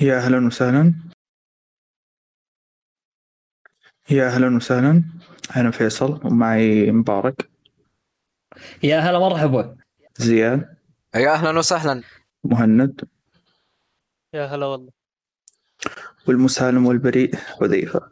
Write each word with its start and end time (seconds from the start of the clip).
يا 0.00 0.18
أهلا 0.18 0.46
وسهلا. 0.46 0.94
يا 4.10 4.26
أهلا 4.26 4.56
وسهلا. 4.56 5.04
أنا 5.56 5.70
فيصل 5.70 6.26
ومعي 6.26 6.90
مبارك. 6.90 7.50
يا 8.82 8.98
هلا 8.98 9.18
مرحبا 9.18 9.76
زياد. 10.16 10.76
يا 11.14 11.32
أهلا 11.32 11.58
وسهلا. 11.58 12.02
مهند. 12.44 13.08
يا 14.34 14.46
هلا 14.46 14.66
والله. 14.66 14.90
والمسالم 16.28 16.86
والبريء 16.86 17.36
حذيفة 17.36 18.10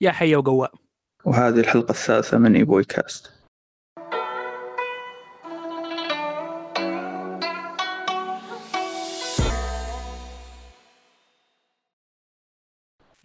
يا 0.00 0.10
حي 0.10 0.36
وقواء 0.36 0.74
وهذه 1.24 1.60
الحلقة 1.60 1.90
الثالثة 1.90 2.38
من 2.38 2.56
إيبوي 2.56 2.84
كاست. 2.84 3.33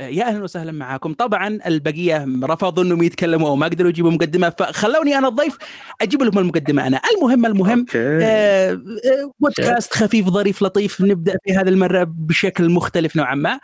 يا 0.09 0.23
أهلا 0.27 0.44
وسهلا 0.44 0.72
معاكم. 0.72 1.13
طبعا 1.13 1.59
البقية 1.66 2.26
رفضوا 2.44 2.84
إنهم 2.84 3.04
يتكلموا 3.04 3.50
أو 3.50 3.55
ما 3.55 3.66
قدروا 3.66 3.90
يجيبوا 3.90 4.12
مقدمة 4.12 4.50
فخلوني 4.50 5.17
أنا 5.17 5.27
الضيف 5.27 5.58
أجيب 6.02 6.22
لهم 6.23 6.40
المقدمة 6.40 6.88
أنا. 6.88 7.02
المهم 7.16 7.45
المهم. 7.45 7.86
آه، 7.95 8.72
آه، 8.72 9.31
بودكاست 9.40 9.94
خفيف 9.94 10.30
ظريف 10.30 10.62
لطيف 10.62 11.02
نبدأ 11.02 11.38
في 11.45 11.53
هذه 11.53 11.70
المرة 11.70 12.03
بشكل 12.03 12.70
مختلف 12.70 13.16
نوعا 13.16 13.36
ما. 13.36 13.59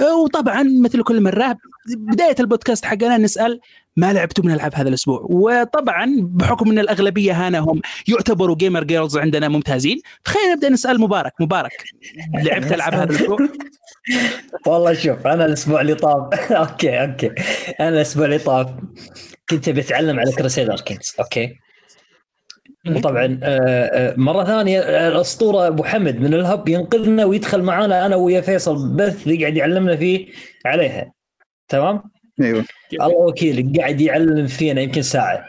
وطبعا 0.00 0.62
مثل 0.62 1.02
كل 1.02 1.22
مرة 1.22 1.58
بداية 1.96 2.34
البودكاست 2.40 2.84
حقنا 2.84 3.18
نسأل 3.18 3.60
ما 3.96 4.12
لعبتوا 4.12 4.44
من 4.44 4.52
ألعاب 4.52 4.74
هذا 4.74 4.88
الأسبوع؟ 4.88 5.26
وطبعا 5.30 6.16
بحكم 6.20 6.70
إن 6.70 6.78
الأغلبية 6.78 7.32
هنا 7.48 7.58
هم 7.58 7.80
يعتبروا 8.08 8.56
gamer 8.56 8.84
girls 8.84 9.16
عندنا 9.18 9.48
ممتازين 9.48 10.00
فخلينا 10.24 10.54
نبدأ 10.54 10.68
نسأل 10.68 11.00
مبارك. 11.00 11.32
مبارك 11.40 11.84
لعبت 12.34 12.72
ألعاب 12.72 12.94
هذا 12.94 13.04
الأسبوع؟ 13.04 13.38
والله 14.66 14.92
شوف 14.92 15.26
أنا 15.26 15.46
الأسبوع 15.46 15.80
اللي 15.80 15.94
طاف. 15.94 16.34
أوكي 16.52 17.02
أوكي. 17.02 17.30
أنا 17.80 17.88
الأسبوع 17.88 18.24
اللي 18.24 18.38
طاف 18.38 18.70
كنت 19.50 19.68
بتعلم 19.68 20.18
على 20.20 20.32
كرسيدر 20.32 20.80
كينجز 20.80 21.14
أوكي. 21.20 21.65
وطبعا 22.90 23.38
آه، 23.42 23.58
آه، 23.84 24.14
مرة 24.16 24.44
ثانية 24.44 24.80
آه، 24.80 25.08
الأسطورة 25.08 25.66
أبو 25.66 25.84
حمد 25.84 26.20
من 26.20 26.34
الهب 26.34 26.68
ينقذنا 26.68 27.24
ويدخل 27.24 27.62
معانا 27.62 28.06
أنا 28.06 28.16
ويا 28.16 28.40
فيصل 28.40 28.96
بث 28.96 29.26
يقعد 29.26 29.56
يعلمنا 29.56 29.96
فيه 29.96 30.26
عليها. 30.66 31.12
تمام؟ 31.68 32.02
أيوه. 32.40 32.64
الله 32.92 33.08
وكيلك 33.16 33.78
قاعد 33.80 34.00
يعلم 34.00 34.46
فينا 34.46 34.80
يمكن 34.80 35.02
ساعة. 35.02 35.44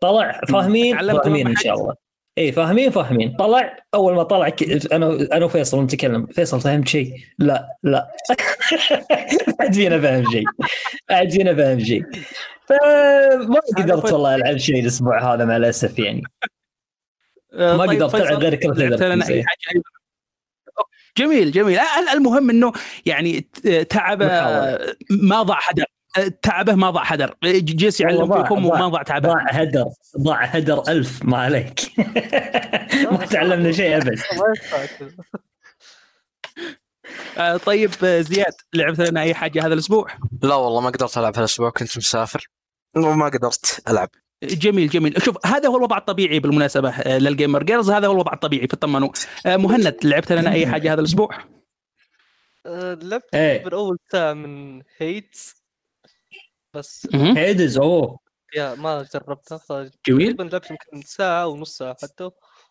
طلع 0.00 0.40
فاهمين؟ 0.48 0.98
فاهمين 0.98 1.46
إن 1.46 1.56
شاء 1.56 1.74
الله. 1.74 1.94
اي 2.38 2.52
فاهمين؟ 2.52 2.90
فاهمين. 2.90 3.36
طلع 3.36 3.76
أول 3.94 4.14
ما 4.14 4.22
طلع 4.22 4.48
ك- 4.48 4.92
أنا 4.92 5.28
أنا 5.32 5.44
وفيصل 5.44 5.82
نتكلم. 5.82 6.26
فيصل 6.26 6.60
فهمت 6.60 6.88
شيء؟ 6.88 7.12
لا 7.38 7.68
لا. 7.82 8.10
ما 9.48 9.54
حد 9.60 9.74
فينا 9.74 10.00
فاهم 10.00 10.30
شيء. 10.30 10.44
ما 11.10 11.16
حد 11.16 11.30
فينا 11.30 11.54
فاهم 11.54 11.80
شيء. 11.80 12.02
فما 12.68 13.60
قدرت 13.78 14.12
والله 14.12 14.34
ألعب 14.34 14.56
شيء 14.56 14.80
الأسبوع 14.80 15.34
هذا 15.34 15.44
مع 15.44 15.56
الأسف 15.56 15.98
يعني. 15.98 16.22
آه، 17.52 17.76
ما 17.76 17.86
طيب 17.86 18.02
قدرت 18.02 18.14
ألعب 18.14 18.38
غير 18.38 18.52
أيضاً. 18.52 19.44
جميل 21.18 21.52
جميل. 21.52 21.78
آه، 21.78 22.12
المهم 22.12 22.50
إنه 22.50 22.72
يعني 23.06 23.40
ت- 23.40 23.68
تعبه 23.68 24.26
محاولة. 24.26 24.94
ما 25.10 25.42
ضاع 25.42 25.58
حدر 25.60 25.84
آه، 26.18 26.32
تعبه 26.42 26.74
ما 26.74 26.90
ضاع 26.90 27.04
حدر 27.04 27.34
جلس 27.44 28.00
يعلم 28.00 28.16
والله 28.16 28.34
ضاع- 28.36 28.42
فيكم 28.42 28.68
ضاع- 28.68 28.74
وما 28.78 28.88
ضاع 28.88 29.02
تعبه. 29.02 29.28
ضاع 29.28 29.46
هدر 29.50 29.86
ضاع 30.18 30.44
هدر 30.44 30.82
ألف 30.88 31.24
ما 31.24 31.38
عليك. 31.38 31.80
ما 33.10 33.26
تعلمنا 33.30 33.72
شيء 33.72 33.96
أبد. 33.96 34.18
آه، 37.38 37.56
طيب 37.56 37.90
آه، 38.04 38.20
زياد 38.20 38.52
لعبت 38.74 38.98
لنا 39.00 39.22
أي 39.22 39.34
حاجة 39.34 39.66
هذا 39.66 39.74
الأسبوع؟ 39.74 40.06
لا 40.42 40.54
والله 40.54 40.80
ما 40.80 40.90
قدرت 40.90 41.18
ألعب 41.18 41.36
هالأسبوع 41.36 41.70
كنت 41.70 41.98
مسافر. 41.98 42.48
وما 42.96 43.28
قدرت 43.28 43.82
ألعب. 43.88 44.08
جميل 44.42 44.88
جميل. 44.88 45.22
شوف 45.22 45.46
هذا 45.46 45.68
هو 45.68 45.76
الوضع 45.76 45.98
الطبيعي 45.98 46.38
بالمناسبة 46.38 46.90
آه، 46.90 47.18
لل 47.18 47.29
gamer. 47.29 47.62
girls 47.62 47.90
هذا 47.90 48.06
هو 48.06 48.12
الوضع 48.12 48.32
الطبيعي 48.32 48.68
فطمنوا 48.68 49.08
آه، 49.46 49.56
مهند 49.56 49.96
لعبت 50.04 50.32
لنا 50.32 50.52
أي 50.52 50.66
حاجة 50.66 50.92
هذا 50.92 51.00
الأسبوع؟ 51.00 51.44
آه، 52.66 52.94
لعبت 52.94 53.34
إيه. 53.34 53.64
من 53.64 53.72
اول 53.72 53.98
ساعه 54.12 54.32
من 54.32 54.82
Hades 54.98 55.64
بس. 56.74 57.08
Hades 57.14 57.78
أوه. 57.78 58.18
يا 58.56 58.74
ما 58.74 59.06
جربتها 59.14 59.90
جميل. 60.06 60.36
لعبت 60.38 60.70
يمكن 60.70 61.02
ساعة 61.06 61.46
ونص 61.46 61.78
ساعة 61.78 61.96
حتى 62.02 62.30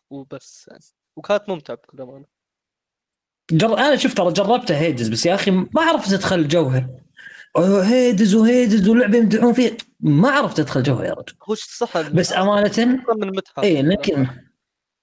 وبس 0.09 0.67
يعني. 0.67 0.83
وكانت 1.15 1.49
ممتعة 1.49 1.77
بكل 1.77 2.01
أمانة. 2.01 2.25
جر... 3.51 3.77
أنا 3.77 3.95
شفت 3.95 4.17
ترى 4.17 4.33
جربتها 4.33 4.77
Hades 4.77 5.09
بس 5.09 5.25
يا 5.25 5.35
أخي 5.35 5.51
ما 5.51 5.81
عرفت 5.81 6.13
ادخل 6.13 6.47
جوها. 6.47 7.02
Hades 7.57 8.35
و 8.35 8.44
Hades 8.44 8.89
ولعبة 8.89 9.17
يمدحون 9.17 9.53
فيها. 9.53 9.77
ما 9.99 10.29
عرفت 10.31 10.59
أدخل 10.59 10.83
جوها 10.83 11.05
يا 11.05 11.13
رجل. 11.13 11.33
هو 11.49 11.55
صح 11.55 12.09
بس 12.09 12.33
أمانة 12.33 12.71
من 13.15 13.23
المتحف 13.23 13.59
اي 13.63 13.75
يمكن 13.75 14.27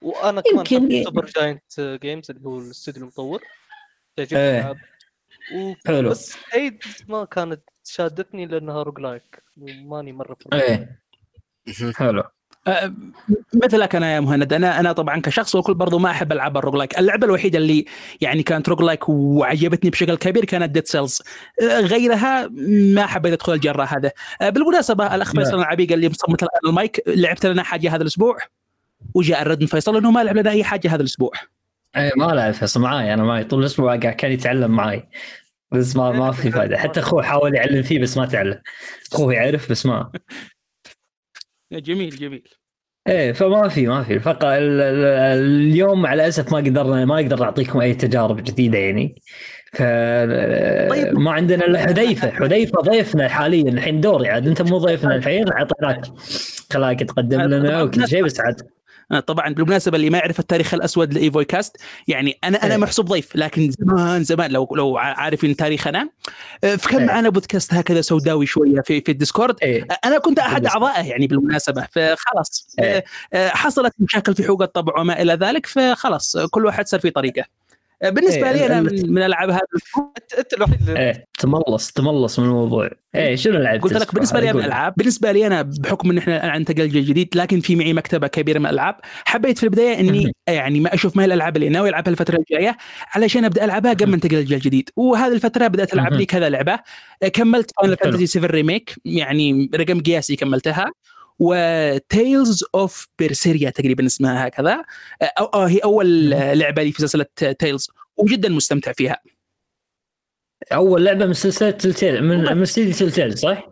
وأنا 0.01 0.41
كمان 0.41 0.65
يمكن- 0.71 1.03
سوبر 1.03 1.25
جاينت 1.25 1.97
جيمز 2.01 2.31
اللي 2.31 2.45
هو 2.49 2.59
الاستوديو 2.59 3.01
المطور. 3.01 3.41
تعجبني 4.15 4.39
إيه. 4.43 4.57
الألعاب. 4.59 4.77
و- 5.55 5.73
حلو. 5.87 6.09
بس 6.09 6.35
Hades 6.53 7.03
ما 7.07 7.25
كانت 7.25 7.61
شادتني 7.85 8.45
لأنها 8.45 8.83
roguelike 8.83 9.43
ماني 9.57 10.11
مرة 10.13 10.33
في 10.39 10.49
إيه. 10.53 11.01
حلو. 11.95 12.23
مثلك 13.53 13.95
أنا 13.95 14.15
يا 14.15 14.19
مهند. 14.19 14.53
أنا 14.53 14.79
أنا 14.79 14.91
طبعا 14.91 15.21
كشخص 15.21 15.55
وكل 15.55 15.73
برضو 15.73 15.99
ما 15.99 16.11
أحب 16.11 16.31
العاب 16.31 16.57
ال 16.57 16.75
roguelike. 16.75 16.99
اللعبة 16.99 17.25
الوحيدة 17.25 17.57
اللي 17.57 17.85
يعني 18.21 18.43
كانت 18.43 18.69
roguelike 18.69 19.09
وعجبتني 19.09 19.89
بشكل 19.89 20.15
كبير 20.15 20.45
كانت 20.45 20.71
Dead 20.71 20.87
Cells 20.87 21.21
غيرها 21.61 22.47
ما 22.95 23.05
حبيت 23.05 23.33
أدخل 23.33 23.53
الجنرة 23.53 23.83
هذا. 23.83 24.11
آه، 24.41 24.49
بالمناسبة 24.49 25.15
الاخ 25.15 25.35
نعم. 25.35 25.43
فيصل 25.43 25.59
العبي 25.59 25.85
قال 25.85 25.99
لي 25.99 26.09
مصمت 26.09 26.45
المايك 26.65 27.03
لعبت 27.07 27.45
لنا 27.45 27.63
حاجة 27.63 27.95
هذا 27.95 28.01
الأسبوع؟ 28.01 28.37
وجاء 29.13 29.41
الرد 29.41 29.61
من 29.61 29.67
فيصل 29.67 29.97
إنه 29.97 30.11
ما 30.11 30.23
لعب 30.23 30.37
لنا 30.37 30.49
أي 30.49 30.63
حاجة 30.63 30.93
هذا 30.95 31.01
الأسبوع. 31.01 31.31
إيه 31.97 32.11
ما 32.17 32.25
لعب 32.25 32.53
فيصل 32.53 32.81
معاي. 32.81 33.13
أنا 33.13 33.23
معي 33.23 33.43
طول 33.43 33.59
الأسبوع 33.59 33.95
قاعد 33.95 34.15
كان 34.15 34.31
يتعلم 34.31 34.71
معاي. 34.71 35.09
بس 35.71 35.95
ما 35.95 36.11
ما 36.11 36.31
في 36.31 36.51
فائده 36.51 36.77
حتى 36.77 36.99
أخوه 36.99 37.23
حاول 37.23 37.55
يعلم 37.55 37.83
فيه 37.83 37.99
بس 37.99 38.17
ما 38.17 38.25
تعلم. 38.25 38.61
أخوه 39.13 39.33
يعرف 39.33 39.71
بس 39.71 39.85
ما. 39.85 40.11
جميل 41.79 42.09
جميل. 42.09 42.43
إيه 43.07 43.31
فما 43.31 43.67
في 43.67 43.87
ما 43.87 44.03
في. 44.03 44.19
فقط 44.19 44.43
ال- 44.45 44.81
ال- 44.81 45.05
اليوم 45.71 46.01
مع 46.01 46.13
الأسف 46.13 46.51
ما 46.51 46.57
قدرنا 46.57 47.05
ما 47.05 47.15
أقدر 47.15 47.43
أعطيكم 47.43 47.79
أي 47.79 47.93
تجارب 47.93 48.43
جديدة 48.43 48.77
يعني. 48.77 49.15
ف 49.73 49.77
طيب. 50.89 51.19
ما 51.19 51.31
عندنا 51.31 51.65
إلا 51.65 51.79
حذيفة. 51.79 52.31
حذيفة 52.39 52.81
ضيفنا 52.81 53.27
حاليا 53.29 53.69
الحين 53.71 54.01
دوري 54.01 54.29
عاد. 54.29 54.47
أنت 54.47 54.61
مو 54.61 54.77
ضيفنا 54.77 55.15
الحين 55.15 55.45
أعطيناك 55.51 56.05
خلاك 56.73 56.99
تقدم 57.03 57.41
لنا 57.41 57.81
وكل 57.83 58.07
شيء 58.07 58.23
بس 58.23 58.39
عاد. 58.39 58.61
طبعا 59.19 59.53
بالمناسبة 59.53 59.97
اللي 59.97 60.09
ما 60.09 60.17
يعرف 60.17 60.39
التاريخ 60.39 60.73
الأسود 60.73 61.13
لإيفوي 61.13 61.45
كاست 61.45 61.77
يعني 62.07 62.37
أنا 62.43 62.63
أنا 62.63 62.73
إيه. 62.73 62.79
محسوب 62.79 63.05
ضيف 63.05 63.35
لكن 63.35 63.71
زمان 63.71 64.23
زمان 64.23 64.51
لو 64.51 64.67
لو 64.75 64.97
عارفين 64.97 65.55
تاريخنا 65.55 66.09
آه، 66.63 66.75
فكان 66.75 66.99
إيه. 66.99 67.07
معنا 67.07 67.29
بودكاست 67.29 67.73
هكذا 67.73 68.01
سوداوي 68.01 68.45
شوية 68.45 68.81
في 68.81 69.01
في 69.01 69.11
الديسكورد 69.11 69.55
إيه 69.63 69.83
آه، 69.91 69.97
أنا 70.07 70.17
كنت 70.17 70.39
أحد. 70.39 70.65
أعضائه 70.65 71.03
يعني 71.03 71.27
بالمناسبة 71.27 71.87
فخلاص 71.91 72.75
إيه. 72.79 72.97
آه، 72.97 73.03
آه، 73.33 73.49
حصلت 73.49 73.93
مشاكل 73.99 74.35
في 74.35 74.43
حقوق 74.43 74.61
الطبع 74.61 74.99
وما 74.99 75.21
إلى 75.21 75.33
ذلك 75.33 75.65
فخلاص 75.65 76.35
آه، 76.35 76.47
كل 76.51 76.65
واحد 76.65 76.87
صار 76.87 76.99
في 76.99 77.09
طريقه 77.09 77.41
آه، 77.41 77.45
بالنسبة 78.03 78.49
إيه، 78.49 78.51
لي 78.51 78.65
أنا 78.65 78.81
من 78.81 79.13
من 79.13 79.21
ألعاب 79.23 79.49
هذا 79.49 79.61
انت 80.39 80.53
الوحيد 80.53 80.89
إيه 80.89 81.27
تملص 81.39 81.91
تملص 81.91 82.39
من 82.39 82.45
الموضوع. 82.45 82.89
إيه 83.15 83.35
شنو 83.35 83.59
لعبت 83.59 83.83
قلت 83.83 83.93
لك 83.93 84.13
بالنسبة 84.13 84.39
لي؟ 84.39 84.53
من. 84.53 84.59
الالعاب 84.59 84.93
بالنسبة 84.97 85.31
لي 85.31 85.47
أنا 85.47 85.61
بحكم 85.61 86.11
إن 86.11 86.17
إحنا 86.17 86.37
الآن 86.37 86.55
انتقل 86.55 86.89
جيل 86.89 87.05
جديد 87.05 87.29
لكن 87.35 87.59
في 87.59 87.75
معي 87.75 87.93
مكتبة 87.93 88.27
كبيرة 88.27 88.59
من 88.59 88.65
الألعاب. 88.65 88.95
حبيت 89.25 89.57
في 89.57 89.63
البداية 89.63 89.99
إني 89.99 90.31
يعني 90.47 90.79
ما 90.79 90.93
أشوف 90.93 91.17
ما 91.17 91.23
هي 91.23 91.27
الألعاب 91.27 91.55
اللي 91.55 91.69
ناوي 91.69 91.89
ألعبها 91.89 92.11
الفترة 92.11 92.37
الجاية 92.37 92.77
علشان 93.15 93.45
أبدأ 93.45 93.65
ألعبها 93.65 93.93
قبل 93.93 94.07
ما 94.07 94.15
انتقل 94.15 94.35
للجيل 94.35 94.57
الجديد 94.57 94.89
وهذه 94.95 95.33
الفترة 95.33 95.67
بدأت 95.67 95.93
ألعب 95.93 96.13
لي 96.13 96.25
كذا 96.25 96.49
لعبة. 96.49 96.79
كملت 97.33 97.71
Final. 97.81 97.97
Fantasy 97.97 98.25
7 98.25 98.47
Remake 98.51 98.95
يعني 99.05 99.69
رقم 99.75 100.01
قياسي 100.01 100.35
كملتها. 100.35 100.91
و 101.41 101.61
Tales 101.61 102.63
of 102.75 103.07
Berseria 103.19 103.69
تقريبا 103.69 104.05
اسمها 104.05 104.47
هكذا. 104.47 104.85
أو 105.21 105.45
أو 105.45 105.61
هي 105.61 105.77
أول 105.77 106.29
لعبة 106.29 106.83
لي 106.83 106.91
في 106.91 107.01
سلسلة 107.01 107.25
Tales 107.59 107.91
وجدا 108.17 108.49
مستمتع 108.49 108.91
فيها. 108.91 109.21
أول 110.73 111.05
لعبة 111.05 111.25
من 111.25 111.33
سلسلة 111.33 111.71
Telltale 111.71 112.23
من 112.23 112.37
من 112.37 112.61
استديو 112.61 112.93
Telltale 112.93 113.37
صح؟ 113.37 113.67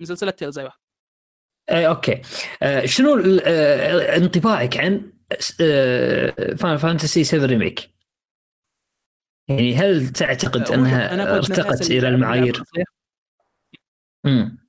من 0.00 0.06
سلسلة 0.06 0.30
Tales 0.30 0.58
أيوه. 0.58 0.72
اي 1.70 1.86
okay. 1.88 2.22
آه 2.62 2.86
شنو 2.86 3.40
آه 3.44 4.16
انطباعك 4.16 4.76
عن 4.76 5.12
Final 6.58 6.76
Fantasy 6.76 7.24
7 7.24 7.46
Remake؟ 7.46 7.90
يعني 9.48 9.74
هل 9.74 10.08
تعتقد 10.08 10.70
أنها 10.70 11.36
ارتقت 11.36 11.90
إلى 11.90 12.08
المعايير؟ 12.08 12.62
امم 14.26 14.61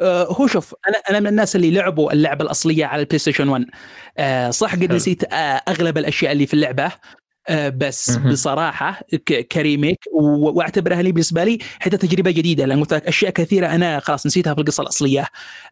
آه، 0.00 0.24
هو 0.24 0.46
شوف 0.46 0.74
أنا 0.88 0.96
أنا 1.10 1.20
من 1.20 1.26
الناس 1.26 1.56
اللي 1.56 1.70
لعبوا 1.70 2.12
اللعبة 2.12 2.44
الأصلية 2.44 2.84
على 2.86 3.00
ال 3.02 3.18
PlayStation 3.18 3.48
1 3.48 3.64
آه، 4.18 4.50
صح 4.50 4.74
قد. 4.74 4.92
نسيت 4.92 5.24
آه، 5.32 5.36
أغلب 5.68 5.98
الأشياء 5.98 6.32
اللي 6.32 6.46
في 6.46 6.54
اللعبة 6.54 6.92
آه، 7.48 7.68
بس. 7.68 8.16
بصراحة 8.16 9.00
ك 9.52 9.59
remake 9.59 9.98
وأعتبرها 10.12 11.02
لي 11.02 11.12
بالنسبة 11.12 11.44
لي 11.44 11.58
حتى 11.80 11.96
تجربة 11.96 12.30
جديدة 12.30 12.64
لأن 12.66 12.80
قلت 12.80 12.94
لك 12.94 13.06
أشياء 13.06 13.30
كثيرة 13.32 13.66
أنا 13.66 14.00
خلاص 14.00 14.26
نسيتها 14.26 14.54
في 14.54 14.60
القصة 14.60 14.82
الأصلية. 14.82 15.26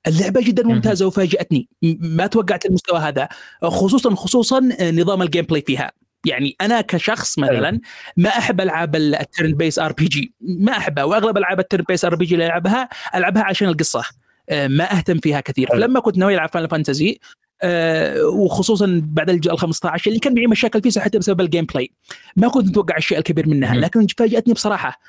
اللعبة 0.07 0.41
جدا. 0.43 0.63
ممتازة 0.67 1.07
وفاجأتني 1.07 1.69
ما 2.01 2.27
توقعت 2.27 2.67
المستوى 2.67 2.99
هذا 2.99 3.29
خصوصا 3.63 4.15
خصوصا 4.15 4.61
نظام 4.83 5.23
ال 5.23 5.45
gameplay 5.45 5.63
فيها. 5.67 5.93
يعني 6.27 6.57
أنا 6.61 6.81
كشخص 6.81 7.39
مثلا 7.39 7.81
ما 8.17 8.29
أحب 8.29 8.61
ألعاب 8.61 8.97
ال 8.97 9.02
turn-based 9.02 9.53
RPG 9.55 10.35
ما 10.41 10.73
أحبها 10.77 11.05
وأغلب 11.05 11.39
ألعاب 11.39 11.61
ال 11.61 11.63
turn-based 11.63 11.85
RPG 11.89 12.35
اللي 12.35 12.47
ألعبها 12.47 12.89
ألعبها 13.15 13.43
عشان 13.43 13.69
القصة. 13.69 14.03
آه، 14.51 14.67
ما 14.67 14.93
أهتم 14.97 15.19
فيها 15.19 15.41
كثير. 15.41 15.69
فلما 15.69 16.01
كنت 16.01 16.19
ناوي 16.19 16.35
ألعب 16.35 16.49
Fantasy 16.49 17.19
آه، 17.65 18.25
وخصوصا 18.27 19.01
بعد 19.05 19.31
الجزء 19.31 19.53
ال 19.53 19.59
15 19.59 20.09
اللي 20.09 20.19
كان 20.19 20.35
معي 20.35 20.47
مشاكل 20.47 20.83
فيه 20.83 21.01
حتى 21.01 21.19
بسبب 21.19 21.41
ال 21.41 21.65
gameplay 21.65 21.91
ما 22.37 22.49
كنت 22.49 22.69
متوقع 22.69 22.97
الشيء 22.97 23.19
الكبير 23.19 23.49
منها. 23.49 23.75
لكن 23.75 24.07
فاجأتني 24.19 24.55
بصراحة. 24.55 25.01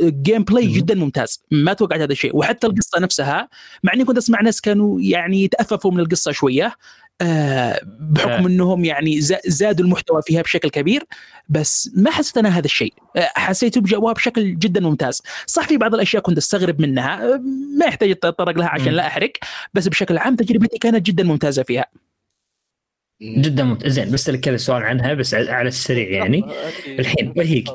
ال 0.00 0.44
gameplay 0.44 0.66
مم. 0.66 0.72
جدا 0.72 0.94
ممتاز. 0.94 1.44
ما 1.50 1.72
توقعت 1.72 2.00
هذا 2.00 2.12
الشيء. 2.12 2.36
وحتى 2.36 2.66
القصة 2.66 3.00
نفسها 3.00 3.48
مع 3.82 3.92
إني 3.92 4.04
كنت 4.04 4.16
أسمع 4.16 4.40
ناس 4.40 4.60
كانوا 4.60 5.00
يعني 5.00 5.44
يتأففوا 5.44 5.90
من 5.90 6.00
القصة 6.00 6.32
شوية 6.32 6.66
آه، 6.66 6.74
بحكم 8.00 8.30
آه. 8.30 8.46
إنهم 8.46 8.84
يعني 8.84 9.20
زا- 9.20 9.40
زادوا 9.46 9.84
المحتوى 9.86 10.22
فيها 10.22 10.42
بشكل 10.42 10.70
كبير 10.70 11.04
بس 11.48 11.90
ما 11.96 12.10
حسيت 12.10 12.36
أنا 12.38 12.48
هذا 12.48 12.64
الشيء 12.64 12.94
آه، 13.16 13.30
حسيته 13.34 13.80
بجوها 13.80 14.12
بشكل 14.12 14.58
جدا 14.58 14.80
ممتاز 14.80 15.22
صح 15.46 15.68
في 15.68 15.76
بعض 15.76 15.94
الأشياء 15.94 16.22
كنت 16.22 16.36
أستغرب 16.36 16.80
منها 16.80 17.34
آه، 17.34 17.40
ما 17.78 17.86
يحتاج 17.86 18.10
اتطرق 18.10 18.58
لها 18.58 18.68
عشان. 18.68 18.92
لا 18.92 19.06
أحرق 19.06 19.32
بس 19.74 19.88
بشكل 19.88 20.18
عام 20.18 20.36
تجربتي 20.36 20.78
كانت 20.78 21.06
جدا 21.06 21.24
ممتازة 21.24 21.62
فيها 21.62 21.86
جدا 23.22 23.64
ممتاز 23.64 23.92
زين 23.92 24.12
بسالك 24.12 24.40
كذا 24.40 24.56
سؤال 24.56 24.82
عنها 24.82 25.14
بس 25.14 25.34
على 25.34 25.68
السريع 25.68 26.10
يعني 26.10 26.44
الحين، 26.86 27.34
وهيك؟ 27.36 27.68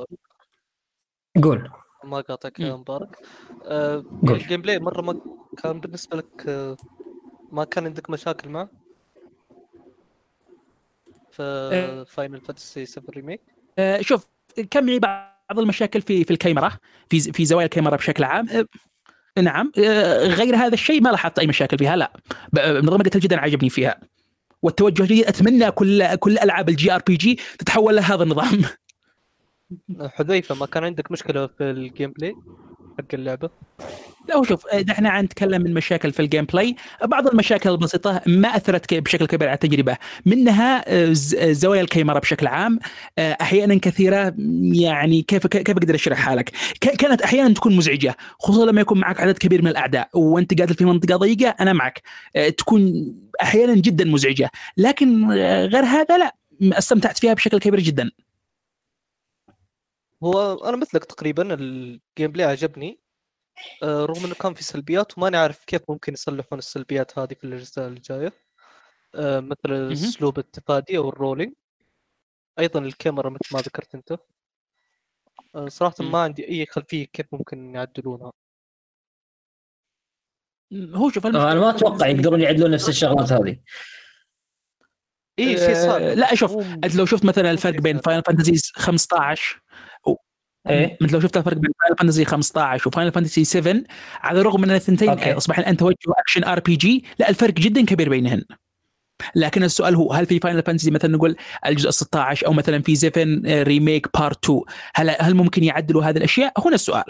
قول 1.43 1.69
ما 2.03 2.21
قاطعك. 2.21 2.59
يا 2.59 2.73
مبارك 2.75 3.17
آه،. 3.65 4.03
ال 4.23 4.61
gameplay 4.61 4.79
مرة 4.79 5.01
ما 5.01 5.21
كان 5.63 5.79
بالنسبة 5.79 6.17
لك 6.17 6.45
آه، 6.47 6.77
ما 7.51 7.63
كان 7.63 7.85
عندك 7.85 8.09
مشاكل 8.09 8.49
معه 8.49 8.69
في 11.39 11.75
آه. 11.75 12.03
Final 12.03 12.41
Fantasy 12.41 12.85
7 12.85 13.11
Remake 13.15 13.41
آه، 13.79 14.01
شوف 14.01 14.25
كان 14.71 14.85
معي 14.85 14.99
بعض 14.99 15.59
المشاكل 15.59 16.01
في 16.01 16.23
في 16.23 16.31
الكاميرا 16.31 16.71
في 17.09 17.19
في 17.19 17.45
زوايا 17.45 17.65
الكاميرا 17.65 17.95
بشكل 17.95 18.23
عام. 18.23 18.49
آه، 18.49 18.65
نعم 19.41 19.71
آه، 19.79 20.27
غير 20.27 20.55
هذا 20.55 20.73
الشيء 20.73 21.01
ما 21.01 21.09
لاحظت 21.09 21.39
أي 21.39 21.47
مشاكل 21.47 21.77
فيها 21.77 21.95
لا. 21.95 22.13
نظام 22.55 23.01
القتال 23.01 23.21
جدا 23.21 23.39
عجبني 23.39 23.69
فيها. 23.69 23.99
والتوجه 24.61 25.01
الجديد 25.01 25.25
أتمنى 25.25 25.71
كل 25.71 26.15
كل 26.15 26.37
ألعاب 26.37 26.69
ال 26.69 26.91
JRPG 26.95 27.39
تتحول 27.59 27.95
لهذا 27.95 28.23
النظام. 28.23 28.61
حذيفة 30.01 30.55
ما 30.55 30.65
كان 30.65 30.83
عندك 30.83 31.11
مشكلة 31.11 31.47
في 31.47 31.63
ال 31.63 32.11
gameplay 32.11 32.35
حق 32.99 33.05
اللعبة؟ 33.13 33.49
لا 34.29 34.43
شوف 34.43 34.67
إحنا 34.67 35.09
عن 35.09 35.23
نتكلم 35.23 35.61
من 35.61 35.73
مشاكل 35.73 36.11
في 36.11 36.19
ال 36.21 36.45
gameplay 36.45 36.75
بعض 37.05 37.27
المشاكل 37.27 37.69
البسيطة 37.69 38.21
ما 38.27 38.47
أثرت 38.47 38.93
بشكل 38.93 39.25
كبير 39.25 39.47
على 39.47 39.55
التجربة. 39.55 39.97
منها 40.25 40.83
آه، 40.87 41.13
آه، 41.37 41.51
زوايا 41.51 41.81
الكاميرا 41.81 42.19
بشكل 42.19 42.47
عام 42.47 42.79
آه، 43.17 43.37
أحيانا 43.41 43.79
كثيرة 43.79 44.33
يعني 44.73 45.21
كيف 45.21 45.47
كيف 45.47 45.77
أقدر 45.77 45.95
اشرحها 45.95 46.35
لك 46.35 46.49
ك- 46.81 46.95
كانت 46.95 47.21
أحيانا 47.21 47.53
تكون 47.53 47.75
مزعجة 47.75 48.15
خصوصا 48.39 48.65
لما 48.65 48.81
يكون 48.81 48.99
معك 48.99 49.21
عدد 49.21 49.37
كبير 49.37 49.61
من 49.61 49.67
الأعداء 49.67 50.09
وأنت 50.13 50.53
قاعد 50.57 50.73
في 50.73 50.85
منطقة 50.85 51.15
ضيقة 51.17 51.49
أنا 51.59 51.73
معك. 51.73 52.01
تكون 52.57 53.13
أحيانا 53.41 53.75
جدا 53.75 54.05
مزعجة. 54.05 54.51
لكن 54.77 55.31
غير 55.65 55.83
هذا 55.83 56.17
لا 56.17 56.35
استمتعت 56.61 57.17
فيها 57.17 57.33
بشكل 57.33 57.59
كبير 57.59 57.79
جدا. 57.79 58.11
هو 60.23 60.53
أنا 60.69 60.77
مثلك 60.77 61.05
تقريبا 61.05 61.53
ال 61.53 62.31
gameplay 62.31 62.47
عجبني. 62.47 62.99
آه، 63.83 64.05
رغم 64.05 64.25
إنه 64.25 64.35
كان 64.35 64.53
في 64.53 64.63
سلبيات 64.63 65.17
وماني 65.17 65.37
عارف 65.37 65.65
كيف 65.65 65.81
ممكن 65.89 66.13
يصلحون 66.13 66.59
السلبيات 66.59 67.19
هذه 67.19 67.33
في 67.33 67.43
الاجزاء 67.43 67.87
الجاية. 67.87 68.33
آه، 69.15 69.39
مثل 69.39 69.91
اسلوب 69.91 70.39
التفادي 70.39 70.97
أو 70.97 71.09
ال 71.09 71.15
rolling 71.15 71.53
أيضا 72.59 72.79
الكاميرا 72.79 73.29
مثل 73.29 73.53
ما 73.53 73.59
ذكرت 73.59 73.95
أنت. 73.95 74.17
آه، 75.55 75.67
صراحة. 75.67 75.95
ما 75.99 76.19
عندي 76.19 76.49
أي 76.49 76.65
خلفية 76.65 77.05
كيف 77.05 77.25
ممكن 77.31 77.75
يعدلونها. 77.75 78.31
هو 80.73 81.09
شوف 81.09 81.25
أنا 81.27 81.55
ما 81.55 81.69
أتوقع 81.69 82.07
يقدرون 82.07 82.41
يعدلون 82.41 82.71
نفس 82.71 82.89
الشغلات 82.89 83.31
هذه. 83.31 83.59
اي 85.39 85.57
شيء 85.57 85.75
آه، 85.75 86.13
لا 86.13 86.35
شوف 86.35 86.57
أنت 86.57 86.95
لو 86.95 87.05
شفت 87.05 87.25
مثلا 87.25 87.51
الفرق 87.51 87.81
بين. 87.81 87.97
Final 87.97 88.23
Fantasy 88.23 88.71
15 88.75 89.61
إيه 90.67 90.97
انت 91.01 91.13
لو 91.13 91.19
شفت 91.19 91.37
الفرق 91.37 91.57
بين 91.57 91.71
Final 91.81 91.97
Fantasy 91.97 92.25
15 92.25 92.87
و 92.87 92.91
Final 92.91 93.11
Fantasy 93.11 93.43
7 93.43 93.75
على 94.21 94.41
الرغم 94.41 94.61
من 94.61 94.69
إن 94.69 94.75
الثنتين. 94.75 95.09
اصبح 95.09 95.59
الان 95.59 95.77
توجه 95.77 95.97
action 96.17 96.43
RPG 96.43 97.05
لا 97.19 97.29
الفرق 97.29 97.53
جدا 97.53 97.85
كبير 97.85 98.09
بينهن 98.09 98.43
لكن 99.35 99.63
السؤال 99.63 99.95
هو 99.95 100.13
هل 100.13 100.25
في 100.25 100.39
Final 100.39 100.63
Fantasy 100.63 100.91
مثلا 100.91 101.11
نقول 101.11 101.35
الجزء 101.65 101.89
16 101.89 102.47
أو 102.47 102.53
مثلا 102.53 102.81
في 102.81 102.95
7 102.95 103.63
Remake 103.63 104.07
Part 104.17 104.43
2 104.45 104.61
هل 104.95 105.15
هل 105.19 105.33
ممكن 105.33 105.63
يعدلوا 105.63 106.03
هذه 106.03 106.17
الأشياء؟ 106.17 106.53
هنا 106.67 106.75
السؤال 106.75 107.03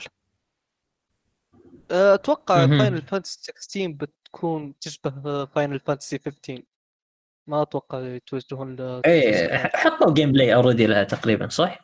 آه، 1.91 2.13
أتوقع. 2.13 2.67
Final 2.67 3.01
Fantasy 3.01 3.39
16 3.41 3.87
بتكون 3.87 4.73
تشبه 4.81 5.45
Final 5.45 5.79
Fantasy 5.79 6.19
15 6.19 6.63
ما 7.47 7.61
أتوقع 7.61 7.99
يتوجهون 7.99 8.75
ل 8.75 9.01
إيه 9.05 9.71
حطوا 9.75 10.13
gameplay 10.13 10.53
already 10.55 10.85
لها 10.87 11.03
تقريبا 11.03 11.49
صح؟ 11.49 11.79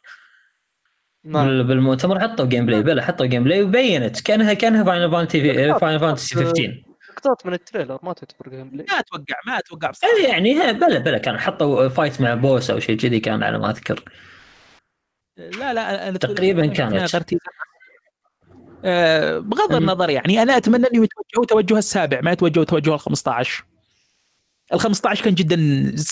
نعم. 1.25 1.45
بال- 1.47 1.63
بالمؤتمر 1.63 2.19
حطوا 2.19 2.45
gameplay 2.45 2.83
بلا 2.83 3.03
حطوا 3.05 3.25
gameplay 3.25 3.63
وبينت. 3.63 4.21
كأنها 4.21 4.53
كأنها 4.53 4.83
Final 4.83 5.11
Fantasy 5.11 5.39
Final 5.79 5.99
Fantasy 5.99 6.35
15 6.35 6.83
لقطات 7.09 7.45
من 7.45 7.53
ال 7.53 7.59
trailer 7.59 7.99
ما 8.03 8.13
تعتبر 8.13 8.49
gameplay 8.49 8.85
ما 8.91 8.99
أتوقع 8.99 9.35
ما 9.47 9.57
أتوقع 9.57 9.89
بصراحة. 9.89 10.15
إيه 10.17 10.27
يعني 10.27 10.53
ها 10.55 10.71
بلا 10.71 10.99
بلا 10.99 11.17
كان 11.17 11.37
حطوا 11.37 11.87
fight 11.87 12.21
مع 12.21 12.33
boss 12.33 12.69
أو 12.69 12.79
شيء 12.79 12.97
كذي 12.97 13.19
كان 13.19 13.43
على 13.43 13.59
ما 13.59 13.69
أذكر. 13.69 14.03
لا 15.37 15.73
لا 15.73 16.09
أنا 16.09 16.17
تقريباً 16.17 16.63
أنا 16.65 16.73
كانت. 17.07 17.33
آه، 18.85 19.39
بغض. 19.39 19.75
النظر 19.75 20.09
يعني 20.09 20.41
أنا 20.41 20.57
أتمنى 20.57 20.87
إنهم 20.93 21.03
يتوجهوا 21.03 21.45
توجه 21.45 21.77
السابع 21.77 22.21
ما 22.21 22.31
يتوجهوا 22.31 22.65
توجه 22.65 22.93
ال 22.93 22.99
15 22.99 23.65
ال 24.73 24.79
15 24.79 25.23
كان 25.25 25.33
جدا 25.33 25.55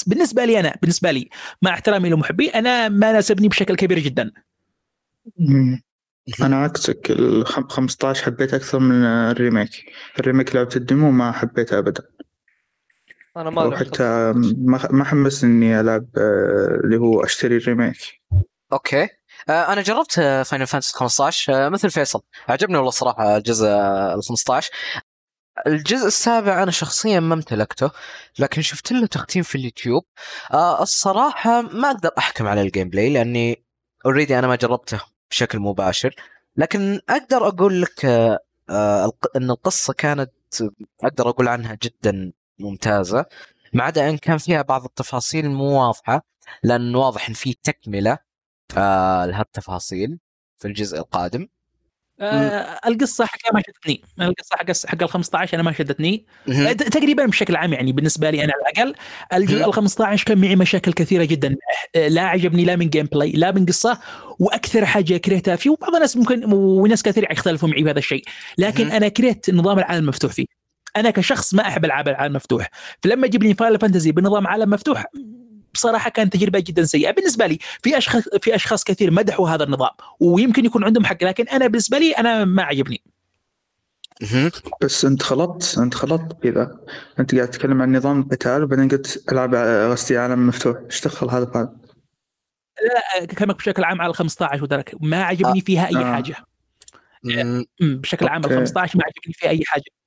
بالنسبة 0.08 0.46
لي 0.46 0.60
أنا 0.60 0.76
بالنسبة 0.82 1.12
لي 1.12 1.30
مع 1.62 1.72
احترامي 1.74 2.10
لمحبي 2.10 2.48
أنا 2.48 2.90
ما 2.90 3.12
ناسبني 3.12 3.48
بشكل 3.48 3.76
كبير 3.76 4.00
جدا. 4.00 4.32
أنا 6.42 6.64
عكسك 6.64 7.12
ال 7.12 7.48
15 7.48 8.26
حبيت 8.26 8.54
أكثر 8.54 8.80
من 8.80 9.06
ال 9.06 9.16
remake. 9.16 9.86
ال 10.20 10.25
remake 10.25 10.56
لعبت 10.56 10.76
ال 10.76 10.83
demo 10.83 11.12
ما 11.12 11.32
حبيته 11.32 11.78
ابدا. 11.78 12.04
أنا 13.38 13.50
ما 13.50 13.62
لعبت 13.62 13.74
وحتى 13.74 14.34
ما 14.92 15.04
حمسني 15.04 15.52
إني 15.52 15.80
ألعب 15.80 16.06
آه، 16.18 16.80
اللي 16.84 16.98
هو 16.98 17.24
أشتري 17.24 17.58
ال 17.58 17.66
remake. 17.66 18.22
Okay. 18.74 19.08
آه 19.50 19.74
أنا 19.74 19.82
جربت 19.82 20.12
Final 20.46 20.68
Fantasy 20.68 20.94
15 20.94 21.54
آه 21.54 21.70
مثل 21.70 21.90
فيصل. 21.92 22.22
عجبني 22.50 22.78
والله 22.78 22.92
صراحة 22.92 23.38
الجزء 23.38 23.68
ال 24.16 24.24
15 24.24 24.72
الجزء 25.68 26.08
السابع 26.08 26.64
أنا 26.64 26.72
شخصيا 26.72 27.20
ما 27.20 27.34
امتلكته 27.34 27.92
لكن 28.40 28.62
شفت 28.62 28.92
له 28.92 29.06
تختيم 29.06 29.44
في 29.44 29.56
اليوتيوب. 29.56 30.04
آه 30.54 30.82
الصراحة 30.84 31.62
ما 31.62 31.92
أقدر 31.92 32.12
أحكم 32.18 32.48
على 32.48 32.62
ال 32.62 32.90
gameplay 32.90 33.14
لأني 33.14 33.64
already 34.06 34.40
أنا 34.40 34.48
ما 34.48 34.56
جربته. 34.56 35.13
بشكل 35.34 35.60
مباشر. 35.60 36.16
لكن 36.58 37.00
أقدر 37.10 37.48
أقول 37.48 37.82
لك 37.82 38.06
آه 38.06 38.40
آه 38.70 39.12
إن 39.36 39.50
القصة 39.52 39.94
كانت 39.94 40.32
أقدر 41.04 41.30
أقول 41.30 41.48
عنها 41.48 41.78
جدا 41.84 42.32
ممتازة 42.60 43.26
ما 43.74 43.84
عدا 43.84 44.10
إن 44.10 44.18
كان 44.18 44.38
فيها 44.38 44.62
بعض 44.62 44.84
التفاصيل 44.86 45.50
مو 45.50 45.82
واضحة 45.88 46.26
لأن 46.64 46.96
واضح 46.96 47.28
إن 47.28 47.34
في 47.34 47.54
تكملة 47.64 48.18
آه 48.78 49.26
لهالتفاصيل 49.26 50.20
في 50.58 50.68
الجزء 50.68 50.98
القادم. 50.98 51.48
آه 52.24 52.80
القصة 52.88 53.26
حقها 53.26 53.54
ما 53.54 53.62
شدتني. 53.68 54.02
القصة 54.22 54.56
حق 54.56 54.72
حق 54.88 55.04
ال 55.04 55.10
15 55.10 55.56
أنا 55.56 55.64
ما 55.64 55.72
شدتني. 55.72 56.26
تقريبا 56.92 57.26
بشكل 57.26 57.56
عام 57.56 57.74
يعني 57.74 57.92
بالنسبة 57.92 58.30
لي 58.30 58.44
أنا 58.44 58.54
على 58.54 58.72
الأقل 58.72 58.96
الجزء. 59.34 59.68
ال 59.68 59.74
15 59.74 60.26
كان 60.26 60.38
معي 60.38 60.56
مشاكل 60.56 60.94
كثيرة 60.94 61.24
جدا. 61.24 61.56
آه، 61.96 62.08
لا 62.08 62.22
عجبني 62.22 62.66
لا 62.66 62.76
من 62.76 62.90
gameplay 62.90 63.32
لا 63.32 63.52
من 63.52 63.66
قصة 63.66 64.00
وأكثر 64.40 64.86
حاجة 64.86 65.18
كرهتها 65.18 65.56
فيه 65.56 65.70
وبعض 65.70 65.96
الناس 65.96 66.18
ممكن 66.18 66.54
وناس 66.54 67.04
كثير 67.04 67.32
يختلفوا 67.32 67.70
معي 67.70 67.84
بهذا 67.84 68.00
الشيء. 68.00 68.24
لكن. 68.58 68.92
أنا 68.92 69.08
كرهت 69.08 69.50
نظام 69.50 69.80
العالم 69.80 70.04
المفتوح 70.04 70.32
فيه. 70.32 70.46
أنا 70.98 71.10
كشخص 71.10 71.54
ما 71.54 71.68
أحب 71.68 71.86
العاب 71.86 72.08
العالم 72.08 72.32
المفتوح. 72.32 72.70
فلما 73.04 73.28
يجيب 73.28 73.44
لي 73.44 73.54
Final 73.54 73.80
Fantasy 73.80 74.12
بنظام 74.12 74.48
عالم 74.48 74.70
مفتوح 74.70 75.06
بصراحة 75.74 76.10
كانت 76.10 76.34
تجربة 76.34 76.60
جدا 76.60 76.84
سيئة 76.84 77.12
بالنسبة 77.12 77.48
لي 77.48 77.60
في 77.82 77.98
أشخاص 77.98 78.24
في 78.42 78.56
أشخاص 78.56 78.84
كثير 78.84 79.12
مدحوا 79.12 79.50
هذا 79.50 79.64
النظام 79.64 79.92
ويمكن 80.20 80.66
يكون 80.66 80.84
عندهم 80.84 81.06
حق 81.06 81.24
لكن 81.24 81.48
أنا 81.48 81.68
بالنسبة 81.68 81.98
لي 81.98 82.12
أنا 82.12 82.46
ما 82.46 82.64
عجبني. 82.64 83.02
بس 84.82 85.06
أنت 85.06 85.24
خلطت 85.24 85.78
أنت 85.78 85.94
خلطت 85.94 86.44
كذا 86.44 86.80
أنت 87.20 87.36
قاعد 87.36 87.50
تتكلم 87.50 87.82
عن 87.82 87.96
نظام 87.96 88.20
القتال 88.20 88.64
وبعدين 88.64 88.90
قلت 88.90 89.32
العاب 89.32 89.56
قصدي 89.92 90.18
عالم 90.18 90.48
مفتوح 90.48 90.78
إيش 90.86 91.04
دخل 91.04 91.30
هذا 91.30 91.44
بهذا؟ 91.44 91.76
لا 93.20 93.26
كلامك 93.26 93.56
بشكل 93.56 93.84
عام 93.84 94.02
على 94.02 94.10
ال 94.10 94.16
15 94.16 94.64
ودرك 94.64 94.96
ما 95.02 95.24
عجبني 95.24 95.62
فيها 95.62 95.88
أي 95.88 95.98
آه. 95.98 96.14
حاجة 96.14 96.36
بشكل 97.82 98.28
عام 98.28 98.40
ال 98.40 98.44
أوكي. 98.44 98.56
15 98.56 98.98
ما 98.98 99.04
عجبني 99.06 99.34
فيها 99.34 99.50
أي 99.50 99.64
حاجة. 99.66 99.84
آه، 99.84 100.03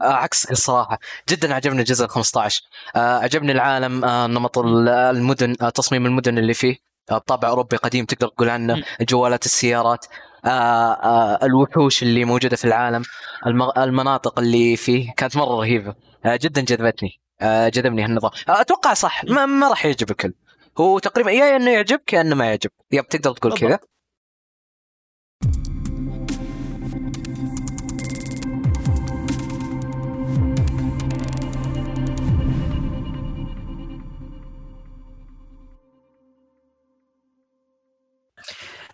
عكسك 0.00 0.50
الصراحة. 0.52 0.98
جدا 1.28 1.54
عجبني 1.54 1.80
الجزء 1.80 2.04
ال 2.04 2.10
15 2.10 2.62
آه، 2.96 3.18
عجبني 3.18 3.52
العالم 3.52 4.04
آه، 4.04 4.26
نمط 4.26 4.58
ال- 4.58 4.88
المدن 4.88 5.54
آه، 5.62 5.68
تصميم 5.68 6.06
المدن 6.06 6.38
اللي 6.38 6.54
فيه. 6.54 6.76
آه، 7.10 7.18
بطابع 7.18 7.48
أوروبي 7.48 7.76
قديم 7.76 8.04
تقدر 8.04 8.28
تقول 8.28 8.48
عنه. 8.48 8.82
جوالات 9.00 9.44
السيارات 9.46 10.06
آه، 10.44 10.48
آه، 10.48 11.38
الوحوش 11.44 12.02
اللي 12.02 12.24
موجودة 12.24 12.56
في 12.56 12.64
العالم 12.64 13.02
الم- 13.46 13.72
المناطق 13.78 14.38
اللي 14.38 14.76
فيه. 14.76 15.12
كانت 15.16 15.36
مرة 15.36 15.56
رهيبة. 15.60 15.94
آه، 16.24 16.36
جدا 16.42 16.60
جذبتني. 16.60 17.20
آه، 17.40 17.68
جذبني 17.68 18.04
هالنظام. 18.04 18.30
آه، 18.48 18.60
أتوقع 18.60 18.94
صح. 18.94 19.24
ما, 19.24 19.46
ما 19.46 19.68
راح 19.68 19.86
يعجب 19.86 20.10
الكل 20.10 20.32
هو 20.78 20.98
تقريبا 20.98 21.30
يا 21.30 21.56
إنه 21.56 21.70
يعجبك 21.70 22.12
يا 22.12 22.20
إنه 22.20 22.34
ما 22.34 22.46
يعجب 22.46 22.70
يب 22.92 23.08
تقدر 23.08 23.32
تقول. 23.32 23.58
كذا. 23.58 23.78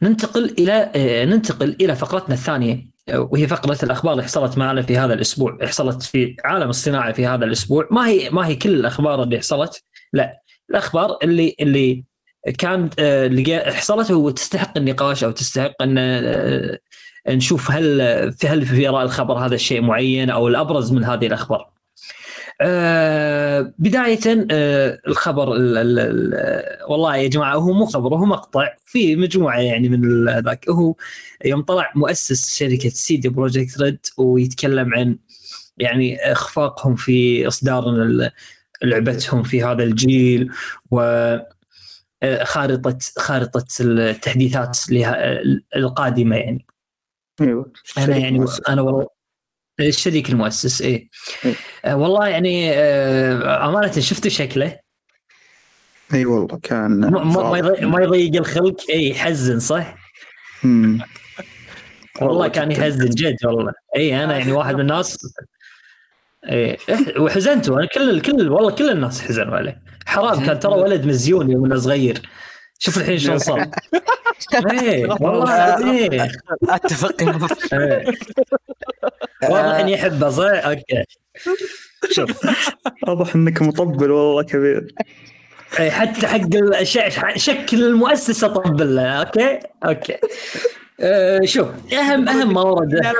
ننتقل 0.03 0.55
إلى 0.59 0.91
آه، 0.97 1.25
ننتقل 1.25 1.77
إلى 1.81 1.97
فقرتنا 1.97 2.35
الثانية 2.35 2.93
وهي 3.15 3.47
فقرة 3.47 3.79
الأخبار 3.83 4.13
اللي 4.13 4.25
حصلت 4.25 4.59
معنا 4.59 4.83
في 4.83 4.97
هذا 4.97 5.15
الأسبوع 5.15 5.59
حصلت 5.63 6.03
في 6.03 6.37
عالم 6.45 6.71
الصناعة 6.71 7.13
في 7.13 7.27
هذا 7.27 7.45
الأسبوع 7.45 7.89
ما 7.91 8.09
هي 8.09 8.31
ما 8.31 8.47
هي 8.47 8.55
كل 8.55 8.71
الأخبار 8.71 9.23
اللي 9.23 9.39
حصلت 9.39 9.85
لا 10.13 10.43
الأخبار 10.71 11.19
اللي 11.23 11.57
اللي 11.61 12.05
كانت 12.59 12.95
آه، 12.99 13.71
حصلت 13.71 14.11
وتستحق 14.11 14.79
النقاش 14.79 15.25
أو 15.25 15.31
تستحق 15.31 15.83
أن 15.83 15.95
آه، 15.99 16.79
نشوف 17.29 17.71
هل 17.71 17.99
في 18.33 18.49
هل 18.49 18.67
في 18.67 18.89
راء 18.89 19.03
الخبر 19.05 19.35
هذا 19.35 19.55
الشيء 19.55 19.81
معين 19.81 20.31
أو 20.31 20.49
الأبرز 20.49 20.93
من 20.93 21.05
هذه 21.05 21.27
الأخبار. 21.27 21.72
آه، 22.65 23.73
بداية 23.79 24.47
آه، 24.51 24.99
الخبر 25.09 25.57
ال 25.57 25.77
ال 25.77 25.99
ال 25.99 26.35
والله 26.89 27.17
يا 27.17 27.29
جماعة 27.29 27.55
هو 27.55 27.73
مو 27.73 27.87
خبر 27.87 28.17
هو 28.17 28.25
مقطع 28.25 28.75
في 28.85 29.17
مجموعة 29.17 29.59
يعني 29.59 29.89
من 29.89 30.25
ذاك 30.29 30.71
هو 30.71 30.95
يوم 31.45 31.63
طلع 31.63 31.93
مؤسس 31.95 32.55
شركة 32.55 32.89
CD 32.89 33.29
Projekt 33.29 33.81
Red 33.81 33.99
ويتكلم 34.19 34.95
عن 34.95 35.19
يعني 35.79 36.33
إخفاقهم 36.33 36.95
في 36.95 37.49
إصدار 37.49 37.85
لعبتهم 38.83 39.43
في 39.43 39.65
هذا 39.65 39.83
الجيل 39.83 40.51
و 40.91 41.01
آه، 42.23 42.45
خارطة 42.45 42.99
خارطة 43.19 43.67
التحديثات 43.81 44.79
لها 44.91 45.41
القادمة 45.77 46.37
يعني. 46.37 46.67
أيوه. 47.41 47.73
أنا 47.99 48.17
يعني 48.17 48.45
أنا 48.69 48.83
والله 48.83 49.22
الشريك 49.81 50.31
المؤسس 50.31 50.83
إيه 50.83 51.09
إيه. 51.45 51.55
آه 51.85 51.97
والله 51.97 52.29
يعني 52.29 52.71
آه 52.75 53.69
أمانة 53.69 53.93
شفت 53.93 54.29
شكله 54.29 54.79
إي 56.15 56.25
والله 56.27 56.59
كان 56.63 57.01
ما. 57.11 57.59
يضيق- 57.59 57.83
الخلق 58.39 58.77
إي 58.91 59.09
يحزن 59.11 59.59
صح؟ 59.61 59.97
مم. 60.65 60.99
والله 62.21 62.49
كان. 62.49 62.73
يحزن 62.73 63.11
جد 63.11 63.37
والله 63.45 63.73
إي 63.97 64.25
أنا 64.25 64.39
يعني 64.39 64.53
واحد 64.53 64.75
من 64.75 64.81
الناس 64.81 65.19
إيه 66.49 66.79
وحزنت 67.19 67.69
أنا 67.69 67.87
كل 67.87 68.21
كل 68.21 68.49
والله 68.49 68.71
كل 68.71 68.91
الناس 68.91 69.21
حزنوا 69.23 69.57
عليه 69.57 69.83
حرام 70.07 70.41
كان 70.47 70.59
ترى 70.61 70.73
ولد 70.75 71.07
مزيون 71.07 71.51
يوم 71.51 71.79
صغير 71.79 72.23
شوف 72.85 72.99
الحين 72.99 73.19
شلون 73.19 73.39
صار. 73.39 73.71
إيه 74.73 75.07
والله 75.21 75.91
إيه 75.91 76.29
أتفق 76.69 77.23
إيه. 77.73 78.05
واضح 79.51 79.75
إني 79.75 79.95
أحبه 79.95 80.31
صح؟ 80.31 80.45
أوكي. 80.67 81.05
شوف. 82.11 82.49
واضح 83.09 83.35
إنك 83.35 83.63
مطبل 83.63 84.11
والله 84.11 84.43
كبير. 84.43 84.87
إيه، 85.81 85.91
حتى 85.91 86.27
حق 86.27 86.55
الش- 86.81 86.99
شكل 87.37 87.85
المؤسسه 87.85 88.49
طبل 88.49 88.97
له 88.97 89.03
أوكي؟ 89.03 89.59
أوكي. 89.85 90.17
أه 91.01 91.41
شوف 91.45 91.69
اهم 91.93 92.29
أهم 92.29 92.55
ما 92.55 92.61
ورد. 92.63 93.01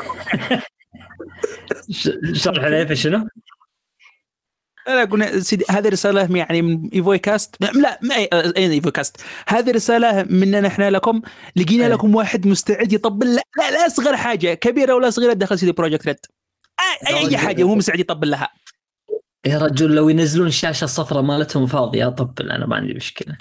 ش- 1.91 2.11
شرح 2.33 2.65
عليه 2.65 2.95
شنو؟ 2.95 3.29
لا 4.87 5.05
قلنا 5.05 5.41
سيدي 5.41 5.65
هذه 5.71 5.89
رسالة 5.89 6.37
يعني 6.37 6.63
من 6.63 6.89
إيفوي 6.95 7.19
كاست. 7.19 7.57
لا 7.61 7.99
ما 8.03 8.15
أين 8.57 8.71
إيفوي 8.71 8.93
كاست؟ 8.93 9.17
هذه 9.49 9.71
رسالة 9.71 10.27
مننا 10.31 10.69
إحنا 10.69 10.91
لكم. 10.91 11.23
لقينا 11.57 11.87
إيه. 11.87 11.93
لكم 11.93 12.15
واحد 12.15 12.47
مستعد 12.47 12.93
يطبل. 12.93 13.35
لا 13.35 13.43
لا, 13.59 13.71
لا 13.71 13.87
اصغر 13.87 14.17
حاجة 14.17 14.55
كبيرة 14.55 14.95
ولا 14.95 15.11
صغيرة 15.11 15.33
دخل 15.33 15.59
سيدي 15.59 15.73
بروجكت 15.73 16.07
ريد 16.07 16.17
أي, 17.09 17.29
أي, 17.29 17.37
حاجة 17.37 17.63
هو 17.63 17.75
مستعد 17.75 18.01
يطبل 18.01 18.31
لها. 18.31 18.49
يا 19.47 19.59
رجل 19.59 19.95
لو 19.95 20.09
ينزلون 20.09 20.47
الشاشه 20.47 20.85
الصفراء 20.85 21.23
مالتهم 21.23 21.67
فاضية 21.67 22.09
أطبل. 22.09 22.51
أنا 22.51 22.67
ما 22.67 22.77
عندي 22.77 22.95
مشكلة. 22.95 23.37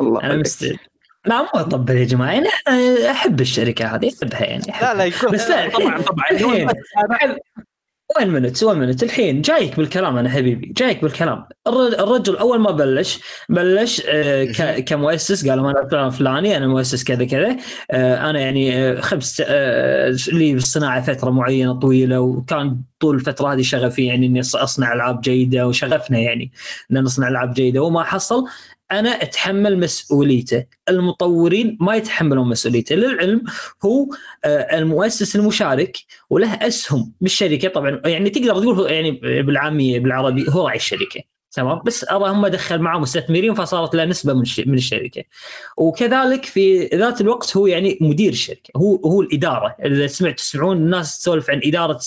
الله 0.00 0.22
أنا. 0.22 0.36
مستعد. 0.36 0.76
لا 1.26 1.42
مو 1.42 1.48
أطبل 1.54 1.96
يا 1.96 2.04
جماعة. 2.04 2.32
يعني 2.32 2.48
أحب 3.10 3.40
الشركة 3.40 3.86
هذه 3.86 4.12
أحبها 4.18 4.44
يعني 4.44 4.70
أحبها. 4.70 4.94
لا 4.94 4.98
لا 4.98 5.04
يقول 5.04 5.32
بس 5.32 5.48
لا. 5.48 5.68
طبعا 5.70 6.00
طبعا. 6.00 6.24
الحين 6.30 7.36
وين 8.18 8.28
منت؟ 8.30 8.62
وين 8.62 8.78
منت؟ 8.78 9.02
الحين 9.02 9.42
جايك 9.42 9.76
بالكلام 9.76 10.16
أنا 10.16 10.28
حبيبي 10.28 10.72
جايك 10.76 11.02
بالكلام. 11.02 11.44
الر- 11.66 12.04
الرجل 12.04 12.36
أول 12.36 12.58
ما 12.60 12.70
بلش 12.70 13.20
بلش 13.48 14.02
آه، 14.08 14.44
كمؤسس 14.80 15.48
قال 15.48 15.58
أنا 15.58 15.88
فلان 15.88 16.10
فلاني 16.10 16.56
أنا 16.56 16.66
مؤسس 16.66 17.04
كذا 17.04 17.24
كذا 17.24 17.56
آه، 17.90 18.30
أنا 18.30 18.40
يعني 18.40 18.76
آه، 18.76 19.00
خمس 19.00 19.40
لي 20.32 20.52
بالصناعة 20.54 21.02
فترة 21.02 21.30
معينة 21.30 21.72
طويلة 21.80 22.20
وكان 22.20 22.80
طول 23.00 23.14
الفترة 23.14 23.52
هذه 23.54 23.62
شغفي 23.62 24.06
يعني 24.06 24.26
إني 24.26 24.40
أصنع 24.40 24.92
ألعاب 24.92 25.20
جيدة 25.20 25.66
وشغفنا 25.66 26.18
يعني 26.18 26.52
إن 26.92 27.02
نصنع 27.02 27.28
ألعاب 27.28 27.54
جيدة 27.54 27.82
وما 27.82 28.02
حصل. 28.02 28.44
أنا 28.92 29.10
أتحمل 29.22 29.78
مسؤوليته. 29.78 30.64
المطورين 30.88 31.78
ما 31.80 31.96
يتحملون 31.96 32.48
مسؤوليته. 32.48 32.94
للعلم 32.94 33.42
هو 33.84 34.06
آه، 34.44 34.78
المؤسس 34.78 35.36
المشارك 35.36 35.96
وله 36.30 36.54
أسهم 36.54 37.12
بالشركة. 37.20 37.68
طبعا 37.68 38.00
يعني 38.04 38.30
تقدر 38.30 38.60
تقول 38.60 38.78
هو 38.78 38.86
يعني 38.86 39.10
بالعامية 39.42 40.00
بالعربي 40.00 40.46
هو 40.48 40.66
راعي 40.66 40.76
الشركة. 40.76 41.20
تمام؟ 41.52 41.82
بس 41.86 42.04
ارى 42.04 42.30
هم 42.30 42.46
دخل 42.46 42.78
معه 42.78 42.98
مستثمرين 42.98 43.54
فصارت 43.54 43.94
له 43.94 44.04
نسبة 44.04 44.32
من 44.32 44.42
الش- 44.42 44.60
من 44.66 44.74
الشركة. 44.74 45.22
وكذلك 45.76 46.44
في 46.44 46.86
ذات 46.94 47.20
الوقت 47.20 47.56
هو 47.56 47.66
يعني 47.66 47.98
مدير 48.00 48.32
الشركة. 48.32 48.70
هو 48.76 48.96
هو 48.96 49.22
الإدارة. 49.22 49.76
إذا 49.84 50.06
سمعت 50.06 50.38
تسمعون 50.38 50.76
الناس 50.76 51.18
تسولف 51.18 51.50
عن 51.50 51.60
إدارة 51.64 51.98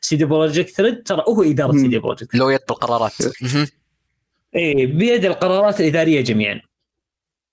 سي 0.00 0.12
دي 0.12 0.24
بروجكت 0.24 0.70
ريد 0.70 1.02
ترى 1.02 1.24
هو 1.28 1.42
إدارة. 1.42 1.72
سي 1.72 1.85
دي 1.85 1.98
بروجكت. 1.98 2.34
لو 2.34 2.50
يد 2.50 2.60
بالقرارات 2.68 3.12
إيه 4.54 4.86
بيد 4.86 5.24
القرارات 5.24 5.80
الإدارية 5.80 6.20
جميعا. 6.20 6.60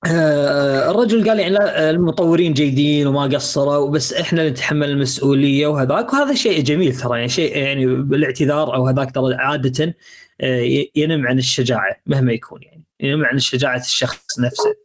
آه، 0.05 0.91
الرجل 0.91 1.29
قال 1.29 1.39
يعني 1.39 1.57
المطورين 1.89 2.53
جيدين 2.53 3.07
وما 3.07 3.23
قصروا 3.23 3.89
بس 3.89 4.13
إحنا 4.13 4.49
نتحمل 4.49 4.89
المسؤولية 4.89 5.67
وهذاك 5.67 6.13
وهذا 6.13 6.33
شيء 6.33 6.61
جميل 6.63 6.95
ترى 6.95 7.17
يعني 7.17 7.29
شيء 7.29 7.57
يعني 7.57 7.85
بالاعتذار 7.85 8.75
أو 8.75 8.87
هذاك 8.87 9.11
ترى 9.15 9.35
عادة 9.35 9.95
آه، 10.41 10.85
ينم 10.95 11.27
عن 11.27 11.37
الشجاعة 11.37 11.95
مهما 12.05 12.33
يكون 12.33 12.63
يعني 12.63 12.83
ينم 12.99 13.25
عن 13.25 13.39
شجاعة 13.39 13.79
الشخص 13.79 14.39
نفسه 14.39 14.75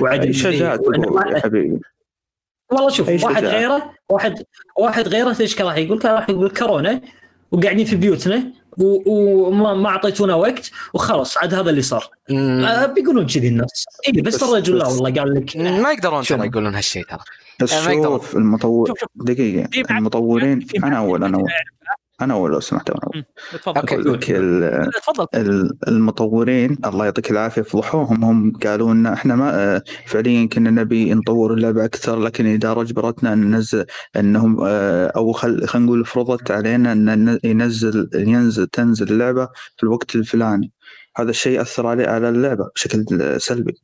وعدم 0.00 0.32
ما- 1.14 1.32
يا 1.36 1.40
حبيبي 1.40 1.80
والله 2.72 2.90
شوف 2.90 3.08
واحد. 3.24 3.44
غيره 3.44 3.94
واحد 4.08 4.44
واحد 4.78 5.08
غيره 5.08 5.36
إيش 5.40 5.60
راح 5.60 5.76
يقول؟ 5.76 6.00
راح 6.04 6.30
يقول 6.30 6.50
كورونا 6.50 7.00
وقاعدين 7.52 7.84
في 7.86 7.96
بيوتنا 7.96 8.52
وما 8.78 9.74
ما 9.74 9.88
أعطيتونا 9.88 10.34
وقت 10.34 10.70
وخلاص 10.94 11.38
عاد 11.38 11.54
هذا 11.54 11.70
اللي 11.70 11.82
صار. 11.82 12.08
آه 12.30 12.86
بيقولون 12.86 13.26
كذي 13.26 13.48
الناس. 13.48 13.86
اي 14.08 14.22
بس, 14.22 14.34
بس- 14.34 14.42
الرجل 14.42 14.78
لا 14.78 14.86
والله 14.86 15.20
قال 15.20 15.34
لك. 15.34 15.56
ما 15.56 15.92
يقدرون؟ 15.92 16.22
ترى 16.22 16.46
يقولون 16.46 16.74
هالشيء 16.74 17.04
ترى. 17.04 17.18
بس. 17.62 17.70
شوف 17.70 18.36
المطور 18.36 18.92
بعد- 19.82 19.98
المطورين 19.98 20.60
في 20.60 20.78
أنا 20.78 20.88
بعد- 20.90 21.34
أول. 21.34 21.50
أنا 22.20 22.34
أول 22.34 22.40
أنا 22.40 22.40
أول 22.40 22.52
لو 22.52 22.60
سمحت 22.60 22.90
أنا 22.90 23.00
أول. 23.04 23.24
تفضل. 23.52 23.80
تفضل. 24.90 25.26
ال- 25.34 25.78
المطورين 25.88 26.76
الله 26.86 27.04
يعطيك 27.04 27.30
العافية 27.30 27.62
فضحوهم. 27.62 28.24
هم 28.24 28.52
قالوا 28.52 28.92
إن 28.92 29.06
إحنا 29.06 29.36
ما 29.36 29.76
آه، 29.76 29.82
فعليا 30.06 30.46
كنا 30.46 30.70
نبي 30.70 31.14
نطور 31.14 31.54
اللعبة 31.54 31.84
أكثر 31.84 32.18
لكن 32.20 32.46
الاداره 32.46 32.82
اجبرتنا 32.82 33.32
أن 33.32 33.50
ننزل 33.50 33.84
إنهم 34.16 34.56
آه، 34.66 35.06
أو 35.16 35.32
خل 35.32 35.66
خلينا 35.66 35.86
نقول 35.86 36.04
فرضت 36.04 36.50
علينا 36.50 36.92
أن 36.92 37.30
ن- 37.30 37.38
ينزل 37.44 38.10
ينزل 38.14 38.66
تنزل 38.66 39.08
اللعبة 39.12 39.46
في 39.76 39.82
الوقت 39.82 40.14
الفلاني. 40.16 40.72
هذا 41.16 41.30
الشيء 41.30 41.60
أثر 41.60 41.86
عليه 41.86 42.06
على 42.06 42.28
اللعبة 42.28 42.68
بشكل 42.74 43.36
سلبي. 43.40 43.74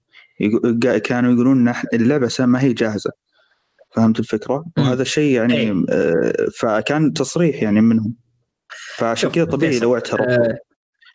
يقو- 0.41 0.79
قا- 0.85 0.99
كانوا 0.99 1.33
يقولون 1.33 1.69
إن 1.69 1.75
اللعبة 1.95 2.31
ما 2.41 2.61
هي 2.63 2.73
جاهزة. 2.73 3.11
فهمت 3.97 4.19
الفكرة؟ 4.19 4.65
وهذا 4.79 5.03
الشيء 5.03 5.35
يعني 5.37 5.57
إيه. 5.57 5.85
آه، 5.91 6.33
فكان 6.59 7.13
تصريح 7.13 7.63
يعني 7.63 7.81
منهم. 7.81 8.15
فعشان 8.97 9.31
كذا 9.31 9.45
طبيعي 9.45 9.79
لو 9.79 9.95
اعترفوا 9.95 10.51
آه، 10.51 10.59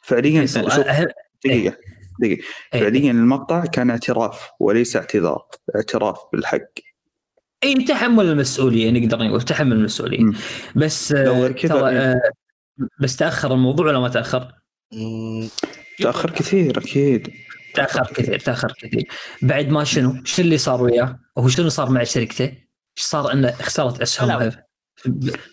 فعليا 0.03 0.45
أه- 0.45 1.07
دقيقة 1.45 1.77
دقيقة. 2.19 2.43
إيه. 2.74 2.81
فعليا 2.81 3.12
المقطع 3.12 3.65
كان 3.65 3.89
اعتراف 3.89 4.50
وليس 4.59 4.95
اعتذار 4.95 5.45
اعتراف 5.75 6.17
بالحق 6.33 6.59
اي 7.63 7.74
تحمل 7.74 8.25
المسؤولية 8.25 8.91
نقدر 8.91 9.24
نقول 9.24 9.41
تحمل 9.41 9.71
المسؤولية 9.74 10.19
مم. 10.19 10.33
بس 10.75 11.12
لو 11.12 11.45
آه، 11.45 11.48
ترى 11.48 11.89
إيه. 11.89 12.00
آه، 12.00 12.21
بس 13.00 13.15
تأخر 13.15 13.53
الموضوع 13.53 13.88
ولا 13.88 14.00
ما 14.00 14.09
تأخر؟ 14.09 14.51
تأخر 16.00 16.29
كثير 16.29 16.77
أكيد 16.77 17.29
تأخر 17.74 18.13
كثير 18.13 18.39
تأخر 18.39 18.74
كثير 18.79 19.07
بعد 19.41 19.69
ما 19.69 19.83
شنو؟ 19.83 20.24
شو 20.24 20.41
اللي 20.41 20.57
صار 20.57 20.83
وياه؟ 20.83 21.19
هو 21.38 21.48
شنو 21.48 21.69
صار 21.69 21.89
مع 21.89 22.03
شركته؟ 22.03 22.43
إيش 22.43 23.05
صار 23.05 23.33
إنه 23.33 23.51
خسرت 23.51 24.01
اسهمها 24.01 24.68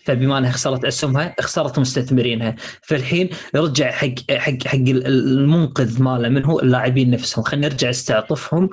فبما 0.05 0.37
انها 0.37 0.51
خسرت 0.51 0.85
أسهمها 0.85 1.35
خسرت 1.41 1.79
مستثمرينها. 1.79 2.55
فالحين 2.81 3.29
رجع 3.55 3.91
حق 3.91 4.31
حق 4.31 4.67
حق 4.67 4.75
المنقذ 4.87 6.03
ماله 6.03 6.29
من 6.29 6.45
هو 6.45 6.59
اللاعبين 6.59 7.11
نفسهم. 7.11 7.43
خلينا 7.43 7.67
نرجع 7.67 7.89
استعطفهم. 7.89 8.69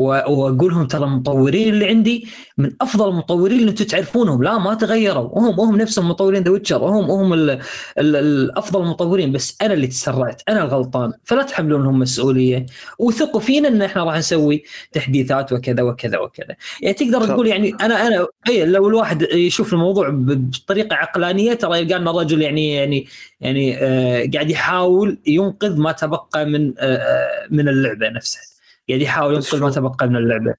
واقول 0.00 0.72
لهم 0.72 0.86
ترى 0.86 1.04
المطورين 1.04 1.68
اللي 1.74 1.86
عندي 1.88 2.28
من 2.58 2.72
أفضل 2.80 3.08
المطورين 3.08 3.58
اللي 3.58 3.70
أنتم 3.70 3.84
تعرفونهم. 3.84 4.42
لا 4.42 4.58
ما 4.58 4.74
تغيروا. 4.74 5.22
وهم 5.22 5.60
هم 5.60 5.76
نفسهم 5.76 6.08
مطورين 6.08 6.42
ذا 6.42 6.50
ويتشر 6.50 6.82
وهم 6.82 7.10
هم 7.10 7.32
ال 7.32 7.50
ال 7.50 8.16
الافضل 8.16 8.82
المطورين 8.82 9.32
بس 9.32 9.56
أنا 9.62 9.74
اللي 9.74 9.86
تسرعت. 9.86 10.42
أنا 10.48 10.62
الغلطان. 10.64 11.12
فلا 11.24 11.42
تحملونهم 11.42 11.98
مسؤولية. 11.98 12.66
وثقوا 12.98 13.40
فينا 13.40 13.68
إن 13.68 13.82
إحنا 13.82 14.04
راح 14.04 14.16
نسوي 14.18 14.62
تحديثات 14.92 15.52
وكذا 15.52 15.82
وكذا 15.82 16.18
وكذا. 16.18 16.56
يعني 16.82 16.94
تقدر. 16.94 17.26
تقول 17.26 17.46
يعني 17.46 17.74
أنا 17.80 18.06
أنا 18.06 18.26
إي 18.48 18.64
لو 18.66 18.88
الواحد 18.88 19.22
يشوف 19.22 19.72
الموضوع 19.72 20.08
بطريقة 20.12 20.96
عقلانية 20.96 21.54
ترى 21.54 21.78
يلقى 21.78 21.96
ان 21.96 22.08
الرجل 22.08 22.42
يعني 22.42 22.74
يعني 22.74 23.06
يعني 23.40 23.78
آه 23.78 24.30
قاعد 24.34 24.50
يحاول 24.50 25.18
ينقذ 25.26 25.76
ما 25.80 25.92
تبقى 25.92 26.46
من 26.46 26.74
آه 26.78 26.96
آه، 26.96 27.46
من 27.50 27.68
اللعبة 27.68 28.08
نفسها. 28.08 28.42
قاعد 28.90 29.02
يحاول 29.02 29.36
بس 29.36 29.52
ينقذ 29.54 29.62
ما 29.64 29.70
تبقى 29.70 30.08
من 30.08 30.16
اللعبة 30.16 30.54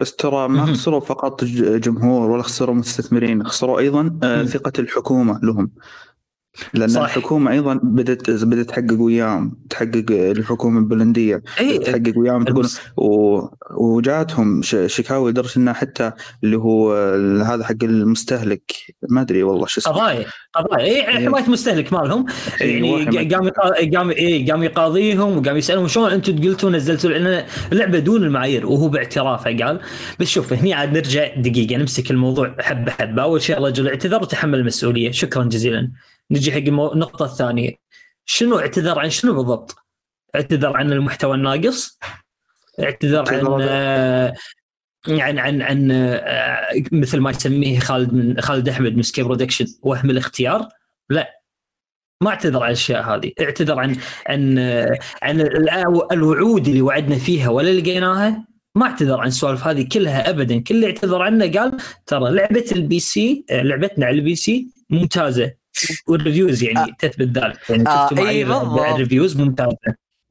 بس 0.00 0.16
ترى 0.16 0.48
ما. 0.48 0.66
خسروا 0.66 1.00
فقط 1.00 1.44
ج- 1.44 1.80
جمهور 1.80 2.30
ولا 2.30 2.42
خسروا 2.42 2.74
مستثمرين 2.74 3.44
خسروا 3.46 3.78
أيضا 3.78 4.18
آه،. 4.22 4.44
ثقة 4.44 4.72
الحكومة 4.78 5.40
لهم 5.42 5.70
لأن 6.74 6.88
صح. 6.88 7.02
الحكومة 7.02 7.52
أيضا 7.52 7.80
بدات 7.82 8.30
بدأت 8.30 8.68
تحقق 8.68 9.00
وياهم 9.00 9.56
تحقق 9.70 10.06
الحكومة 10.10 10.78
البولندية 10.78 11.42
اي 11.60 11.78
تحقق 11.78 12.12
وياهم 12.16 12.44
تقول 12.44 12.68
و... 12.96 13.40
وجاتهم 13.76 14.62
ش... 14.62 14.76
شكاوي 14.86 15.30
لدرجة 15.30 15.58
انها 15.58 15.72
حتى 15.72 16.12
اللي 16.44 16.56
هو 16.56 16.94
هذا 17.44 17.64
حق 17.64 17.76
المستهلك 17.82 18.72
ما 19.08 19.20
أدري 19.20 19.42
والله 19.42 19.66
شو 19.66 19.80
اسمه 19.80 19.92
قضايا 19.92 20.26
قضايا 20.54 20.84
اي 20.84 21.08
إيه. 21.08 21.26
حماية 21.26 21.50
مستهلك 21.50 21.92
مالهم 21.92 22.26
يعني 22.60 22.96
أيوة، 22.96 23.04
حماية. 23.04 23.28
قام 23.28 23.50
قام 23.94 24.10
اي 24.10 24.50
قام 24.50 24.62
يقاضيهم 24.62 25.38
وقام 25.38 25.56
يسألهم 25.56 25.88
شلون 25.88 26.10
أنتم 26.10 26.42
قلتوا 26.42 26.70
نزلتوا 26.70 27.10
لأن 27.10 27.44
اللعبه 27.72 27.98
دون 27.98 28.22
المعايير 28.22 28.66
وهو 28.66 28.88
باعترافه 28.88 29.56
قال 29.64 29.80
بس 30.20 30.28
شوف 30.28 30.52
هني 30.52 30.74
عاد 30.74 30.92
نرجع 30.92 31.34
دقيقة 31.36 31.76
نمسك 31.76 32.10
الموضوع 32.10 32.56
حبة 32.60 32.92
حبة 32.92 33.22
أول 33.22 33.42
شيء 33.42 33.58
الرجل 33.58 33.88
اعتذر 33.88 34.22
وتحمل 34.22 34.58
المسؤولية 34.58 35.10
شكرا 35.10 35.44
جزيلا 35.44 35.90
نجي 36.30 36.52
حق 36.52 36.58
النقطة 36.58 37.24
الثانية. 37.24 37.72
شنو 38.24 38.58
اعتذر 38.58 38.98
عن 38.98 39.10
شنو 39.10 39.34
بالضبط؟ 39.34 39.76
اعتذر 40.34 40.76
عن 40.76 40.92
المحتوى 40.92 41.34
الناقص؟ 41.36 41.98
اعتذر 42.80 43.18
عن 43.28 43.34
اعتذر- 43.34 43.58
آه، 43.68 44.34
عن 45.08 45.38
عن 45.38 45.62
عن 45.62 45.90
آه، 45.90 46.66
مثل 46.92 47.20
ما 47.20 47.30
يسميه 47.30 47.78
خالد 47.78 48.12
من 48.12 48.40
خالد 48.40 48.68
أحمد 48.68 48.96
من 48.96 49.02
سكي 49.02 49.22
production 49.22 49.66
وهم 49.82 50.10
الاختيار؟ 50.10 50.68
لا. 51.10 51.40
ما 52.22 52.30
اعتذر 52.30 52.62
عن 52.62 52.66
الأشياء 52.68 53.02
هذه. 53.02 53.32
اعتذر 53.40 53.78
عن 53.78 53.96
عن 54.26 54.58
آه، 54.58 54.98
عن 55.22 55.40
الوعود 56.12 56.68
اللي 56.68 56.80
وعدنا 56.80 57.16
فيها 57.18 57.48
ولا 57.48 57.80
لقيناها؟ 57.80 58.46
ما 58.74 58.86
اعتذر 58.86 59.20
عن 59.20 59.26
السوالف 59.26 59.66
هذه 59.66 59.88
كلها 59.92 60.30
ابدا. 60.30 60.60
كل 60.62 60.74
اللي 60.74 60.86
اعتذر 60.86 61.22
عنه 61.22 61.52
قال 61.52 61.76
ترى 62.06 62.30
لعبة 62.30 62.64
ال 62.72 63.00
PC 63.00 63.44
لعبتنا 63.50 64.06
على 64.06 64.18
ال 64.18 64.34
PC 64.34 64.68
ممتازة. 64.90 65.52
وال 66.06 66.18
reviews 66.18 66.62
يعني 66.62 66.78
آه. 66.78 66.96
تثبت 66.98 67.38
ذلك 67.38 67.70
يعني 67.70 67.88
آه، 67.88 68.08
إي 68.10 68.44
معايير 68.44 68.48
بالضبط. 68.48 68.80
ال 68.80 68.87
reviews 68.87 69.36
ممتازة 69.36 69.76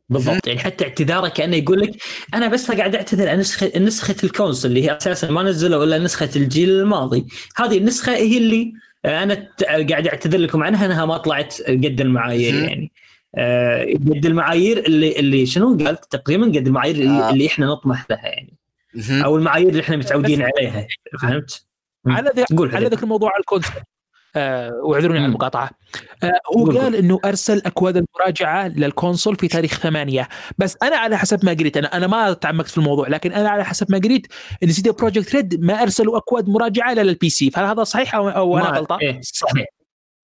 بالضبط 0.09 0.47
يعني 0.47 0.59
حتى 0.59 0.83
اعتذاره 0.83 1.27
كأنه 1.27 1.55
يقول 1.55 1.81
لك 1.81 1.91
أنا 2.33 2.47
بس 2.47 2.71
قاعد 2.71 2.95
أعتذر 2.95 3.29
عن 3.29 3.39
نسخه 3.39 3.79
نسخة 3.79 4.15
ال 4.23 4.29
console 4.29 4.69
اللي 4.69 4.83
هي 4.83 4.97
أساسا 4.97 5.31
ما 5.31 5.43
نزلوا 5.43 5.83
إلا 5.83 5.97
نسخة 5.99 6.29
الجيل 6.35 6.69
الماضي 6.69 7.25
هذه 7.57 7.77
النسخة 7.77 8.15
هي 8.15 8.37
اللي 8.37 8.73
أنا 9.05 9.47
قاعد 9.61 10.07
أعتذر 10.07 10.37
لكم 10.37 10.63
عنها 10.63 10.85
أنها 10.85 11.05
ما 11.05 11.17
طلعت 11.17 11.61
قد 11.67 12.01
المعايير. 12.01 12.53
يعني 12.53 12.91
آه، 13.37 13.83
قد 13.93 14.25
المعايير 14.25 14.77
اللي 14.79 15.19
اللي 15.19 15.45
شنو 15.45 15.77
قال 15.77 15.99
تقريبا 15.99 16.45
قد 16.45 16.67
المعايير 16.67 16.95
اللي, 16.95 17.09
آه. 17.09 17.29
اللي 17.29 17.47
إحنا 17.47 17.65
نطمح 17.65 18.05
لها 18.09 18.25
يعني. 18.25 18.53
أو 19.09 19.37
المعايير 19.37 19.69
اللي 19.69 19.81
إحنا 19.81 19.97
متعودين 19.97 20.41
عليها 20.41 20.87
فهمت؟ 21.21 21.65
على 22.07 22.29
قول 22.57 22.75
على 22.75 22.85
على 22.85 23.39
الكونسول 23.39 23.73
آه 23.75 23.94
واعذروني 24.83 25.19
على. 25.19 25.25
المقاطعة 25.25 25.69
آه 26.23 26.31
هو 26.57 26.65
قال. 26.65 26.95
إنه 26.95 27.19
أرسل 27.25 27.61
أكواد 27.65 27.97
المراجعة 27.97 28.67
للكونسول 28.67 29.35
في 29.35 29.47
تاريخ 29.47 29.79
ثمانية 29.79 30.27
بس 30.57 30.77
أنا 30.83 30.95
على 30.95 31.17
حسب 31.17 31.45
ما 31.45 31.51
قريت 31.51 31.77
أنا 31.77 31.97
أنا 31.97 32.07
ما 32.07 32.33
تعمقت 32.33 32.67
في 32.67 32.77
الموضوع 32.77 33.07
لكن 33.07 33.31
أنا 33.33 33.49
على 33.49 33.65
حسب 33.65 33.91
ما 33.91 33.97
قريت 33.97 34.27
إن 34.63 34.71
سي 34.71 34.81
دي 34.81 34.91
بروجكت 34.91 35.35
ريد 35.35 35.65
ما 35.65 35.81
أرسلوا 35.81 36.17
أكواد 36.17 36.49
مراجعة 36.49 36.91
الا 36.91 37.01
لل 37.01 37.29
PC 37.29 37.51
فهل 37.51 37.65
هذا 37.65 37.83
صحيح 37.83 38.15
أو, 38.15 38.29
أو 38.29 38.57
أنا 38.57 38.69
غلطان؟ 38.69 38.99
إيه 38.99 39.19
صحيح 39.23 39.65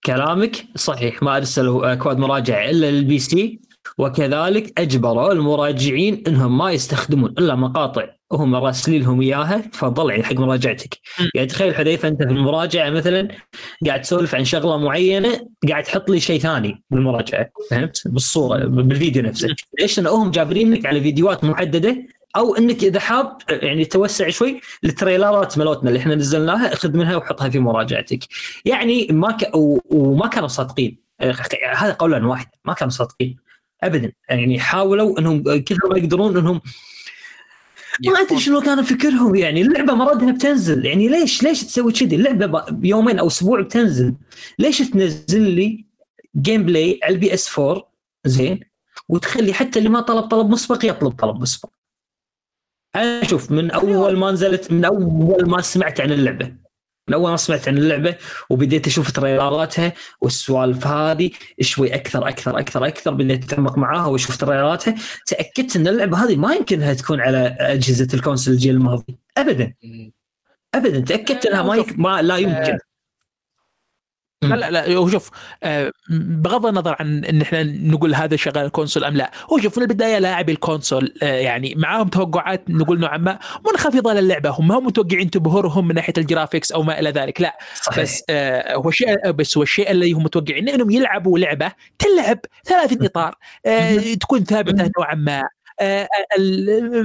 كلامك 0.06 0.66
صحيح 0.76 1.24
ما 1.24 1.38
أرسلوا 1.38 1.94
أكواد 1.94 2.18
مراجعة 2.18 2.70
الا 2.70 2.92
لل 2.92 3.20
PC 3.20 3.62
وكذلك 3.98 4.80
أجبروا 4.80 5.32
المراجعين 5.32 6.24
إنهم 6.28 6.58
ما 6.58 6.72
يستخدمون 6.72 7.30
إلا 7.30 7.56
مقاطع 7.56 8.06
هم 8.32 8.56
راسلين 8.56 9.02
لهم 9.02 9.22
إياها 9.22 9.58
تفضل 9.58 10.10
يعني 10.10 10.24
حق 10.24 10.34
مراجعتك. 10.34 10.98
يعني 11.36 11.48
تخيل 11.48 11.76
حذيفه 11.76 12.08
أنت 12.08 12.24
في 12.24 12.30
المراجعة 12.30 12.90
مثلا 12.90 13.28
قاعد 13.88 14.02
تسولف 14.02 14.36
عن 14.36 14.46
شغلة 14.46 14.78
معينة 14.78 15.48
قاعد 15.70 15.84
تحط 15.84 16.10
لي 16.10 16.20
شيء 16.20 16.40
ثاني 16.40 16.84
بالمراجعة 16.90 17.50
فهمت؟ 17.70 18.08
بالصورة 18.08 18.66
بالفيديو 18.66 19.24
نفسه 19.24 19.48
ليش؟ 19.80 20.00
لأن 20.00 20.08
هم 20.08 20.32
جابرينك 20.32 20.86
على 20.86 21.02
فيديوهات 21.02 21.44
محددة 21.44 21.98
أو 22.36 22.56
إنك 22.56 22.84
إذا 22.84 23.00
حاب 23.00 23.38
يعني 23.50 23.86
توسع 23.86 24.30
شوي 24.30 24.62
التريلرات 24.84 25.58
مالتنا 25.58 25.90
اللي 25.90 26.00
إحنا 26.00 26.16
نزلناها 26.16 26.76
خذ 26.76 26.98
منها 26.98 27.16
وحطها 27.16 27.50
في 27.50 27.60
مراجعتك. 27.60 28.20
يعني 28.66 29.08
ما 29.10 29.32
ك... 29.32 29.56
و... 29.56 29.80
وما 29.90 30.28
كانوا 30.28 30.48
صادقين. 30.48 30.98
هذا 31.74 31.94
قولا 31.94 32.28
واحد 32.28 32.48
ما 32.66 32.74
كانوا 32.74 32.92
صادقين. 32.92 33.38
ابدا. 33.84 34.12
يعني 34.30 34.60
حاولوا 34.60 35.20
إنهم 35.20 35.44
كثر 35.60 35.90
ما 35.90 35.98
يقدرون 35.98 36.38
إنهم 36.38 36.62
ما 38.06 38.20
أدري 38.20 38.40
شنو 38.40 38.62
كان 38.62 38.82
فكرهم 38.82 39.36
يعني. 39.36 39.62
اللعبة 39.62 39.94
مردها 39.94 40.32
بتنزل. 40.32 40.86
يعني 40.86 41.08
ليش 41.08 41.44
ليش 41.44 41.64
تسوي 41.64 41.92
كذي؟ 41.92 42.16
اللعبة 42.16 42.66
بيومين 42.70 43.20
أو 43.20 43.28
أسبوع 43.28 43.62
بتنزل. 43.62 44.16
ليش 44.60 44.78
تنزل 44.78 45.42
لي 45.42 45.86
gameplay 46.38 47.00
على 47.04 47.14
ال 47.14 47.34
PS 47.34 47.60
4 47.60 47.92
زين. 48.26 48.60
وتخلي 49.10 49.54
حتى 49.54 49.80
اللي 49.80 49.90
ما 49.90 50.02
طلب 50.02 50.24
طلب 50.24 50.50
مسبق 50.50 50.86
يطلب 50.86 51.12
طلب 51.12 51.42
مسبق. 51.42 51.70
أنا 52.96 53.22
أشوف 53.22 53.52
من 53.52 53.72
أول 53.72 54.18
ما 54.18 54.32
نزلت 54.32 54.72
من 54.72 54.86
أول 54.86 55.50
ما 55.50 55.62
سمعت 55.62 56.02
عن 56.02 56.12
اللعبة. 56.12 56.61
من 57.12 57.16
اول 57.16 57.32
ما 57.32 57.38
سمعت 57.38 57.68
عن 57.68 57.78
اللعبة 57.78 58.16
وبديت 58.50 58.88
أشوف 58.88 59.12
trailer 59.12 59.75
اتها 59.75 59.94
والسوالف 60.22 60.88
هذه 60.88 61.30
شوي 61.62 61.96
أكثر 61.96 62.28
أكثر 62.28 62.60
أكثر 62.60 62.88
أكثر 62.88 63.14
بديت 63.14 63.44
أتعمق 63.44 63.78
معاها 63.78 64.06
وأشوف 64.06 64.38
trailer 64.38 64.78
اتها. 64.78 64.96
تأكدت 65.28 65.76
إن 65.76 65.88
اللعبة 65.88 66.26
هذه 66.26 66.36
ما 66.36 66.54
يمكن 66.54 66.82
إنها 66.82 66.94
تكون 66.94 67.22
على 67.22 67.56
أجهزة 67.60 68.08
ال 68.14 68.19
console 68.19 68.54
الجيل 68.54 68.76
الماضي. 68.76 69.18
ابدا. 69.38 69.74
ابدا. 70.76 71.00
تأكدت 71.00 71.46
إنها 71.46 71.62
ما, 71.62 71.76
يك... 71.76 72.00
ما 72.00 72.22
لا 72.22 72.38
يمكن. 72.38 72.78
لا 74.44 74.56
لا 74.56 74.72
لا 74.72 74.96
هو 74.96 75.10
شوف 75.10 75.30
آه، 75.64 75.92
بغض 76.10 76.66
النظر 76.66 76.96
عن 77.00 77.26
إن 77.26 77.42
إحنا 77.42 77.64
نقول 77.64 78.16
هذا 78.16 78.36
شغال 78.36 78.66
ال 78.66 78.70
console 78.70 79.04
أم 79.04 79.18
لا 79.18 79.32
هو 79.54 79.58
شوف 79.58 79.78
من 79.78 79.84
البداية 79.84 80.20
لاعبي 80.20 80.52
ال 80.52 80.59
console 80.59 81.14
آه، 81.24 81.26
يعني 81.36 81.76
معاهم 81.78 82.08
توقعات 82.08 82.70
نقول 82.70 83.00
نوعا 83.00 83.18
ما 83.18 83.40
منخفضة 83.68 84.14
للعبة 84.14 84.50
هم 84.50 84.72
هم 84.72 84.86
متوقعين 84.86 85.30
تبهرهم 85.30 85.88
من 85.88 85.96
ناحية 85.96 86.14
ال 86.18 86.24
graphics 86.24 86.72
أو 86.72 86.84
ما 86.84 87.00
إلى 87.00 87.10
ذلك 87.10 87.42
لا 87.42 87.58
صحيح. 87.82 88.00
بس 88.00 88.24
آه 88.30 88.76
هو 88.76 88.92
شيء 88.92 89.32
بس 89.32 89.58
هو 89.58 89.64
الشيء 89.64 89.92
اللي 89.92 90.12
هم 90.12 90.24
متوقعين 90.24 90.70
إنهم 90.70 90.90
يلعبوا 90.92 91.40
لعبة 91.40 91.72
تلعب 92.00 92.40
30 92.66 93.06
إطار 93.06 93.36
آه 93.66 94.14
تكون 94.14 94.44
ثابتة 94.44 94.92
نوعا 94.98 95.16
ما. 95.16 95.44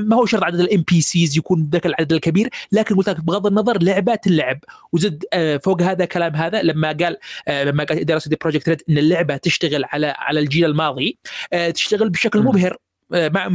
ما 0.07 0.17
هو 0.17 0.27
شرط 0.27 0.43
عدد 0.43 0.61
ال 0.61 0.85
NPCs 0.91 1.39
يكون 1.39 1.69
ذاك 1.73 1.87
العدد 1.87 2.13
الكبير 2.13 2.49
لكن 2.73 2.97
قلت 2.97 3.09
لك 3.09 3.21
بغض 3.21 3.47
النظر 3.47 3.83
لعبه 3.83 4.15
تلعب 4.15 4.59
وزد 4.93 5.25
آه 5.33 5.57
فوق 5.57 5.83
هذا 5.83 6.05
كلام 6.05 6.37
هذا 6.37 6.63
لما 6.63 6.89
قال 6.89 7.17
آه 7.49 7.65
لما 7.65 7.85
قال 7.85 7.99
إدارة 7.99 8.23
دي 8.27 8.37
بروجكت 8.41 8.69
ريد 8.69 8.83
إن 8.91 8.99
اللعبة 8.99 9.37
تشتغل 9.37 9.85
على 9.85 10.15
على 10.19 10.41
الجيل 10.41 10.65
الماضي 10.65 11.19
آه 11.53 11.71
تشتغل 11.71 12.11
بشكل. 12.11 12.41
مبهر 12.41 12.77
آه، 13.15 13.29
مع 13.29 13.49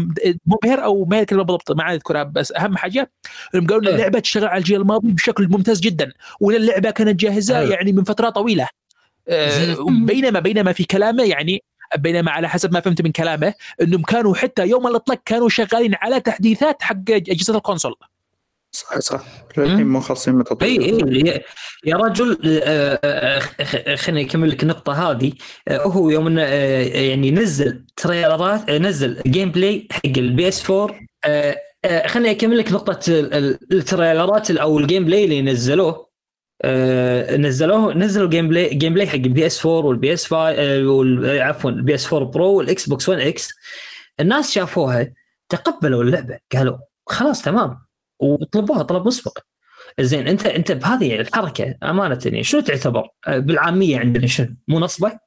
مبهر 0.45 0.83
أو 0.83 1.05
ما 1.05 1.19
الكلمة 1.19 1.43
بالضبط 1.43 1.71
ما 1.71 1.93
اذكرها 1.93 2.23
بس 2.23 2.51
أهم 2.51 2.77
حاجة 2.77 3.11
انهم 3.55 3.67
قالوا 3.67 3.81
إن 3.81 3.87
إيه. 3.87 3.95
اللعبة 3.95 4.19
تشتغل 4.19 4.45
على 4.45 4.59
الجيل 4.59 4.81
الماضي 4.81 5.11
بشكل 5.11 5.47
ممتاز 5.47 5.79
جدا 5.79 6.11
وإن 6.39 6.55
اللعبة 6.55 6.91
كانت 6.91 7.19
جاهزة 7.19 7.59
أيوة. 7.59 7.71
يعني 7.71 7.91
من 7.91 8.03
فترة 8.03 8.29
طويلة 8.29 8.67
آه،. 9.27 9.75
بينما 10.05 10.39
بينما 10.39 10.71
في 10.71 10.83
كلامه 10.83 11.23
يعني 11.23 11.63
بينما 11.97 12.31
على 12.31 12.49
حسب 12.49 12.73
ما 12.73 12.79
فهمت 12.79 13.01
من 13.01 13.11
كلامه 13.11 13.53
إنهم 13.81 14.01
كانوا 14.01 14.35
حتى 14.35 14.67
يوم 14.67 14.87
الإطلاق 14.87 15.19
كانوا 15.25 15.49
شغالين 15.49 15.95
على 15.95 16.19
تحديثات 16.19 16.81
حق 16.81 16.95
أجهزة 17.09 17.57
ال 17.57 17.62
console. 17.62 17.95
صح 18.73 18.99
صح 18.99 19.21
للحين 19.57 19.87
مو 19.87 19.99
خالصين 19.99 20.33
من 20.35 20.39
اي 20.41 20.51
التطوير 20.51 20.81
اي 21.15 21.19
يا- 21.27 21.41
يا 21.85 21.95
رجل 21.97 22.39
آه، 22.63 22.99
آه، 23.03 23.39
خ- 23.39 23.95
خليني 23.95 24.21
أكمل 24.27 24.49
لك 24.49 24.63
النقطة 24.63 25.11
هذه. 25.11 25.33
آه، 25.67 25.77
هو 25.83 26.09
يوم 26.09 26.27
إنه، 26.27 26.41
آه، 26.43 26.81
يعني 26.81 27.31
نزل 27.31 27.85
trailer 27.95 28.60
ات 28.60 28.69
نزل 28.71 29.21
gameplay 29.27 29.87
حق 29.91 30.01
ال 30.05 30.47
PS 30.47 30.69
4 30.71 30.95
آه، 31.25 31.55
آه، 31.85 32.07
خليني 32.07 32.31
أكمل 32.31 32.57
لك 32.57 32.71
نقطة 32.71 32.99
ال- 33.09 33.33
ال- 33.33 33.59
ال 33.71 33.80
trailer 33.80 34.42
ات 34.42 34.51
أو 34.51 34.79
ال 34.79 35.05
gameplay 35.05 35.23
اللي 35.23 35.41
نزلوه. 35.41 36.10
آه، 36.61 37.37
نزلوه 37.37 37.93
نزلوا 37.93 38.29
gameplay 38.29 38.73
gameplay 38.75 39.07
حق 39.07 39.15
ال 39.15 39.45
PS 39.45 39.65
4 39.65 39.85
وال 39.85 40.13
PS 40.13 40.25
5 40.27 41.41
عفوا 41.41 41.71
ال 41.71 41.95
PS 41.95 42.13
4 42.13 42.29
Pro 42.31 42.53
والاكس 42.53 42.89
بوكس 42.89 43.09
1 43.09 43.19
X 43.21 43.49
الناس 44.19 44.51
شافوها 44.51 45.13
تقبلوا 45.49 46.03
اللعبة 46.03 46.39
قالوا 46.55 46.77
خلاص 47.07 47.41
تمام 47.41 47.77
وطلبوها 48.19 48.83
طلب 48.83 49.07
مسبق. 49.07 49.37
زين 49.99 50.27
انت 50.27 50.45
انت 50.45 50.71
بهذه 50.71 51.15
الحركة 51.15 51.75
أمانة 51.83 52.19
يعني 52.25 52.43
شنو 52.43 52.61
تعتبر؟ 52.61 53.07
آه، 53.27 53.37
بالعامية 53.39 53.99
عندنا 53.99 54.27
شنو؟ 54.27 54.47
مو 54.67 54.79
نصبة؟ 54.79 55.19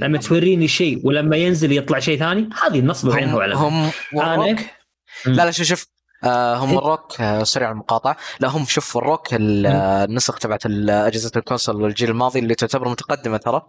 لما 0.00 0.18
توريني 0.18 0.68
شيء 0.68 1.06
ولما 1.06 1.36
ينزل 1.36 1.72
يطلع 1.72 1.98
شيء 1.98 2.18
ثاني 2.18 2.48
هذه 2.64 2.78
النصبة 2.78 3.14
بينها 3.14 3.32
هم 3.32 3.36
وبين 3.36 3.52
هم 3.52 3.90
والروك 4.12 4.58
أنا- 4.60 5.26
لا 5.26 5.44
لا 5.44 5.50
شوف 5.50 5.66
شوف. 5.66 5.86
آه 6.24 6.54
هم 6.56 6.70
إيه. 6.70 6.78
الروك 6.78 7.20
آه 7.20 7.42
سريع 7.42 7.70
المقاطعة 7.70 8.16
لا 8.40 8.48
هم 8.48 8.64
شوف 8.64 8.96
الروك 8.96 9.34
ال- 9.34 9.66
النسخ 10.10 10.38
تبعت 10.38 10.66
أجهزة 10.66 11.30
الكونسول 11.36 11.82
والجيل 11.82 12.10
الماضي 12.10 12.38
اللي 12.38 12.54
تعتبر 12.54 12.88
متقدمة 12.88 13.36
ترى 13.36 13.62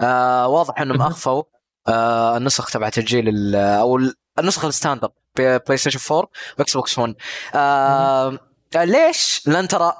آه 0.00 0.48
واضح 0.48 0.80
إنهم. 0.80 1.02
أخفوا 1.02 1.42
آه 1.88 2.36
النسخ 2.36 2.70
تبعت 2.70 2.98
الجيل 2.98 3.28
ال- 3.28 3.54
أو 3.56 3.96
ال- 3.96 4.14
النسخ 4.38 4.64
ال 4.64 4.69
standard 4.69 5.10
بي- 5.36 5.58
بلاي 5.58 5.76
ستيشن 5.76 6.14
4 6.16 6.28
واكس 6.58 6.76
بوكس 6.76 6.98
1 6.98 7.14
آه 7.54 8.38
ليش؟ 8.76 9.42
لأن 9.46 9.68
ترى 9.68 9.92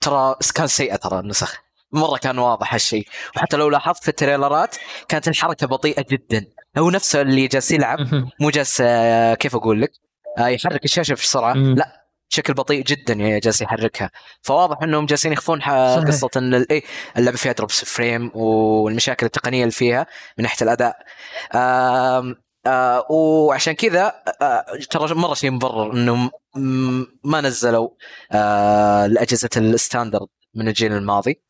ترى 0.00 0.36
كان 0.54 0.66
سيئة 0.66 0.96
ترى 0.96 1.18
النسخ 1.20 1.56
مرة 1.92 2.16
كان 2.18 2.38
واضح 2.38 2.74
هالشيء 2.74 3.06
وحتى 3.36 3.56
لو 3.56 3.68
لاحظت 3.68 4.02
في 4.02 4.08
ال 4.08 4.16
trailer 4.16 4.68
ات 4.68 4.76
كانت 5.08 5.28
الحركة 5.28 5.66
بطيئة 5.66 6.04
جدا 6.10 6.46
هو 6.78 6.90
نفسه 6.90 7.20
اللي 7.20 7.46
جالس 7.46 7.70
يلعب. 7.70 7.98
مو 8.40 8.50
جالس 8.50 8.82
كيف 9.38 9.56
أقول 9.56 9.80
لك 9.82 9.92
يحرك 10.48 10.84
الشاشة 10.84 11.14
بسرعة 11.14 11.54
مم. 11.54 11.74
لا 11.74 12.06
بشكل 12.30 12.54
بطيء 12.54 12.84
جدا 12.84 13.14
يعني 13.14 13.40
جالس 13.40 13.62
يحركها 13.62 14.10
فواضح 14.42 14.82
إنهم 14.82 15.06
جالسين 15.06 15.32
يخفون. 15.32 15.60
قصة 15.60 16.30
إن 16.36 16.54
إيه 16.54 16.82
اللعبة 17.16 17.36
فيها 17.36 17.52
drops 17.52 17.84
frame 17.84 18.30
والمشاكل 18.34 19.26
التقنية 19.26 19.60
اللي 19.62 19.72
فيها 19.72 20.06
من 20.38 20.42
ناحية 20.42 20.64
الأداء 20.64 20.96
آه 21.54 23.06
وعشان 23.10 23.72
كذا 23.72 24.14
آه 24.42 24.64
ترى 24.90 25.14
مرة 25.14 25.34
شيء 25.34 25.50
مبرر 25.50 25.92
انهم 25.92 26.30
ما 27.24 27.40
نزلوا 27.40 27.88
آه 28.32 29.06
الأجهزة 29.06 29.50
ال 29.56 29.64
standard 29.64 30.28
من 30.54 30.68
الجيل 30.68 30.92
الماضي 30.92 31.42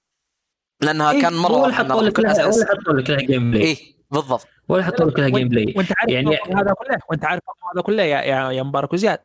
لأنها 0.81 1.13
إيه، 1.13 1.23
كان 1.23 1.33
مرة 1.33 1.57
ولا 1.57 1.75
حطوا 1.75 2.03
لك 2.03 2.19
لها. 2.21 2.47
ولا 2.47 2.67
حطوا 2.67 2.93
لك 2.95 3.11
لها 3.11 3.19
gameplay 3.21 3.63
إيه 3.65 4.00
بالضبط 4.11 4.47
ولا 4.69 4.83
حطوا 4.85 5.07
لك 5.11 5.21
gameplay 5.21 5.75
وأنت 5.77 5.93
عارف 5.99 6.11
يعني- 6.11 6.39
هذا 6.55 6.73
كله 6.73 6.99
وأنت 7.11 7.25
عارف 7.25 7.43
هذا 7.75 7.83
كله 7.83 8.03
يا 8.03 8.21
يا, 8.21 8.51
يا 8.51 8.63
مبارك 8.63 8.93
وزياد 8.93 9.19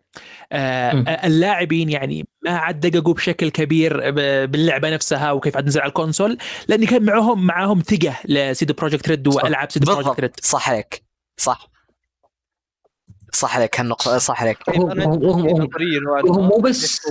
آه. 0.52 0.92
اللاعبين 1.28 1.90
يعني 1.90 2.28
ما 2.42 2.52
عاد 2.52 2.80
دققوا 2.80 3.14
بشكل 3.14 3.50
كبير 3.50 4.12
ب- 4.12 4.52
باللعبة 4.52 4.90
نفسها 4.90 5.32
وكيف 5.32 5.56
عاد 5.56 5.64
تنزل 5.66 5.82
على 5.82 5.90
ال 5.90 5.96
console 5.96 6.38
لأن 6.68 6.86
كان 6.86 7.04
معهم 7.06 7.46
معهم 7.46 7.80
ثقة 7.82 8.16
ل 8.26 8.42
CD 8.42 8.74
Projekt 8.74 9.10
Red. 9.10 9.28
وألعاب 9.28 9.72
CD 9.72 9.86
Projekt 9.86 10.04
بالضبط 10.06 10.20
Red 10.20 10.32
صح 10.42 10.70
عليك 10.70 11.04
صح 11.38 11.70
صح 13.34 13.56
عليك 13.56 13.80
هالنقطة 13.80 14.18
صح 14.18 14.42
عليك 14.42 14.58
نوعاً 14.78 14.94
وهو 16.24 16.42
ما. 16.42 16.48
مو 16.48 16.58
بس. 16.58 17.02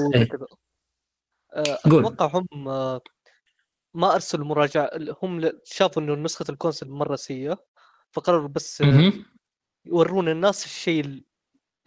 أتوقع 1.57 2.27
هم 2.35 2.69
ما 3.95 4.15
ارسلوا 4.15 4.47
مراجعة 4.47 4.91
هم 5.23 5.51
شافوا 5.65 6.03
إنه 6.03 6.15
نسخة 6.15 6.45
ال 6.49 6.54
console 6.54 6.89
مرة 6.89 7.17
سيئة 7.17 7.65
فقرروا 8.13 8.49
بس 8.49 8.83
آه،. 8.83 9.13
يورون 9.85 10.29
الناس 10.29 10.65
الشيء 10.65 11.05
ال- 11.05 11.25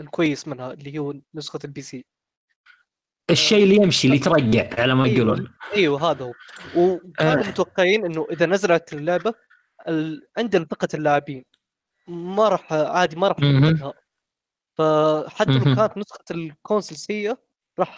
الكويس 0.01 0.47
منها 0.47 0.73
اللي 0.73 0.99
هو 0.99 1.13
نسخة 1.35 1.59
ال 1.65 1.81
PC 1.81 2.05
الشيء 3.29 3.63
اللي 3.63 3.75
يمشي 3.75 4.07
اللي 4.07 4.17
يترقع 4.17 4.81
على 4.81 4.95
ما 4.95 5.03
أيوه. 5.05 5.15
يقولون 5.17 5.53
أيوه 5.73 6.11
هذا 6.11 6.25
هو 6.25 6.33
وكانوا 6.75 7.43
آه. 7.43 7.47
متوقعين 7.49 8.05
إنه 8.05 8.27
إذا 8.31 8.45
نزلت 8.45 8.93
اللعبة 8.93 9.33
ال... 9.87 10.27
عندنا 10.37 10.65
ثقه 10.65 10.87
اللاعبين 10.93 11.45
ما 12.07 12.49
راح 12.49 12.73
عادي 12.73 13.15
ما 13.15 13.27
راح. 13.27 13.39
نفقدها 13.39 13.93
فحتى 14.77 15.51
لو. 15.51 15.75
كانت 15.75 15.97
نسخة 15.97 16.23
ال 16.31 16.39
console 16.39 16.95
سيئة 16.95 17.37
راح 17.79 17.95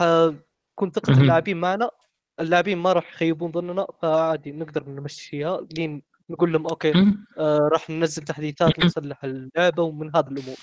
تكون 0.76 0.92
ثقه. 0.92 1.14
اللاعبين 1.14 1.58
معنا 1.58 1.92
اللاعبين 2.40 2.78
ما 2.78 2.94
راح 2.94 3.14
يخيبون 3.14 3.52
ظننا 3.52 3.88
فعادي 4.02 4.52
نقدر 4.52 4.84
نمشيها. 4.90 5.68
لين 5.78 6.02
نقول 6.30 6.54
لهم 6.54 6.68
okay. 6.68 6.94
آه 7.38 7.70
راح 7.72 7.90
ننزل 7.90 8.24
تحديثات 8.24 8.80
نصلح 8.86 9.24
اللعبة 9.24 9.84
ومن 9.84 10.16
هذا 10.16 10.28
الأمور. 10.28 10.56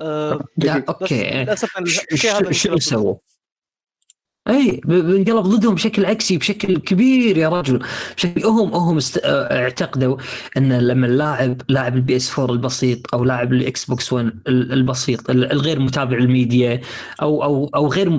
آه 0.00 0.40
okay. 0.88 1.30
للأسف 1.30 1.78
الشيء 1.78 2.30
هذا 2.30 2.52
ش- 2.52 2.62
شنو 2.62 2.72
انقلب 2.72 2.80
سووا؟ 2.82 3.14
إي 4.48 4.80
بنقلب 4.84 5.42
ضدهم 5.46 5.74
بشكل 5.74 6.04
عكسي 6.06 6.38
بشكل 6.38 6.78
كبير 6.78 7.38
يا 7.38 7.48
رجل 7.48 7.80
بشكل 8.16 8.44
هم 8.44 8.74
هم 8.74 8.96
است... 8.96 9.18
آه، 9.24 9.62
اعتقدوا 9.62 10.16
أن 10.56 10.72
لما 10.78 11.06
اللاعب 11.06 11.62
لاعب 11.68 11.96
ال 11.96 12.16
PS 12.16 12.38
4 12.38 12.54
البسيط 12.54 13.14
أو 13.14 13.24
لاعب 13.24 13.52
ال 13.52 13.84
Xbox 13.84 14.12
1 14.12 14.26
ال- 14.48 14.72
البسيط 14.72 15.30
ال- 15.30 15.52
الغير 15.52 15.78
متابع 15.80 16.16
الميديا 16.16 16.80
أو 17.22 17.42
أو 17.44 17.70
أو 17.74 17.86
غير 17.88 18.10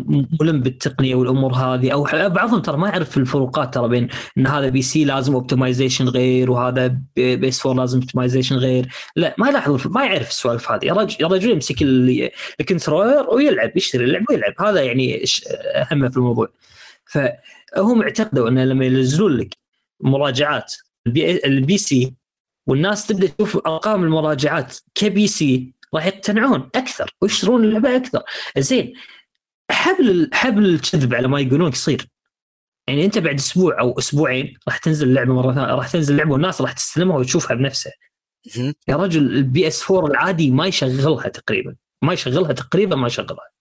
ملم 0.42 0.62
بالتقنية 0.62 1.16
والأمور 1.16 1.54
هذه 1.54 1.92
أو 1.92 2.04
بعضهم 2.14 2.60
ترى 2.60 2.78
ما 2.78 2.88
يعرف 2.90 3.18
الفروقات 3.18 3.74
ترى 3.74 3.88
بين 3.90 4.08
إن 4.38 4.48
هذا 4.48 4.70
PC 4.70 5.06
لازم 5.06 5.34
optimization 5.34 6.08
غير 6.08 6.52
وهذا 6.52 6.88
PS 7.16 7.66
4 7.66 7.82
لازم 7.82 8.00
optimization 8.00 8.56
غير 8.56 8.88
لا 9.16 9.36
ما 9.38 9.50
يلاحظ 9.50 9.88
ما 9.88 10.04
يعرف 10.06 10.30
السوالف 10.30 10.72
هذه. 10.72 10.86
يا 10.86 10.94
رجل 10.94 11.16
يا 11.20 11.28
رجل 11.28 11.50
يمسك 11.52 11.82
ال- 11.82 12.30
ال 12.60 12.66
controller 12.66 13.30
ويلعب 13.34 13.72
يشتري 13.78 14.04
اللعبه 14.06 14.26
ويلعب. 14.30 14.54
هذا 14.60 14.82
يعني 14.82 15.24
أهم 15.92 16.13
في 16.14 16.18
الموضوع. 16.18 16.48
فهم 17.06 18.02
اعتقدوا 18.02 18.50
أن 18.50 18.60
لما 18.60 18.86
ينزلون 18.86 19.38
لك 19.38 19.58
مراجعات 20.00 20.74
ال 21.08 21.20
P, 21.20 21.46
ال 21.46 21.78
PC 21.78 22.14
والناس 22.68 23.08
تبدأ 23.08 23.28
تشوف 23.28 23.58
أرقام 23.68 24.04
المراجعات 24.04 24.78
ك 24.96 25.28
PC 25.28 25.74
راح 25.94 26.06
يقتنعون 26.06 26.70
أكثر 26.76 27.16
ويشترون 27.22 27.64
اللعبة 27.64 27.96
أكثر. 27.96 28.24
زين 28.58 28.94
حبل 29.72 30.30
حبل 30.34 30.66
الكذب 30.66 31.14
على 31.14 31.28
ما 31.28 31.40
يقولون 31.40 31.72
قصير 31.72 32.08
يعني 32.88 33.06
أنت 33.06 33.18
بعد 33.18 33.36
أسبوع 33.36 33.80
أو 33.80 34.00
أسبوعين 34.00 34.54
راح 34.68 34.78
تنزل 34.78 35.08
اللعبه 35.08 35.34
مرة 35.34 35.54
ثانية 35.54 35.74
راح 35.74 35.92
تنزل 35.92 36.14
اللعبه 36.14 36.32
والناس 36.32 36.62
راح 36.62 36.72
تستلمها 36.72 37.18
وتشوفها 37.18 37.56
بنفسها. 37.56 37.94
يا 38.88 38.96
رجل 38.96 39.22
ال 39.22 39.68
PS 39.68 39.92
4 39.92 40.08
العادي 40.08 40.52
ما 40.52 40.68
يشغلها 40.68 41.30
تقريبا. 41.30 41.76
ما 42.02 42.14
يشغلها 42.14 42.54
تقريبا 42.54 42.96
ما 42.96 43.08
يشغلها. 43.08 43.53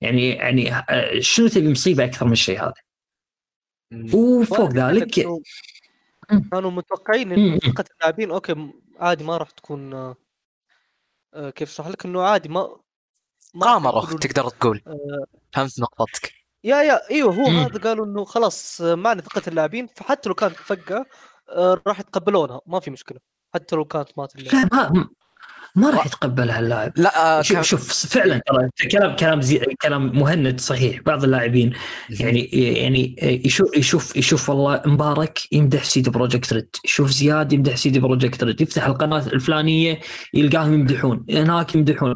يعني 0.00 0.28
يعني 0.30 0.74
آه، 0.74 1.20
شنو 1.20 1.48
تبي 1.48 1.70
مصيبة 1.70 2.04
أكثر 2.04 2.26
من 2.26 2.32
الشيء 2.32 2.62
هذا؟ 2.62 2.74
وفوق 4.14 4.70
ذلك 4.70 5.20
كانوا 6.52 6.70
متوقعين. 6.70 7.32
إنه 7.32 7.58
ثقة 7.58 7.84
اللاعبين 7.94 8.30
okay 8.30 8.72
عادي 9.00 9.24
ما 9.24 9.36
راح 9.36 9.50
تكون 9.50 9.92
آه، 9.94 10.16
آه، 11.34 11.50
كيف 11.50 11.70
أشرح 11.70 11.88
لك؟ 11.88 12.04
إنه 12.06 12.22
عادي 12.22 12.48
ما 12.48 12.76
ما 13.54 13.66
راح 13.66 13.72
قامروا 13.72 14.02
يقولوا- 14.02 14.18
تقدر 14.20 14.48
تقول. 14.48 14.82
آه، 14.86 15.24
فهمت 15.52 15.80
نقطتك. 15.80 16.32
يا 16.64 16.82
يا 16.82 17.10
أيوه 17.10 17.34
هو. 17.34 17.46
هذا 17.46 17.78
قالوا 17.78 18.06
إنه 18.06 18.24
خلاص 18.24 18.80
معنا 18.80 19.22
ثقة 19.22 19.42
اللاعبين 19.48 19.86
فحتى 19.86 20.28
لو 20.28 20.34
كانت 20.34 20.56
فقة 20.56 21.06
آه، 21.48 21.82
راح 21.86 22.00
يتقبلونها 22.00 22.60
ما 22.66 22.80
في 22.80 22.90
مشكلة 22.90 23.18
حتى 23.54 23.76
لو 23.76 23.84
كانت 23.84 24.18
مات 24.18 24.36
لا 24.36 24.68
ما 24.72 25.08
ما 25.76 25.90
راح 25.90 26.06
يتقبلها 26.06 26.60
اللاعب 26.60 26.92
لا 26.96 27.38
آه 27.38 27.42
شوف 27.42 27.54
كان- 27.56 27.62
شوف 27.62 28.06
فعلا 28.06 28.40
ترى 28.46 28.88
كلام 28.90 29.16
كلام 29.16 29.40
زي 29.40 29.60
كلام 29.82 30.18
مهند 30.18 30.60
صحيح. 30.60 31.00
بعض 31.00 31.24
اللاعبين 31.24 31.72
يعني 32.20 32.40
يعني 32.52 33.16
يشوف 33.44 33.76
يشوف 33.76 34.16
يشوف 34.16 34.48
والله 34.50 34.82
مبارك 34.86 35.38
يمدح 35.52 35.84
سيدي 35.84 36.10
بروجكت 36.10 36.52
ريد. 36.52 36.68
يشوف 36.84 37.10
زياد 37.10 37.52
يمدح 37.52 37.76
سيدي 37.76 37.98
بروجكت 38.00 38.44
ريد. 38.44 38.60
يفتح 38.60 38.86
القناة 38.86 39.26
الفلانية 39.26 40.00
يلقاهم 40.34 40.74
يمدحون. 40.74 41.24
هناك 41.30 41.74
يمدحون. 41.74 42.14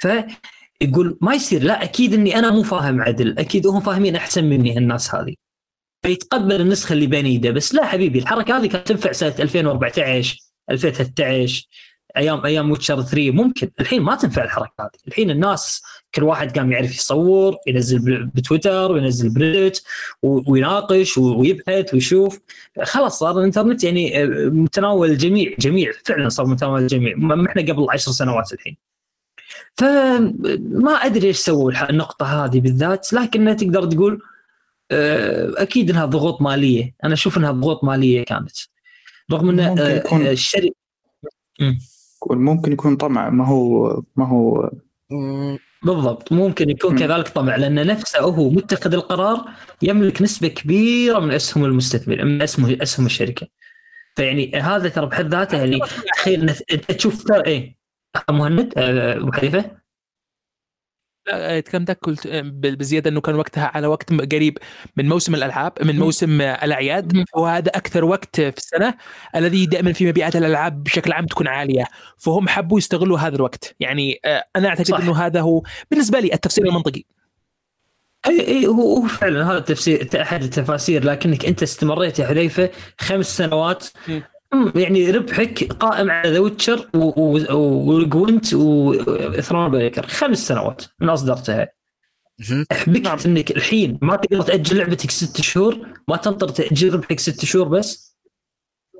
فيقول 0.00 1.18
ما 1.20 1.34
يصير. 1.34 1.62
لا 1.62 1.82
أكيد 1.82 2.14
إني 2.14 2.38
أنا 2.38 2.50
مو 2.50 2.62
فاهم 2.62 3.02
عدل. 3.02 3.38
أكيد 3.38 3.66
هم 3.66 3.80
فاهمين 3.80 4.16
أحسن 4.16 4.44
مني 4.44 4.78
الناس 4.78 5.14
هذه. 5.14 5.34
فيتقبل 6.02 6.60
النسخة 6.60 6.92
اللي 6.92 7.06
بين 7.06 7.24
إيده. 7.26 7.50
بس 7.50 7.74
لا 7.74 7.86
حبيبي 7.86 8.18
الحركة 8.18 8.56
هذه 8.58 8.66
كانت 8.66 8.88
تنفع 8.88 9.12
سنة 9.12 9.34
2014 9.38 10.36
2013 10.70 11.66
أيام 12.16 12.46
أيام 12.46 12.70
ويتشر 12.70 13.02
3 13.02 13.30
ممكن. 13.30 13.70
الحين 13.80 14.02
ما 14.02 14.14
تنفع 14.16 14.44
الحركة 14.44 14.72
هذه. 14.80 14.90
الحين 15.08 15.30
الناس 15.30 15.82
كل 16.14 16.22
واحد 16.22 16.58
قام 16.58 16.72
يعرف 16.72 16.94
يصور 16.96 17.56
ينزل 17.66 17.98
ب- 17.98 18.30
بتويتر 18.34 18.92
وينزل 18.92 19.34
بريدت 19.34 19.84
ويناقش 20.22 21.18
ويبحث 21.18 21.94
ويشوف. 21.94 22.38
خلاص 22.82 23.18
صار 23.18 23.38
الإنترنت 23.38 23.84
يعني 23.84 24.22
آه، 24.22 24.26
متناول 24.48 25.10
الجميع 25.10 25.54
جميع. 25.58 25.92
فعلا 26.04 26.28
صار 26.28 26.46
متناول 26.46 26.82
الجميع. 26.82 27.16
ما 27.16 27.46
إحنا 27.48 27.62
قبل 27.62 27.86
عشر 27.90 28.10
سنوات 28.12 28.52
الحين. 28.52 28.76
فما 29.74 30.92
أدري 30.92 31.26
إيش 31.28 31.36
سووا 31.38 31.90
النقطة 31.90 32.44
هذه 32.44 32.60
بالذات. 32.60 33.12
لكنها 33.12 33.52
تقدر 33.54 33.84
تقول 33.86 34.22
آه، 34.90 35.52
أكيد 35.56 35.90
إنها 35.90 36.04
ضغوط 36.04 36.42
مالية. 36.42 36.94
أنا 37.04 37.14
أشوف 37.14 37.38
إنها 37.38 37.50
ضغوط 37.52 37.84
مالية 37.84 38.24
كانت. 38.24 38.50
رغم 39.32 39.48
إن 39.48 39.60
آه، 39.60 40.30
الشركة 40.32 40.74
ممكن 42.30 42.72
يكون 42.72 42.96
طمع 42.96 43.30
ما 43.30 43.46
هو 43.46 44.02
ما 44.16 44.28
هو 44.28 44.70
بالضبط. 45.82 46.32
ممكن 46.32 46.70
يكون 46.70 46.92
مم. 46.92 46.98
كذلك 46.98 47.28
طمع 47.28 47.56
لأن 47.56 47.86
نفسه 47.86 48.20
هو 48.20 48.50
متخذ 48.50 48.94
القرار 48.94 49.44
يملك 49.82 50.22
نسبة 50.22 50.48
كبيرة 50.48 51.18
من 51.18 51.30
أسهم 51.30 51.64
المستثمر 51.64 52.24
من 52.24 52.42
اسهم 52.42 52.76
أسهم 52.82 53.06
الشركة. 53.06 53.46
فيعني 54.16 54.52
هذا 54.54 54.88
ترى 54.88 55.06
بحد 55.06 55.26
ذاته 55.26 55.58
يعني 55.58 55.80
تخيل 56.16 56.50
أنت 56.50 56.92
تشوف 56.92 57.24
ترى 57.24 57.44
إيه 57.46 57.76
مهند 58.30 58.72
آه، 58.76 59.16
أبو 59.16 59.32
حذيفه 59.32 59.83
لا 61.26 61.60
كلامك 61.60 61.98
قلت 62.02 62.26
آه، 62.26 62.40
ب- 62.40 62.60
بزيادة 62.78 63.10
إنه 63.10 63.20
كان 63.20 63.34
وقتها 63.34 63.70
على 63.74 63.86
وقت 63.86 64.12
قريب 64.12 64.58
من 64.96 65.08
موسم 65.08 65.34
الألعاب 65.34 65.72
من 65.82 65.98
موسم 65.98 66.40
آه، 66.40 66.64
الأعياد. 66.64 67.24
وهذا 67.36 67.68
أكثر 67.74 68.04
وقت 68.04 68.36
في 68.40 68.56
السنة 68.56 68.94
الذي 69.36 69.66
دائما 69.66 69.92
في 69.92 70.06
مبيعات 70.06 70.36
الألعاب 70.36 70.82
بشكل 70.84 71.12
عام 71.12 71.26
تكون 71.26 71.48
عالية. 71.48 71.84
فهم 72.18 72.48
حبوا 72.48 72.78
يستغلوا 72.78 73.18
هذا 73.18 73.36
الوقت. 73.36 73.74
يعني 73.80 74.20
آه، 74.24 74.44
أنا 74.56 74.68
أعتقد 74.68 74.86
صح. 74.86 74.98
إنه 75.00 75.16
هذا 75.26 75.40
هو 75.40 75.62
بالنسبة 75.90 76.20
لي 76.20 76.34
التفسير 76.34 76.66
المنطقي. 76.66 77.02
أي 78.26 78.48
أي 78.48 78.66
هو 78.66 79.02
فعلا 79.02 79.50
هذا 79.50 79.58
التفسير 79.58 80.08
أحد 80.20 80.42
التفاسير 80.42 81.04
لكنك 81.04 81.44
أنت 81.46 81.62
استمريت 81.62 82.18
يا 82.18 82.26
حذيفة 82.26 82.70
خمس 83.00 83.36
سنوات 83.36 83.86
يعني 84.74 85.10
ربحك 85.10 85.72
قائم 85.72 86.10
على 86.10 86.30
ذا 86.30 86.38
ويتشر 86.38 86.90
وجوينت 86.94 88.54
وثرون 88.54 89.70
بريكر 89.70 90.06
خمس 90.06 90.38
سنوات 90.48 90.82
من 91.00 91.08
أصدرتها. 91.08 91.68
مهم. 92.50 92.66
احبكت 92.72 93.04
نعم. 93.04 93.18
إنك 93.26 93.50
الحين 93.50 93.98
ما 94.02 94.16
تقدر 94.16 94.42
تأجل 94.42 94.78
لعبتك 94.78 95.10
ست 95.10 95.40
شهور 95.40 95.88
ما 96.08 96.16
تنطر 96.16 96.48
تاجل 96.48 96.94
ربحك 96.94 97.20
ست 97.20 97.44
شهور 97.44 97.68
بس. 97.68 98.16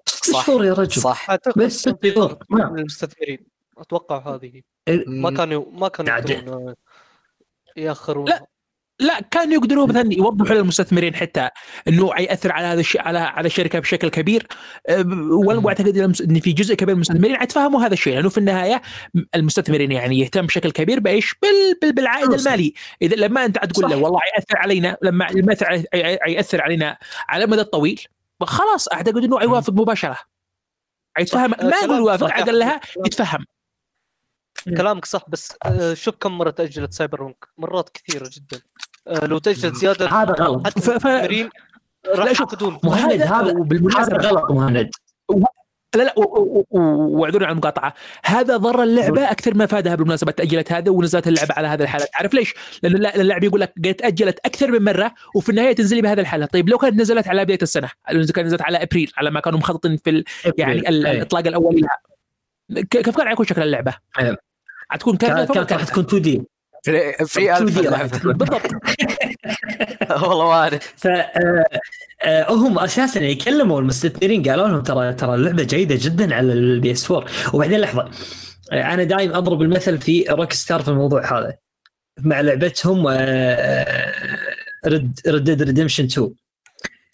ست 0.06 0.30
صح. 0.30 0.46
شهور 0.46 0.64
يا 0.64 0.72
رجل. 0.72 1.02
صح. 1.02 1.36
بس 1.56 1.72
ست 1.72 2.06
شهور 2.06 2.38
نعم. 2.50 2.72
من 2.72 2.78
المستثمرين. 2.78 3.46
أتوقع 3.78 4.34
هذه. 4.34 4.62
ما 5.06 5.30
كانوا 5.30 5.64
ما 5.72 5.88
كانوا 5.88 6.74
ياخرون. 7.76 8.28
لا. 8.28 8.46
لا 9.00 9.20
كانوا 9.20 9.54
يقدروا 9.54 9.86
مثلا 9.86 10.12
يوضحوا 10.12 10.56
للمستثمرين 10.56 11.14
حتى 11.14 11.50
إنه 11.88 12.10
يأثر 12.18 12.52
على 12.52 12.66
هذا 12.66 12.80
الشيء 12.80 13.00
على 13.00 13.18
على 13.18 13.46
الشركة 13.46 13.78
بشكل 13.78 14.08
كبير 14.08 14.46
وأنا 15.30 15.60
واعتقد 15.60 15.98
إن 16.20 16.40
في 16.40 16.52
جزء 16.52 16.74
كبير 16.74 16.94
من 16.94 17.02
المستثمرين 17.02 17.42
يتفهموا 17.42 17.80
هذا 17.80 17.92
الشيء 17.92 18.14
لأنه 18.14 18.28
في 18.28 18.38
النهاية 18.38 18.82
المستثمرين 19.34 19.92
يعني 19.92 20.18
يهتم 20.18 20.46
بشكل 20.46 20.70
كبير 20.70 21.00
بإيش؟ 21.00 21.34
بال 21.42 21.78
بال 21.82 21.92
بالعائد. 21.92 22.32
المالي 22.32 22.74
إذا 23.02 23.16
لما 23.16 23.44
أنت 23.44 23.64
تقول 23.64 23.90
له. 23.90 23.96
والله 23.96 24.20
يأثر 24.36 24.56
علينا 24.56 24.96
لما 25.02 25.26
يأثر 26.26 26.62
علينا 26.62 26.98
على 27.28 27.44
المدى 27.44 27.60
الطويل 27.60 28.00
خلاص 28.42 28.88
أعتقد 28.92 29.24
إنه 29.24 29.42
يوافق 29.42 29.72
مباشرة 29.72 30.18
يتفهم. 31.18 31.50
ما 31.50 31.56
كلام 31.56 31.84
يقول 31.84 31.98
يوافق. 31.98 32.26
أقل 32.26 32.58
لها 32.58 32.80
يتفهم 33.06 33.44
كلامك 34.76 35.04
صح 35.04 35.24
بس 35.28 35.56
آه، 35.64 35.94
شوف 35.94 36.16
كم 36.16 36.38
مره 36.38 36.50
تاجلت 36.50 36.92
Cyberpunk 36.92 37.48
مرات 37.58 37.88
كثيرة 37.88 38.30
جدا 38.32 38.60
لو 39.06 39.38
تاجلت 39.38 39.74
زيادة 39.76 40.08
هذا 40.08 40.32
غلط. 40.32 40.66
حتى 40.66 40.80
ف- 40.80 40.84
ف- 40.90 41.06
المستثمرين 41.06 41.50
راح 42.16 42.26
لا، 42.26 42.32
شوف، 42.32 42.40
يعقدون 42.52 42.78
مهند 42.84 43.22
هذا- 43.22 43.54
هذا 43.98 44.16
غلط 44.28 44.50
مهند. 44.50 44.90
لا 45.96 46.02
لا 46.02 46.14
و- 46.16 46.22
و- 46.22 46.64
و- 46.70 47.20
واعذروني 47.20 47.44
على 47.44 47.52
المقاطعة. 47.52 47.94
هذا 48.24 48.56
ضر 48.56 48.82
اللعبة 48.82 49.30
أكثر 49.30 49.54
ما 49.54 49.66
فادها 49.66 49.94
بالمناسبة 49.94 50.32
تأجلت 50.32 50.72
هذا 50.72 50.90
ونزلت 50.90 51.28
اللعبة 51.28 51.54
على 51.54 51.68
هذه 51.68 51.82
الحالات 51.82 52.08
عارف 52.14 52.34
ليش؟ 52.34 52.54
لأن 52.82 52.94
الل- 52.94 53.06
اللاعب 53.06 53.44
يقول 53.44 53.60
لك 53.60 53.72
قد 53.84 53.94
تاجلت 53.94 54.38
أكثر 54.44 54.70
من 54.70 54.84
مرة 54.84 55.14
وفي 55.34 55.48
النهاية 55.48 55.74
تنزلي 55.74 56.02
بهذه 56.02 56.20
الحالة. 56.20 56.46
طيب 56.46 56.68
لو 56.68 56.78
كانت 56.78 57.00
نزلت 57.00 57.28
على 57.28 57.44
بداية 57.44 57.58
السنة 57.62 57.90
لو 58.10 58.24
كانت 58.26 58.46
نزلت 58.46 58.62
على 58.62 58.82
أبريل 58.82 59.12
على 59.16 59.30
ما 59.30 59.40
كانوا 59.40 59.58
مخططين 59.58 59.96
في 59.96 60.10
ال- 60.10 60.24
يعني 60.58 60.88
ال-. 60.88 61.06
الإطلاق 61.06 61.46
الاولي 61.46 61.80
لها. 61.80 61.98
ك- 62.82 62.98
كيف 63.02 63.16
كان 63.16 63.28
حيكون 63.28 63.46
شكل 63.46 63.62
اللعبة؟ 63.62 63.94
حتكون 64.88 65.16
كانت 65.16 65.52
كانت 65.52 65.72
راح 65.72 65.84
تكون 65.84 66.04
2 66.04 66.22
دي 66.22 66.42
فري 66.84 67.12
فري 67.12 67.52
2 67.54 67.68
ألف 67.68 67.80
دي 67.80 67.88
راح 67.88 68.00
اللعبة. 68.00 68.18
تكون 68.18 68.32
بالضبط. 68.32 68.62
والله 70.28 70.44
ما 70.44 70.52
اعرف 70.52 70.94
ف 70.96 71.06
آه، 71.06 71.64
آه، 72.22 72.52
هم 72.52 72.78
أساسا 72.78 73.20
يكلموا 73.20 73.80
المستثمرين 73.80 74.42
قالوا 74.48 74.68
لهم 74.68 74.82
ترى 74.82 75.12
ترى 75.14 75.34
اللعبة 75.34 75.62
جيدة 75.62 75.94
جدا 76.00 76.34
على 76.34 76.52
البي 76.52 76.92
اس 76.92 77.10
4 77.10 77.30
وبعدين 77.54 77.80
لحظة 77.80 78.10
آه، 78.72 78.94
أنا 78.94 79.04
دايم 79.04 79.32
أضرب 79.34 79.62
المثل 79.62 79.98
في 80.00 80.24
روك 80.30 80.52
ستار 80.52 80.82
في 80.82 80.88
الموضوع 80.88 81.38
هذا. 81.38 81.54
مع 82.20 82.40
لعبتهم 82.40 83.06
ريد 84.86 85.14
ديد 85.26 85.62
ريدمشن 85.62 86.04
2 86.04 86.34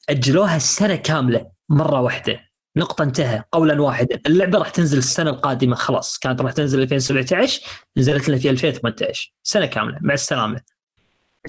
أجلوها 0.08 0.56
السنة 0.56 0.96
كاملة 0.96 1.46
مرة 1.68 2.00
واحدة. 2.00 2.49
نقطة 2.80 3.02
انتهى. 3.02 3.42
قولا 3.52 3.82
واحدا 3.82 4.20
اللعبة 4.26 4.58
راح 4.58 4.70
تنزل 4.70 4.98
السنة 4.98 5.30
القادمة. 5.30 5.76
خلاص 5.76 6.18
كانت 6.18 6.40
راح 6.42 6.52
تنزل 6.52 6.82
2017 6.82 7.62
نزلت 7.96 8.28
لنا 8.28 8.38
في 8.38 8.50
2018 8.50 9.32
سنة 9.42 9.66
كاملة. 9.66 9.98
مع 10.00 10.14
السلامة. 10.14 10.60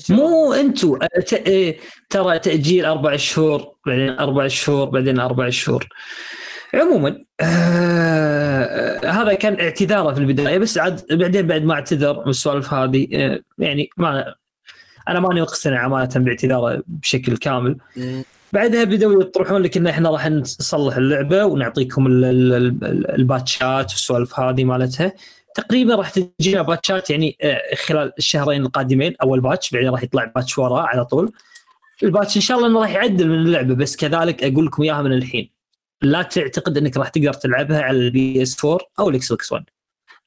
مو 0.10 0.54
انتو 0.54 1.00
إيه، 1.34 1.80
ترى 2.10 2.40
تأجيل 2.40 2.86
أربع 2.86 3.16
شهور 3.16 3.76
بعدين 3.86 4.10
أربع 4.10 4.48
شهور 4.48 4.90
بعدين 4.90 5.20
أربع 5.20 5.50
شهور. 5.50 5.88
عموما 6.74 7.26
آه 7.42 9.06
هذا 9.06 9.34
كان 9.34 9.60
اعتذاره 9.60 10.14
في 10.14 10.20
البداية. 10.20 10.58
بس 10.58 10.78
عاد 10.78 11.18
بعدين 11.18 11.48
بعد 11.48 11.64
ما 11.64 11.74
اعتذر 11.74 12.20
من 12.20 12.30
السوالف 12.30 12.74
هذه 12.74 13.08
آه 13.14 13.40
يعني 13.58 13.90
ما 13.98 14.36
أنا 15.08 15.20
ماني 15.20 15.42
مقتنع 15.42 15.86
امانه 15.86 16.10
باعتذاره 16.16 16.84
بشكل 16.88 17.38
كامل. 17.38 17.78
بعدها 18.54 18.84
بدأوا 18.84 19.22
يطرحون 19.24 19.62
لك 19.62 19.78
ان 19.78 19.88
إحنا 19.88 20.10
راح 20.10 20.28
نصلح 20.28 20.96
اللعبة 20.96 21.46
ونعطيكم 21.46 22.08
ال- 22.08 22.26
ال- 22.26 22.54
ال- 22.84 23.12
ال 23.16 23.26
patchات 23.26 23.92
والسوالف 23.92 24.40
هذه 24.40 24.64
مالتها. 24.64 25.14
تقريبا 25.56 25.96
راح 25.96 26.10
تجينا 26.10 26.62
patchات 26.62 27.10
يعني 27.10 27.38
آه، 27.42 27.62
خلال 27.76 28.14
الشهرين 28.18 28.62
القادمين 28.62 29.14
أول 29.22 29.40
patch 29.42 29.72
بعدين 29.72 29.90
راح 29.90 30.04
يطلع 30.04 30.26
patch 30.26 30.58
وراه 30.58 30.82
على 30.82 31.06
طول. 31.06 31.32
ال 32.04 32.09
patch 32.09 32.36
إن 32.36 32.42
شاء 32.42 32.58
الله 32.58 32.68
إنه 32.70 32.80
راح 32.82 32.90
يعدل 32.90 33.28
من 33.30 33.36
اللعبة 33.40 33.76
بس 33.76 33.96
كذلك 33.96 34.44
أقول 34.44 34.66
لكم 34.66 34.84
إياها 34.84 35.02
من 35.02 35.14
الحين. 35.14 35.50
لا 36.02 36.22
تعتقد 36.22 36.78
إنك 36.78 36.98
راح 36.98 37.10
تقدر 37.10 37.34
تلعبها 37.34 37.82
على 37.82 37.98
ال 37.98 38.42
PS 38.42 38.66
4 38.66 38.80
أو 39.00 39.10
ال 39.10 39.30
Xbox 39.32 39.52
1 39.52 39.64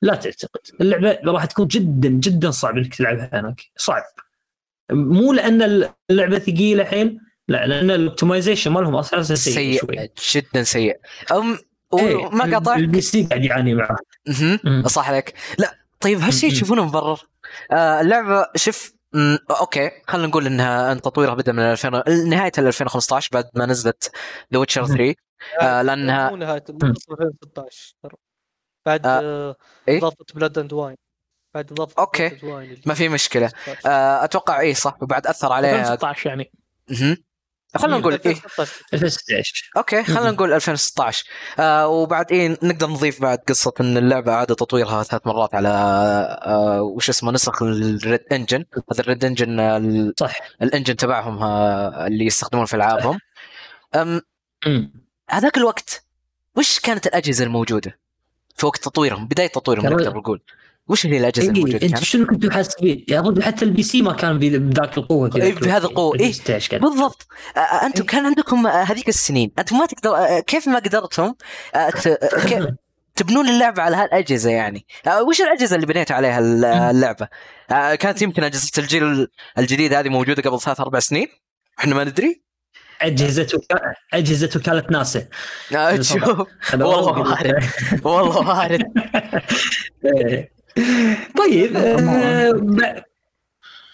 لا 0.03 0.15
تعتقد. 0.15 0.61
اللعبة 0.81 1.19
راح 1.33 1.45
تكون 1.45 1.67
جدا 1.67 2.09
جدا 2.09 2.51
صعب 2.51 2.77
إنك 2.79 2.95
تلعبها 2.95 3.31
هناك. 3.33 3.63
صعب. 3.77 4.03
مو 4.93 5.33
لأن 5.33 5.89
اللعبة 6.11 6.39
ثقيلة 6.39 6.85
حيل 6.85 7.19
لا 7.49 7.67
لأن 7.67 7.91
ال 7.91 7.97
optimization 7.97 8.73
مالهم 8.73 8.97
أساسا 8.97 9.35
سيء 9.35 9.81
شوي. 9.81 10.11
سيء 10.17 10.43
جدا 10.43 10.63
سيء. 10.63 10.97
أم 11.33 11.59
إيه، 11.99 12.17
وما 12.17 12.55
قاطعك؟ 12.55 12.79
ال 12.79 13.01
PC 13.01 13.23
قاعد 13.23 13.45
يعاني 13.45 13.75
معه. 13.75 13.97
صح 14.87 15.09
عليك. 15.09 15.35
لا 15.59 15.79
طيب 16.01 16.21
هالشيء. 16.21 16.51
تشوفونه 16.51 16.85
مبرر؟ 16.85 17.21
آه 17.73 18.01
اللعبة 18.01 18.47
شوف 18.57 18.95
okay 19.61 19.91
خلينا 20.09 20.27
نقول 20.29 20.47
إنها 20.47 20.93
أن 20.93 21.01
تطويرها 21.01 21.35
بدا 21.35 21.53
من 21.53 21.59
2000 21.63 21.89
نهاية 22.29 22.53
2015 22.59 23.31
بعد 23.33 23.51
ما 23.55 23.67
نزلت 23.67 24.11
The 24.53 24.59
Witcher 24.59 24.87
3 24.87 25.15
آه 25.61 25.83
لأنها 25.83 26.31
مو 26.31 26.37
نهاية 26.37 26.65
منتصف 26.69 27.11
2016 27.13 27.95
ترى. 28.03 28.17
بعد 28.87 29.07
آه، 29.07 29.57
إيه؟ 29.89 29.99
إضافة 29.99 30.17
Blood 30.35 30.59
and 30.59 30.73
Wine 30.73 30.97
بعد 31.55 31.73
إضافة 31.73 32.03
اللي 32.27 32.79
ما 32.87 32.95
في 32.95 33.09
مشكلة. 33.09 33.47
2016. 33.47 33.91
آه 33.91 34.25
أتوقع 34.25 34.61
اي 34.61 34.75
صح 34.75 35.03
وبعد 35.03 35.27
أثر 35.27 35.53
عليها. 35.53 35.81
2016 35.81 36.29
يعني. 36.29 36.53
خلينا 37.77 37.99
نقول 37.99 38.13
إيه. 38.13 38.31
2016. 38.31 38.73
2016 38.95 39.71
أوكي 39.77 40.05
خلينا 40.05 40.31
نقول 40.31 40.53
2016 40.53 41.25
آه 41.59 41.89
وبعد 41.89 42.33
إيه 42.33 42.59
نقدر 42.63 42.87
نضيف 42.87 43.23
بعد 43.23 43.39
قصة 43.39 43.73
إن 43.81 43.97
اللعبة 43.97 44.33
اعاد 44.33 44.47
تطويرها 44.47 45.03
ثلاث 45.03 45.27
مرات 45.27 45.55
على 45.55 45.69
آه 46.43 46.83
وش 46.83 47.09
اسمه 47.09 47.33
نسخ 47.33 47.63
ال 47.63 48.21
REDengine. 48.33 48.65
هذا 48.93 49.01
ال 49.01 49.25
REDengine 49.25 50.13
صح. 50.17 50.39
ال 50.63 50.68
engine 50.68 50.97
تبعهم 50.97 51.43
آه 51.43 52.07
اللي 52.07 52.27
يستخدمون 52.27 52.67
في 52.67 52.75
ألعابهم. 52.75 53.19
هذاك 55.31 55.57
الوقت 55.57 56.05
وش 56.57 56.81
كانت 56.81 57.07
الأجهزة 57.07 57.45
الموجودة 57.45 57.99
في 58.57 58.67
وقت 58.67 58.85
تطويرهم 58.85 59.29
بداية 59.29 59.47
تطويرهم 59.47 59.87
نقدر 59.87 60.17
نقول؟ 60.17 60.43
وش 60.89 61.07
هي 61.07 61.19
الاجهزه 61.19 61.49
الموجوده 61.49 61.69
إيه 61.79 61.83
أنتم 61.83 61.95
كانت 61.95 62.05
شنو 62.05 62.27
كنتوا 62.27 62.51
حاسبين؟ 62.51 63.05
يا 63.09 63.21
رجل 63.21 63.43
حتى 63.43 63.65
ال 63.65 63.83
PC 63.83 64.03
ما 64.03 64.13
كان 64.13 64.39
بذ- 64.39 64.57
بذاك 64.59 64.99
القوة 64.99 65.31
في 65.31 65.43
إيه، 65.43 65.55
بهذا. 65.55 65.87
القوة، 65.87 66.15
إيه. 66.15 66.27
2016 66.29 66.71
كان 66.71 66.81
بالضبط. 66.81 67.27
أنتم 67.83 68.01
إيه. 68.03 68.07
كان 68.09 68.27
عندكم 68.27 68.67
آه، 68.67 68.83
هذيك 68.83 69.09
السنين. 69.09 69.53
أنتم 69.59 69.79
ما 69.79 69.87
تقدر 69.87 70.17
آه، 70.17 70.41
كيف 70.41 70.69
ما 70.69 70.79
قدرتم 70.79 71.35
آه، 71.75 71.91
كيف 71.91 72.09
تبنون 73.17 73.49
اللعبة 73.49 73.83
على 73.83 73.97
هالأجهزة 73.97 74.51
يعني. 74.51 74.87
وش 75.29 75.41
الأجهزة 75.41 75.77
اللي 75.77 75.87
بنيت 75.87 76.11
عليها 76.13 76.39
ال- 76.39 76.65
اللعبة؟ 76.65 77.29
كانت 77.69 78.23
يمكن 78.23 78.45
أجهزة 78.45 78.71
الجيل 78.79 79.29
الجديد 79.59 79.93
هذه 79.95 80.09
موجودة 80.09 80.43
قبل 80.51 80.61
ثلاث 80.61 80.81
أربع 80.81 80.99
سنين؟ 80.99 81.27
إحنا 81.79 81.95
ما 81.95 82.05
ندري. 82.05 82.43
أجهزة 83.03 83.47
وكا... 83.55 83.81
أجهزة 84.15 84.51
وكالة 84.57 84.85
ناسا. 84.91 85.27
شوف. 86.01 86.25
والله 86.73 86.97
وارد 87.19 87.65
والله 88.05 88.49
وارد 88.49 88.83
إيه. 90.05 90.54
طيب 91.39 91.77
آه، 91.77 93.05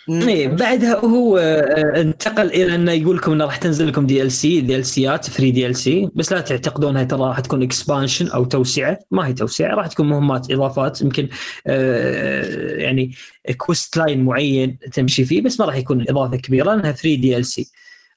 إيه، 0.08 0.48
بعدها 0.48 0.96
هو 0.96 1.38
آه، 1.38 2.00
انتقل 2.00 2.46
إلى 2.46 2.74
أنه 2.74 2.92
يقول 2.92 3.16
لكم 3.16 3.32
إنه 3.32 3.44
راح 3.44 3.56
تنزل 3.56 3.88
لكم 3.88 4.06
دي 4.06 4.22
ال 4.22 4.32
سي 4.32 4.60
دي 4.60 4.76
ال 4.76 4.86
سيات 4.86 5.24
3 5.24 5.50
دي 5.50 5.66
ال 5.66 5.76
سي 5.76 6.08
بس 6.14 6.32
لا 6.32 6.40
تعتقدونها 6.40 7.04
ترى 7.04 7.20
راح 7.20 7.40
تكون 7.40 7.62
expansion 7.62 8.28
أو 8.28 8.44
توسعة. 8.44 8.98
ما 9.10 9.26
هي 9.26 9.32
توسعة 9.32 9.74
راح 9.74 9.86
تكون 9.86 10.08
مهمات 10.08 10.50
إضافات. 10.52 11.00
يمكن 11.02 11.28
آه، 11.66 12.76
يعني 12.76 13.14
quest 13.56 13.96
line 13.96 14.24
معين 14.24 14.78
تمشي 14.92 15.24
فيه 15.24 15.42
بس 15.42 15.60
ما 15.60 15.66
راح 15.66 15.76
يكون 15.76 16.04
إضافة 16.08 16.36
كبيرة 16.36 16.64
لأنها 16.64 16.92
3 16.92 17.14
DLC 17.14 17.66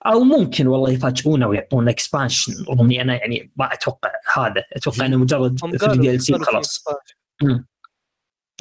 أو 0.06 0.20
ممكن 0.20 0.68
والله 0.68 0.92
يفاجئونا 0.92 1.48
ويعطونا 1.48 1.92
expansion 1.92 2.54
اني 2.80 3.02
أنا 3.02 3.14
يعني 3.16 3.52
ما 3.56 3.74
أتوقع 3.74 4.10
هذا. 4.36 4.64
أتوقع 4.74 5.06
إنه 5.06 5.18
مجرد 5.18 5.60
3 5.60 5.96
DLC 5.96 6.34
خلاص. 6.34 6.84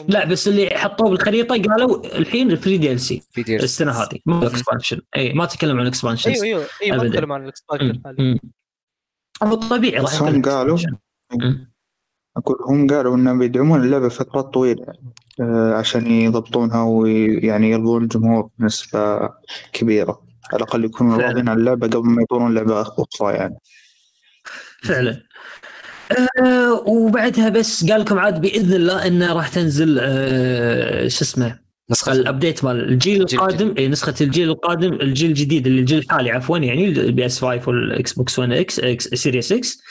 لا 0.09 0.25
بس 0.25 0.49
اللي 0.49 0.71
حطوه 0.71 1.11
بالخريطة 1.11 1.63
قالوا 1.63 2.19
الحين 2.19 2.49
3 2.57 2.77
DLC 2.77 3.23
السنة 3.49 3.93
هذه 3.93 4.19
مو 4.27 4.47
expansion 4.47 5.01
اي 5.17 5.33
ما 5.33 5.47
تكلم 5.47 5.81
عن 5.81 5.87
expansion 5.87 6.31
أيوه 6.31 6.45
أيوه 6.45 6.67
أيوه 6.83 6.97
ما. 6.97 7.05
نتكلم 7.05 7.33
عن 7.33 7.43
ال 7.43 7.49
expansion 7.49 8.03
حاليا. 8.05 8.39
هو 9.43 9.55
طبيعي 9.55 10.03
راح 10.03 10.23
هم 10.23 10.43
قالوا. 10.43 10.79
أقول 12.37 12.57
هم 12.69 12.87
قالوا 12.87 13.17
إنهم 13.17 13.39
بيدعمون 13.39 13.81
اللعبة 13.85 14.09
فترات 14.09 14.45
طويلة 14.45 14.87
آه، 15.41 15.75
عشان 15.75 16.07
يضبطونها 16.11 16.83
ويعني 16.83 17.71
يرضون 17.71 18.03
الجمهور 18.03 18.49
بنسبة 18.59 19.31
كبيرة. 19.73 20.23
على 20.53 20.57
الأقل 20.63 20.85
يكونوا. 20.85 21.17
راضين 21.19 21.49
عن 21.49 21.59
اللعبة 21.59 21.87
قبل 21.87 22.07
ما 22.09 22.23
يطورون 22.23 22.55
لعبة 22.55 22.83
أخرى 22.83 23.35
يعني. 23.35 23.57
فعلا. 24.83 25.23
آه 26.39 26.73
وبعدها 26.87 27.49
بس 27.49 27.91
قال 27.91 28.01
لكم 28.01 28.19
عاد 28.19 28.41
بإذن 28.41 28.73
الله 28.73 29.07
إنه 29.07 29.33
راح 29.33 29.49
تنزل 29.49 29.99
آه 30.01 31.09
شو 31.09 31.25
اسمه؟ 31.25 31.63
نسخة. 31.91 32.13
ال 32.13 32.20
update 32.20 32.65
مال 32.65 32.89
الجيل 32.89 33.23
القادم. 33.23 33.75
إي 33.79 33.89
نسخة 33.89 34.15
الجيل 34.21 34.51
القادم 34.51 34.93
الجيل 34.93 35.31
الجديد 35.31 35.67
اللي 35.67 35.81
الجيل 35.81 35.99
الحالي 35.99 36.31
عفوا 36.31 36.59
يعني 36.59 36.89
ال 36.89 37.27
PS 37.27 37.45
5 37.45 37.69
وال 37.69 38.13
Xbox 38.13 38.39
1 38.39 38.53
X 38.53 38.81
X 38.81 39.09
Series 39.09 39.53
X 39.53 39.83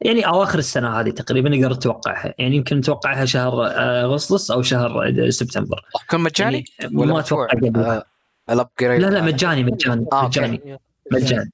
يعني 0.00 0.26
أواخر 0.26 0.58
السنة 0.58 1.00
هذه 1.00 1.10
تقريبا 1.10 1.48
نقدر 1.48 1.72
نتوقعها 1.72 2.34
يعني 2.38 2.56
يمكن 2.56 2.76
نتوقعها 2.76 3.24
شهر 3.24 3.66
آه، 3.66 4.04
أغسطس 4.04 4.50
أو 4.50 4.62
شهر 4.62 5.08
آه، 5.08 5.30
سبتمبر. 5.30 5.84
راح 5.94 6.04
يكون 6.04 6.20
مجاني؟ 6.20 6.64
يعني 6.78 6.96
ولا 6.96 7.12
ما؟ 7.12 7.20
أتوقع 7.20 7.46
قبل. 7.46 7.80
آه، 7.80 8.04
ال 8.50 8.56
upgrade 8.56 9.00
لا 9.00 9.06
لا 9.06 9.22
مجاني 9.22 9.64
مجاني 9.64 10.06
آه،. 10.12 10.26
مجاني. 10.26 10.78
مجاني. 11.12 11.52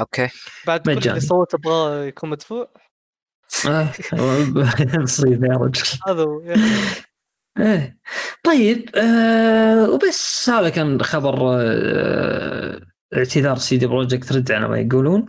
أوكي. 0.00 0.28
بعد 0.66 0.80
كل 0.80 0.96
مجاني. 0.96 1.08
اللي 1.16 1.20
سوته 1.20 1.56
ابغاه 1.56 2.04
يكون 2.04 2.30
مدفوع؟ 2.30 2.68
آه، 3.66 3.92
مصيبه 4.98 5.46
يا 5.52 5.56
رجل 5.56 5.82
هذا 6.08 6.22
هو. 6.22 6.42
إيه 7.58 7.98
طيب 8.44 8.90
آه 8.96 9.90
وبس 9.90 10.50
هذا 10.50 10.68
كان 10.68 11.02
خبر 11.02 11.56
آه 11.60 12.80
اعتذار 13.16 13.56
CD 13.56 13.86
Projekt 13.86 14.32
Red 14.32 14.52
على 14.52 14.68
ما 14.68 14.78
يقولون 14.80 15.26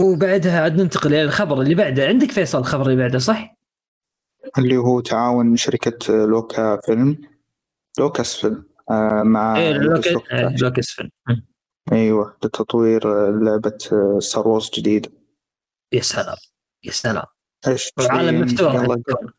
وبعدها 0.00 0.60
عاد 0.60 0.80
ننتقل 0.80 1.14
إلى 1.14 1.22
الخبر 1.22 1.60
اللي 1.60 1.74
بعده 1.74 2.06
عندك 2.06 2.30
فيصل 2.30 2.58
الخبر 2.58 2.86
اللي 2.86 3.02
بعده 3.02 3.18
صح؟ 3.18 3.56
اللي 4.58 4.76
هو 4.76 5.00
تعاون 5.00 5.56
شركة 5.56 6.26
Luca 6.26 6.80
film 6.86 7.16
Lucasfilm 7.98 8.64
آه، 8.90 9.22
مع 9.22 9.56
إيه. 9.56 9.72
إيه، 10.32 10.56
Lucasfilm 10.56 11.10
مم. 11.28 11.46
أيوة 11.92 12.36
لتطوير 12.44 13.28
آه، 13.28 13.30
لعبة 13.30 13.78
Star 14.18 14.48
Wars 14.48 14.70
جديدة 14.74 15.10
يا 15.92 16.00
سلام 16.00 16.36
يا 16.84 16.92
سلام. 16.92 17.24
إيش؟ 17.68 17.92
عالم 17.98 18.40
مفتوح. 18.40 18.72
حيكون. 18.72 19.32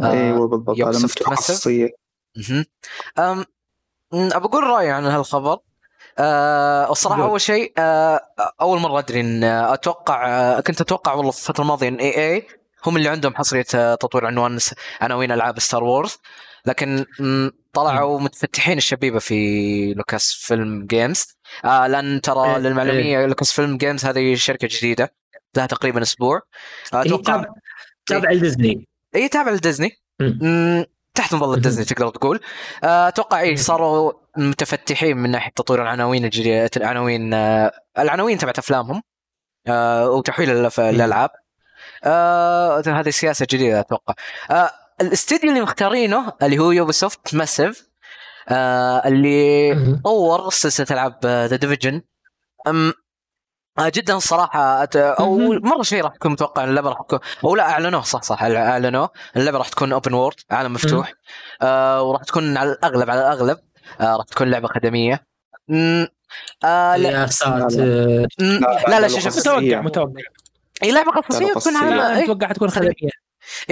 آه، 0.00 0.12
أيوه 0.12 0.48
بالضبط 0.48 0.80
عالم 0.80 1.04
مفتوح؟ 1.04 1.34
خاصية 1.34 1.90
ابى 4.12 4.46
أقول 4.46 4.64
رأيي 4.64 4.90
عن 4.90 5.04
هالخبر. 5.04 5.58
أه 6.18 6.90
الصراحة. 6.92 7.22
أول 7.22 7.40
شيء 7.40 7.72
أه 7.78 8.20
أول 8.60 8.80
مرة 8.80 8.98
أدري 8.98 9.20
إن 9.20 9.44
أتوقع 9.44 10.28
أه 10.28 10.60
كنت 10.60 10.80
أتوقع 10.80 11.14
والله 11.14 11.30
في 11.30 11.38
الفترة 11.38 11.62
الماضية 11.62 11.88
إن 11.88 11.96
EA 11.96 12.46
هم 12.86 12.96
اللي 12.96 13.08
عندهم 13.08 13.34
حصرية 13.34 13.64
آه، 13.74 13.94
تطوير 13.94 14.26
عنوان 14.26 14.58
عناوين 15.00 15.32
ألعاب 15.32 15.58
Star 15.58 15.84
Wars. 15.84 16.18
لكن 16.66 17.04
طلعوا 17.72 18.20
متفتحين 18.20 18.78
الشبيبة 18.78 19.18
في 19.18 19.94
Lucasfilm 19.94 20.86
Games. 20.86 21.26
آه 21.64 21.86
لأن 21.86 22.20
ترى 22.20 22.50
إيه، 22.50 22.58
للمعلومية 22.58 23.26
Lucasfilm 23.26 23.76
Games 23.76 24.04
هذه 24.04 24.34
شركة 24.34 24.68
جديدة. 24.70 25.14
لها 25.56 25.66
تقريبا 25.66 26.02
أسبوع. 26.02 26.40
آه، 26.94 27.02
أتوقع 27.02 27.22
تابع 27.22 27.48
تابع 28.06 28.30
لديزني. 28.30 28.88
اي 29.14 29.28
تابع 29.28 29.50
لديزني. 29.50 30.02
تحت 31.14 31.34
مظلة 31.34 31.56
ديزني 31.56 31.84
تقدر 31.84 32.08
تقول. 32.08 32.40
آه، 32.84 33.08
أتوقع 33.08 33.40
اي 33.40 33.56
صاروا 33.56 34.12
متفتحين 34.36 35.16
من 35.16 35.30
ناحية 35.30 35.50
تطوير 35.56 35.82
العناوين 35.82 36.24
الجديدة 36.24 36.70
العناوين 36.76 37.34
آه، 37.34 37.72
العناوين 37.98 38.38
تبعت 38.38 38.58
أفلامهم 38.58 39.02
وتحويل 39.68 40.50
الألعاب. 40.78 41.30
هذه 42.86 43.10
سياسة 43.10 43.46
جديدة 43.50 43.80
أتوقع. 43.80 44.14
الاستديو 45.00 45.50
اللي 45.50 45.60
مختارينه 45.60 46.32
اللي 46.42 46.58
هو 46.58 46.70
Ubisoft 46.70 47.34
Massive 47.34 47.88
اللي. 49.06 50.00
طور 50.04 50.50
سلسلة 50.50 50.86
ألعاب 50.90 51.18
The 51.24 51.56
Division 51.56 52.02
جدا 53.80 54.18
صراحة 54.18 54.84
أت- 54.86 54.96
أو. 54.96 55.38
مرة 55.52 55.82
شيء 55.82 56.02
راح 56.04 56.14
تكون 56.14 56.32
متوقع 56.32 56.64
إن 56.64 56.68
اللعبة 56.68 56.88
راح 56.88 56.98
تكون 57.02 57.18
أو 57.44 57.56
لا 57.56 57.62
أعلنوه 57.70 58.02
صح 58.02 58.22
صح 58.22 58.42
أعلنوه 58.42 59.10
اللعبة 59.36 59.58
راح 59.58 59.68
تكون 59.68 59.92
اوبن 59.92 60.14
وورد 60.14 60.36
عالم 60.50 60.72
مفتوح. 60.72 61.12
آه 61.62 62.02
وراح 62.02 62.22
تكون 62.24 62.56
على 62.56 62.72
الأغلب 62.72 63.10
على 63.10 63.20
الأغلب 63.20 63.58
آه 64.00 64.16
راح 64.16 64.24
تكون 64.26 64.50
لعبة 64.50 64.68
خدمية. 64.68 65.26
مم، 65.68 66.06
آه 66.64 66.96
لا. 66.96 67.10
يا 67.10 67.26
ساتر. 67.26 67.80
مم، 68.40 68.60
لا، 68.60 68.84
لا 68.88 69.00
لا 69.00 69.00
لا، 69.00 69.08
شوف. 69.08 69.36
متوقع 69.38 69.80
متوقع. 69.80 70.22
إي 70.82 70.92
لعبة 70.92 71.10
قصصية 71.12 71.38
لعبة 71.46 71.60
تكون 71.60 71.72
قصصية. 71.76 71.86
على 71.86 71.94
أنا 71.94 72.18
إي. 72.18 72.24
أتوقع 72.24 72.50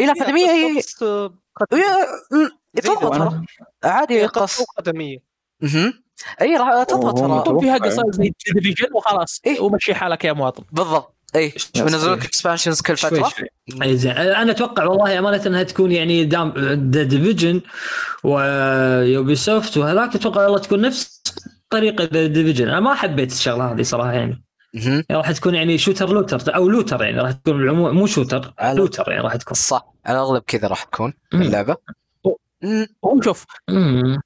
لا 0.06 0.14
خدمية 0.24 0.46
هي 0.46 0.66
اي 0.66 1.02
آه، 1.02 1.24
إي، 1.24 1.32
خدمية. 1.56 1.84
مم، 2.32 2.50
تضبط 2.76 3.34
عادي 3.84 4.20
هي 4.22 4.26
قص 4.26 4.60
قص 4.60 4.66
خدميه 4.78 5.18
مهم. 5.60 6.02
إي 6.40 6.56
راح 6.56 6.84
تضبط 6.84 7.20
هو 7.20 7.28
ترى. 7.28 7.38
يكون 7.38 7.60
فيها 7.60 7.78
قصائد 7.78 8.12
زي 8.14 8.32
ديفيجن 8.54 8.88
وخلاص 8.94 9.40
إيه. 9.46 9.60
ومشي 9.60 9.94
حالك 9.94 10.24
يا 10.24 10.32
مواطن 10.32 10.62
بالضبط 10.72 11.14
إي. 11.36 11.52
بينزلوا 11.74 12.16
لك 12.16 12.24
expansions 12.24 12.80
كل 12.80 12.96
فترة 12.96 13.28
شوي 13.28 13.96
زين 13.96 14.12
أنا 14.12 14.50
أتوقع 14.52 14.84
والله 14.84 15.18
أمانة 15.18 15.46
إنها 15.46 15.62
تكون 15.62 15.92
يعني 15.92 16.24
دام 16.24 16.52
The 16.90 17.02
Division 17.02 17.60
و 18.24 19.34
Ubisoft 19.34 19.76
وهذاك 19.76 20.14
أتوقع 20.14 20.44
والله 20.44 20.58
تكون 20.58 20.80
نفس 20.80 21.22
طريقة 21.70 22.08
The 22.12 22.26
Division 22.26 22.68
أنا 22.68 22.80
ما 22.80 22.94
حبيت 22.94 23.32
الشغلة 23.32 23.72
هذه 23.72 23.82
صراحة 23.82 24.12
يعني. 24.12 24.42
يعني 24.74 25.04
راح 25.10 25.32
تكون 25.32 25.54
يعني 25.54 25.78
shooter 25.78 26.12
looter 26.12 26.54
أو 26.54 26.68
looter 26.68 27.02
يعني 27.02 27.20
راح 27.20 27.32
تكون 27.32 27.70
مو 27.70 28.06
shooter 28.06 28.54
looter 28.62 29.10
يعني 29.10 29.22
راح 29.22 29.36
تكون 29.36 29.54
صح 29.54 29.94
على 30.06 30.18
الأغلب 30.18 30.42
كذا 30.46 30.68
راح 30.68 30.84
تكون. 30.84 31.12
اللعبة. 31.34 31.76
هو 33.04 33.20
شوف. 33.20 33.46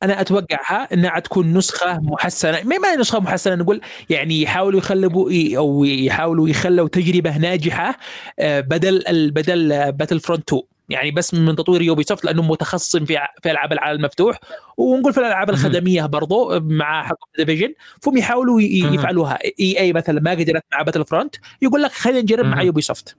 أنا 0.03 0.21
أتوقعها 0.21 0.89
إنها 0.95 1.19
تكون 1.19 1.53
نسخة 1.55 2.01
محسنة 2.01 2.63
ما 2.63 2.93
هي 2.93 2.97
نسخة 2.97 3.21
محسنة 3.21 3.55
نقول 3.55 3.81
يعني 4.11 4.43
يحاولوا 4.43 4.79
يخلبوا 4.79 5.31
أو 5.57 5.85
يحاولوا 5.85 6.49
يخلوا 6.49 6.89
تجربة 6.89 7.39
ناجحة 7.39 7.99
آه، 8.39 8.61
بدل 8.61 9.31
بدل 9.31 9.93
Battlefront 9.93 10.49
2 10.49 10.63
يعني 10.89 11.11
بس 11.11 11.35
من 11.35 11.57
تطوير 11.57 11.83
Ubisoft 11.83 12.25
لانهم 12.25 12.51
متخصصين 12.51 13.05
في 13.05 13.19
في 13.43 13.51
ألعاب 13.51 13.73
العالم 13.73 13.99
المفتوح 13.99 14.39
ونقول 14.77 15.13
في 15.13 15.21
الألعاب. 15.21 15.51
الخدمية 15.51 16.07
برضو 16.07 16.61
مع 16.61 17.03
حق 17.07 17.19
Division 17.39 17.75
فهم 18.03 18.17
يحاولوا. 18.17 18.61
يفعلوها 18.61 19.39
EA 19.61 19.93
مثلا 19.93 20.21
ما 20.21 20.31
قدرت 20.31 20.63
مع 20.73 20.83
Battlefront 20.83 21.35
يقول 21.63 21.83
لك 21.83 21.93
خلينا 21.93 22.21
نجرب 22.21 22.47
مع. 22.47 22.63
Ubisoft. 22.63 23.17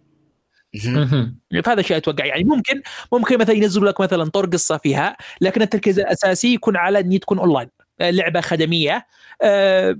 فهذا 1.63 1.80
الشيء 1.80 1.97
أتوقع. 1.97 2.26
يعني 2.26 2.43
ممكن 2.43 2.82
ممكن 3.11 3.38
مثلا 3.38 3.55
ينزلوا 3.55 3.89
لك 3.89 4.01
مثلا 4.01 4.30
طور 4.30 4.45
قصة 4.45 4.78
فيها 4.78 5.17
لكن 5.41 5.61
التركيز 5.61 5.99
الأساسي 5.99 6.53
يكون 6.53 6.78
على 6.78 6.99
ان 6.99 7.19
تكون 7.19 7.39
أونلاين. 7.39 7.67
آه، 8.01 8.09
لعبة 8.09 8.41
خدمية. 8.41 9.07
آه، 9.41 9.99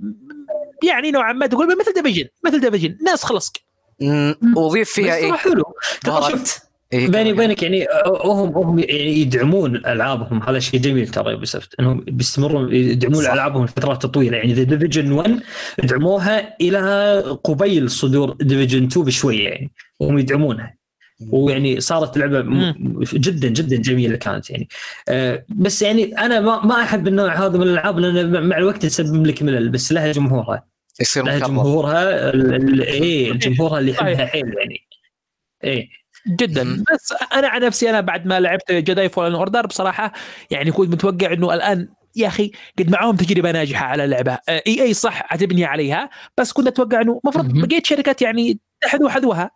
يعني 0.82 1.10
نوعا 1.10 1.32
ما 1.32 1.46
تقول 1.46 1.78
مثل 1.78 1.92
Division 1.92 2.28
مثل 2.46 2.60
Division 2.60 2.98
ناس 3.04 3.24
خلص 3.24 3.52
مم. 4.00 4.34
وضيف 4.56 4.90
فيها 4.90 5.16
إيه؟ 5.16 5.32
حلو 5.32 5.64
بهارات 6.04 6.50
إيه 6.92 7.08
بيني 7.08 7.32
كمان. 7.32 7.32
وبينك 7.34 7.62
يعني 7.62 7.86
هم 8.24 8.56
هم 8.58 8.78
يعني 8.78 9.18
يدعمون 9.20 9.76
ألعابهم. 9.76 10.42
هذا 10.42 10.58
شيء 10.58 10.80
جميل 10.80 11.08
ترى 11.08 11.32
Ubisoft 11.32 11.74
إنهم 11.80 12.00
بيستمرون 12.08 12.74
يدعمون 12.74 13.22
صح. 13.24 13.32
ألعابهم 13.32 13.64
لفترات 13.64 14.06
طويلة. 14.06 14.36
يعني 14.36 14.52
The 14.54 14.62
Division 14.62 15.12
1 15.12 15.40
دعموها 15.84 16.56
إلى 16.60 17.20
قبيل 17.44 17.90
صدور 17.90 18.36
Division 18.40 18.84
2 18.86 19.04
بشويه 19.06 19.48
يعني 19.48 19.70
وهم 20.00 20.18
يدعمونها. 20.18 20.76
ويعني 21.30 21.80
صارت 21.80 22.18
لعبة 22.18 22.42
م- 22.42 23.00
جدا 23.14 23.48
جدا 23.48 23.76
جميلة 23.76 24.16
كانت 24.16 24.50
يعني. 24.50 24.68
آه، 25.08 25.44
بس 25.48 25.82
يعني 25.82 26.04
أنا 26.18 26.40
ما 26.40 26.66
ما 26.66 26.82
أحب 26.82 27.08
النوع 27.08 27.46
هذا 27.46 27.58
من 27.58 27.62
الألعاب 27.62 27.98
لأن 27.98 28.48
مع 28.48 28.58
الوقت 28.58 28.82
تسبب 28.82 29.26
لك 29.26 29.42
ملل 29.42 29.68
بس 29.68 29.92
لها 29.92 30.12
جمهورها. 30.12 30.66
يصير 31.00 31.24
لها 31.24 31.38
جمهورها 31.38 32.30
ال- 32.30 32.54
ال- 32.54 32.82
إيه 32.82 33.32
جمهورها 33.32 33.78
اللي 33.78 33.90
يحبها 33.90 34.26
حيل 34.26 34.44
يعني. 34.58 34.80
إيه. 35.64 35.88
جدا. 36.28 36.84
بس 36.94 37.14
أنا 37.32 37.48
عن 37.48 37.60
نفسي 37.60 37.90
أنا 37.90 38.00
بعد 38.00 38.26
ما 38.26 38.40
لعبت 38.40 38.72
Jedi 38.72 39.08
Fallen 39.08 39.34
Order 39.34 39.66
بصراحة 39.66 40.12
يعني 40.50 40.72
كنت 40.72 40.92
متوقع 40.92 41.32
إنه 41.32 41.54
الآن 41.54 41.88
يا 42.16 42.26
أخي 42.26 42.52
قد 42.78 42.90
معاهم 42.90 43.16
تجربة 43.16 43.52
ناجحة 43.52 43.86
على 43.86 44.04
اللعبة 44.04 44.38
EA 44.48 44.94
صح 44.94 45.32
عتبني 45.32 45.64
عليها 45.64 46.10
بس 46.38 46.52
كنت 46.52 46.66
أتوقع 46.66 47.00
إنه 47.00 47.20
المفروض. 47.24 47.66
بقيت 47.66 47.86
شركات 47.86 48.22
يعني 48.22 48.60
تحذو 48.80 49.08
حذوها. 49.08 49.50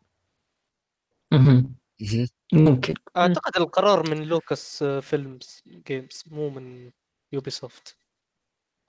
ممكن 2.53 2.95
أعتقد 3.17 3.57
القرار 3.57 4.11
من 4.11 4.23
Lucas 4.23 4.83
آه، 4.83 5.01
Films 5.01 5.63
Games 5.89 6.25
مو 6.31 6.51
من 6.51 6.91
Ubisoft 7.33 7.97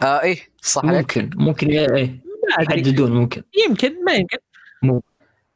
آه 0.02 0.22
إيه 0.22 0.38
صح 0.62 0.86
عليك 0.86 1.18
ممكن 1.18 1.30
ممكن 1.36 1.68
إيه 1.68 1.96
إيه. 1.96 2.20
أدري 2.60 2.82
يحددون 2.82 3.12
ممكن 3.12 3.44
يمكن 3.68 4.06
ما 4.06 4.14
يمكن 4.14 4.38
مو. 4.84 5.04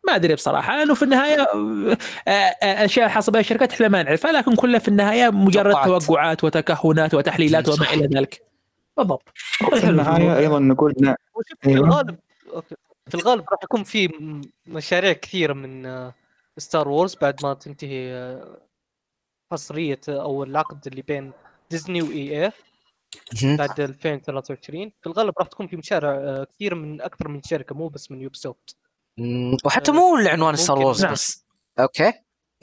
ما 0.08 0.16
أدري 0.16 0.36
بصراحة 0.36 0.78
لأنه 0.78 0.94
في 0.94 1.04
النهاية 1.04 1.42
آه، 1.42 1.98
آه، 2.28 2.86
أشياء 2.86 3.08
حاصله 3.10 3.34
بها 3.34 3.42
الشركات 3.42 3.72
إحنا 3.74 3.88
ما 3.88 4.04
نعرفها 4.04 4.32
لكن 4.32 4.56
كلها 4.56 4.80
في 4.80 4.88
النهاية 4.88 5.30
مجرد 5.30 5.74
توقعات. 5.74 6.04
توقعات 6.04 6.44
وتكهنات 6.44 7.14
وتحليلات 7.14 7.70
وما 7.70 7.94
إلى 7.94 8.08
ذلك 8.20 8.42
بالضبط 8.98 9.24
في 9.80 9.90
النهاية 9.90 10.38
أيضا 10.38 10.60
نقول 10.60 10.92
إن- 10.94 11.16
وشوف 11.36 11.58
في 11.62 11.70
أيوة. 11.70 11.86
الغالب 11.88 12.18
أوكي. 12.54 12.76
في 13.08 13.16
الغالب 13.16 13.46
راح 13.52 13.60
يكون 13.64 13.84
في 13.84 14.10
مشاريع 14.68 15.14
كثيرة 15.14 15.54
من 15.54 16.12
Star 16.58 16.88
Wars 16.88 17.16
بعد 17.22 17.44
ما 17.44 17.54
تنتهي 17.54 18.14
آه، 18.14 18.58
حصريه 19.52 20.00
آه، 20.10 20.22
أو 20.22 20.44
العقد 20.44 20.88
اللي 20.88 21.02
بين 21.02 21.32
Disney 21.72 22.02
و 22.02 22.46
EA. 22.46 22.52
بعد 23.58 23.80
2023 23.80 24.92
في 25.02 25.08
الغالب 25.08 25.34
راح 25.40 25.48
تكون 25.48 25.68
في 25.68 25.76
مشاريع 25.76 26.12
آه، 26.12 26.48
كثير 26.56 26.76
من 26.76 27.02
أكثر 27.02 27.28
من 27.28 27.42
شركة 27.44 27.76
مو 27.76 27.88
بس 27.88 28.12
من 28.12 28.22
Ubisoft 28.22 28.76
مم، 28.76 28.85
وحتى 29.66 29.92
مو 29.92 30.18
العنوان 30.18 30.56
Star 30.56 30.76
ممكن. 30.76 30.86
Wars 30.86 31.04
نعم. 31.04 31.14
بس 31.14 31.46
أوكي 31.80 32.14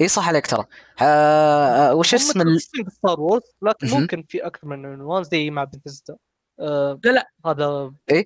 إي 0.00 0.08
صح 0.08 0.28
عليك 0.28 0.46
ترى 0.46 0.64
آه 1.02 1.90
آه، 1.90 1.94
وش 1.94 2.14
اسم 2.14 2.40
ال... 2.40 2.60
Star 2.60 3.20
Wars 3.20 3.42
لكن. 3.62 3.86
ممكن 4.00 4.22
في 4.22 4.46
أكثر 4.46 4.66
من 4.66 4.86
عنوان 4.86 5.22
زي 5.22 5.50
مع 5.50 5.64
بنتزدا 5.64 6.16
آه 6.60 7.00
لا، 7.04 7.10
لا. 7.10 7.30
هذا 7.46 7.64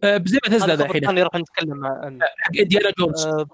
آه، 0.05 0.24
زي 0.27 0.39
ما 0.51 0.59
خبر 0.59 0.85
الحين 0.85 1.01
ثاني 1.07 1.22
راح 1.22 1.35
نتكلم 1.35 1.87
عنه 1.87 2.24
حق 2.39 2.57
Indiana 2.61 2.93
Jones 2.99 3.27
آه، 3.27 3.47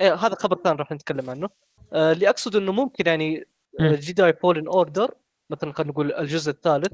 إيه 0.00 0.14
هذا 0.14 0.34
خبر 0.34 0.56
ثاني 0.64 0.76
راح 0.78 0.92
نتكلم 0.92 1.30
عنه 1.30 1.48
آه، 1.92 2.12
اللي 2.12 2.28
اقصد 2.28 2.56
إنه 2.56 2.72
ممكن 2.72 3.04
يعني 3.06 3.44
مم. 3.80 3.94
Jedi 3.94 4.32
Fallen 4.32 4.66
Order 4.68 5.14
مثلا 5.50 5.72
خلينا 5.72 5.92
نقول 5.92 6.12
الجزء 6.12 6.50
الثالث 6.50 6.92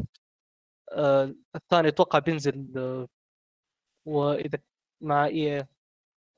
آه، 0.92 1.34
الثاني 1.56 1.88
أتوقع 1.88 2.18
بينزل 2.18 2.72
آه، 2.76 3.08
وإذا 4.06 4.58
مع 5.00 5.26
EA 5.26 5.66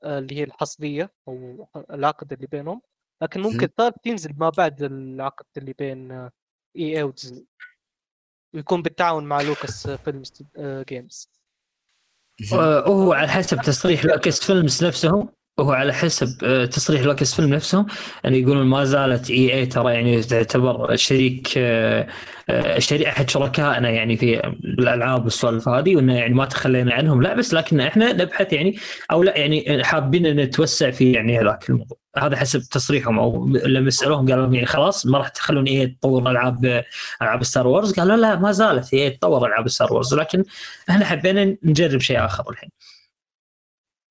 اللي 0.03 0.35
هي 0.37 0.43
الحصرية 0.43 1.13
أو 1.27 1.67
العقد 1.89 2.33
اللي 2.33 2.47
بينهم. 2.47 2.81
لكن 3.21 3.41
ممكن 3.41 3.57
مم. 3.57 3.63
الثالث 3.63 4.07
ينزل 4.07 4.33
ما 4.37 4.49
بعد 4.49 4.83
العقد 4.83 5.45
اللي 5.57 5.73
بين 5.73 6.11
EA 6.11 6.97
و 6.97 7.03
Disney 7.03 7.45
ويكون 8.53 8.81
بالتعاون 8.81 9.23
مع 9.23 9.41
Lucasfilm 9.41 10.23
Games. 10.89 11.31
آه، 12.53 12.89
وهو 12.89 13.13
على 13.13 13.27
حسب 13.27 13.61
تصريح 13.61 14.05
Lucasfilms 14.05 14.85
نفسهم. 14.85 15.29
وهو 15.61 15.71
على 15.71 15.93
حسب 15.93 16.43
آه، 16.43 16.65
تصريح 16.65 17.01
Lucasfilm 17.01 17.53
نفسهم. 17.53 17.85
يعني 18.23 18.39
يقولون 18.39 18.65
ما 18.65 18.83
زالت 18.83 19.29
EA 19.29 19.65
ترى 19.65 19.93
يعني 19.93 20.21
تعتبر 20.21 20.95
شريك 20.95 21.53
آه، 21.57 22.07
آه، 22.49 22.79
شريك 22.79 23.07
أحد 23.07 23.29
شركائنا 23.29 23.89
يعني 23.89 24.17
في 24.17 24.53
الألعاب 24.63 25.23
والسوالف 25.23 25.69
هذه 25.69 25.95
وإنه 25.95 26.15
يعني 26.15 26.33
ما 26.33 26.45
تخلينا 26.45 26.93
عنهم. 26.93 27.21
لا 27.21 27.33
بس 27.35 27.53
لكن 27.53 27.79
إحنا 27.79 28.13
نبحث 28.13 28.53
يعني 28.53 28.75
أو 29.11 29.23
لا 29.23 29.37
يعني 29.37 29.83
حابين 29.83 30.25
إن 30.25 30.35
نتوسع 30.35 30.91
في 30.91 31.11
يعني 31.11 31.39
هذاك 31.39 31.69
الموضوع. 31.69 31.97
هذا 32.17 32.35
حسب 32.35 32.59
تصريحهم 32.59 33.19
أو 33.19 33.47
لما 33.47 33.89
سألوهم 33.89 34.29
قالوا 34.29 34.53
يعني 34.53 34.65
خلاص 34.65 35.05
ما 35.05 35.17
راح 35.17 35.27
تخلون 35.27 35.65
EA 35.67 35.87
تطور 35.87 36.31
ألعاب 36.31 36.83
ألعاب 37.21 37.43
Star 37.43 37.67
Wars. 37.67 37.93
قالوا 37.93 38.15
لا 38.15 38.35
ما 38.35 38.51
زالت 38.51 38.95
هي 38.95 39.09
تطور 39.09 39.47
ألعاب 39.47 39.67
Star 39.67 39.93
Wars. 39.93 40.13
لكن 40.13 40.43
إحنا 40.89 41.05
حبينا 41.05 41.55
نجرب 41.63 41.99
شيء 41.99 42.25
آخر 42.25 42.49
الحين. 42.49 42.69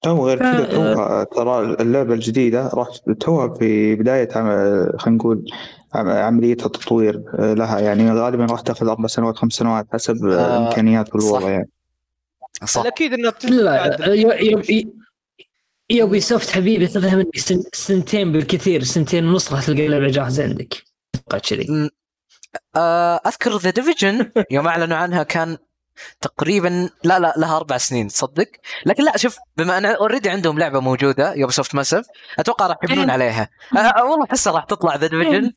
تو 0.03 0.27
غير 0.27 0.39
كذا 0.39 0.65
ف- 0.65 0.71
توها 0.71 1.25
ترى 1.25 1.61
اللعبة 1.83 2.15
الجديدة 2.15 2.69
راح 2.75 2.89
توها 3.21 3.55
في 3.59 3.95
بداية 3.95 4.29
عم- 4.35 4.99
خلينا 4.99 5.19
نقول 5.19 5.45
عم- 5.95 6.09
عملية 6.09 6.53
التطوير 6.53 7.23
لها. 7.39 7.79
يعني 7.81 8.13
غالبا 8.13 8.45
راح 8.45 8.61
تاخذ 8.61 8.87
أربع 8.89 9.07
سنوات 9.07 9.37
خمس 9.37 9.53
سنوات 9.53 9.87
حسب 9.93 10.27
آه، 10.27 10.59
الامكانيات 10.59 11.15
والوضع 11.15 11.41
صح. 11.41 11.47
يعني. 11.47 11.69
صح. 12.65 12.81
الاكيد 12.81 13.13
إنها 13.13 13.33
لا 13.51 14.15
يو- 14.15 14.31
يو- 14.33 14.93
Ubisoft 15.91 16.51
حبيبي 16.51 16.87
خذها 16.87 17.15
مني 17.17 17.31
سن- 17.37 17.63
سنتين 17.73 18.33
بالكثير 18.33 18.83
سنتين 18.85 19.25
ونص 19.29 19.53
راح 19.53 19.67
تلقى 19.67 19.87
اللعبة 19.87 20.09
جاهزة 20.09 20.45
عندك. 20.45 20.75
أتوقع 21.15 21.39
كذي. 21.39 21.91
آه، 22.77 23.21
أذكر 23.27 23.57
ذا 23.57 23.71
ديفيجن 23.71 24.31
يوم 24.51 24.67
أعلنوا 24.69 24.97
عنها 24.97 25.23
كان 25.23 25.57
تقريبا 26.21 26.91
لا 27.05 27.19
لا 27.19 27.35
لها 27.37 27.57
أربع 27.57 27.77
سنين 27.79 28.09
تصدق؟ 28.09 28.47
لكن 28.87 29.05
لا 29.05 29.17
شوف 29.17 29.37
بما 29.57 29.79
أن 29.79 29.85
already 29.87 30.31
عندهم 30.31 30.59
لعبة 30.59 30.81
موجودة 30.81 31.35
Ubisoft 31.35 31.75
Massive 31.75 32.07
أتوقع 32.39 32.67
راح 32.67 32.77
يبنون 32.85 33.11
عليها. 33.11 33.49
آه 33.77 34.05
والله 34.05 34.25
احسها 34.31 34.53
راح 34.53 34.65
تطلع 34.65 34.97
The 34.97 35.07
Division 35.07 35.53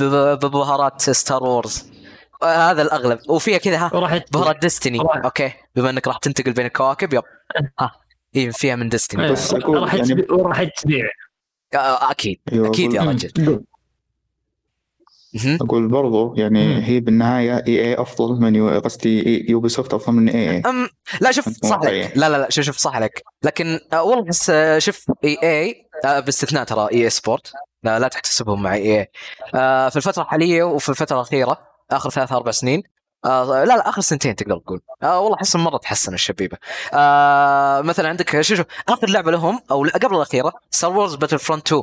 ب- 0.00 0.38
ببهارات 0.44 1.00
Star 1.10 1.42
Wars 1.44 1.90
آه 2.42 2.70
هذا 2.70 2.82
الأغلب. 2.82 3.18
وفيها 3.28 3.58
كذا 3.58 3.76
ها 3.78 3.90
وراح 3.94 4.18
بهارات 4.32 4.56
Destiny 4.60 4.98
راح- 4.98 5.24
أوكي. 5.24 5.52
بما 5.76 5.90
أنك 5.90 6.08
راح 6.08 6.18
تنتقل 6.18 6.52
بين 6.52 6.66
الكواكب 6.66 7.14
yep. 7.14 7.22
ها. 7.80 7.90
إيه 8.36 8.50
فيها 8.50 8.76
من 8.76 8.88
Destiny 8.88 9.32
بس 9.32 9.54
أقول 9.54 9.82
راح 9.82 9.94
يعني- 9.94 10.08
تبيع. 10.08 10.24
وراح 10.30 10.62
تبيع. 10.82 11.06
آه 11.74 12.10
أكيد. 12.10 12.40
أكيد 12.52 12.92
يا 12.92 13.02
رجل. 13.02 13.64
أقول 15.60 15.88
برضو 15.88 16.34
يعني. 16.36 16.84
هي 16.86 17.00
بالنهاية 17.00 17.64
EA 17.68 17.94
أفضل 17.94 18.40
من 18.40 18.54
يو- 18.54 18.80
قصدي 18.80 19.46
Ubisoft 19.50 19.94
أفضل 19.94 20.12
من 20.12 20.28
EA. 20.28 20.62
أم 20.66 20.88
لا 21.20 21.32
شوف 21.32 21.48
صح. 21.48 21.76
عليك 21.78 22.12
لا 22.16 22.28
لا 22.28 22.36
لا 22.38 22.50
شوف 22.50 22.64
شوف 22.64 22.76
صح 22.76 22.94
عليك 22.96 23.22
لكن 23.42 23.80
آه، 23.92 24.02
والله 24.02 24.24
بس 24.24 24.50
آه، 24.50 24.78
شوف 24.78 25.04
EA 25.24 25.86
آه، 26.04 26.20
باستثناء 26.20 26.64
ترى 26.64 26.88
EA 26.92 27.04
Sports. 27.04 27.52
لا, 27.82 27.98
لا 27.98 28.08
تحتسبهم 28.08 28.62
مع 28.62 28.74
EA. 28.74 29.08
في 29.90 29.96
الفترة 29.96 30.22
الحالية 30.22 30.62
وفي 30.62 30.88
الفترة 30.88 31.16
الأخيرة 31.16 31.58
آخر 31.90 32.10
ثلاث 32.10 32.32
أربع 32.32 32.50
سنين 32.50 32.82
آه 33.24 33.64
لا 33.64 33.76
لا 33.76 33.88
آخر 33.88 34.00
سنتين 34.00 34.36
تقدر 34.36 34.58
تقول. 34.58 34.80
آه 35.02 35.20
والله 35.20 35.36
أحسهم 35.36 35.64
مرة 35.64 35.76
تحسن 35.76 36.14
الشبيبة. 36.14 36.56
آه 36.94 37.80
مثلا 37.80 38.08
عندك 38.08 38.40
شوف 38.40 38.56
شوف 38.58 38.66
آخر 38.88 39.08
لعبة 39.10 39.30
لهم 39.30 39.60
أو 39.70 39.84
قبل 39.86 40.16
الأخيرة 40.16 40.52
Star 40.70 40.90
Wars 40.98 41.14
Battlefront 41.14 41.66
2 41.66 41.82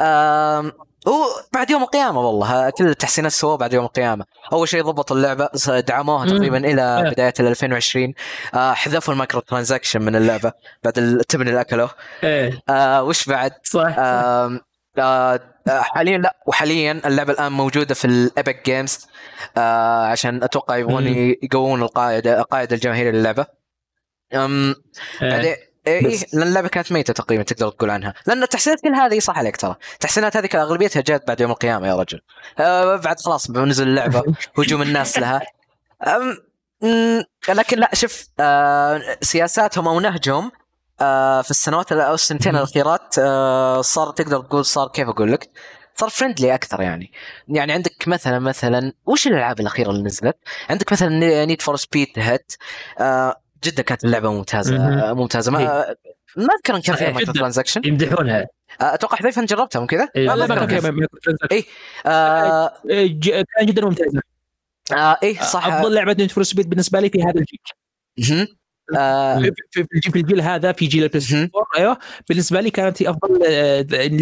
آه 0.00 0.72
هو 1.08 1.24
بعد 1.52 1.70
يوم 1.70 1.82
القيامة 1.82 2.20
والله 2.20 2.70
كل 2.70 2.86
التحسينات 2.88 3.32
سووها 3.32 3.56
بعد 3.56 3.72
يوم 3.72 3.84
القيامة. 3.84 4.24
أول 4.52 4.68
شيء 4.68 4.82
ضبطوا 4.82 5.16
اللعبة 5.16 5.48
دعموها. 5.68 6.26
تقريبا 6.26 6.58
إلى 6.58 6.82
آه. 6.82 7.10
بداية 7.10 7.34
ال 7.40 7.46
2020 7.46 8.14
آه 8.54 8.72
حذفوا 8.72 9.14
ال 9.14 9.18
micro 9.18 9.40
transaction 9.40 10.02
من 10.02 10.16
اللعبة 10.16 10.52
بعد 10.84 10.98
التبن 10.98 11.48
اللي 11.48 11.60
أكلوه. 11.60 11.90
إيه. 12.24 12.60
آه 12.68 13.02
وش 13.02 13.28
بعد؟ 13.28 13.52
صح 13.64 13.94
آه 13.98 14.60
آه، 14.98 15.40
حاليا 15.68 16.18
لا 16.18 16.36
وحاليا 16.46 17.00
اللعبة 17.06 17.32
الآن 17.32 17.52
موجودة 17.52 17.94
في 17.94 18.04
ال 18.04 18.16
Epic 18.16 18.64
Games 18.64 19.06
آه 19.56 20.06
عشان 20.06 20.42
أتوقع 20.42 20.76
يبغون 20.76 21.06
يقوون 21.42 21.82
القاعدة 21.82 22.38
القاعده 22.38 22.76
الجماهيريه 22.76 23.10
للعبة. 23.10 23.46
أم 24.34 24.74
بعدين 25.22 25.54
إيه. 25.86 26.06
إيه 26.06 26.14
بس- 26.24 26.34
لأن 26.34 26.42
اللعبة 26.48 26.68
كانت 26.68 26.92
ميتة 26.92 27.12
تقريبا 27.12 27.42
تقدر 27.42 27.68
تقول 27.70 27.90
عنها. 27.90 28.14
لأن 28.26 28.42
التحسينات 28.42 28.80
كل 28.80 28.94
هذه 28.94 29.18
صح 29.18 29.38
عليك 29.38 29.56
ترى. 29.56 29.76
التحسينات 29.92 30.36
هذه 30.36 30.48
اغلبيتها 30.54 31.00
جات 31.02 31.26
بعد 31.28 31.40
يوم 31.40 31.50
القيامة 31.50 31.88
يا 31.88 31.94
رجل. 31.96 32.20
آه 32.58 32.96
بعد 32.96 33.20
خلاص 33.20 33.50
بنزل 33.50 33.88
اللعبة 33.88 34.22
هجوم 34.58 34.82
الناس 34.82 35.18
لها. 35.18 35.40
لكن 37.48 37.78
لا 37.78 37.90
شوف 37.94 38.24
آه 38.40 39.02
سياساتهم 39.20 39.88
أو 39.88 40.00
نهجهم 40.00 40.52
آه 41.00 41.42
في 41.42 41.50
السنوات 41.50 41.92
أو 41.92 42.14
السنتين. 42.14 42.56
الأخيرات 42.56 43.14
آه 43.18 43.80
صار 43.80 44.10
تقدر 44.10 44.40
تقول 44.40 44.64
صار 44.64 44.88
كيف 44.88 45.08
أقول 45.08 45.32
لك؟ 45.32 45.50
صار 45.94 46.08
فريندلي 46.08 46.54
أكثر 46.54 46.80
يعني. 46.80 47.12
يعني 47.48 47.72
عندك 47.72 48.08
مثلا 48.08 48.38
مثلا 48.38 48.92
وش 49.06 49.26
الألعاب 49.26 49.60
الأخيرة 49.60 49.90
اللي 49.90 50.02
نزلت؟ 50.02 50.36
عندك 50.70 50.92
مثلا 50.92 51.44
Need 51.44 51.62
for 51.62 51.76
Speed 51.76 52.08
Heat 52.16 52.52
جدا 53.64 53.82
كانت 53.82 54.04
اللعبة 54.04 54.32
ممتازة. 54.32 54.76
آه 55.10 55.12
ممتازة 55.12 55.52
ما 55.52 55.58
ما 56.36 56.54
أذكر 56.54 56.76
إن 56.76 56.80
كان 56.80 56.96
فيها 56.96 57.10
مايكرو 57.10 57.32
جداً. 57.32 57.40
transaction 57.40 57.80
يمدحونها 57.84 58.46
آه، 58.80 58.94
أتوقع 58.94 59.16
حذيفة 59.16 59.44
جربتها 59.44 59.80
مو 59.80 59.86
كذا؟ 59.86 60.08
إيه، 60.16 60.28
ما 60.28 60.32
لا 60.36 60.46
ما 60.46 60.54
كان. 60.66 60.80
فيها 60.80 60.90
micro 60.90 61.18
transaction. 61.22 61.62
آه 62.06 62.10
آه، 62.10 62.72
ج- 63.06 63.44
كان 63.56 63.66
جدا 63.66 63.84
ممتازة 63.84 64.20
آه 64.92 65.16
إيه 65.22 65.42
صح 65.42 65.66
أفضل 65.66 65.94
لعبة 65.94 66.16
Need 66.18 66.30
for 66.30 66.42
Speed 66.44 66.68
بالنسبة 66.68 67.00
لي 67.00 67.10
في 67.10 67.22
هذا 67.22 67.34
الجيل. 67.40 68.48
آه 68.98 69.38
في, 69.38 69.52
في, 69.70 70.10
في 70.10 70.16
الجيل 70.18 70.40
هذا 70.40 70.72
في 70.72 70.86
جيل 70.86 71.02
ال 71.02 71.20
PlayStation 71.20 71.50
4 71.56 71.66
أيوه 71.78 71.98
بالنسبة 72.28 72.60
لي 72.60 72.70
كانت 72.70 73.02
هي 73.02 73.10
أفضل 73.10 73.38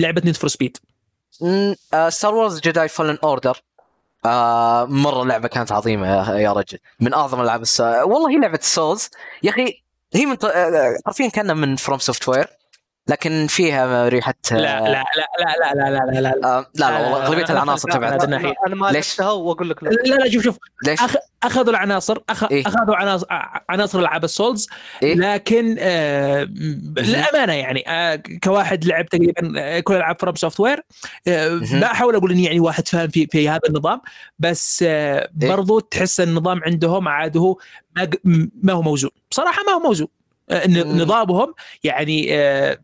لعبة 0.02 0.22
Need 0.24 0.36
for 0.36 0.48
Speed 0.50 0.76
Star 2.08 2.34
Wars 2.34 2.60
Jedi 2.60 2.88
Fallen 2.88 3.18
Order 3.22 3.60
آه 4.24 4.84
مرة 4.84 5.24
لعبه 5.24 5.48
كانت 5.48 5.72
عظيمة 5.72 6.06
يا, 6.38 6.52
رجل. 6.52 6.78
من 7.00 7.14
أعظم 7.14 7.40
ألعاب 7.40 7.62
الس... 7.62 7.80
والله 7.80 8.30
هي 8.30 8.38
لعبة 8.40 8.58
Souls 8.62 9.10
يا 9.42 9.50
أخي 9.50 9.84
هي 10.14 10.26
من 10.26 10.36
حرفيا 11.06 11.28
كأنها 11.28 11.54
من 11.54 11.76
FromSoftware 11.76 12.57
لكن 13.08 13.46
فيها 13.46 14.08
ريحه 14.08 14.34
لا 14.50 14.58
لا 14.58 14.80
لا 14.80 15.04
لا 15.38 15.74
لا 15.74 15.74
لا 15.74 15.90
لا 15.90 16.10
لا 16.10 16.20
لا 16.20 16.34
آه 16.44 16.66
لا 16.74 16.90
لا 16.90 16.98
والله 16.98 17.26
اغلبيه 17.26 17.44
العناصر 17.50 17.90
تبعت 17.90 18.24
أنا 18.24 18.38
ما 18.66 18.90
ليش؟ 18.90 19.20
لعبتها 19.20 19.32
واقول 19.32 19.70
لك 19.70 19.82
لا 19.82 19.88
لا 19.88 20.14
لا 20.14 20.30
شوف 20.30 20.42
شوف 20.42 20.58
ليش؟ 20.86 21.00
أخ... 21.00 21.14
اخذوا 21.42 21.70
العناصر 21.70 22.18
أخ... 22.30 22.44
إيه؟ 22.44 22.66
اخذوا 22.66 22.96
عناصر 22.96 23.26
عناصر 23.68 23.98
العاب 23.98 24.24
ال 24.24 24.32
Souls 24.32 24.68
إيه؟ 25.02 25.14
لكن 25.14 25.76
آه... 25.78 26.44
للامانه 26.98 27.52
يعني 27.52 27.84
آه... 27.88 28.22
كواحد 28.44 28.84
لعب 28.84 29.06
تقريبا 29.06 29.52
آه، 29.60 29.80
كل 29.80 29.94
العاب 29.94 30.20
FromSoftware 30.20 30.82
آه... 31.28 31.48
لا 31.48 31.92
احاول 31.92 32.14
أقول 32.14 32.32
اني 32.32 32.44
يعني 32.44 32.60
واحد 32.60 32.88
فاهم 32.88 33.08
في 33.08 33.26
في 33.26 33.48
هذا 33.48 33.60
النظام 33.68 34.00
بس 34.38 34.84
آه... 34.86 35.30
إيه؟ 35.42 35.48
برضو 35.48 35.80
تحس 35.80 36.20
النظام 36.20 36.60
عندهم 36.64 37.08
عاد 37.08 37.36
هو 37.36 37.58
ما, 37.96 38.10
ما 38.62 38.72
هو 38.72 38.82
موزون 38.82 39.10
بصراحه 39.30 39.62
ما 39.66 39.72
هو 39.72 39.80
موزون 39.80 40.08
آه،. 40.08 40.17
نظامهم 40.66 41.54
يعني 41.84 42.28
آه، 42.30 42.78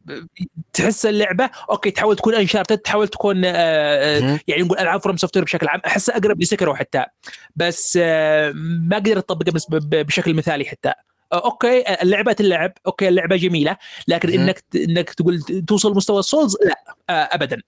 تحس 0.72 1.06
اللعبة 1.06 1.50
أوكي 1.70 1.90
تحاول 1.90 2.16
تكون 2.16 2.34
Uncharted 2.34 2.78
تحاول 2.78 3.08
تكون 3.08 3.42
آه، 3.44 3.50
آه،. 3.54 4.40
يعني 4.48 4.62
نقول 4.62 4.78
ألعاب 4.78 5.00
FromSoft 5.00 5.38
بشكل 5.38 5.68
عام 5.68 5.80
أحسها 5.86 6.16
أقرب 6.16 6.40
لسيكيرو 6.40 6.74
حتى. 6.74 7.04
بس 7.56 7.98
آه، 8.02 8.52
ما 8.88 8.96
أقدر 8.96 9.18
أطبقها 9.18 9.80
بشكل 10.02 10.34
مثالي 10.34 10.64
حتى. 10.64 10.92
آه، 11.32 11.44
أوكي 11.44 11.80
آه، 11.88 12.02
اللعبة 12.02 12.32
تلعب 12.32 12.72
أوكي 12.86 13.08
اللعبة 13.08 13.36
جميلة 13.36 13.76
لكن. 14.08 14.40
إنك 14.40 14.64
إنك 14.76 15.10
تقول 15.10 15.40
توصل 15.42 15.94
مستوى 15.96 16.18
ال 16.18 16.25
Souls 16.25 16.56
لا 16.64 16.84
آه، 17.10 17.28
ابدا. 17.32 17.62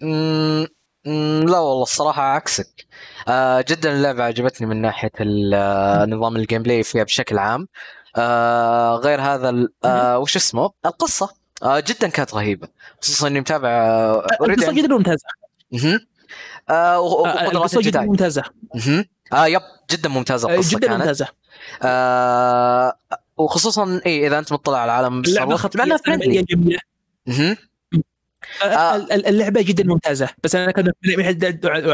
لا 1.47 1.59
والله 1.59 1.83
الصراحة 1.83 2.23
عكسك. 2.23 2.87
آه 3.29 3.65
جدا 3.69 3.93
اللعبة 3.93 4.25
عجبتني 4.25 4.67
من 4.67 4.83
ناحية 4.83 5.11
آه، 5.55 6.07
نظام 6.07 6.37
ال 6.37 6.63
gameplay 6.63 6.83
فيها 6.83 7.05
بشكل 7.05 7.39
عام. 7.39 7.69
آه 8.17 8.97
غير 8.97 9.21
هذا 9.21 9.69
آه 9.85 10.19
وش 10.19 10.37
اسمه؟ 10.37 10.71
القصة. 10.87 11.31
آه 11.63 11.81
جدا 11.81 12.09
كانت 12.09 12.35
رهيبة. 12.35 12.69
خصوصا 13.03 13.29
إني 13.29 13.41
متابع 13.41 13.69
آه 13.69 14.27
القصة 14.41 14.67
Raiden. 14.73 14.75
جدا 14.75 14.89
ممتازة. 14.89 15.27
آه 16.71 17.27
آه، 17.27 17.51
القصة 17.51 17.81
جدا 17.81 18.01
ممتازة. 18.01 18.43
آه 19.33 19.47
yep 19.47 19.61
جدا 19.91 20.09
ممتازة 20.09 20.51
آه، 20.51 20.55
القصة 20.55 20.77
جدا 20.79 20.89
كانت. 20.89 21.01
ممتازة. 21.01 21.27
آه 21.83 22.99
وخصوصا 23.37 24.01
إي 24.07 24.27
إذا 24.27 24.39
أنت 24.39 24.53
مطلع 24.53 24.79
على 24.79 24.93
عالم 24.93 25.23
Star 25.23 25.26
Wars 25.26 25.29
اللعبه 25.29 25.53
الخطيه 25.55 25.79
مع 25.79 25.85
انها 25.85 25.99
مهم. 27.27 27.57
آه، 28.63 28.67
آه. 28.67 28.97
ال- 28.97 29.27
اللعبة 29.27 29.63
جدا 29.63 29.85
ممتازة 29.85 30.29
بس 30.45 30.55
أنا 30.55 30.73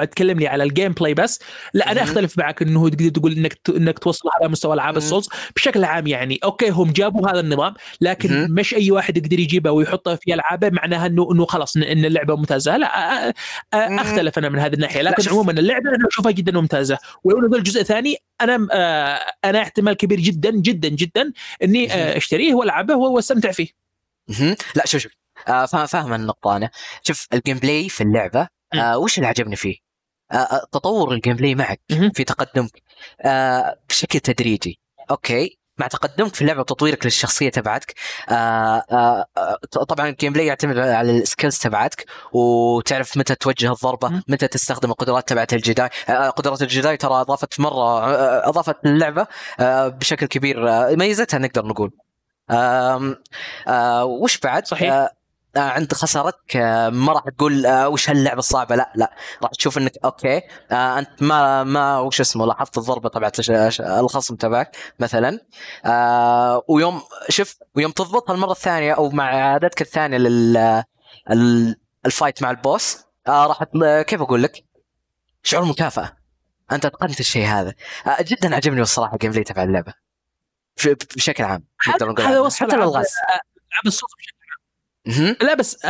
تكلمني 0.04 0.46
على 0.46 0.64
ال 0.64 0.92
gameplay 0.92 1.14
بس 1.14 1.38
لا 1.74 1.92
أنا. 1.92 2.02
أختلف 2.02 2.38
معك 2.38 2.62
إنه 2.62 2.88
تقدر 2.88 3.08
تقول 3.08 3.32
إنك 3.32 3.58
إنك 3.68 3.98
توصل 3.98 4.28
على 4.40 4.48
مستوى 4.50 4.74
العاب. 4.74 4.96
ال 4.96 5.02
Souls 5.02 5.28
بشكل 5.56 5.84
عام 5.84 6.06
يعني 6.06 6.38
أوكي 6.44 6.68
هم 6.70 6.92
جابوا 6.92 7.30
هذا 7.30 7.40
النظام 7.40 7.74
لكن. 8.00 8.46
مش 8.50 8.74
أي 8.74 8.90
واحد 8.90 9.16
يقدر 9.16 9.40
يجيبه 9.40 9.70
ويحطه 9.70 10.14
في 10.14 10.34
ألعابه 10.34 10.70
معناها 10.70 11.06
انه 11.06 11.32
إنه 11.32 11.46
خلاص 11.46 11.76
ان 11.76 12.04
اللعبة 12.04 12.36
ممتازة 12.36 12.76
لا. 12.76 13.34
أختلف 13.72 14.38
أنا 14.38 14.48
من 14.48 14.58
هذه 14.58 14.74
الناحية 14.74 15.02
لكن. 15.02 15.30
عموما 15.30 15.52
اللعبة 15.52 15.90
أنا 15.90 16.08
أشوفها 16.12 16.32
جدا 16.32 16.52
ممتازة 16.60 16.98
ولو 17.24 17.48
نزل 17.48 17.62
جزء 17.62 17.82
ثاني 17.82 18.16
أنا 18.40 18.66
آه، 18.72 19.18
أنا 19.48 19.62
احتمال 19.62 19.94
كبير 19.94 20.20
جدا 20.20 20.50
جدا 20.50 20.88
جدا 20.88 21.32
إني 21.62 22.16
أشتريه 22.16 22.54
وألعبه 22.54 22.94
وأستمتع 22.96 23.50
فيه. 23.52 23.68
لا 24.74 24.86
شوف 24.86 25.02
شوف 25.02 25.12
آه 25.48 25.66
فاهم 25.66 26.12
النقطة 26.14 26.56
أنا 26.56 26.70
شوف 27.02 27.26
ال 27.32 27.58
gameplay 27.58 27.88
في 27.88 28.00
اللعبة 28.02 28.48
آه 28.74 28.98
وش 28.98 29.18
اللي 29.18 29.28
عجبني 29.28 29.56
فيه؟ 29.56 29.76
آه 30.32 30.34
آه، 30.36 30.66
تطور 30.72 31.12
ال 31.12 31.36
gameplay 31.36 31.54
معك. 31.54 31.80
في 32.14 32.24
تقدمك 32.24 32.82
آه 33.20 33.76
بشكل 33.88 34.20
تدريجي 34.20 34.80
أوكي 35.10 35.58
مع 35.78 35.86
تقدمك 35.86 36.34
في 36.34 36.42
اللعبة 36.42 36.60
وتطويرك 36.60 37.04
للشخصية 37.04 37.48
تبعتك 37.50 37.94
آه 38.28 38.32
آه 38.92 39.26
آه 39.36 39.58
طبعا 39.88 40.08
ال 40.08 40.32
gameplay 40.32 40.46
يعتمد 40.46 40.78
على 40.78 41.18
ال 41.18 41.24
skills 41.24 41.58
تبعتك 41.58 42.04
وتعرف 42.32 43.16
متى 43.16 43.34
توجه 43.34 43.72
الضربة. 43.72 44.22
متى 44.28 44.48
تستخدم 44.48 44.90
القدرات 44.90 45.28
تبعت 45.28 45.52
ال 45.54 45.61
Jedi 45.61 45.88
آه 46.08 46.30
قدرات 46.30 46.62
ال 46.62 46.69
Jedi 46.69 46.96
ترى 46.96 47.20
أضافت 47.20 47.60
مرة 47.60 48.04
آه 48.04 48.48
أضافت 48.48 48.76
للعبة 48.86 49.26
آه 49.60 49.88
بشكل 49.88 50.26
كبير 50.26 50.68
آه 50.70 50.94
ميزتها 50.94 51.38
نقدر 51.38 51.66
نقول 51.66 51.90
آم، 52.50 53.16
آه 53.68 54.04
وش 54.04 54.38
بعد 54.38 54.66
صحيح. 54.66 54.92
آه 54.92 55.10
آه 55.56 55.60
عند 55.60 55.92
خسارتك 55.92 56.56
آه 56.56 56.88
ما 56.88 57.12
راح 57.12 57.22
تقول 57.36 57.66
آه 57.66 57.88
وش 57.88 58.10
هاللعبة 58.10 58.38
الصعبة؟ 58.38 58.76
لا 58.76 58.92
لا. 58.94 59.12
راح 59.42 59.50
تشوف 59.50 59.78
انك 59.78 59.92
أوكي 60.04 60.40
انت 60.72 61.22
ما 61.22 61.64
ما 61.64 61.98
وش 61.98 62.20
اسمه 62.20 62.46
لاحظت 62.46 62.78
الضربة 62.78 63.08
تبعت 63.08 63.50
الخصم 63.80 64.36
تبعك 64.36 64.76
مثلا. 65.00 65.40
ويوم 66.68 67.02
شوف 67.28 67.56
ويوم 67.76 67.90
تضبطها 67.92 68.34
المره 68.34 68.50
الثانية 68.52 68.92
أو 68.92 69.10
مع 69.10 69.24
إعادتك 69.52 69.82
الثانية 69.82 70.16
لل 70.18 70.56
ال- 71.30 71.76
ال 72.06 72.12
fight 72.12 72.42
مع 72.42 72.50
ال 72.50 72.60
boss 72.60 72.98
راح 73.28 73.64
كيف 74.06 74.22
أقول 74.22 74.42
لك؟ 74.42 74.64
شعور 75.42 75.64
مكافأة. 75.64 76.16
أنت 76.72 76.84
أتقنت 76.84 77.20
الشيء 77.20 77.46
هذا. 77.46 77.74
جدا 78.20 78.54
عجبني 78.56 78.80
الصراحة 78.80 79.12
ال 79.14 79.30
gameplay 79.30 79.44
تبع 79.44 79.62
اللعبة. 79.62 79.94
بشكل 81.16 81.44
عام 81.44 81.64
هذا. 82.20 82.40
وصف 82.40 82.62
حتى 82.62 82.74
الالغاز 82.74 83.06
العاب 83.72 83.86
ال 83.86 83.91
Souls 83.91 84.12
مهم. 84.12 84.31
لا 85.40 85.54
بس 85.54 85.84
آه 85.84 85.88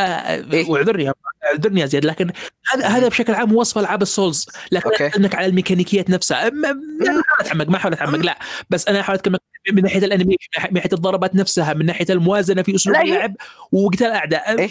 إيه؟ 0.53 0.71
واعذرني 0.71 1.05
يا- 1.05 1.15
اعذرني 1.45 1.81
يا 1.81 1.87
زياد 1.87 2.05
لكن 2.05 2.31
هذا 2.73 2.87
هذا 2.87 3.09
بشكل 3.09 3.35
عام 3.35 3.55
وصف 3.57 3.79
العاب 3.79 4.03
ال 4.03 4.09
Souls. 4.09 4.47
لكن 4.73 4.91
أوكي. 4.91 5.17
انك 5.17 5.35
على 5.35 5.47
الميكانيكيات 5.47 6.11
نفسها. 6.11 6.51
ما 6.51 6.69
احاول 6.69 7.23
اتعمق 7.41 7.69
ما 7.69 7.77
احاول 7.77 7.93
اتعمق 7.95 8.19
لا. 8.19 8.39
بس 8.71 8.89
أنا 8.89 9.01
احاول 9.01 9.19
أتكلم 9.19 9.37
من 9.73 9.83
ناحية 9.83 9.99
ال 9.99 10.03
animation 10.03 10.39
من 10.65 10.75
ناحية 10.75 10.91
الضربات 10.93 11.35
نفسها 11.35 11.75
من 11.75 11.87
ناحية 11.87 12.07
الموازنة 12.11 12.63
في 12.63 12.75
أسلوب 12.75 12.97
اللعب 12.97 13.35
وقتال 13.73 14.07
الأعداء. 14.07 14.59
إيه؟ 14.59 14.71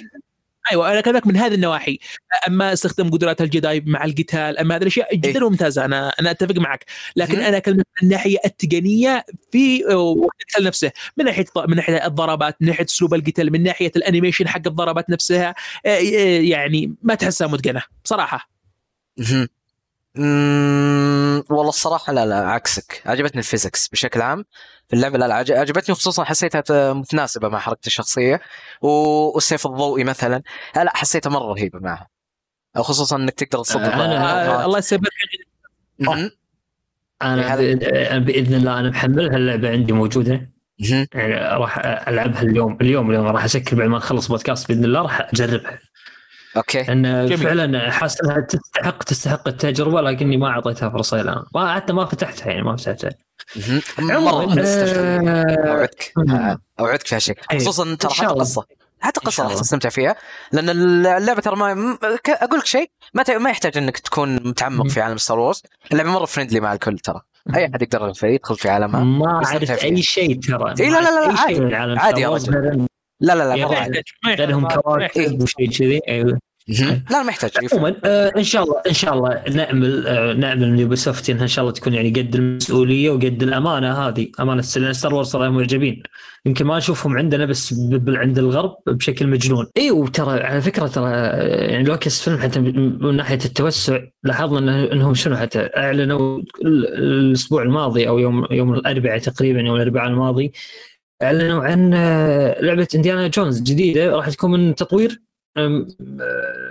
أيوه 0.72 0.92
أنا 0.92 1.00
اكلمك 1.00 1.28
من 1.28 1.38
هذه 1.38 1.54
النواحي 1.54 2.00
أما 2.48 2.74
استخدام 2.74 3.10
قدرات 3.12 3.42
ال 3.42 3.50
Jedi 3.50 3.84
مع 3.86 4.06
القتال 4.06 4.58
أما 4.58 4.76
هذه 4.76 4.82
الأشياء 4.82 5.16
جدا 5.16 5.40
إيه؟ 5.40 5.50
ممتازة 5.50 5.86
أنا 5.86 6.10
أنا 6.20 6.32
أتفق 6.32 6.58
معك 6.58 6.86
لكن. 7.16 7.40
أنا 7.40 7.58
أكلمك 7.58 7.86
من 8.02 8.08
الناحية 8.08 8.38
التقنية 8.46 9.26
في 9.52 9.84
القتال 9.92 10.64
نفسه 10.64 10.92
من 11.18 11.26
ناحية 11.26 11.46
من 11.68 11.76
ناحية 11.76 12.06
الضربات 12.06 12.56
من 12.62 12.68
ناحية 12.68 12.86
أسلوب 12.86 13.14
القتال 13.14 13.52
من 13.52 13.64
ناحية 13.64 13.92
ال 13.96 14.01
animation 14.01 14.48
حق 14.48 14.62
الضربات 14.68 15.10
نفسها 15.10 15.56
آه، 15.86 15.90
آه، 15.90 16.42
يعني 16.42 16.96
ما 17.04 17.16
تحسها 17.16 17.48
متقنة 17.48 17.82
بصراحة. 18.04 18.50
مم، 20.16 21.44
والله 21.50 21.70
الصراحة 21.70 22.14
لا 22.14 22.26
لا 22.26 22.36
عكسك. 22.50 23.02
عجبتني 23.06 23.40
الفيزكس 23.40 23.88
بشكل 23.88 24.22
عام 24.22 24.46
في 24.88 24.94
اللعبة. 24.96 25.18
لا 25.18 25.28
لا 25.28 25.36
عج- 25.36 25.52
عجبتني 25.52 25.96
خصوصا 25.96 26.24
حسيتها 26.24 26.94
متناسبة 26.94 27.50
مع 27.50 27.60
حركة 27.60 27.88
الشخصية 27.88 28.42
و- 28.82 28.88
والسيف 29.36 29.68
الضوئي 29.68 30.04
مثلا. 30.04 30.42
لا 30.76 30.84
لا 30.84 30.92
حسيتها 30.98 31.30
مرة 31.30 31.54
رهيبة 31.54 31.80
معها. 31.80 32.08
خصوصا 32.78 33.16
إنك 33.16 33.34
تقدر 33.34 33.64
تصد 33.64 33.80
أنا- 33.80 33.86
آه، 33.96 34.66
الله 34.66 34.82
مهم. 36.00 36.32
أنا 37.22 38.20
باذن 38.20 38.54
الله 38.54 38.80
أنا 38.80 38.90
محمل 38.90 39.34
هاللعبه 39.34 39.70
عندي 39.70 39.94
موجودة. 39.94 40.52
يعني 40.80 41.36
راح 41.36 41.78
ألعبها 42.08 42.42
اليوم 42.42 42.78
اليوم 42.82 43.10
اليوم 43.10 43.26
راح 43.28 43.44
اسكر 43.44 43.76
بعد 43.76 43.88
ما 43.88 43.98
نخلص 43.98 44.28
بودكاست 44.28 44.68
بإذن 44.68 44.86
الله 44.86 45.02
راح 45.02 45.22
أجربها. 45.22 45.80
أوكي 46.58 46.84
لأن 46.84 47.26
جميل. 47.26 47.38
فعلا 47.38 47.92
حاسس 47.92 48.22
انها 48.22 48.40
تستحق 48.40 49.04
تستحق 49.04 49.48
التجربة 49.48 50.02
لكني 50.02 50.38
ما 50.38 50.48
أعطيتها 50.48 50.90
فرصة 50.90 51.22
الآن 51.22 51.44
ما 51.56 51.76
حتى 51.76 51.94
ما 51.94 52.06
فتحتها 52.06 52.50
يعني 52.50 52.62
ما 52.62 52.76
فتحتها 52.76 53.12
عموما 54.00 54.46
مستشعر. 54.46 55.00
آه، 55.00 55.68
أوعدك 55.68 56.12
مم. 56.18 56.58
أوعدك 56.80 57.08
في 57.08 57.16
هالشيء 57.16 57.38
إيه. 57.52 57.60
خصوصا 57.60 57.96
ترى 57.96 58.12
حتى. 58.12 58.26
قصة 58.26 58.66
حتى 59.02 59.20
قصة 59.20 59.44
راح. 59.44 59.54
تستمتع 59.54 59.90
فيها 59.90 60.16
لأن 60.52 60.70
اللعبة 60.70 61.42
ترى 61.42 61.56
ما 61.56 61.98
أقول 62.30 62.60
لك 62.60 62.66
شيء 62.66 62.92
ما 63.14 63.38
ما 63.38 63.50
يحتاج 63.50 63.78
إنك 63.78 64.00
تكون 64.00 64.36
متعمق. 64.36 64.88
في 64.88 65.02
عالم 65.02 65.18
Star 65.18 65.40
Wars 65.40 65.64
اللعبة 65.92 66.10
مرة 66.10 66.26
friendly 66.26 66.60
مع 66.60 66.74
الكل 66.74 67.00
ترى 67.00 67.22
أي 67.56 67.66
أحد 67.66 67.82
يقدر 67.82 68.14
يدخل 68.24 68.56
في 68.56 68.70
عالمها 68.70 69.04
ما 69.04 69.44
فيها. 69.60 69.84
أي 69.84 70.02
شيء 70.02 70.40
ترى 70.40 70.76
إيه، 70.80 70.90
لا، 70.90 71.02
لا، 71.02 71.28
لا، 71.28 71.40
عادي. 71.40 71.76
عادي 71.76 72.22
يا 72.22 72.30
رجل. 72.30 72.88
لا 73.22 73.36
لا 73.36 73.56
لا 73.56 73.66
مرة 73.66 73.70
ما 73.74 74.32
يحتاج. 74.32 74.50
لهم 74.50 74.68
كواكب 74.68 75.42
وشيء 75.44 75.70
كذي. 75.70 76.02
لا 77.12 77.24
ما 77.24 77.30
يحتاج 77.30 77.52
عموما 77.74 77.96
آه 78.06 78.32
إن 78.38 78.44
شاء 78.44 78.64
الله 78.64 78.82
إن 78.88 78.94
شاء 78.94 79.14
الله 79.14 79.44
نأمل 79.50 80.08
آه 80.08 80.34
نأمل 80.34 80.72
من 80.72 80.80
Ubisoft 80.80 81.30
إنها 81.30 81.44
إن 81.44 81.48
شاء 81.48 81.64
الله 81.64 81.74
تكون 81.74 81.94
يعني 81.94 82.10
قد 82.10 82.36
المسؤولية 82.36 83.10
وقد 83.10 83.44
الأمانة 83.44 83.94
هذه 83.94 84.28
أمانة 84.40 84.62
Star 84.62 85.14
Wars 85.14 85.28
صراحة 85.28 85.50
معجبين 85.50 86.04
يمكن 86.46 86.66
ما 86.66 86.78
نشوفهم 86.78 87.18
عندنا 87.18 87.46
بس 87.46 87.76
عند 88.08 88.40
الغرب 88.40 88.76
بشكل 88.88 89.28
مجنون 89.28 89.68
إي 89.78 89.92
وترى 89.92 90.44
على 90.44 90.62
فكرة 90.62 90.88
ترى 90.88 91.12
يعني 91.12 91.84
Lucasfilm 91.84 92.38
حتى 92.38 92.60
من 92.60 93.16
ناحية 93.16 93.40
التوسع 93.46 94.00
لاحظنا 94.24 94.92
إنهم 94.94 95.14
شنو 95.14 95.36
حتى 95.36 95.60
أعلنوا 95.78 96.40
ال- 96.66 96.88
الأسبوع 96.98 97.62
الماضي 97.64 98.08
أو 98.08 98.20
يوم 98.20 98.48
يوم 98.52 98.74
الأربعاء 98.74 99.18
تقريبا 99.18 99.60
يوم 99.60 99.76
الأربعاء 99.76 100.08
الماضي 100.10 100.52
اعلنوا 101.24 101.64
عن 101.64 101.94
آه، 101.94 102.62
لعبة 102.62 102.88
Indiana 102.96 103.28
Jones 103.28 103.62
جديدة 103.62 104.10
راح 104.10 104.30
تكون 104.30 104.52
من 104.52 104.76
تطوير 104.76 105.22
آه، 105.58 105.86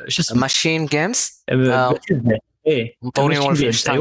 شو 0.09 0.23
اسمه؟ 0.23 0.41
MachineGames 0.41 1.45
آه، 1.49 1.91
Bethesda. 1.93 2.39
إيه 2.67 2.95
مطورين 3.03 3.39
Wolfenstein 3.39 3.97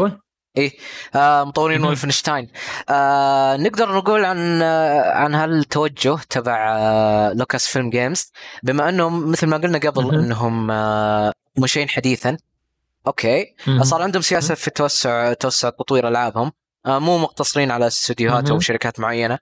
أيوه. 0.58 0.72
آه 1.16 1.43
مطورين. 1.43 1.84
Wolfenstein 1.84 2.47
آه 2.89 3.58
نقدر 3.58 3.95
نقول 3.97 4.26
عن 4.26 4.62
آه 4.62 5.12
عن 5.12 5.36
هالتوجه 5.36 6.18
تبع 6.30 6.78
آه 6.78 7.34
Lucasfilm 7.34 7.89
Games 7.89 8.32
بما 8.64 8.89
إنهم 8.89 9.32
مثل 9.32 9.47
ما 9.47 9.58
قلنا 9.58 9.78
قبل 9.78 10.04
مهم. 10.04 10.14
إنهم 10.20 10.72
آه 10.72 11.32
منشئين 11.58 11.89
حديثا. 11.89 12.38
أوكي. 13.08 13.56
مهم. 13.68 13.84
صار 13.84 14.02
عندهم 14.02 14.22
سياسة 14.22 14.56
في 14.56 14.70
توسع 14.72 15.34
توسع 15.34 15.70
تطوير 15.70 16.08
ألعابهم. 16.08 16.52
آه 16.86 17.00
مو 17.00 17.18
مقتصرين 17.18 17.72
على 17.72 17.88
استديوهات 17.88 18.50
أو. 18.50 18.60
شركات 18.60 19.00
معينة. 19.00 19.39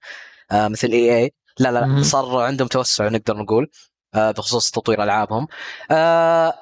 مثل 0.54 0.88
EA 0.88 1.32
لا 1.60 1.72
لا 1.72 1.86
مهم. 1.86 2.04
صار 2.04 2.42
عندهم 2.42 2.68
توسع 2.68 3.08
نقدر 3.08 3.38
نقول 3.38 3.70
آه 4.16 4.32
بخصوص 4.32 4.72
تطوير 4.72 5.04
ألعابهم. 5.04 5.48
آه 5.92 6.54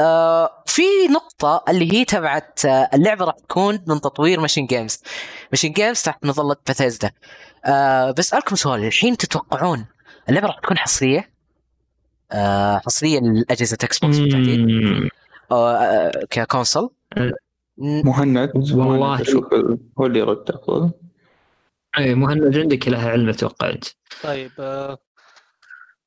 آه 0.00 0.62
في 0.66 0.82
نقطة 1.10 1.64
اللي 1.68 1.92
هي 1.92 2.04
تبعت 2.04 2.64
آه 2.64 2.88
اللعبة 2.94 3.24
راح 3.24 3.34
تكون 3.48 3.78
من 3.86 4.00
تطوير 4.00 4.40
MachineGames 4.40 5.02
MachineGames 5.52 6.02
تحت 6.02 6.26
مظلة 6.26 6.56
بثيزدا 6.68 7.10
آه 7.64 8.10
بسألكم 8.10 8.56
سؤال 8.56 8.84
الحين 8.84 9.16
تتوقعون 9.16 9.86
اللعبة 10.28 10.46
راح 10.46 10.58
تكون 10.60 10.78
حصرية؟ 10.78 11.32
آه 12.32 12.78
حصرية 12.78 13.20
لأجهزة 13.20 13.78
Xbox 13.84 14.18
بالتحديد. 14.18 14.68
آه 15.52 15.76
آه 15.76 16.10
ك 16.30 16.37
console؟ 16.37 16.90
مهند. 17.78 18.52
والله. 18.72 19.22
هو 19.98 20.06
اللي 20.06 20.18
يرد 20.18 20.50
افضل 20.50 20.90
اي 21.98 22.14
مهند 22.14 22.58
عندك 22.58 22.88
لها 22.88 23.10
علم 23.10 23.28
أتوقع 23.28 23.70
أنت. 23.70 23.84
طيب 24.22 24.52
آه، 24.58 24.98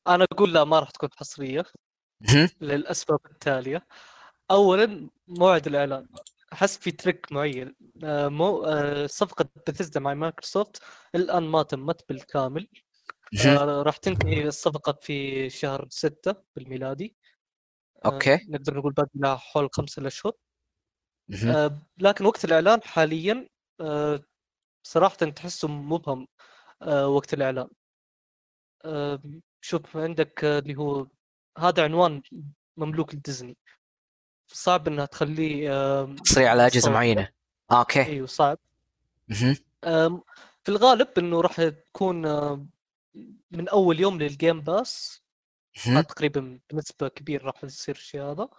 أنا 0.08 0.28
أقول 0.32 0.54
لا 0.54 0.64
ما 0.64 0.80
راح 0.80 0.90
تكون 0.90 1.10
حصرية. 1.16 1.66
للأسباب 2.62 3.20
التالية. 3.32 3.88
اولا 4.52 5.10
موعد 5.28 5.68
الإعلان. 5.68 6.08
أحس 6.54 6.78
في 6.78 6.92
trick 6.91 7.32
معين. 7.32 7.76
آه، 8.04 8.28
مو 8.28 8.64
آه، 8.64 9.08
صفقة 9.08 9.50
بثزدا 9.68 10.00
مع 10.00 10.14
مايكروسوفت 10.14 10.84
الآن 11.16 11.44
ما 11.44 11.64
تمت 11.64 12.02
بالكامل. 12.10 12.68
آه، 13.46 13.82
راح 13.82 13.98
تنتهي 13.98 14.48
الصفقة 14.48 14.98
في 15.02 15.50
شهر 15.50 15.88
6 15.90 16.36
بالميلادي. 16.56 17.16
okay. 18.06 18.39
نقدر 18.50 18.78
نقول 18.78 18.94
باقي 18.94 19.10
لها 19.16 19.36
حول 19.36 19.70
خمسة 19.74 20.08
اشهر 20.08 20.32
لكن 21.98 22.26
وقت 22.26 22.46
الإعلان 22.46 22.82
حاليا 22.84 23.48
صراحة 24.86 25.16
تحسه 25.16 25.68
مبهم 25.68 26.28
آه، 26.82 27.08
وقت 27.08 27.34
الإعلان. 27.34 27.68
شوف 29.62 29.98
عندك 29.98 30.44
اللي 30.44 30.76
هو 30.76 31.08
هذا 31.58 31.84
عنوان 31.84 32.22
مملوك 32.78 33.16
لديزني. 33.16 33.58
صعب 34.48 34.88
إنها 34.88 35.06
تخليه 35.06 35.70
حصرية 36.20 36.50
على 36.50 36.66
مستوى. 36.66 36.94
معينة. 36.94 37.30
آه، 37.72 37.80
okay. 37.80 38.06
إيوه 38.06 38.28
صعب. 38.28 38.58
في 40.64 40.70
الغالب 40.70 41.08
إنه 41.18 41.42
راح 41.42 41.62
تكون 41.62 42.22
من 43.52 43.70
أول 43.70 44.00
يوم 44.00 44.22
لل 44.22 44.35
Game 44.35 44.62
Pass 44.62 45.24
تقريبا 46.08 46.60
بنسبة 46.72 47.08
كبيرة 47.08 47.46
راح 47.46 47.64
يصير 47.64 47.96
الشيء 47.96 48.22
هذا. 48.22 48.50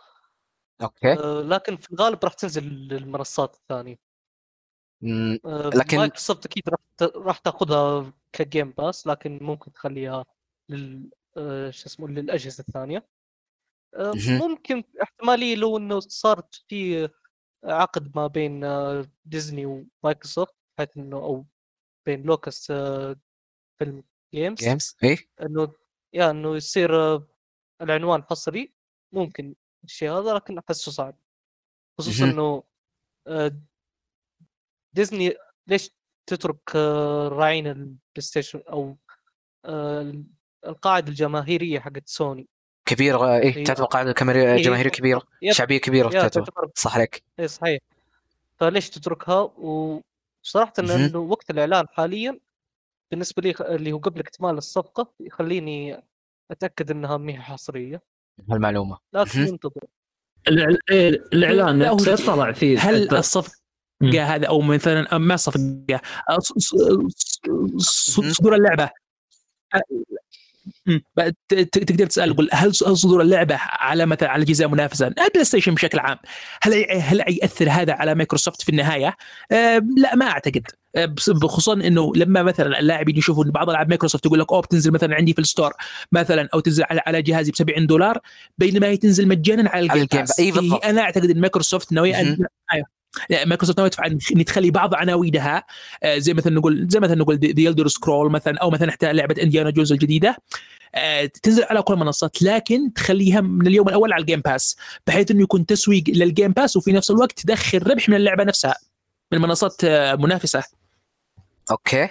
okay. 0.82 1.12
آه، 1.12 1.42
لكن 1.42 1.76
في 1.76 1.92
الغالب 1.92 2.24
راح 2.24 2.32
تنزل 2.32 2.64
للمنصات 2.64 3.54
الثانية. 3.54 4.05
لكن- 5.74 5.96
مايكروسوفت 5.98 6.46
أكيد 6.46 6.62
راح 7.02 7.38
تاخذها 7.38 8.12
ك 8.32 8.40
Game 8.40 8.70
Pass 8.70 9.06
لكن 9.06 9.38
ممكن 9.42 9.72
تخليها 9.72 10.24
لل 10.68 11.10
آه، 11.36 11.70
شو 11.70 11.86
اسمه 11.86 12.08
للأجهزة 12.08 12.64
الثانية 12.68 13.08
آه،. 13.94 14.12
ممكن 14.28 14.84
احتمالية 15.02 15.56
لو 15.56 15.76
إنه 15.76 16.00
صارت 16.00 16.54
في 16.68 17.08
عقد 17.64 18.16
ما 18.16 18.26
بين 18.26 18.64
آه، 18.64 19.06
ديزني 19.24 19.66
ومايكروسوفت 19.66 20.54
بحيث 20.78 20.96
إنه 20.96 21.16
أو 21.16 21.46
بين 22.06 22.22
Lucas 22.22 22.70
آه، 22.70 23.16
film 23.78 24.04
Games 24.34 24.58
Games 24.58 24.96
اي 25.04 25.18
إنه 25.42 25.72
يا 26.12 26.30
إنه 26.30 26.56
يصير 26.56 26.96
آه، 26.96 27.26
العنوان 27.82 28.22
حصري 28.22 28.74
ممكن 29.12 29.54
الشيء 29.84 30.10
هذا 30.10 30.34
لكن 30.34 30.58
أحسه 30.58 30.92
صعب 30.92 31.18
خصوصا. 31.98 32.24
إنه 32.24 32.62
آه، 33.26 33.60
ديزني 34.96 35.34
ليش 35.66 35.90
تترك 36.26 36.58
آه، 36.76 37.28
راعين 37.28 37.66
ال 37.66 37.98
PlayStation 38.18 38.62
أو 38.68 38.96
آه، 39.64 40.14
القاعدة 40.66 41.08
الجماهيرية 41.08 41.80
حقت 41.80 42.08
سوني 42.08 42.48
كبيرة 42.88 43.36
اي 43.36 43.56
هي- 43.56 43.62
تعتبر 43.64 44.12
كبيرة 44.12 44.52
هي- 44.54 44.62
جماهيرية 44.62 44.90
كبيرة 44.90 45.22
yep. 45.42 45.52
شعبية 45.52 45.78
كبيرة 45.78 46.06
yeah 46.14 46.20
تعتبر 46.28 46.70
صح 46.74 46.94
عليك 46.94 47.24
اي 47.40 47.48
صحيح 47.48 47.80
فليش 48.60 48.90
تتركها 48.90 49.40
وصراحة 49.40 50.72
مهم. 50.78 50.90
انه 50.90 51.18
وقت 51.18 51.50
الإعلان 51.50 51.86
حاليا 51.88 52.38
بالنسبة 53.10 53.42
لي 53.42 53.54
اللي 53.60 53.92
هو 53.92 53.98
قبل 53.98 54.20
اكتمال 54.20 54.58
الصفقة 54.58 55.12
يخليني 55.20 56.02
أتأكد 56.50 56.90
إنها 56.90 57.16
ما 57.16 57.32
هي 57.32 57.36
حصرية 57.42 58.02
هالمعلومة 58.50 58.98
لكن. 59.12 59.40
ننتظر 59.40 59.80
إيه، 60.90 61.08
الإعلان 61.08 61.96
طلع 62.26 62.52
فيه 62.52 62.78
هل 62.78 63.14
الصفقه. 63.16 63.56
هذا 64.02 64.46
أو 64.46 64.60
مثلا 64.60 65.18
ما 65.18 65.36
صفقه 65.36 65.60
مهم. 67.48 67.78
صدور 67.78 68.54
اللعبة 68.54 68.90
أ- 69.76 69.80
مم. 70.86 71.02
ت- 71.48 71.54
ت- 71.54 71.78
تقدر 71.78 72.06
تسأل 72.06 72.36
قل 72.36 72.48
هل 72.52 72.74
صدور 72.74 73.20
اللعبة 73.20 73.54
على 73.60 74.06
مثلا 74.06 74.30
على 74.30 74.42
اجهزه 74.42 74.66
منافسه 74.66 75.06
ال 75.06 75.44
PlayStation 75.44 75.74
بشكل 75.74 75.98
عام 75.98 76.18
هل 76.62 76.86
هل 77.00 77.18
يأثر 77.28 77.70
هذا 77.70 77.92
على 77.92 78.14
مايكروسوفت 78.14 78.62
في 78.62 78.68
النهاية؟ 78.68 79.16
لا 79.96 80.14
ما 80.14 80.26
أعتقد 80.26 80.66
خصوصا 81.42 81.72
إنه 81.72 82.12
لما 82.16 82.42
مثلا 82.42 82.80
اللاعبين 82.80 83.16
يشوفوا 83.16 83.44
بعض 83.44 83.70
ألعاب 83.70 83.88
مايكروسوفت 83.88 84.24
تقول 84.24 84.38
لك 84.40 84.52
أوه 84.52 84.60
بتنزل 84.60 84.90
مثلا 84.92 85.14
عندي 85.14 85.32
في 85.32 85.38
ال 85.38 85.44
store 85.44 85.72
مثلا 86.12 86.48
أو 86.54 86.60
تنزل 86.60 86.84
على 86.90 87.02
على 87.06 87.22
جهازي 87.22 87.50
ب 87.50 87.56
70 87.56 87.86
دولار 87.86 88.18
بينما 88.58 88.86
هي 88.86 88.96
تنزل 88.96 89.28
مجانا 89.28 89.70
على 89.70 89.82
ال 89.82 89.87
Game 89.87 90.06
Pass. 90.20 90.40
أنا 90.84 91.00
أعتقد 91.00 91.30
إن 91.30 91.40
مايكروسوفت 91.40 91.92
ناويه. 91.92 92.20
ان 92.20 92.46
مايكروسوفت 93.30 93.80
تفعل 93.80 94.18
إن 94.36 94.44
تخلي 94.44 94.70
بعض 94.70 94.94
عناوينها 94.94 95.64
آه، 96.02 96.18
زي 96.18 96.34
مثلا 96.34 96.54
نقول 96.54 96.86
زي 96.88 97.00
مثلا 97.00 97.14
نقول 97.14 97.38
The 97.38 97.60
Elder 97.60 97.88
Scroll 97.88 98.30
مثلا 98.30 98.58
أو 98.58 98.70
مثلا 98.70 98.92
حتى 98.92 99.12
لعبة 99.12 99.42
انديانا 99.42 99.70
جونز 99.70 99.92
الجديدة 99.92 100.36
آه، 100.94 101.24
تنزل 101.24 101.64
على 101.64 101.82
كل 101.82 101.94
المنصات 101.94 102.42
لكن 102.42 102.92
تخليها 102.92 103.40
من 103.40 103.66
اليوم 103.66 103.88
الأول 103.88 104.12
على 104.12 104.20
ال 104.20 104.24
Game 104.24 104.40
Pass 104.40 104.76
بحيث 105.06 105.30
إنه 105.30 105.42
يكون 105.42 105.66
تسويق 105.66 106.04
لل 106.08 106.23
Game 106.23 106.52
Pass 106.52 106.76
وفي 106.76 106.92
نفس 106.92 107.10
الوقت 107.10 107.40
تدخل 107.40 107.90
ربح 107.90 108.08
من 108.08 108.16
اللعبة 108.16 108.44
نفسها 108.44 108.74
من 109.32 109.40
منصات 109.40 109.84
آه، 109.84 110.14
منافسة. 110.14 110.62
okay. 111.70 112.08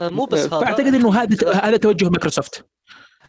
مو 0.00 0.24
بس 0.24 0.38
هذا. 0.38 0.48
فأعتقد 0.48 0.86
إنه 0.86 1.14
هذا 1.14 1.52
هذا 1.52 1.76
توجه 1.76 2.04
مايكروسوفت. 2.04 2.64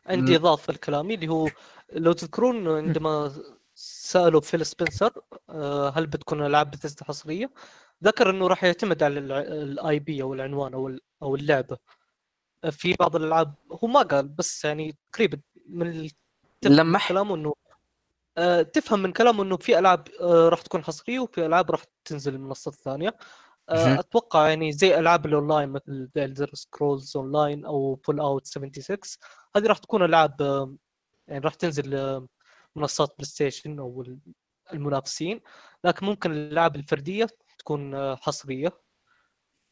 عندي 0.06 0.36
إضافة 0.36 0.74
لكلامي 0.74 1.14
اللي 1.14 1.28
هو 1.28 1.50
لو 1.94 2.12
تذكرون 2.12 2.68
عندما 2.68 3.32
سألوا 4.12 4.42
فيل 4.42 4.66
سبنسر 4.66 5.22
آه، 5.50 5.90
هل 5.90 6.08
بتكون 6.08 6.46
العاب 6.46 6.72
بتستا 6.72 7.06
حصرية؟ 7.06 7.52
ذكر 8.04 8.30
إنه 8.30 8.48
راح 8.48 8.64
يعتمد 8.64 9.04
على 9.04 9.20
ال 9.20 10.00
IP 10.00 10.22
أو 10.22 10.34
العنوان 10.34 10.74
أو 10.74 10.98
أو 11.24 11.36
اللعبة 11.36 11.78
في 12.72 12.94
بعض 12.94 13.16
الألعاب 13.16 13.54
هو 13.84 13.88
ما 13.88 14.02
قال 14.02 14.28
بس 14.28 14.66
يعني 14.66 14.96
تقريبا 15.14 15.42
من 15.70 16.10
لمح. 16.66 17.10
كلامه 17.10 17.36
إنه 17.36 17.54
آه، 18.38 18.62
تفهم 18.62 19.00
من 19.00 19.12
كلامه 19.12 19.44
إنه 19.44 19.58
في 19.58 19.80
ألعاب 19.80 20.08
آه، 20.22 20.50
راح 20.50 20.62
تكون 20.62 20.84
حصرية 20.84 21.20
وفي 21.20 21.46
ألعاب 21.46 21.72
راح 21.72 21.84
تنزل 22.06 22.36
المنصات 22.36 22.74
الثانية. 22.74 23.18
أتوقع 23.70 24.50
يعني 24.50 24.72
زي 24.72 25.00
ألعاب 25.00 25.26
الاونلاين 25.26 25.70
مثل 25.70 26.10
The 26.16 26.26
Elder 26.26 26.50
Scrolls 26.54 27.18
Online 27.18 27.66
أو 27.66 27.96
Fallout 28.04 28.48
76 28.48 28.98
هذه 29.56 29.68
راح 29.68 29.78
تكون 29.78 30.04
ألعاب 30.04 30.42
يعني 31.28 31.46
راح 31.46 31.54
تنزل 31.54 32.28
منصات 32.76 33.10
PlayStation 33.18 33.80
أو 33.80 34.02
ال- 34.02 34.20
المنافسين. 34.74 35.42
لكن 35.84 36.06
ممكن 36.06 36.32
الالعاب 36.32 36.76
الفردية 36.76 37.28
تكون 37.58 37.96
آه، 37.96 38.16
حصرية. 38.16 38.82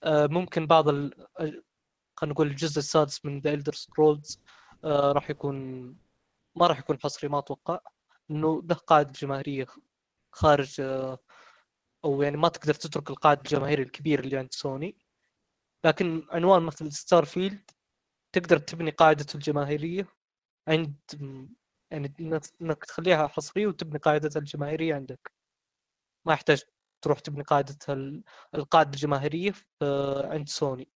آه، 0.03 0.27
ممكن 0.27 0.67
بعض 0.67 0.89
ال... 0.89 1.25
ال- 1.41 1.63
خلينا 2.17 2.33
نقول 2.33 2.47
الجزء 2.47 2.79
السادس 2.79 3.25
من 3.25 3.39
The 3.39 3.53
Elder 3.53 3.73
Scrolls 3.73 4.41
راح 4.85 5.29
يكون 5.29 5.85
ما 6.55 6.67
راح 6.67 6.79
يكون 6.79 6.99
حصري 6.99 7.29
ما 7.29 7.39
أتوقع. 7.39 7.79
إنه 8.31 8.61
له 8.69 8.75
قاعدة 8.75 9.11
جماهيرية 9.11 9.67
خارج 10.31 10.81
آه، 10.81 11.19
أو 12.05 12.21
يعني 12.21 12.37
ما 12.37 12.49
تقدر 12.49 12.73
تترك 12.73 13.09
القاعدة 13.09 13.41
الجماهيرية 13.41 13.83
الكبيرة 13.83 14.21
اللي 14.21 14.37
عند 14.37 14.53
سوني 14.53 14.97
لكن 15.85 16.27
عنوان 16.31 16.63
مثل 16.63 16.91
Starfield 16.91 17.71
تقدر 18.31 18.57
تبني 18.57 18.91
قاعدته 18.91 19.35
الجماهيرية 19.37 20.07
عند 20.67 20.95
يعني 21.91 22.13
انك 22.61 22.85
تخليها 22.85 23.27
حصرية 23.27 23.67
وتبني 23.67 23.99
قاعدتها 23.99 24.39
الجماهيرية 24.39 24.95
عندك. 24.95 25.31
ما 26.25 26.33
يحتاج 26.33 26.63
تروح 27.01 27.19
تبني 27.19 27.43
قاعدتها 27.43 27.93
ال- 27.93 28.23
القاعده 28.55 28.89
الجماهيرية 28.89 29.53
عند 30.23 30.49
سوني. 30.49 30.89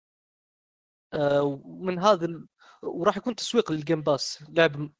آه، 1.12 1.42
ومن 1.42 1.98
هذا 1.98 2.26
ال... 2.26 2.48
وراح 2.82 3.16
يكون 3.16 3.34
تسويق 3.36 3.72
لل 3.72 3.82
Game 3.82 4.02
Pass 4.02 4.44
لعب 4.48 4.92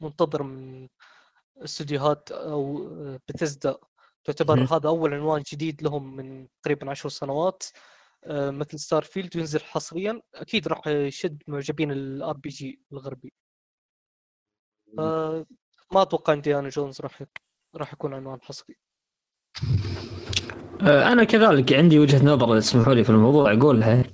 منتظر 0.00 0.42
من 0.42 0.88
استديوهات 1.58 2.32
أو 2.32 2.88
بثزدا 3.28 3.78
تعتبر 4.24 4.56
مم. 4.60 4.64
هذا 4.66 4.88
أول 4.88 5.14
عنوان 5.14 5.42
جديد 5.52 5.82
لهم 5.82 6.16
من 6.16 6.48
تقريبا 6.62 6.90
عشر 6.90 7.08
سنوات. 7.08 7.62
آه، 8.24 8.50
مثل 8.50 8.78
Starfield 8.78 9.36
وينزل 9.36 9.60
حصريا 9.60 10.22
أكيد 10.34 10.68
راح 10.68 10.86
يشد 10.86 11.42
معجبين 11.48 11.92
ال 11.92 12.36
RPG 12.36 12.80
الغربي. 12.92 13.28
آه، 13.28 13.43
ما 14.98 16.02
أتوقع 16.02 16.32
إنديانا 16.32 16.68
جونز 16.68 17.00
راح 17.00 17.22
راح 17.76 17.92
يكون 17.92 18.14
عنوان 18.14 18.38
حصري. 18.42 18.76
آه، 20.82 21.12
أنا 21.12 21.24
كذلك 21.24 21.72
عندي 21.72 21.98
وجهة 21.98 22.24
نظر 22.24 22.58
اسمحوا 22.58 22.94
لي 22.94 23.04
في 23.04 23.10
الموضوع 23.10 23.52
أقولها. 23.52 24.04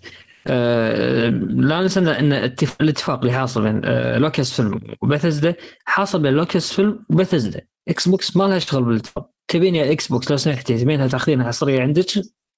آه، 0.46 1.28
لا 1.28 1.80
ننسى 1.80 2.00
إن 2.00 2.32
الاتف- 2.32 2.76
الاتفاق 2.80 3.20
اللي 3.20 3.32
حاصل 3.32 3.62
بين 3.62 3.80
آه، 3.84 4.18
Lucasfilm 4.18 4.52
و 4.56 4.80
Bethesda 5.02 5.54
حاصل 5.84 6.22
بين 6.22 6.32
Lucasfilm 6.32 7.04
و 7.10 7.16
Bethesda 7.16 7.60
Xbox 7.88 8.36
ما 8.36 8.44
لها 8.44 8.58
شغل 8.58 8.82
بالاتفاق. 8.84 9.30
تبين 9.48 9.74
يا 9.74 9.92
Xbox 9.92 10.30
لو 10.30 10.36
سمحتي 10.36 10.78
تبينها 10.78 11.08
تاخذينها 11.08 11.46
حصرية 11.46 11.80
عندك 11.82 12.06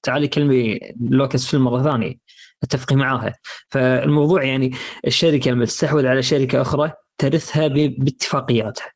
تعالي 0.02 0.28
كلمي 0.28 0.78
Lucasfilm 1.00 1.64
مرة 1.64 1.82
ثانية 1.82 2.14
اتفقي 2.62 2.96
معاها. 2.96 3.34
فالموضوع 3.68 4.42
يعني 4.44 4.72
الشركة 5.06 5.50
لما 5.50 5.64
تستحوذ 5.64 6.06
على 6.06 6.22
شركة 6.22 6.62
أخرى 6.62 6.92
ترثها 7.18 7.68
باتفاقياتها 7.68 8.92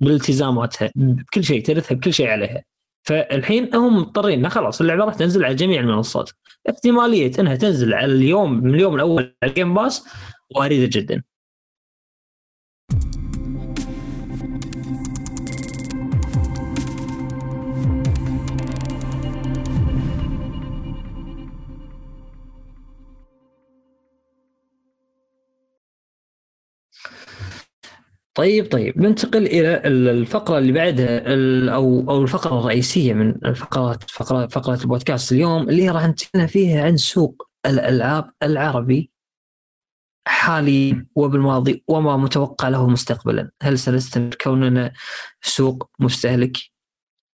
بالتزاماتها 0.00 0.90
بكل 0.96 1.44
شيء 1.44 1.64
ترثها 1.64 1.94
بكل 1.94 2.12
شيء 2.12 2.28
عليها. 2.28 2.64
فالحين 3.04 3.74
هم 3.74 3.96
مضطرين 3.96 4.38
إنه 4.38 4.48
خلاص 4.48 4.80
اللعبة 4.80 5.04
راح 5.04 5.14
تنزل 5.14 5.44
على 5.44 5.54
جميع 5.54 5.80
المنصات. 5.80 6.30
احتمالية 6.70 7.32
إنها 7.38 7.56
تنزل 7.56 7.94
على 7.94 8.12
اليوم 8.12 8.52
من 8.52 8.74
اليوم 8.74 8.94
الأول 8.94 9.34
على 9.42 9.50
الجيم 9.50 9.74
باس 9.74 10.04
وارده 10.56 10.86
جدا. 10.86 11.22
طيب 28.34 28.72
طيب. 28.72 28.98
ننتقل 28.98 29.46
إلى 29.46 29.76
الفقرة 30.10 30.58
اللي 30.58 30.72
بعدها 30.72 31.22
أو 31.74 32.10
أو 32.10 32.22
الفقرة 32.22 32.58
الرئيسية 32.58 33.14
من 33.14 33.44
الفقرات 33.44 34.10
فقره 34.10 34.46
فقرة 34.46 34.80
البودكاست 34.82 35.32
اليوم 35.32 35.68
اللي 35.68 35.88
راح 35.88 36.06
نتكلم 36.06 36.46
فيها 36.46 36.84
عن 36.84 36.96
سوق 36.96 37.48
الألعاب 37.66 38.32
العربي 38.42 39.10
حالي 40.28 41.06
وبالماضي 41.14 41.84
وما 41.88 42.16
متوقع 42.16 42.68
له 42.68 42.88
مستقبلا. 42.88 43.50
هل 43.62 43.78
سنستمر 43.78 44.34
كوننا 44.34 44.92
سوق 45.42 45.90
مستهلك؟ 46.00 46.56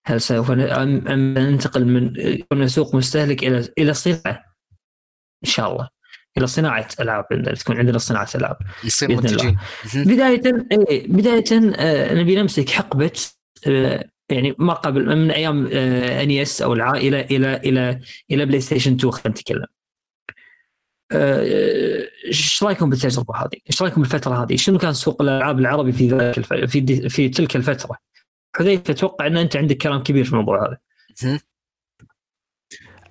هل 0.06 0.20
سوف 0.20 0.50
ننتقل 0.50 1.84
من 1.86 2.12
كوننا 2.42 2.66
سوق 2.66 2.94
مستهلك 2.94 3.44
إلى 3.44 3.68
إلى 3.78 3.94
صناعة؟ 3.94 4.44
إن 5.44 5.48
شاء 5.48 5.72
الله. 5.72 5.88
إلى 6.38 6.46
صناعة 6.46 6.88
ألعاب 7.00 7.24
عندنا 7.32 7.54
تكون 7.54 7.78
عندنا 7.78 7.98
صناعة 7.98 8.28
ألعاب 8.34 8.56
يصير. 8.84 9.08
منتجين 9.08 9.58
مهم. 9.94 10.04
بداية 10.04 10.42
إيه 10.72 11.08
بداية 11.08 11.44
آه، 11.76 12.14
نبي 12.14 12.34
نمسك 12.34 12.70
حقبة 12.70 13.12
آه، 13.66 14.04
يعني 14.28 14.54
ما 14.58 14.72
قبل 14.72 15.16
من 15.16 15.30
أيام 15.30 15.66
NES 15.66 16.62
أو 16.62 16.72
العائله 16.72 17.20
إلى 17.20 17.56
إلى 17.56 18.00
إلى 18.30 18.46
PlayStation 18.46 18.94
2 18.94 19.12
خلينا 19.12 19.28
نتكلم. 19.28 19.66
آه، 21.12 22.08
إيش 22.26 22.62
رأيكم 22.62 22.90
بالتجربة 22.90 23.36
هذه؟ 23.36 23.58
إيش 23.70 23.82
رأيكم 23.82 24.02
بالفترة 24.02 24.44
هذه؟ 24.44 24.56
شنو 24.56 24.78
كان 24.78 24.92
سوق 24.92 25.22
الألعاب 25.22 25.58
العربي 25.58 25.92
في 25.92 26.08
ذلك 26.08 26.38
الف... 26.38 26.52
في 26.52 26.80
دي... 26.80 27.08
في 27.08 27.28
تلك 27.28 27.56
الفترة؟ 27.56 27.98
حذيفة 28.56 28.84
أتوقع 28.90 29.26
إن 29.26 29.36
أنت 29.36 29.56
عندك 29.56 29.76
كلام 29.76 30.02
كبير 30.02 30.24
في 30.24 30.32
الموضوع 30.32 30.66
هذا. 30.66 30.78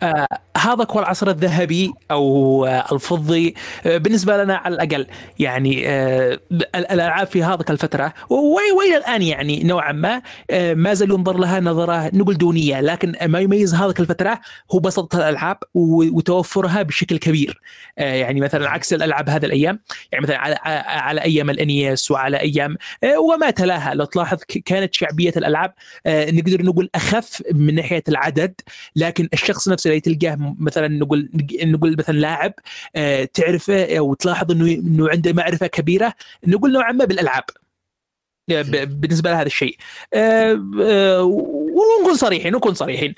مهم. 0.03 0.25
هذا 0.57 0.87
هو 0.91 0.99
العصر 0.99 1.29
الذهبي 1.29 1.93
أو 2.11 2.65
آه، 2.65 2.85
الفضي 2.91 3.55
آه، 3.85 3.97
بالنسبة 3.97 4.43
لنا 4.43 4.55
على 4.55 4.75
الأقل 4.75 5.07
يعني 5.39 5.89
آه، 5.89 6.39
الألعاب 6.75 7.27
في 7.27 7.43
هذه 7.43 7.65
الفترة 7.69 8.13
وإلى 8.29 8.97
الآن 8.97 9.21
يعني 9.21 9.63
نوعا 9.63 9.91
ما 9.91 10.21
آه، 10.49 10.73
ما 10.73 10.93
زال 10.93 11.11
ينظر 11.11 11.37
لها 11.37 11.59
نظرة 11.59 12.09
نقول 12.13 12.37
دونية 12.37 12.81
لكن 12.81 13.15
ما 13.25 13.39
يميز 13.39 13.73
هذه 13.75 13.93
الفترة 13.99 14.39
هو 14.71 14.79
بساطة 14.79 15.17
الألعاب 15.17 15.57
وتوفرها 15.73 16.81
بشكل 16.81 17.17
كبير 17.17 17.61
آه، 17.97 18.13
يعني 18.13 18.41
مثلا 18.41 18.69
عكس 18.69 18.93
الألعاب 18.93 19.29
هذه 19.29 19.45
الأيام 19.45 19.79
يعني 20.11 20.23
مثلا 20.23 20.37
على 20.37 20.55
على 20.85 21.21
أيام 21.21 21.49
الإنيس 21.49 22.11
وعلى 22.11 22.39
أيام 22.39 22.77
آه، 23.03 23.19
وما 23.19 23.49
تلاها 23.49 23.93
لو 23.93 24.05
تلاحظ 24.05 24.37
كانت 24.65 24.93
شعبية 24.93 25.33
الألعاب 25.37 25.73
آه، 26.05 26.31
نقدر 26.31 26.63
نقول 26.63 26.89
أخف 26.95 27.43
من 27.53 27.75
ناحية 27.75 28.03
العدد 28.07 28.61
لكن 28.95 29.29
الشخص 29.33 29.67
نفسه 29.69 29.86
اللي 29.87 29.99
تلقاه 29.99 30.55
مثلا 30.59 30.87
نقول 30.87 31.29
نقول 31.63 31.95
مثلا 31.99 32.17
لاعب 32.17 32.53
آه، 32.95 33.23
تعرفه 33.33 33.99
وتلاحظ 33.99 34.51
انه 34.51 34.65
إنه 34.65 35.09
عنده 35.09 35.33
معرفة 35.33 35.67
كبيرة 35.67 36.13
نقول 36.47 36.71
نوعا 36.71 36.91
ما 36.91 37.05
بالألعاب. 37.05 37.43
بالنسبة 38.87 39.31
لهذا 39.31 39.45
الشيء. 39.45 39.77
آه، 40.13 40.61
آه، 40.81 41.23
ونكون 41.23 42.15
صريحين 42.15 42.53
نكون 42.53 42.73
صريحين. 42.73 43.13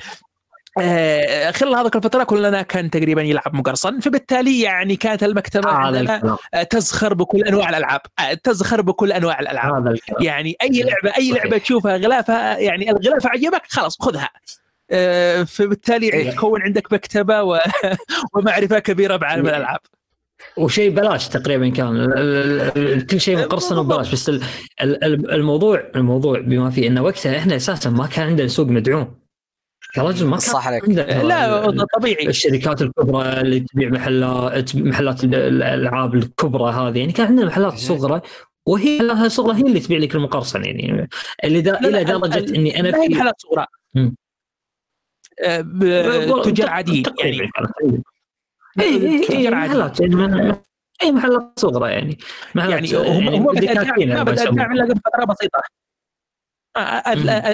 آه، 0.82 1.52
خلال 1.52 1.76
هذه 1.76 1.92
الفترة 1.96 2.24
كلنا 2.24 2.62
كان 2.62 2.90
تقريبا 2.90 3.22
يلعب 3.22 3.56
مقرصن 3.56 4.00
فبالتالي 4.00 4.62
يعني 4.62 4.96
كانت 4.96 5.24
المكتبة 5.24 5.72
هذا 5.72 6.38
آه، 6.54 6.64
تزخر 6.64 7.14
بكل 7.14 7.44
أنواع 7.44 7.70
الألعاب. 7.70 8.02
آه، 8.20 8.34
تزخر 8.34 8.82
بكل 8.82 9.12
أنواع 9.12 9.40
الألعاب. 9.40 9.88
هذا 9.88 9.98
يعني 10.22 10.56
أي 10.62 10.84
لعبه 10.84 11.18
أي. 11.18 11.32
لعبة 11.32 11.58
تشوفها 11.58 11.98
غلافها 11.98 12.58
يعني 12.58 12.92
الغلاف 12.92 13.28
عجبك 13.28 13.62
خلاص 13.68 13.98
خذها. 14.02 14.30
فبالتالي 15.46 16.14
إيه. 16.14 16.32
تكون 16.32 16.62
عندك 16.62 16.94
مكتبة 16.94 17.44
و... 17.44 17.60
ومعرفة 18.36 18.80
كبيرة 18.80 19.16
بعالم 19.16 19.46
إيه. 19.46 19.52
الألعاب 19.56 19.80
وشيء 20.58 20.90
بلاش 20.92 21.28
تقريبا 21.28 21.70
كان 21.70 22.08
كل 23.10 23.20
شيء 23.20 23.38
مقرصن 23.38 23.78
وبلاش 23.78 24.12
بس 24.12 24.30
ال- 24.30 24.44
ال- 24.82 25.32
الموضوع 25.32 25.84
الموضوع 25.96 26.40
بما 26.40 26.70
فيه 26.70 26.88
إنه 26.88 27.02
وقتها 27.04 27.38
إحنا 27.38 27.56
أساسا 27.56 27.90
ما 27.90 28.08
كان 28.08 28.28
عندنا 28.28 28.48
سوق 28.48 28.68
مدعوم 28.68 29.20
يا 29.98 30.04
رجل 30.04 30.26
ما 30.26 30.32
كان 30.32 30.40
صح 30.40 30.68
عليك. 30.68 30.90
لا 30.90 31.86
طبيعي 31.98 32.28
الشركات 32.28 32.82
الكبرى 32.82 33.42
اللي 33.42 33.60
تبيع 33.60 33.90
محلات 33.90 34.76
محلات 34.76 35.24
ال- 35.24 35.36
الألعاب 35.36 36.16
الكبرى 36.16 36.72
هذه 36.74 36.98
يعني 37.00 37.12
كان 37.12 37.28
عندنا 37.28 37.46
محلات 37.46 37.74
صغرى 37.74 38.22
وهي 38.66 38.98
لها 38.98 39.28
صغرى 39.28 39.58
هي 39.58 39.62
اللي 39.62 39.80
تبيع 39.80 39.98
لك 40.00 40.16
المقرصن 40.16 40.64
يعني 40.66 41.10
اللي 41.44 41.62
دا 41.62 41.80
إلى 41.80 42.02
ال- 42.02 42.06
درجة 42.06 42.56
إني 42.56 42.80
أنا 42.80 42.92
في 42.92 43.10
محلات 43.16 43.36
صغرى. 43.42 43.66
آه، 43.98 44.12
تجار 46.44 46.70
عاديين 46.70 47.04
يعني. 47.20 47.52
اي 48.80 48.86
اي 48.86 49.30
اي 49.30 49.48
عاديين. 49.48 49.52
محلات 49.52 50.00
يعني 50.00 50.56
اي 51.04 51.12
محلات 51.12 51.54
صغرى 51.60 51.92
يعني 51.92 52.18
محلات 52.56 52.92
يعني 52.92 53.10
هم 53.10 53.28
هم 53.48 53.52
دكاكين 53.52 54.12
الدعم 54.12 54.34
يسمونها. 54.34 54.66
الدعم 54.66 54.86
قبل 54.92 55.02
فتره 55.06 55.26
بسيطة 55.26 55.60
آه، 55.60 55.89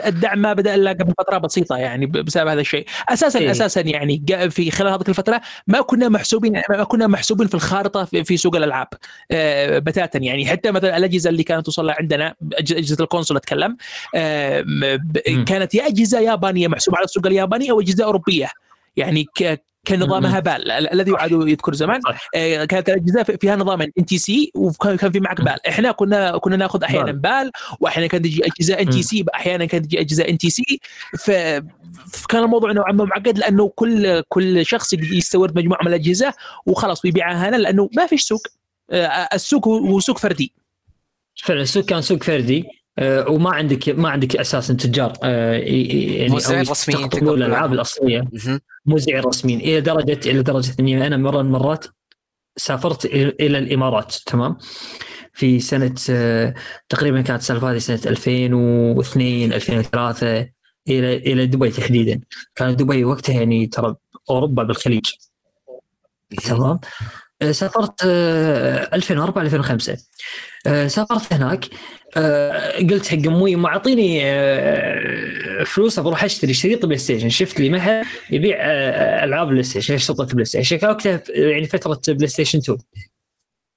الدعم 0.07 0.39
ما 0.39 0.53
بدأ 0.53 0.75
إلا 0.75 0.91
قبل 0.91 1.13
فترة 1.17 1.37
بسيطة 1.37 1.77
يعني 1.77 2.05
بسبب 2.05 2.47
هذا 2.47 2.61
الشيء 2.61 2.85
أساسا 3.09 3.39
إيه. 3.39 3.51
أساسا 3.51 3.81
يعني 3.81 4.23
في 4.49 4.71
خلال 4.71 4.93
هذه 4.93 5.03
الفترة 5.09 5.41
ما 5.67 5.81
كنا 5.81 6.09
محسوبين 6.09 6.61
ما 6.69 6.83
كنا 6.83 7.07
محسوبين 7.07 7.47
في 7.47 7.55
الخارطة 7.55 8.05
في, 8.05 8.37
سوق 8.37 8.55
الألعاب 8.55 8.87
آه، 9.31 9.79
بتاتا 9.79 10.19
يعني 10.19 10.45
حتى 10.45 10.71
مثلا 10.71 10.97
الأجهزة 10.97 11.29
اللي 11.29 11.43
كانت 11.43 11.65
توصل 11.65 11.89
عندنا 11.89 12.35
أجهزة 12.53 13.03
ال 13.03 13.07
console 13.07 13.37
أتكلم 13.37 13.77
آه،. 14.15 14.65
كانت 15.47 15.75
يا 15.75 15.87
أجهزة 15.87 16.19
يابانية 16.19 16.67
محسوبة 16.67 16.97
على 16.97 17.05
السوق 17.05 17.27
الياباني 17.27 17.71
أو 17.71 17.81
أجهزة 17.81 18.03
أوروبية 18.03 18.49
يعني 18.97 19.27
ك 19.85 19.93
كنظامها 19.93 20.39
PAL 20.39 20.71
ال- 20.71 20.93
الذي 20.93 21.11
يعاد 21.11 21.31
يذكر 21.31 21.73
زمان. 21.73 22.01
آه، 22.35 22.65
كانت 22.65 22.89
الأجهزة 22.89 23.23
في- 23.23 23.37
فيها 23.41 23.55
نظاما 23.55 23.87
NTSC 23.97 24.51
وكان 24.55 24.95
كان 24.97 25.11
في 25.11 25.19
معك 25.19 25.41
PAL. 25.41 25.67
إحنا 25.67 25.91
كنا 25.91 26.37
كنا 26.37 26.55
ناخذ 26.55 26.83
أحيانا 26.83 27.11
PAL 27.11 27.51
واحيانا 27.79 28.07
كانت 28.07 28.25
تجي 28.25 28.41
أجهزة 28.45 28.73
NTSC 28.73 29.25
أحيانا 29.35 29.65
كانت 29.65 29.85
تجي 29.85 29.99
أجهزة 29.99 30.23
NTSC 30.29 30.79
فكان 31.19 32.43
الموضوع 32.43 32.71
نوعا 32.71 32.91
ما 32.91 33.05
معقد 33.05 33.37
لأنه 33.37 33.71
كل 33.75 34.21
كل 34.29 34.65
شخص 34.65 34.93
يستورد 34.93 35.57
مجموعة 35.57 35.79
من 35.81 35.87
الأجهزة 35.87 36.33
وخلاص 36.65 37.05
ويبيعها 37.05 37.49
هنا 37.49 37.55
لأنه 37.55 37.89
ما 37.95 38.05
فيش 38.05 38.21
سوق. 38.21 38.41
آه، 38.91 39.27
السوق 39.33 39.67
هو 39.67 39.99
سوق 39.99 40.17
فردي. 40.17 40.53
فعلا 41.43 41.61
السوق 41.61 41.85
كان 41.85 42.01
سوق 42.01 42.23
فردي. 42.23 42.65
آه، 42.99 43.29
وما 43.29 43.49
عندك 43.49 43.89
ما 43.89 44.09
عندك 44.09 44.35
أساسا 44.35 44.73
تجار 44.73 45.13
ي- 45.23 45.27
يعني 46.17 46.29
موزعين 46.29 46.61
رسميين 46.69 47.09
تقول 47.09 47.43
الألعاب. 47.43 47.73
الأصلية. 47.73 48.27
موزعين 48.85 49.19
رسميين 49.23 49.59
إلى 49.59 49.81
درجه 49.81 50.19
إلى 50.29 50.43
درجة 50.43 50.75
إني 50.79 51.07
أنا 51.07 51.17
مرة 51.17 51.41
من 51.41 51.47
المرات 51.47 51.85
سافرت 52.57 53.05
إلى 53.05 53.57
الإمارات 53.57 54.15
تمام؟ 54.25 54.57
في 55.33 55.59
سنة 55.59 55.95
آه، 56.09 56.53
تقريبا 56.89 57.21
كانت 57.21 57.41
السالفه 57.41 57.71
هذه 57.71 57.77
سنة 57.77 57.99
2002 58.05 59.53
2003 59.53 60.49
إلى 60.89 61.15
إلى 61.17 61.45
دبي 61.45 61.69
تحديدا. 61.69 62.21
كانت 62.55 62.79
دبي 62.79 63.05
وقتها 63.05 63.33
يعني 63.33 63.67
ترى 63.67 63.95
أوروبا 64.29 64.63
بالخليج 64.63 65.05
تمام؟ 66.45 66.79
سافرت 67.51 67.93
آه، 68.05 68.89
2004 68.95 69.41
2005 69.41 69.97
آه، 70.67 70.87
سافرت 70.87 71.33
هناك. 71.33 71.65
آه، 72.17 72.77
قلت 72.77 73.07
حق 73.07 73.17
أمي 73.27 73.55
ما 73.55 73.67
أعطيني 73.67 74.21
آه، 74.25 75.63
فلوس 75.63 75.99
بروح 75.99 76.23
أشتري. 76.23 76.53
شريط 76.53 76.85
PlayStation. 76.85 77.29
شفت 77.29 77.59
لي 77.59 77.69
محل 77.69 78.03
يبيع 78.31 78.57
آه، 78.59 79.23
ألعاب 79.23 79.47
PlayStation 79.47 79.97
أشرطة 79.97 80.25
PlayStation. 80.25 80.77
كان 80.77 80.89
وقتها 80.89 81.21
يعني 81.29 81.67
فترة 81.67 82.13
PlayStation 82.13 82.59
2 82.59 82.77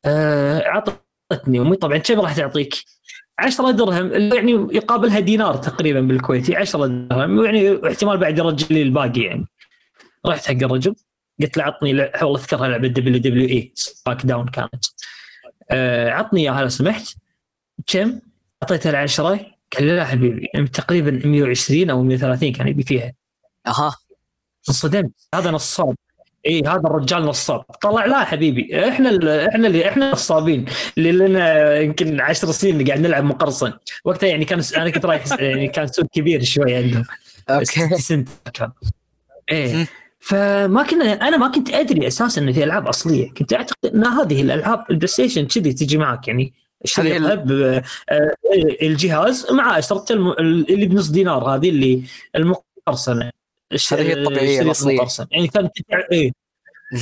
آه، 0.05 0.63
عطتني 0.69 1.61
أمي 1.61 1.77
طبعا 1.77 1.99
كم 1.99 2.21
راح 2.21 2.37
تعطيك؟ 2.37 2.75
10 3.39 3.71
درهم 3.71 4.13
يعني 4.13 4.53
يقابلها 4.73 5.21
دينار 5.21 5.55
تقريبا 5.57 6.01
بالكويتي. 6.01 6.57
10 6.57 6.87
درهم 6.87 7.45
يعني 7.45 7.89
احتمال 7.89 8.17
بعد 8.19 8.39
يرجع 8.39 8.67
لي 8.71 8.83
الباقي 8.83 9.21
يعني. 9.21 9.47
رحت 10.27 10.47
حق 10.47 10.55
الرجل. 10.65 10.95
قلت 11.41 11.57
له 11.57 11.65
عطني 11.65 11.91
والله 12.23 12.41
أذكرها 12.41 12.69
لعبة 12.69 12.89
WWE 12.89 13.19
SmackDown 13.21 14.49
كانت. 14.49 14.85
آه، 15.71 16.11
عطني 16.11 16.41
إياها 16.41 16.63
لو 16.63 16.69
سمحت. 16.69 17.17
كم؟ 17.87 18.21
اعطيته 18.63 18.91
العشرة 18.91 19.27
قال 19.77 19.87
لي 19.87 19.97
لا 19.97 20.05
حبيبي 20.05 20.49
تقريبا 20.73 21.27
120 21.27 21.91
أو 21.91 22.03
130 22.03 22.53
كان 22.53 22.69
يبي 22.69 22.83
فيها. 22.83 23.13
أها. 23.67 23.97
انصدمت. 24.69 25.11
هذا 25.35 25.51
نصاب. 25.51 25.97
إي 26.47 26.63
هذا 26.67 26.83
الرجال 26.85 27.23
نصاب. 27.23 27.61
طلع 27.83 28.05
لا 28.07 28.25
حبيبي 28.25 28.89
إحنا 28.89 29.11
ال- 29.11 29.29
إحنا 29.29 29.67
اللي 29.69 29.89
إحنا 29.89 30.13
نصابين. 30.13 30.65
اللي 30.99 31.13
لنا 31.13 31.77
يمكن 31.79 32.21
10 32.21 32.51
سنين 32.53 32.87
قاعد 32.87 33.01
نلعب 33.01 33.25
مقرصن. 33.25 33.73
وقتها 34.05 34.27
يعني 34.27 34.45
كان 34.45 34.63
أنا 34.77 34.91
كنت 34.91 35.07
رايح 35.07 35.25
يعني 35.41 35.69
كان 35.69 35.87
سوق 35.87 36.07
كبير 36.13 36.43
شوي 36.45 36.75
عندهم. 36.77 37.05
أوكي. 37.51 37.65
60 37.65 37.97
سنت 37.97 38.29
كان. 38.55 38.73
إيه. 39.51 39.87
فما 40.19 40.83
كنا 40.83 41.29
أنا 41.29 41.37
ما 41.37 41.49
كنت 41.49 41.71
أدري 41.71 42.07
أساسا 42.07 42.41
ان 42.41 42.53
في 42.53 42.65
ألعاب 42.65 42.87
أصلية. 42.89 43.31
كنت 43.35 43.53
أعتقد 43.53 43.77
إن 43.95 44.05
هذه 44.07 44.43
الألعاب 44.43 44.85
ال 44.91 45.07
PlayStation 45.09 45.47
كذي 45.47 45.73
تجي 45.73 45.99
معك 45.99 46.29
يعني 46.29 46.53
اشتريها 46.85 47.17
هذه 47.19 47.33
ال- 47.33 47.37
ب- 47.47 47.83
آه، 48.11 48.35
الجهاز 48.83 49.47
مع 49.53 49.79
اشتريت 49.79 50.11
الم- 50.11 50.33
اللي 50.71 50.87
بنص 50.87 51.09
دينار 51.09 51.45
هذه 51.55 51.69
اللي 51.69 52.03
المقرصنة. 52.37 53.31
هذه 53.93 54.13
الأصلية. 54.61 54.93
المقرصن. 54.93 55.27
يعني 55.31 55.49
كان 55.49 55.63
كنت 55.67 55.87
أع- 55.95 56.09
إيه. 56.13 56.33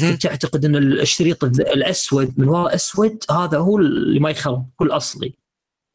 كنت 0.01 0.27
أعتقد 0.27 0.65
إن 0.65 0.77
الشريط 0.77 1.45
الأسود 1.45 2.35
من 2.37 2.49
وراء 2.49 2.75
اسود 2.75 3.25
هذا 3.31 3.59
هو 3.59 3.79
اللي 3.79 4.21
ما 4.21 4.31
يخرب 4.31 4.67
هو 4.83 4.87
الأصلي. 4.87 5.33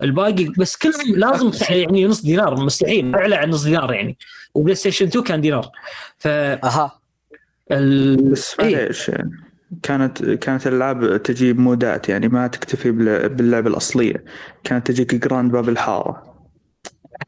الباقي 0.03 0.43
بس 0.57 0.78
كلهم 0.78 1.15
لازم 1.15 1.51
يعني 1.69 2.05
نص 2.05 2.22
دينار 2.22 2.59
مستحيل 2.59 3.15
أعلى 3.15 3.36
عن 3.36 3.49
نص 3.49 3.63
دينار 3.63 3.93
يعني. 3.93 4.17
و 4.53 4.76
PlayStation 4.76 5.05
2 5.07 5.24
كان 5.24 5.41
دينار. 5.41 5.69
ف 6.17 6.28
أها. 6.28 7.01
ال... 7.72 8.17
بس 8.32 8.55
إيه. 8.59 8.91
كانت 9.84 10.24
كانت 10.24 10.67
الالعاب 10.67 11.24
تجي 11.24 11.53
بمودات 11.53 12.09
يعني 12.09 12.28
ما 12.28 12.47
تكتفي 12.47 12.91
بال- 12.91 13.30
باللعبه 13.30 13.69
الأصلية. 13.69 14.24
كانت 14.63 14.88
تجيك 14.88 15.15
Grand 15.15 15.51
باب 15.51 15.69
الحارة. 15.69 16.32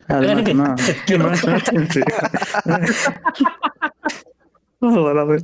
هذا 0.07 0.53
ما 0.53 0.75
ما 1.11 1.35
تمشي. 1.59 2.01
والله 4.81 5.11
العظيم. 5.11 5.43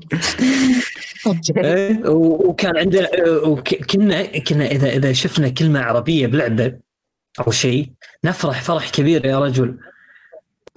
إيه، 1.57 2.09
وكان 2.09 2.77
عندنا 2.77 3.07
وكنا 3.43 4.23
كنا 4.39 4.65
إذا 4.65 4.89
إذا 4.89 5.13
شفنا 5.13 5.49
كلمة 5.49 5.79
عربية 5.79 6.27
بلعبة 6.27 6.73
أو 7.47 7.51
شيء 7.51 7.91
نفرح 8.25 8.61
فرح 8.61 8.89
كبير 8.89 9.25
يا 9.25 9.39
رجل. 9.39 9.77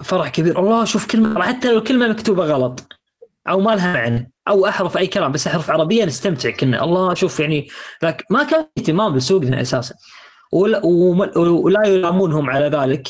فرح 0.03 0.29
كبير. 0.29 0.59
الله 0.59 0.85
شوف 0.85 1.07
كلمة 1.07 1.41
حتى 1.41 1.73
لو 1.73 1.83
كلمة 1.83 2.07
مكتوبة 2.07 2.45
غلط. 2.45 2.87
أو 3.49 3.59
ما 3.59 3.75
لها 3.75 3.93
معنى 3.93 4.31
أو 4.47 4.67
أحرف 4.67 4.97
أي 4.97 5.07
كلام 5.07 5.31
بس 5.31 5.47
أحرف 5.47 5.69
عربيه 5.69 6.05
نستمتع 6.05 6.49
كنا. 6.49 6.83
الله 6.83 7.13
شوف 7.13 7.39
يعني 7.39 7.67
لك 8.03 8.25
ما 8.29 8.43
كان 8.43 8.65
اهتمام 8.77 9.15
بسوقنا 9.15 9.61
أساسا. 9.61 9.95
ولا, 10.51 10.85
ولا 10.85 11.87
يلامونهم 11.87 12.49
على 12.49 12.67
ذلك 12.67 13.07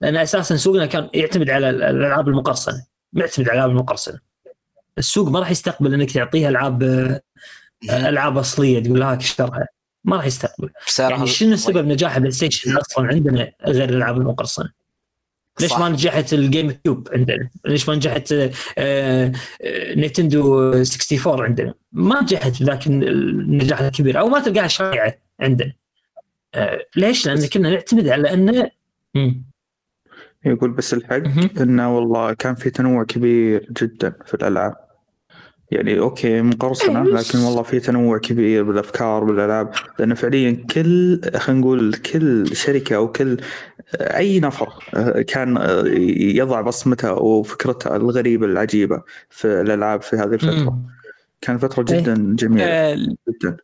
لأن 0.00 0.16
أساسا 0.16 0.56
سوقنا 0.56 0.86
كان 0.86 1.08
يعتمد 1.14 1.50
على 1.50 1.70
الألعاب 1.70 2.28
المقرصنة 2.28 2.84
معتمد 3.12 3.48
على 3.48 3.52
الألعاب 3.52 3.70
المقرصنة. 3.70 4.18
السوق 4.98 5.28
ما 5.28 5.38
راح 5.40 5.50
يستقبل 5.50 5.94
إنك 5.94 6.10
تعطيه 6.10 6.48
ألعاب 6.48 6.82
ألعاب 7.90 8.38
أصلية 8.38 8.82
تقول 8.82 9.00
لها 9.00 9.16
اشترها 9.16 9.66
ما 10.04 10.16
راح 10.16 10.26
يستقبل. 10.26 10.70
يعني 10.98 11.26
شنو 11.26 11.56
سبب 11.56 11.86
نجاح 11.86 12.14
ال 12.14 12.32
PlayStation 12.32 12.76
أصلا 12.76 13.06
عندنا 13.08 13.52
غير 13.66 13.88
الألعاب 13.88 14.16
المقرصنة؟ 14.16 14.79
ليش. 15.62 15.72
ما 15.72 15.88
نجحت 15.88 16.32
ال 16.32 16.70
GameCube 16.70 17.08
عندنا؟ 17.12 17.50
ليش 17.66 17.88
ما 17.88 17.94
نجحت 17.94 18.32
آه، 18.32 18.52
آه، 18.78 19.32
Nintendo 19.94 20.72
64 20.72 21.40
عندنا؟ 21.40 21.74
ما 21.92 22.22
نجحت 22.22 22.62
بذاك 22.62 22.86
النجاح 22.86 23.80
الكبير 23.80 24.20
أو 24.20 24.28
ما 24.28 24.40
تلقاها 24.40 24.66
شائعة 24.66 25.14
عندنا. 25.40 25.72
آه، 26.54 26.78
ليش؟ 26.96 27.26
لأن 27.26 27.46
كنا 27.46 27.70
نعتمد 27.70 28.08
على 28.08 28.32
انه. 28.32 28.70
يقول 30.44 30.70
بس 30.70 30.94
الحق. 30.94 31.22
انه 31.60 31.96
والله 31.96 32.32
كان 32.32 32.54
في 32.54 32.70
تنوع 32.70 33.04
كبير 33.04 33.66
جدا 33.72 34.12
في 34.26 34.34
الألعاب 34.34 34.90
يعني 35.70 35.98
أوكي 35.98 36.42
مقرصنة 36.42 37.06
إيه، 37.06 37.14
لكن 37.14 37.38
والله 37.38 37.62
في 37.62 37.80
تنوع 37.80 38.18
كبير 38.18 38.62
بالأفكار 38.62 39.24
بالألعاب 39.24 39.72
لأنه 39.98 40.14
فعليا 40.14 40.66
كل 40.74 41.20
خلينا 41.36 41.60
نقول 41.60 41.94
كل 41.94 42.56
شركة 42.56 42.96
أو 42.96 43.12
كل 43.12 43.36
أي 44.00 44.40
نفر 44.40 44.72
كان 45.28 45.56
يضع 46.36 46.60
بصمته 46.60 47.12
وفكرته 47.12 47.96
الغريبة 47.96 48.46
العجيبة 48.46 49.02
في 49.30 49.44
الألعاب 49.60 50.02
في 50.02 50.16
هذه 50.16 50.24
الفترة. 50.34 50.70
مم. 50.70 50.86
كان 51.40 51.58
فترة 51.58 51.82
جدا 51.82 52.36
جميلة 52.38 52.64
آه، 52.64 52.94
جدا. 52.94 53.56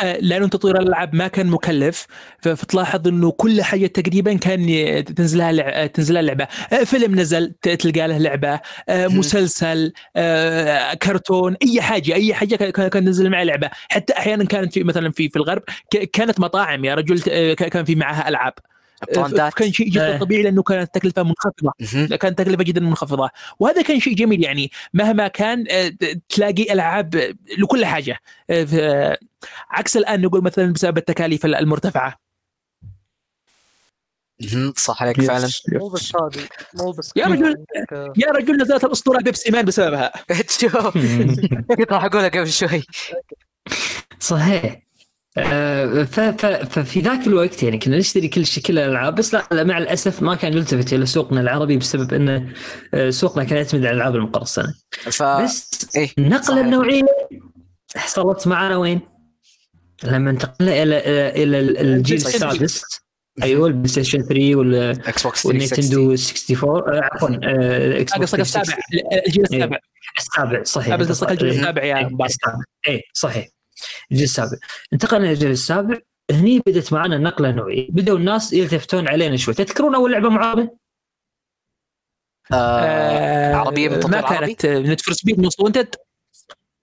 آه، 0.00 0.16
لأنه 0.20 0.48
تطوير 0.48 0.80
الألعاب 0.80 1.14
ما 1.14 1.28
كان 1.28 1.46
مكلف 1.46 2.06
فتلاحظ 2.42 3.08
إنه 3.08 3.30
كل 3.30 3.62
حاجة 3.62 3.86
تقريبا 3.86 4.34
كان 4.34 5.04
تنزلها 5.04 5.86
تنزلها 5.86 6.22
لعبة. 6.22 6.46
آه، 6.72 6.84
فيلم 6.84 7.14
نزل 7.20 7.54
تلقى 7.62 8.08
له 8.08 8.18
لعبة 8.18 8.60
آه،. 8.88 9.06
مسلسل 9.06 9.92
آه، 10.16 10.94
كرتون 10.94 11.56
أي 11.62 11.80
حاجة 11.80 12.14
أي 12.14 12.34
حاجة 12.34 12.56
كان- 12.56 12.90
تنزل 12.90 13.30
معها 13.30 13.44
لعبة. 13.44 13.70
حتى 13.72 14.12
أحيانا 14.12 14.44
كانت 14.44 14.72
في 14.72 14.84
مثلا 14.84 15.10
في 15.10 15.28
في 15.28 15.36
الغرب 15.36 15.62
كانت 16.12 16.40
مطاعم 16.40 16.84
يا 16.84 16.94
رجل 16.94 17.20
آه، 17.30 17.54
كان 17.54 17.84
في 17.84 17.94
معها 17.94 18.28
ألعاب. 18.28 18.52
كان 19.56 19.72
شيء 19.72 19.88
جدا 19.88 20.14
آه. 20.14 20.18
طبيعي 20.18 20.42
لأنه 20.42 20.62
كانت 20.62 20.82
التكلفة 20.82 21.22
منخفضة. 21.22 21.72
كانت 22.16 22.38
تكلفه 22.38 22.64
جدا 22.64 22.80
منخفضة 22.80 23.30
وهذا 23.58 23.82
كان 23.82 24.00
شيء 24.00 24.14
جميل 24.14 24.44
يعني 24.44 24.70
مهما 24.94 25.28
كان 25.28 25.64
آه، 25.70 25.92
تلاقي 26.28 26.72
ألعاب 26.72 27.34
لكل 27.58 27.84
حاجة 27.84 28.18
آه، 28.50 29.18
عكس 29.70 29.96
الآن 29.96 30.20
نقول 30.20 30.42
مثلا 30.44 30.72
بسبب 30.72 30.98
التكاليف 30.98 31.46
المرتفعة. 31.46 32.28
صح 34.76 35.02
عليك 35.02 35.20
فعلا 35.20 35.48
مو. 35.72 35.88
بس 35.88 36.16
هذه 36.16 36.48
مو 36.74 36.90
بس 36.90 37.12
يا 37.16 37.26
رجل. 37.26 37.64
يا 37.92 38.30
رجل 38.30 38.62
نزلت 38.62 38.84
الأسطورة 38.84 39.18
بيبسي 39.18 39.50
مان 39.50 39.64
بسببها 39.64 40.12
شوف 40.60 40.76
كنت 41.78 41.92
راح 41.92 42.04
أقولها 42.04 42.28
قبل 42.28 42.48
شوي 42.48 42.82
صحيح 44.20 44.87
ففي 46.70 47.00
ذاك 47.00 47.26
الوقت 47.26 47.62
يعني 47.62 47.78
كنا 47.78 47.98
نشتري 47.98 48.28
كل 48.28 48.46
شيء 48.46 48.62
كل 48.64 48.78
الألعاب 48.78 49.14
بس 49.14 49.34
لا 49.34 49.64
مع 49.64 49.78
الأسف 49.78 50.22
ما 50.22 50.34
كان 50.34 50.52
يلتفت 50.52 50.92
إلى 50.92 51.06
سوقنا 51.06 51.40
العربي 51.40 51.76
بسبب 51.76 52.14
إن 52.14 52.52
آه، 52.94 53.10
سوقنا 53.10 53.44
كان 53.44 53.56
يعتمد 53.56 53.80
على 53.86 53.90
الألعاب 53.90 54.16
المقرصنة 54.16 54.74
ف 54.90 55.22
بس 55.22 55.88
إيه، 55.96 56.08
النقله. 56.18 56.60
النوعيه 56.60 57.02
حصلت 57.96 58.46
معنا 58.46 58.76
وين؟ 58.76 59.00
لما 60.04 60.30
انتقلنا 60.30 60.82
إلى 60.82 60.98
إلى 61.42 61.60
إلى 61.60 61.80
الجيل 61.80 62.16
السادس 62.16 62.82
أيوه 63.42 63.66
ال 63.66 63.88
PlayStation 63.88 64.22
3 64.22 64.54
وال- 64.56 64.74
Xbox 65.08 65.42
360 65.42 65.48
وال 65.48 65.61
Nintendo 65.61 66.12
64 66.12 66.94
آه، 66.94 67.00
عفوا 67.12 67.28
آه، 67.44 68.00
Xbox 68.00 68.34
السابع 68.34 68.64
360. 68.64 69.22
الجيل 69.26 69.44
إيه. 69.52 69.58
السابع 69.58 69.78
السابع 70.18 70.62
صحيح 70.62 70.94
قصدك 70.94 71.30
الجيل 71.30 71.48
إيه. 71.50 71.58
السابع 71.58 71.84
يا 71.84 71.96
إيه، 71.98 72.06
السابع 72.06 72.62
اي 72.88 73.02
صحيح 73.14 73.48
الجيل 74.12 74.24
السابع. 74.24 74.58
انتقلنا 74.92 75.24
إلى 75.24 75.32
الجيل 75.32 75.50
السابع. 75.50 75.98
هني 76.30 76.62
بدت 76.66 76.92
معنا 76.92 77.16
النقله 77.16 77.50
النوعيه 77.50 77.88
بدأوا 77.90 78.18
الناس 78.18 78.52
يلتفتون 78.52 79.08
علينا 79.08 79.36
شوي. 79.36 79.54
تذكرون 79.54 79.94
أول 79.94 80.12
لعبة 80.12 80.28
معارضه؟ 80.28 80.78
آه، 82.52 83.54
عربية 83.54 83.88
من 83.88 84.10
ما؟ 84.10 84.20
كانت 84.20 84.66
نت 84.66 85.00
فور 85.00 85.14
سبيد 85.14 85.40
موست 85.40 85.60
وانتد 85.60 85.94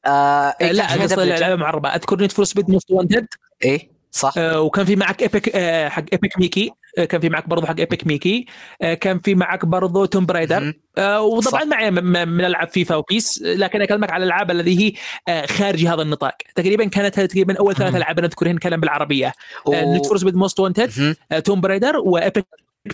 آه، 0.05 0.55
إيه، 0.61 0.71
لا 0.71 1.03
قصدي. 1.03 1.25
لعبة 1.25 1.55
معربه 1.55 1.89
أذكر 1.89 2.23
Need 2.23 2.31
for 2.31 2.45
Speed 2.45 2.69
Most 2.69 2.91
Wanted 2.91 3.27
إيه 3.63 3.91
صح. 4.11 4.33
وكان 4.37 4.85
في 4.85 4.95
معك 4.95 5.21
Epic 5.21 5.55
آه، 5.55 5.89
حق 5.89 6.05
Epic 6.13 6.39
Mickey 6.39 6.69
آه، 6.69 6.75
كان 7.03 7.21
في 7.21 7.29
معك 7.29 7.49
برضه 7.49 7.67
حق 7.67 7.75
Epic 7.79 8.07
Mickey 8.07 8.45
آه، 8.81 8.93
كان 8.93 9.19
في 9.19 9.35
معك 9.35 9.65
برضه 9.65 10.05
Tomb 10.05 10.25
Raider. 10.25 10.73
آه، 10.97 11.21
وطبعا. 11.21 11.63
معي 11.63 11.91
من 11.91 12.45
ألعاب 12.45 12.67
FIFA 12.67 12.95
و 12.95 13.07
PES 13.07 13.41
آه، 13.43 13.53
لكن 13.53 13.81
أكلمك 13.81 14.11
على 14.11 14.23
الألعاب 14.23 14.51
الذي 14.51 14.79
هي 14.79 14.93
آه، 15.27 15.45
خارج 15.45 15.85
هذا 15.85 16.01
النطاق 16.01 16.35
تقريبا 16.55 16.85
كانت 16.85 17.19
هذه 17.19 17.25
تقريبا 17.25 17.57
أول 17.59 17.75
ثلاث. 17.75 17.95
ألعاب 17.95 18.19
نذكرهن 18.19 18.57
كلام 18.57 18.79
بالعربية 18.79 19.33
Need 19.69 20.05
for 20.05 20.17
Speed 20.17 20.35
Most 20.35 20.59
Wanted. 20.59 21.15
Tomb 21.43 21.61
Raider 21.61 21.97
و 21.97 22.07
Epic 22.07 22.45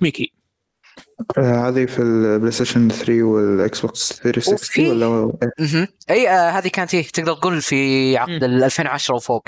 Mickey 0.02 0.34
آه، 1.38 1.68
هذه 1.70 1.86
في 1.86 1.99
ال 2.02 2.52
PlayStation 2.52 2.89
3 2.89 3.24
وال 3.24 3.80
Xbox 3.82 4.14
360 4.24 4.86
وفي- 4.86 4.91
ولا. 4.91 5.32
أي 6.10 6.30
آه 6.30 6.49
هذه 6.49 6.68
كانت 6.68 6.93
إيه 6.93 7.08
تقدر 7.08 7.34
تقول 7.34 7.62
في 7.62 8.18
عقد 8.18 8.43
ال 8.43 8.64
2010 8.64 9.16
وفوق 9.16 9.43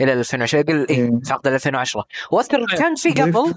إلى 0.00 0.12
ال 0.12 0.18
2010 0.18 0.62
قل 0.62 0.86
اي 0.90 0.94
إيه. 0.96 1.10
في 1.24 1.32
عقد 1.32 1.46
ال 1.46 1.54
2010 1.54 2.04
واذكر 2.30 2.66
كان 2.76 2.94
في 2.94 3.08
ضيف- 3.10 3.20
قبل 3.36 3.54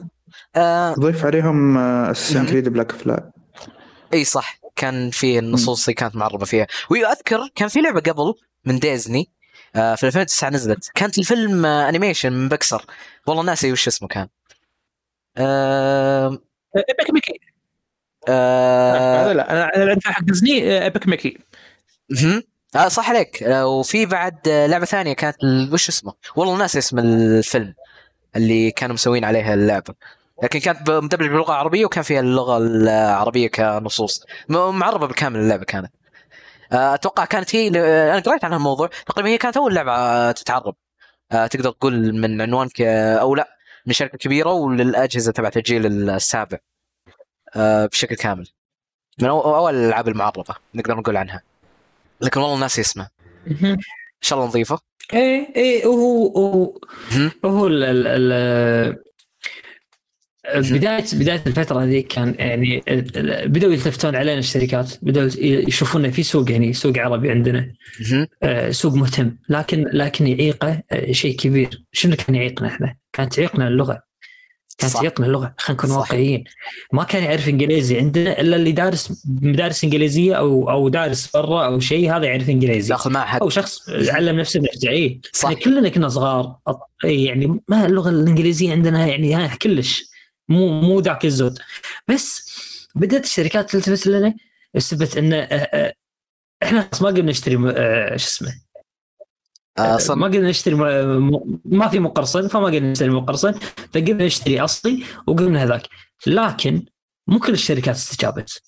آه 0.56 0.94
ضيف 0.94 1.26
عليهم 1.26 1.78
Assassin's 1.78 2.38
مهم. 2.40 2.48
Creed 2.48 2.70
Black 2.70 2.92
Flag. 2.92 3.20
إي 4.14 4.24
صح 4.24 4.60
كان 4.76 5.10
في 5.10 5.40
النصوص 5.40 5.84
اللي 5.88 5.94
كانت 5.96 6.16
معربة 6.16 6.46
فيها. 6.46 6.68
وأذكر 6.90 7.50
كان 7.56 7.68
في 7.68 7.82
لعبة 7.82 8.00
قبل 8.00 8.34
من 8.66 8.80
ديزني 8.80 9.30
آه 9.76 9.96
في 9.96 10.06
2009 10.08 10.50
نزلت. 10.50 10.92
كانت 10.96 11.18
الفيلم 11.18 11.66
آه 11.66 11.90
animation 11.90 12.34
من 12.34 12.50
بكسر. 12.50 12.86
والله 13.28 13.44
ناسي 13.44 13.72
وش 13.72 13.88
اسمه 13.88 14.08
كان. 14.08 14.28
آه 15.38 16.38
ايبك 16.78 17.12
ميكي 17.14 17.40
آه 18.28 19.24
هذا 19.26 19.34
لا 19.34 19.52
أنا 19.52 19.76
أنا 19.76 19.92
عندي 19.92 20.02
حق 20.06 20.24
ديزني 20.24 20.84
ايبك 20.84 21.08
ميكي. 21.08 21.38
آه 22.76 22.88
صح 22.88 23.10
عليك. 23.10 23.44
آه 23.44 23.68
وفي 23.68 24.06
بعد 24.06 24.48
آه 24.48 24.68
لعبة 24.68 24.86
ثانية 24.86 25.14
كانت 25.14 25.36
وش 25.74 25.90
اسمه؟ 25.90 26.14
والله 26.36 26.58
ناسي 26.58 26.80
اسم 26.80 27.00
الفيلم 27.00 27.74
اللي 28.36 28.72
كانوا 28.72 28.94
مسوين 28.94 29.26
عليها 29.26 29.54
اللعبة. 29.54 29.94
لكن 30.44 30.60
كانت 30.60 30.90
مدبلجة 30.90 31.30
باللغة 31.30 31.52
العربية 31.52 31.86
وكان 31.86 32.04
فيها 32.04 32.20
اللغة 32.20 32.58
العربية 32.58 33.48
كنصوص. 33.48 34.26
معربة 34.50 35.08
بالكامل 35.08 35.40
اللعبة 35.40 35.64
كانت. 35.66 35.92
آه، 36.72 36.94
أتوقع 36.94 37.26
كانت 37.26 37.56
هي 37.56 37.68
أنا 38.12 38.20
قريت 38.20 38.46
عنها 38.46 38.58
الموضوع. 38.58 38.90
تقريبا 39.06 39.30
هي 39.30 39.38
كانت 39.38 39.58
أول 39.58 39.76
لعبة 39.76 40.32
تتعرب. 40.32 40.76
تقدر 41.32 41.72
تقول 41.72 42.14
من 42.14 42.42
عنوان. 42.42 42.70
أو 43.20 43.36
لا 43.36 43.48
من 43.86 43.94
شركة 43.94 44.18
كبيرة 44.18 44.52
وللأجهزة 44.52 45.32
تبعت 45.32 45.58
الجيل 45.58 46.10
السابع. 46.10 46.58
بشكل 47.56 48.16
كامل. 48.16 48.48
من 49.22 49.28
أول 49.28 49.76
الألعاب 49.76 50.08
المعربة 50.08 50.56
نقدر 50.76 50.96
نقول 50.96 51.18
عنها. 51.18 51.42
لكن 52.22 52.40
والله 52.40 52.60
ناسي 52.60 52.82
اسمه 52.82 53.08
إن 53.62 53.78
شاء 54.22 54.40
الله 54.40 54.50
نضيفه. 54.50 54.80
إيه 55.14 55.56
إيه 55.56 55.86
وهو 55.86 56.28
هو 56.28 56.80
مهم. 57.12 57.32
هو 57.46 57.68
ال 57.68 57.84
ال 57.84 58.08
ال 58.08 58.98
بداية 60.74 61.06
بداية 61.14 61.44
الفترة 61.48 61.84
هذه 61.84 62.04
كان 62.10 62.36
يعني 62.40 62.84
بدأوا 63.46 63.74
يلتفتون 63.74 64.16
علينا 64.16 64.40
الشركات 64.40 64.94
بدأوا 65.02 65.30
يشوفون 65.40 66.12
في 66.12 66.24
سوق 66.24 66.52
يعني 66.52 66.74
سوق 66.74 66.98
عربي 66.98 67.32
عندنا. 67.32 67.74
آه، 68.44 68.72
سوق 68.72 68.94
مهتم 68.94 69.38
لكن 69.50 69.86
لكن 69.94 70.28
يعيقه 70.28 70.84
آه، 70.92 71.12
شيء 71.12 71.36
كبير. 71.36 71.84
شنو 71.92 72.16
كان 72.16 72.36
يعيقنا 72.36 72.68
إحنا؟ 72.68 72.96
كانت 73.14 73.34
تعيقنا 73.34 73.68
اللغة. 73.68 74.07
كانت 74.78 74.94
صح. 74.94 75.00
تعيقنا 75.00 75.26
اللغة 75.26 75.54
خلينا 75.58 75.84
نكون. 75.84 75.98
واقعيين. 75.98 76.44
ما 76.94 77.04
كان 77.04 77.24
يعرف 77.24 77.48
إنجليزي. 77.50 77.98
عندنا 78.00 78.42
إلا 78.42 78.56
اللي 78.56 78.72
دارس 78.72 79.26
مدارس 79.26 79.84
إنجليزية 79.84 80.36
أو 80.36 80.70
أو 80.70 80.90
دارس 80.90 81.32
برا 81.32 81.66
أو 81.66 81.80
شيء 81.80 82.18
هذا 82.18 82.26
يعرف 82.26 82.50
إنجليزي. 82.50 82.90
داخل 82.90 83.10
معهد 83.10 83.42
أو 83.42 83.50
شخص 83.50 83.90
علم 83.90 84.40
نفسه 84.40 84.60
بنفسه 84.60 84.90
اي 84.90 85.22
صح. 85.34 85.50
إحنا 85.50 85.60
كلنا 85.60 85.90
كنا 85.90 86.10
صغار. 86.10 86.56
يعني 87.04 87.60
ما 87.68 87.86
اللغة 87.86 88.10
الإنجليزية 88.10 88.72
عندنا 88.72 89.08
يعني 89.08 89.58
كلش. 89.62 90.04
مو 90.50 90.82
مو 90.82 91.00
ذاك 91.00 91.26
الزود. 91.26 91.60
بس 92.08 92.48
بدأت 92.96 93.24
الشركات 93.24 93.70
تلتفت 93.72 94.08
لنا 94.08 94.34
بسبب 94.74 95.18
إن 95.18 95.34
إحنا 96.64 96.90
ما 97.02 97.08
قمنا 97.08 97.22
نشتري 97.22 97.56
شو 97.56 98.28
اسمه 98.28 98.54
آه، 99.80 99.98
صم- 99.98 100.20
ما 100.20 100.28
قمنا 100.28 100.50
نشتري 100.50 100.76
م- 100.76 101.32
م- 101.34 101.60
ما 101.66 101.88
في 101.88 102.00
مقرصن 102.00 102.48
فما 102.48 102.66
قمنا 102.66 102.92
نشتري 102.92 103.10
مقرصن 103.10 103.54
فقمنا 103.94 104.26
نشتري 104.26 104.60
أصلي 104.62 105.04
وقمنا 105.28 105.64
هذاك. 105.64 105.88
لكن 106.28 106.86
مو 107.28 107.40
كل 107.40 107.54
الشركات 107.54 107.96
استجابت. 107.96 108.62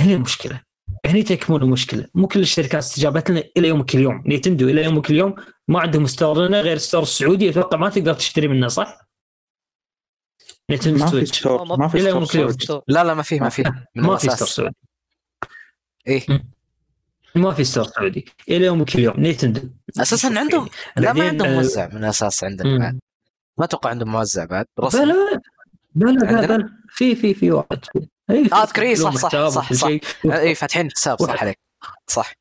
هنا 0.00 0.12
المشكلة. 0.14 0.60
هني 1.06 1.22
تكمن 1.22 1.62
المشكلة. 1.62 2.06
مو 2.14 2.26
كل 2.26 2.40
الشركات 2.40 2.74
استجابت 2.82 3.30
لنا 3.30 3.42
إلى 3.56 3.68
يومك 3.68 3.94
اليوم 3.94 4.22
Nintendo 4.26 4.68
إلى 4.68 4.84
يومك 4.84 5.10
اليوم 5.10 5.34
ما 5.68 5.80
عندهم 5.80 6.06
store 6.06 6.46
لنا 6.46 6.60
غير 6.60 6.76
store 6.78 7.02
السعودي 7.02 7.50
أتوقع 7.50 7.78
ما 7.78 7.88
تقدر 7.88 8.14
تشتري 8.14 8.48
منه 8.48 8.68
صح؟ 8.68 9.08
Nintendo 10.70 10.98
Switch. 11.10 11.46
ما 11.78 11.88
في 11.88 11.98
store. 12.52 12.82
لا 12.88 13.04
لا 13.04 13.14
ما 13.14 13.22
فيه 13.22 13.40
ما 13.40 13.48
فيه 13.48 13.64
من 13.96 14.02
ما 14.04 14.16
في 14.16 14.28
store 14.36 14.48
سعودي. 14.48 14.74
إيه. 16.08 16.26
ما 17.34 17.52
في 17.54 17.64
store 17.64 17.84
سعودي 17.84 18.24
إلى 18.48 18.64
يومك 18.66 18.94
اليوم 18.94 19.14
Nintendo 19.20 19.60
أساسا 20.00 20.32
عندهم. 20.38 20.68
لا 20.96 21.12
ما 21.12 21.28
عندهم 21.28 21.48
آه، 21.48 21.54
موزع 21.56 21.88
من 21.92 22.04
الاساس 22.04 22.44
عندنا. 22.44 22.78
بعد 22.78 22.98
ما 23.58 23.64
أتوقع 23.64 23.90
عندهم 23.90 24.12
موزع 24.12 24.44
بعد 24.44 24.66
رسمي 24.80 25.04
بلا 25.04 25.14
بلا 25.94 26.12
بلا 26.12 26.26
عندنا؟ 26.38 26.56
بلا 26.56 26.68
في 26.88 27.14
في 27.14 27.34
في 27.34 27.50
واحد 27.50 27.84
في- 27.92 28.08
آه، 28.52 28.62
أذكر 28.62 28.82
إيه، 28.82 28.94
صح، 28.94 29.16
صح، 29.16 29.48
صح، 29.48 29.72
صح. 29.72 29.88
شيء. 29.88 30.00
اي 30.24 30.54
فاتحين 30.54 30.90
حساب 30.90 31.18
صح. 31.22 31.42
عليك 31.42 31.58
صح. 32.06 32.32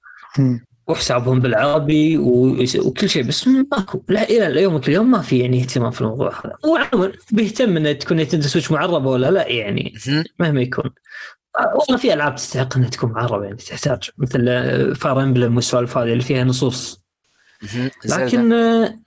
وحسابهم 0.88 1.40
بالعربي 1.40 2.18
وكل 2.18 3.10
شيء 3.10 3.24
بس 3.24 3.48
ماكو 3.48 4.02
لا 4.10 4.24
إلى 4.30 4.62
يومك 4.62 4.88
اليوم 4.90 5.12
ما 5.12 5.22
في 5.22 5.40
يعني 5.40 5.62
اهتمام 5.62 5.92
في 5.92 6.02
الموضوع 6.02 6.30
هذا 6.46 6.54
وعموما 6.66 7.12
بيهتم 7.32 7.78
ان 7.78 7.98
تكون 8.00 8.18
Nintendo 8.18 8.48
Switch 8.48 8.72
معربة 8.72 9.10
ولا 9.10 9.32
لا 9.32 9.48
يعني 9.48 9.94
مهم. 10.08 10.24
مهما 10.40 10.62
يكون 10.62 10.86
آه، 10.86 10.92
والله 11.66 11.98
في 12.02 12.14
ألعاب 12.14 12.36
تستحق 12.36 12.78
انها 12.78 12.90
تكون 12.90 13.12
معربه 13.12 13.44
يعني 13.46 13.58
تحتاج 13.58 14.10
مثل 14.18 14.46
Fire 14.96 15.24
Emblem 15.24 15.56
والسوالف 15.56 15.98
هذه 15.98 16.12
اللي 16.12 16.24
فيها 16.24 16.44
نصوص. 16.44 17.02
لكن 18.06 18.54
آه، 18.54 19.00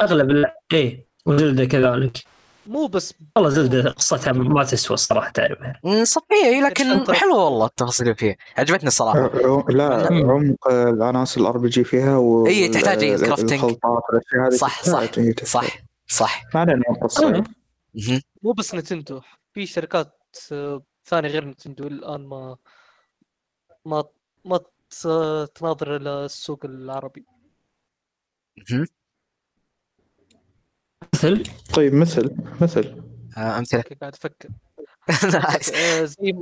أغلب 0.00 0.30
لا 0.30 0.54
إيه 0.72 1.06
و 1.26 1.32
Zelda 1.32 1.64
كذلك 1.64 2.18
مو 2.66 2.86
بس 2.86 3.14
والله 3.36 3.50
Zelda 3.50 3.90
قصتها 3.90 4.32
ما 4.32 4.64
تسوى 4.64 4.94
الصراحة 4.94 5.30
تعرفها 5.30 5.80
مم، 5.84 6.04
صفية 6.04 6.66
لكن. 6.66 7.14
حلوة 7.14 7.44
والله 7.44 7.66
التفاصيل 7.66 8.06
اللي 8.06 8.16
فيها 8.16 8.36
عجبتني 8.56 8.90
عم- 9.00 9.64
لا. 9.68 10.06
عمق 10.30 10.68
العناصر 10.68 11.40
ال 11.40 11.58
RPG 11.58 11.84
فيها 11.84 12.16
و 12.16 12.46
إي، 12.46 12.68
تحتاج 12.68 13.24
crafting. 13.24 13.52
الخلطات 13.52 14.02
والأشياء 14.08 14.46
هذه 14.48 14.56
صح، 14.56 14.82
صح،. 14.82 15.44
صح 15.44 15.78
صح 16.06 16.44
ما 16.54 16.60
علينا. 16.60 16.82
آه. 17.24 17.44
مو 18.42 18.52
بس 18.52 18.74
نتندو 18.74 19.20
في 19.54 19.66
شركات 19.66 20.12
ثانية 21.04 21.28
غير 21.28 21.44
نتندو 21.44 21.86
الآن 21.86 22.26
ما 22.26 22.56
ما 23.84 24.04
ما 24.44 24.60
تناظر 25.54 25.96
السوق 26.24 26.64
العربي. 26.64 27.24
مثل؟ 31.14 31.42
طيب 31.74 31.94
مثل 31.94 32.36
مثل. 32.60 33.02
آه، 33.36 33.40
أوكي، 33.58 33.94
قاعد 33.94 34.14
أفكر. 34.14 34.48
آه، 35.74 36.04
زي 36.04 36.34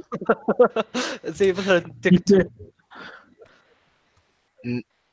زي 1.24 1.52
مثلا 1.52 1.94
تيك 2.02 2.28
توك 2.28 2.46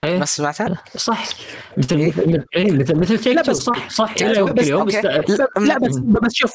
إيه. 0.04 0.20
ما 0.20 0.26
سمعتها؟ 0.26 0.84
صح. 0.98 1.28
مثل 1.78 2.08
مثل 2.08 2.46
مثل 2.78 2.96
مثل 2.96 3.18
Take 3.20 3.36
لا، 3.36 3.42
Two 3.42 3.52
بس- 3.52 3.58
صح 3.58 3.90
صح. 3.90 4.12
إلى 4.22 4.38
يوم 4.40 4.50
اليوم 4.60 4.90
لا 5.58 5.78
بس 5.78 5.96
بس 5.98 6.34
شوف. 6.34 6.54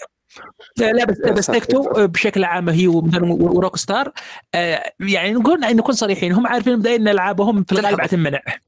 لا 0.77 1.05
بس 1.05 1.19
بس 1.19 1.47
Take-Two 1.47 2.07
بشكل 2.07 2.45
عام 2.45 2.69
هي 2.69 2.87
و 2.89 3.77
Rockstar 3.77 4.13
آه، 4.55 4.93
يعني 5.01 5.33
نقول 5.33 5.61
نكون 5.61 5.95
صريحين 5.95 6.33
هم 6.33 6.47
عارفين 6.47 6.77
مبدئيا 6.77 6.97
إن 6.97 7.09
ألعابهم 7.09 7.65
في 7.65 7.73
الغالب 7.73 8.01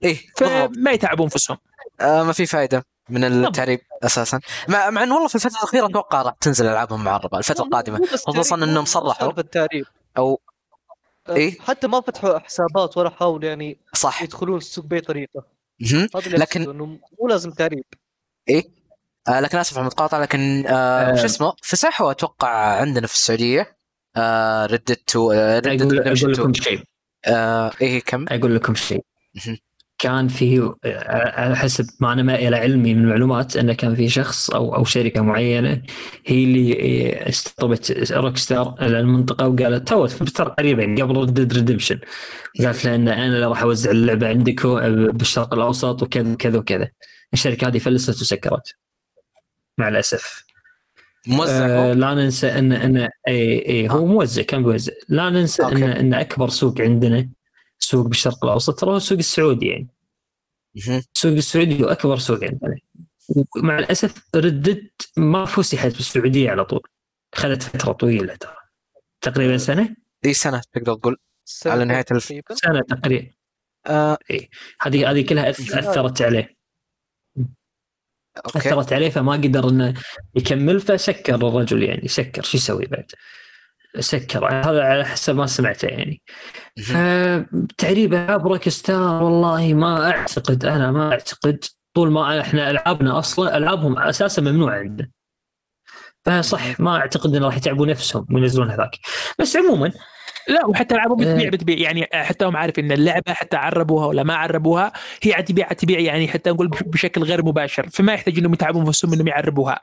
إيه 0.02 0.18
بالضبط. 0.40 0.74
فما 0.76 0.90
يتعبوا 0.90 1.24
انفسهم 1.24 1.56
آه 2.00 2.22
ما 2.22 2.32
في 2.32 2.46
فائدة 2.46 2.86
من 3.08 3.24
التعريب 3.24 3.80
أساسا. 4.02 4.40
مع, 4.68 4.90
مع 4.90 5.02
انه 5.02 5.14
والله 5.14 5.28
في 5.28 5.34
الفترة 5.34 5.58
الأخيرة 5.58 5.86
أتوقع 5.86 6.22
راح 6.22 6.34
تنزل 6.40 6.66
ألعابهم 6.66 7.04
القادمة 7.60 7.98
مو 7.98 8.04
بس 8.12 8.24
خصوصاً 8.26 8.56
مو 8.56 8.84
صرحوا. 8.84 9.26
سالفة 9.26 9.40
التعريب. 9.40 9.84
أو 10.18 10.40
آه، 11.28 11.34
إيه؟ 11.34 11.60
حتى 11.60 11.86
ما 11.86 12.00
فتحوا 12.00 12.38
حسابات 12.38 12.96
ولا 12.96 13.10
حاولوا 13.10 13.48
يعني 13.48 13.78
صح. 13.94 14.22
يدخلون 14.22 14.56
السوق 14.56 14.84
بأي 14.84 15.00
طريقة. 15.00 15.44
لكن- 16.26 16.98
مو 17.20 17.28
لازم 17.28 17.50
تعريب. 17.50 17.84
إيه؟ 18.48 18.64
آه 18.64 18.81
لكن 19.28 19.58
آسف 19.58 19.76
على 19.76 19.82
المقاطعة 19.82 20.20
لكن 20.20 20.64
آه 20.66 21.12
وش 21.12 21.24
اسمه؟ 21.24 21.52
فسحوا 21.62 22.10
أتوقع 22.10 22.48
عندنا 22.80 23.06
في 23.06 23.14
السعودية 23.14 23.76
آه 24.16 24.66
Red 24.66 25.02
Dead 25.06 25.21
two 25.21 25.32
آه 25.32 25.58
Red 25.58 25.69
Dead 25.69 25.82
أقول 25.82 25.98
Redemption 25.98 26.28
لكم 26.28 26.50
2 26.50 26.54
شيء. 26.54 26.80
آه 27.26 27.70
إيه 27.82 28.00
كم؟ 28.00 28.24
أقول 28.28 28.54
لكم 28.54 28.74
شيء. 28.74 29.04
كان 29.98 30.28
في 30.28 30.72
على 31.34 31.56
حسب 31.56 31.86
ما 32.00 32.12
أنا 32.12 32.22
ما 32.22 32.34
إلى 32.34 32.56
علمي 32.56 32.94
من 32.94 33.04
المعلومات 33.04 33.56
انه 33.56 33.72
كان 33.72 33.94
في 33.94 34.08
شخص 34.08 34.50
أو 34.50 34.74
أو 34.74 34.84
شركة 34.84 35.20
معينة 35.22 35.82
هي 36.26 36.44
اللي 36.44 37.28
استقطبت 37.28 38.12
Rockstar 38.12 38.74
المنطقة 38.80 39.48
وقالت 39.48 39.88
تو 39.88 40.06
قريبا 40.58 40.82
يعني 40.82 41.02
قبل 41.02 41.16
Red 41.16 41.52
Redemption 41.52 41.98
قالت 42.64 42.84
له 42.84 42.94
إن 42.94 43.08
أنا 43.08 43.26
اللي 43.26 43.46
راح 43.46 43.62
أوزع 43.62 43.90
اللعبة 43.90 44.28
عندكم 44.28 45.06
بالشرق 45.06 45.54
الأوسط 45.54 46.02
وكذا 46.02 46.32
وكذا 46.32 46.58
وكذا. 46.58 46.88
الشركة 47.32 47.68
هذه 47.68 47.78
فلست 47.78 48.08
وسكرت. 48.20 48.74
مع 49.78 49.88
الأسف. 49.88 50.44
موزع 51.26 51.66
آه 51.66 51.88
هو؟ 51.88 51.92
لا 51.92 52.14
ننسى 52.14 52.48
ان 52.58 52.72
ان 52.72 52.96
اي 53.28 53.68
اي 53.68 53.90
هو 53.90 54.06
موزع 54.06 54.42
كان 54.42 54.62
بيوزع 54.62 54.92
لا 55.08 55.30
ننسى 55.30 55.62
okay. 55.62 55.76
إن 55.76 55.82
ان 55.82 56.14
أكبر 56.14 56.48
سوق 56.48 56.80
عندنا 56.80 57.28
سوق 57.78 58.06
بالشرق 58.06 58.44
الأوسط 58.44 58.80
ترى 58.80 58.90
هو 58.90 58.96
السوق 58.96 59.18
السعودي 59.18 59.66
يعني. 59.66 59.88
السوق 61.16 61.32
السعودي 61.32 61.84
هو 61.84 61.88
أكبر 61.88 62.18
سوق 62.18 62.44
عندنا. 62.44 62.76
ومع 63.56 63.78
الأسف 63.78 64.14
Red 64.34 64.67
Dead 64.67 65.10
ما 65.16 65.44
فسحت 65.44 65.92
بالسعودية 65.92 66.50
على 66.50 66.64
طول. 66.64 66.82
اخذت 67.34 67.62
فترة 67.62 67.92
طويلة 67.92 68.34
ترى. 68.34 68.56
تقريبا 69.20 69.56
سنة؟ 69.56 69.96
إي 70.24 70.34
سنة 70.34 70.62
تقدر 70.72 70.94
تقول. 70.94 71.16
على 71.66 71.84
نهاية 71.84 72.04
الف-. 72.10 72.32
سنة 72.52 72.80
تقريبا. 72.80 73.30
آه. 73.86 74.18
هذه 74.80 75.10
هذه 75.10 75.26
كلها 75.26 75.50
أثرت 75.50 76.22
عليه. 76.22 76.54
okay. 78.36 78.58
أثرت 78.58 78.92
عليه 78.92 79.10
فما 79.10 79.32
قدر 79.32 79.68
إنه 79.68 79.94
يكمل 80.34 80.80
فسكر 80.80 81.34
الرجل 81.34 81.82
يعني 81.82 82.08
سكر. 82.08 82.42
شو 82.42 82.56
يسوي 82.56 82.86
بعد؟ 82.86 83.10
سكر. 83.98 84.48
هذا 84.48 84.82
على 84.82 85.04
حسب 85.04 85.36
ما 85.36 85.46
سمعته 85.46 85.86
يعني. 85.86 86.22
فتعريب 86.82 88.14
العاب 88.14 88.46
Rockstar 88.46 89.22
والله 89.22 89.74
ما 89.74 90.10
أعتقد 90.10 90.64
أنا 90.64 90.92
ما 90.92 91.12
أعتقد. 91.12 91.64
طول 91.94 92.10
ما 92.10 92.40
إحنا 92.40 92.70
ألعابنا 92.70 93.18
أصلا 93.18 93.56
ألعابهم 93.56 93.98
أساسا 93.98 94.42
ممنوع 94.42 94.78
عندنا. 94.78 95.08
فسح 96.24 96.80
ما 96.80 96.96
أعتقد 96.96 97.34
انه 97.34 97.46
راح 97.46 97.56
يتعبوا 97.56 97.86
نفسهم 97.86 98.26
وينزلون 98.32 98.70
هذاك. 98.70 98.96
بس 99.38 99.56
عموما 99.56 99.92
لا 100.48 100.66
وحتى 100.66 100.94
العابهم 100.94 101.16
بتبيع 101.18 101.46
آه. 101.46 101.50
بتبيع. 101.50 101.78
يعني 101.78 102.06
حتى 102.12 102.44
هم 102.44 102.56
عارف 102.56 102.78
إن 102.78 102.92
اللعبة 102.92 103.32
حتى 103.32 103.56
عربوها 103.56 104.06
ولا 104.06 104.22
ما 104.22 104.34
عربوها 104.34 104.92
هي 105.22 105.32
عتبيع 105.32 105.72
تبيع 105.72 105.98
يعني 106.00 106.28
حتى 106.28 106.50
نقول 106.50 106.68
بش- 106.68 106.82
بشكل 106.82 107.22
غير 107.22 107.44
مباشر. 107.44 107.88
فما 107.88 108.12
يحتاج 108.14 108.38
إنهم 108.38 108.52
يتعبوا 108.54 108.82
نفسهم 108.84 109.12
إنهم 109.12 109.28
يعربوها. 109.28 109.80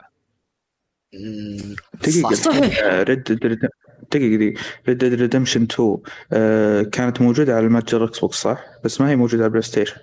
دقيقة. 1.94 3.02
Red 3.02 3.22
دقيقة 3.22 3.68
دقيقة. 4.12 4.60
Red 4.88 4.98
Dead 4.98 5.14
Redemption 5.14 5.62
2 5.62 5.96
آه، 6.32 6.82
كانت 6.82 7.20
موجودة 7.22 7.56
على 7.56 7.66
المتجر 7.66 8.04
Xbox 8.04 8.36
صح؟ 8.42 8.64
بس 8.84 9.00
ما 9.00 9.10
هي 9.10 9.16
موجودة 9.16 9.42
على 9.42 9.46
ال 9.46 9.62
PlayStation 9.62 9.96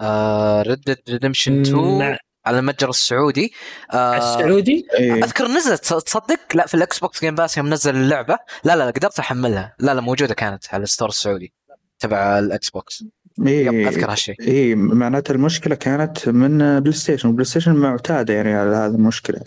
آه 0.00 0.62
Red 0.62 0.96
Redemption 1.08 1.60
2 1.60 1.98
مع 1.98 2.16
على 2.46 2.58
المتجر 2.58 2.88
السعودي. 2.90 3.52
آه 3.92 4.16
السعودي؟ 4.16 4.86
إيه. 4.98 5.24
أذكر 5.24 5.48
نزلت 5.48 5.84
تصدق؟ 5.84 6.40
لا 6.54 6.66
في 6.66 6.74
ال 6.74 6.98
Xbox 6.98 7.20
Game 7.20 7.34
Pass 7.34 7.56
يوم 7.56 7.70
نزل 7.70 7.96
اللعبة. 7.96 8.38
لا 8.64 8.76
لا 8.76 8.86
قدرت 8.86 9.18
أحملها. 9.18 9.74
لا 9.78 9.94
لا 9.94 10.00
موجودة 10.00 10.34
كانت 10.34 10.64
على 10.72 10.82
ال 10.82 10.86
store 10.86 11.08
السعودي 11.08 11.52
تبع 11.98 12.38
ال 12.38 12.70
Xbox. 12.70 13.04
إيه. 13.46 13.88
أذكر 13.88 14.12
هالشيء. 14.12 14.40
إيه 14.40 14.74
معناتها 14.74 15.34
المشكلة 15.34 15.74
كانت 15.74 16.28
من 16.28 16.80
PlayStation. 16.80 17.28
و 17.28 17.44
PlayStation 17.44 17.74
معتادة 17.74 18.34
يعني 18.34 18.54
على 18.54 18.76
هذه 18.76 18.94
المشكلة. 18.94 19.40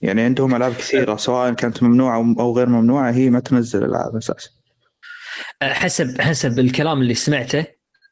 يعني 0.00 0.22
عندهم 0.22 0.54
ألعاب 0.54 0.72
كثيرة 0.72 1.16
سواء 1.16 1.52
كانت 1.52 1.82
ممنوعة 1.82 2.18
أو- 2.22 2.40
أو 2.40 2.56
غير 2.56 2.68
ممنوعة 2.68 3.10
هي 3.10 3.30
ما 3.30 3.40
تنزل 3.40 3.84
العاب 3.84 4.16
أساسا. 4.16 4.50
حسب 5.62 6.20
حسب 6.20 6.58
الكلام 6.58 7.02
اللي 7.02 7.14
سمعته 7.14 7.66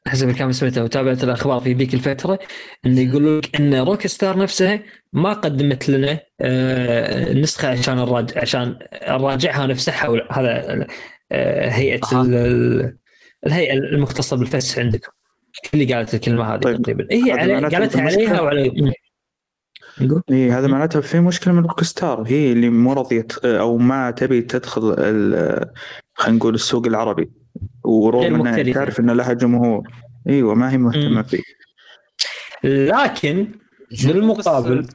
حسب 0.07 0.29
الكلام 0.29 0.43
اللي 0.49 0.53
سمعته 0.59 0.83
وتابعت 0.83 1.23
الأخبار 1.23 1.59
في 1.59 1.73
ذيك 1.73 1.93
الفترة 1.93 2.39
انه 2.85 3.01
يقول 3.01 3.37
لك 3.39 3.55
إن 3.61 3.73
Rockstar 3.75 4.37
نفسها 4.37 4.79
ما 5.13 5.33
قدمت 5.33 5.89
لنا 5.89 6.19
آه، 6.41 7.33
نسخة 7.33 7.67
عشان 7.67 7.95
نراجع 7.95 8.41
عشان 8.41 8.79
نراجعها 9.09 9.67
نفسها 9.67 10.23
هذا 10.31 10.87
آه، 11.31 11.69
هيئة. 11.69 12.21
ال- 12.21 12.35
ال- 12.35 12.97
الهيئة 13.47 13.73
المختصة 13.73 14.37
بالفسح 14.37 14.79
عندكم. 14.79 15.11
اللي 15.73 15.93
قالت 15.93 16.13
الكلمة 16.13 16.53
هذه 16.53 16.59
طيب، 16.59 16.81
تقريبا. 16.81 17.07
هي 17.11 17.31
هذا 17.31 17.55
علي 17.55 17.75
قالتها 17.75 18.01
عليها 18.01 18.41
وعلى 18.41 18.71
إيه 20.31 20.59
هذا 20.59 20.67
معناته 20.67 21.01
في 21.01 21.19
مشكلة 21.19 21.53
من 21.53 21.63
Rockstar 21.63 22.23
هي 22.27 22.51
اللي 22.51 22.69
مو 22.69 22.93
راضية 22.93 23.27
أو 23.45 23.77
ما 23.77 24.11
تبي 24.11 24.41
تدخل 24.41 24.95
خلينا 26.13 26.37
نقول 26.37 26.55
السوق 26.55 26.87
العربي. 26.87 27.31
ورغم 27.87 28.47
انها. 28.47 28.73
تعرف 28.73 28.99
إن 28.99 29.09
لها 29.09 29.33
جمهور 29.33 29.87
إيوه 30.29 30.55
ما 30.55 30.71
هي 30.71 30.77
مهتمة 30.77 31.09
مم. 31.09 31.23
فيه 31.23 31.43
لكن 32.63 33.59
بالمقابل 34.03 34.87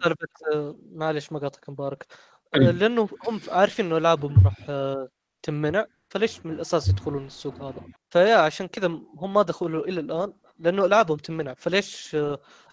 آه، 0.54 0.76
معلش 0.92 1.32
ما 1.32 1.38
قاطعك 1.38 1.70
مبارك 1.70 2.06
آه، 2.54 2.58
مم. 2.58 2.64
لأنه 2.64 3.08
هم 3.28 3.40
عارفين 3.48 3.86
إنه 3.86 3.96
العابهم 3.96 4.44
راح 4.44 4.56
آه، 4.68 5.08
تمنع 5.42 5.86
فليش 6.08 6.46
من 6.46 6.52
الأساس 6.52 6.88
يدخلون 6.88 7.26
السوق 7.26 7.62
هذا؟ 7.62 7.82
فيا 8.08 8.36
عشان 8.36 8.66
كذا 8.66 8.86
هم 9.16 9.34
ما 9.34 9.42
دخلوا 9.42 9.86
إلى 9.86 10.00
الآن 10.00 10.32
لأنه 10.58 10.84
العابهم 10.84 11.16
تمنع 11.16 11.54
فليش 11.54 12.16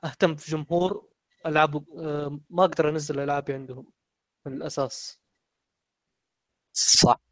أهتم 0.04 0.36
في 0.36 0.52
جمهور 0.52 1.10
ألعاب 1.46 1.84
ما 2.50 2.64
أقدر 2.64 2.90
أنزل 2.90 3.20
ألعابي 3.20 3.54
عندهم 3.54 3.86
من 4.46 4.54
الأساس 4.54 5.20
صح 6.74 7.29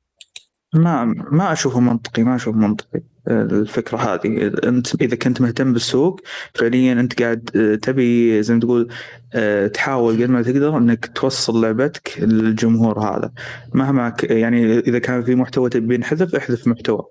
ما 0.77 1.05
ما 1.31 1.51
أشوفه 1.51 1.79
منطقي 1.79 2.23
ما 2.23 2.35
أشوفه 2.35 2.57
منطقي 2.57 3.01
الفكرة 3.29 3.97
هذه. 3.97 4.51
انت 4.63 5.01
إذا 5.01 5.15
كنت 5.15 5.41
مهتم 5.41 5.73
بالسوق 5.73 6.21
فعليا 6.53 6.93
أنت 6.93 7.21
قاعد 7.21 7.49
آه، 7.55 7.75
تبي 7.75 8.43
زي 8.43 8.53
ما 8.53 8.59
تقول 8.59 8.87
آه، 9.33 9.67
تحاول 9.67 10.23
قد 10.23 10.29
ما 10.29 10.41
تقدر 10.41 10.77
إنك 10.77 11.11
توصل 11.15 11.61
لعبتك 11.61 12.13
للجمهور 12.19 12.99
هذا. 12.99 13.31
مهما 13.73 14.13
يعني 14.23 14.79
إذا 14.79 14.99
كان 14.99 15.23
في 15.23 15.35
محتوى 15.35 15.69
تبي 15.69 15.95
ينحذف 15.95 16.35
احذف 16.35 16.67
محتوى. 16.67 17.01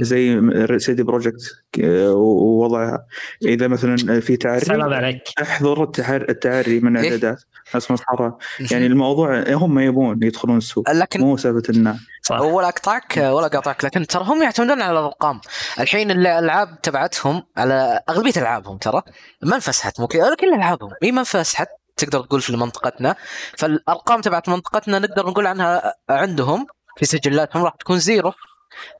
زي 0.00 0.40
سيدي 0.78 1.02
بروجكت 1.02 1.62
آه، 1.84 2.12
ووضعها. 2.12 3.06
إذا 3.42 3.68
مثلا 3.68 3.96
في 4.20 4.38
سلام 4.42 4.58
تعري 4.60 4.94
عليك. 4.94 5.22
احذر 5.42 5.82
التحر- 5.82 6.26
التعري 6.28 6.80
من 6.80 6.96
إيه؟ 6.96 7.36
ناس 7.74 7.90
مسخره 7.90 8.38
يعني 8.70 8.86
الموضوع 8.86 9.44
هم 9.48 9.78
يبون 9.78 10.22
يدخلون 10.22 10.56
السوق. 10.56 10.90
لكن 10.90 11.20
مو 11.20 11.36
سالفه 11.36 11.96
صح. 12.22 12.40
ولا 12.40 12.68
اقطعك 12.68 13.16
ولا 13.16 13.48
قاطعك 13.48 13.84
لكن 13.84 14.06
ترى 14.06 14.24
هم 14.24 14.42
يعتمدون 14.42 14.82
على 14.82 14.98
الأرقام. 14.98 15.40
الحين 15.80 16.10
الألعاب 16.10 16.82
تبعتهم 16.82 17.42
على 17.56 18.00
أغلبية 18.08 18.32
ألعابهم 18.36 18.78
ترى 18.78 19.02
ما 19.42 19.54
انفسحت. 19.54 20.00
مو 20.00 20.06
كل 20.06 20.54
ألعابهم. 20.54 20.90
هي 21.02 21.12
ما 21.12 21.20
انفسحت. 21.20 21.68
تقدر 21.96 22.20
تقول 22.20 22.40
في 22.40 22.56
منطقتنا. 22.56 23.16
فالأرقام 23.58 24.20
تبعت 24.20 24.48
منطقتنا 24.48 24.98
نقدر 24.98 25.26
نقول 25.26 25.46
عنها 25.46 25.94
عندهم. 26.10 26.66
في 26.96 27.06
سجلاتهم 27.06 27.64
راح 27.64 27.74
تكون 27.74 27.98
زيرو. 27.98 28.32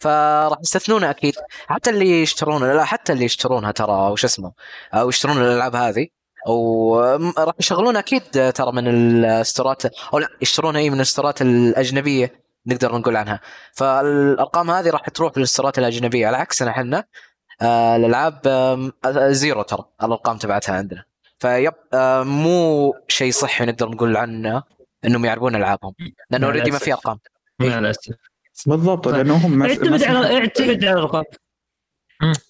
فراح 0.01 0.59
يستثنونها 0.63 1.11
أكيد. 1.11 1.35
حتى 1.67 1.91
اللي 1.91 2.23
يشترون 2.23 2.65
لا 2.77 2.85
حتى 2.85 3.13
اللي 3.13 3.25
يشترونها 3.25 3.73
ترى 3.73 4.11
وش 4.11 4.25
اسمه 4.25 4.53
أو 4.95 5.09
يشترون 5.09 5.37
الألعاب 5.37 5.77
هذه. 5.77 6.16
أو 6.47 6.97
راح 7.39 7.55
يشغلون 7.61 7.97
أكيد 7.97 8.53
ترى 8.55 8.73
من 8.73 8.89
الاستورات 8.89 9.85
أو 9.87 10.19
لا 10.19 10.29
يشترونها 10.43 10.81
اي 10.81 10.91
من 10.91 10.97
الاستورات 10.97 11.43
الاجنبيه 11.43 12.47
نقدر 12.67 12.99
نقول 12.99 13.17
عنها 13.17 13.41
فالارقام 13.73 14.71
هذه 14.71 14.91
راح 14.91 15.09
تروح 15.09 15.33
للاستورات 15.37 15.79
الاجنبيه 15.79 16.27
على 16.27 16.37
عكسنا 16.37 16.71
إحنا 16.71 17.05
آه 17.63 17.97
الالعاب 17.97 18.41
آه، 18.47 18.91
zero 19.31 19.63
ترى 19.63 19.85
الارقام 20.03 20.37
تبعتها 20.37 20.75
عندنا 20.75 21.05
فيب 21.39 21.73
آه 21.95 22.23
مو 22.23 22.95
شيء 23.09 23.33
صحي 23.33 23.65
نقدر 23.65 23.89
نقول 23.89 24.17
عنه 24.17 24.63
انهم 25.05 25.25
يعربون 25.25 25.57
العابهم 25.57 25.95
لأنه 26.31 26.47
already 26.47 26.71
ما. 26.71 26.79
في 26.79 26.93
ارقام 26.93 27.19
مع 27.61 27.79
الاسف 27.79 28.15
بالضبط 28.67 29.05
طيب. 29.05 29.15
لأنه 29.15 29.47
هم 29.47 29.63
اعتمد 29.63 30.05
على 30.05 30.39
اعتمد 30.39 30.85
على 30.85 30.93
الارقام 30.93 31.25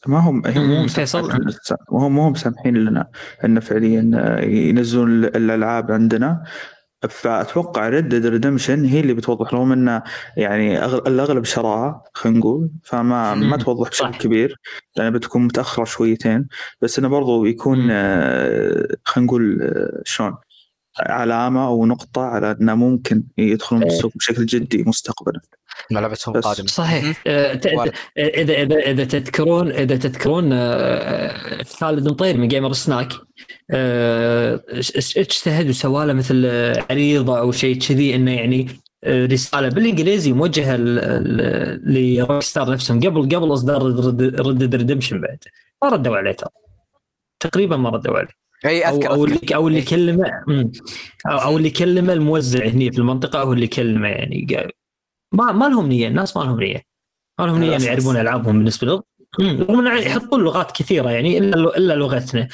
ما 0.07 0.19
هم 0.19 0.47
هم 0.47 0.87
فيصل. 0.87 1.23
مسامحين 1.29 1.87
مو 1.91 2.31
مسامحين 2.31 2.75
لنا 2.77 3.09
إن 3.45 3.61
فعليا 3.61 4.41
ينزلون 4.45 5.25
الألعاب 5.25 5.93
عندنا. 5.93 6.43
فأتوقع 7.11 7.89
Red 7.89 8.09
Dead 8.09 8.27
Redemption 8.27 8.85
هي 8.85 9.01
اللي 9.01 9.15
بتوضح 9.15 9.55
لهم 9.55 9.73
انه 9.73 10.03
يعني 10.37 10.81
أغل- 10.81 11.07
الأغلب 11.07 11.45
شراها 11.45 12.03
خلينا 12.15 12.39
نقول. 12.39 12.71
فما 12.85 13.35
ما 13.35 13.57
توضح 13.57 13.89
بشكل. 13.91 14.11
كبير. 14.19 14.57
لأن 14.97 15.13
بتكون 15.13 15.43
متأخرة 15.45 15.85
شويتين. 15.85 16.49
بس 16.81 16.99
إنه 16.99 17.09
برضو 17.09 17.45
يكون. 17.45 17.89
آه، 17.91 18.89
خلينا 19.05 19.27
نقول 19.27 19.59
آه، 19.63 20.03
شلون؟ 20.05 20.35
علامة 21.01 21.67
أو 21.67 21.87
نقطة 21.87 22.23
على 22.23 22.57
أنه 22.61 22.75
ممكن 22.75 23.23
يدخلون 23.39 23.83
إيه. 23.83 23.91
السوق 23.91 24.13
بشكل 24.17 24.47
جدي 24.47 24.85
مستقبلا. 24.87 25.41
بس. 25.91 26.47
قادمة. 26.47 26.67
صحيح. 26.67 27.23
ت- 27.23 27.67
اذا 28.19 28.63
اذا 28.63 28.77
إذا 28.77 29.05
تذكرون 29.05 29.69
إذا 29.73 29.97
تذكرون 29.97 30.51
آه، 30.53 31.63
خالد 31.63 32.09
مطير 32.09 32.37
من 32.37 32.49
Gamer 32.49 32.73
Snack 32.73 33.13
اج- 33.71 35.13
اجتهد 35.19 35.69
وسوى 35.69 36.07
له 36.07 36.13
مثل 36.13 36.47
عريضة 36.91 37.39
أو 37.39 37.53
شيء 37.53 37.79
كذي 37.79 38.15
إنه 38.15 38.31
يعني 38.35 38.69
آه، 39.05 39.27
رسالة 39.27 39.69
بالإنجليزي 39.69 40.33
موجهة 40.33 40.77
ل 40.77 42.43
Rockstar 42.43 42.71
نفسهم. 42.73 43.01
قبل 43.01 43.37
قبل 43.37 43.53
إصدار 43.53 43.83
Red 44.47 44.75
Redemption 44.75 45.21
بعد. 45.21 45.39
ما 45.83 45.89
ردوا 45.89 46.17
عليه 46.17 46.33
ترى. 46.33 46.51
تقريبا 47.41 47.77
ما 47.77 47.91
ردوا 47.91 48.19
عليه. 48.19 48.46
أي 48.65 48.89
أذكر 48.89 49.11
أو 49.11 49.25
أذكر. 49.25 49.37
اللي 49.37 49.55
أو 49.55 49.69
اللي 49.69 49.83
كلمة. 49.83 50.31
أو, 51.31 51.39
أو 51.39 51.57
اللي 51.57 51.71
كلمة 51.71 52.13
الموزع 52.13 52.67
هني 52.67 52.93
في 52.93 52.99
المنطقة 52.99 53.43
هو 53.43 53.53
اللي 53.53 53.67
كلمة 53.67 54.09
يعني 54.09 54.47
ما 55.33 55.53
ما 55.53 55.65
لهم 55.65 55.89
نية 55.89 56.09
الناس 56.09 56.37
ما 56.37 56.43
لهم 56.43 56.61
نية. 56.61 56.83
ما 57.41 57.45
لهم 57.47 57.59
نية. 57.59 57.79
يعرفون 57.79 58.17
ألعابهم 58.17 58.59
بالنسبة 58.59 58.87
لهم. 58.87 59.03
رغم 59.41 59.87
إنه 59.87 59.95
يحطون 59.95 60.41
لغات 60.45 60.73
كثيرة 60.73 61.11
يعني 61.11 61.39
إلا 61.39 61.77
إلا 61.77 61.95
لغتنا. 61.95 62.49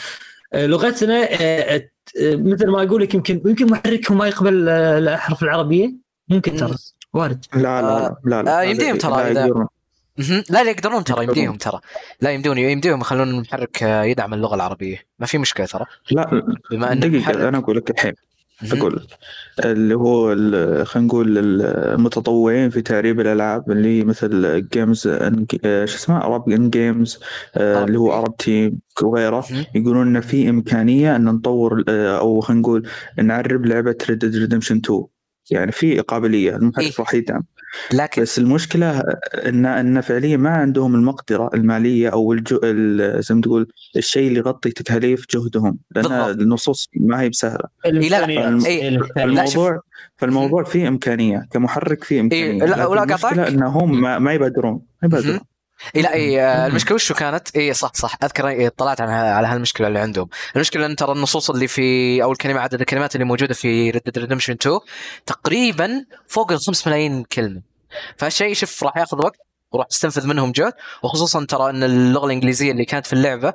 آه، 0.53 0.67
لغتنا 0.67 1.29
آه، 1.41 1.89
آه، 2.21 2.37
مثل 2.37 2.71
ما 2.71 2.83
أقول 2.83 3.03
لك 3.03 3.15
يمكن 3.15 3.43
يمكن 3.47 3.67
محركهم 3.67 4.19
ما 4.19 4.27
يقبل 4.27 4.69
الأحرف 4.69 5.43
العربية. 5.43 5.95
ممكن 6.29 6.57
ترى. 6.57 6.75
وارد. 7.13 7.45
لا 7.55 7.61
لا 7.61 7.81
لا 7.81 8.17
لا, 8.25 8.43
لا 8.43 8.61
آه، 8.61 8.63
يمديهم 8.63 8.97
ترى 8.97 9.63
لا. 10.17 10.43
لا 10.51 10.71
يقدرون 10.71 11.05
ترى. 11.05 11.25
يمديهم 11.25 11.57
ترى. 11.57 11.81
لا 12.21 12.31
يمدون 12.31 12.59
يمديهم 12.59 13.01
يخلون 13.01 13.29
المحرك 13.31 13.83
آه، 13.83 14.03
يدعم 14.05 14.35
اللغة 14.35 14.55
العربية. 14.55 14.99
ما 15.19 15.27
في 15.27 15.39
مشكلة 15.39 15.67
ترى. 15.67 15.85
لا 16.11 16.43
بما 16.71 16.93
انه 16.93 17.01
دقيقة 17.01 17.19
محرك 17.19 17.37
أنا 17.37 17.59
أقول 17.59 17.77
لك 17.77 17.91
الحين. 17.91 18.13
أقول 18.73 19.07
اللي 19.65 19.95
هو 19.95 20.33
ال- 20.33 20.87
خلينا 20.87 21.07
نقول 21.09 21.39
المتطوعين 21.39 22.71
في 22.71 22.83
تعريب 22.83 23.21
الألعاب 23.21 23.71
اللي 23.71 24.05
مثل 24.05 24.63
Games 24.73 25.01
شو 25.03 25.19
اسمه 25.65 26.45
ان 26.49 26.71
Games 26.71 27.19
اللي 27.57 27.99
هو 27.99 28.13
Arab 28.19 28.37
Team 28.37 28.79
وغيره. 29.03 29.45
يقولون 29.75 30.17
إن 30.17 30.21
في 30.21 30.49
إمكانية 30.51 31.17
إن 31.17 31.25
نطور 31.25 31.85
آه، 31.89 32.19
أو 32.19 32.41
خلينا 32.41 32.61
نقول 32.61 32.89
نعرب 33.23 33.67
لعبة 33.67 33.97
Red 34.09 34.19
Dead 34.19 34.37
Redemption 34.37 34.77
2 34.77 35.05
يعني 35.51 35.73
في 35.73 36.01
قابلية 36.01 36.57
المحرك 36.57 36.85
إيه. 36.85 36.93
راح 36.99 37.15
يدعم. 37.15 37.43
لكن 37.93 38.23
بس 38.23 38.39
المشكلة 38.39 39.01
ان 39.47 39.67
إن 39.67 40.01
فعليا 40.01 40.37
ما 40.37 40.51
عندهم 40.51 40.95
المقدرة 40.95 41.51
المالية 41.55 42.09
أو 42.09 42.33
الجو 42.33 42.61
ال- 42.65 43.23
زي 43.23 43.35
ما 43.35 43.41
تقول 43.41 43.69
الشيء 43.97 44.29
اللي 44.29 44.39
يغطي 44.39 44.71
تكاليف 44.71 45.27
جهدهم 45.31 45.79
لأن 45.91 46.03
بالضبط. 46.05 46.41
النصوص 46.41 46.89
ما 46.97 47.21
هي 47.21 47.29
بسهله 47.29 47.65
لا،. 47.85 48.29
إيه. 48.67 48.89
الإمكانيات. 48.89 49.49
فالموضوع 49.49 49.81
فالموضوع 50.17 50.65
فيه 50.65 50.89
امكانيه 50.89 51.47
كمحرك 51.51 52.05
فيه 52.05 52.21
امكانيه 52.21 52.45
إيه، 52.45 52.59
لا، 52.69 52.87
ولا. 52.87 53.49
إنهم 53.49 54.01
ما, 54.01 54.19
ما 54.19 54.33
يبادرون 54.33 54.73
ما 54.73 55.09
يبادرون 55.09 55.41
إيه 55.97 56.03
لا 56.03 56.15
إيه 56.15 56.41
آه،. 56.41 56.67
المشكلة 56.67 56.95
وشو 56.95 57.15
كانت؟ 57.15 57.57
اي 57.57 57.75
صح 57.75 57.91
صح 57.95 58.17
أذكر 58.23 58.49
إيه 58.49 58.69
طلعت 58.69 59.01
على 59.01 59.13
على 59.13 59.47
هالمشكلة 59.47 59.89
اللي 59.89 59.99
عندهم، 59.99 60.29
المشكلة 60.57 60.87
إن 60.87 60.97
ترى 60.97 61.13
النصوص 61.13 61.51
اللي 61.51 61.69
في 61.69 62.23
أو 62.23 62.33
الكلمات 62.33 62.63
عدد 62.63 62.81
الكلمات 62.81 63.15
اللي 63.15 63.25
موجودة 63.25 63.55
في 63.55 63.91
Red 63.91 64.03
Dead 64.05 64.19
Redemption 64.19 64.53
2 64.53 64.81
تقريبا 65.27 66.05
فوق 66.29 66.53
ال 66.53 66.59
5 66.61 66.89
ملايين 66.89 67.25
كلمة. 67.25 67.63
فهالشيء 68.17 68.55
شوف 68.55 68.85
راح 68.85 68.97
ياخذ 68.97 69.19
وقت 69.19 69.37
وراح 69.73 69.87
تستنفذ 69.87 70.27
منهم 70.27 70.53
جهد 70.53 70.73
وخصوصا 71.03 71.45
ترى 71.45 71.71
إن 71.71 71.83
اللغة 71.83 72.27
الإنجليزية 72.27 72.73
اللي 72.73 72.85
كانت 72.85 73.07
في 73.07 73.13
اللعبة 73.13 73.55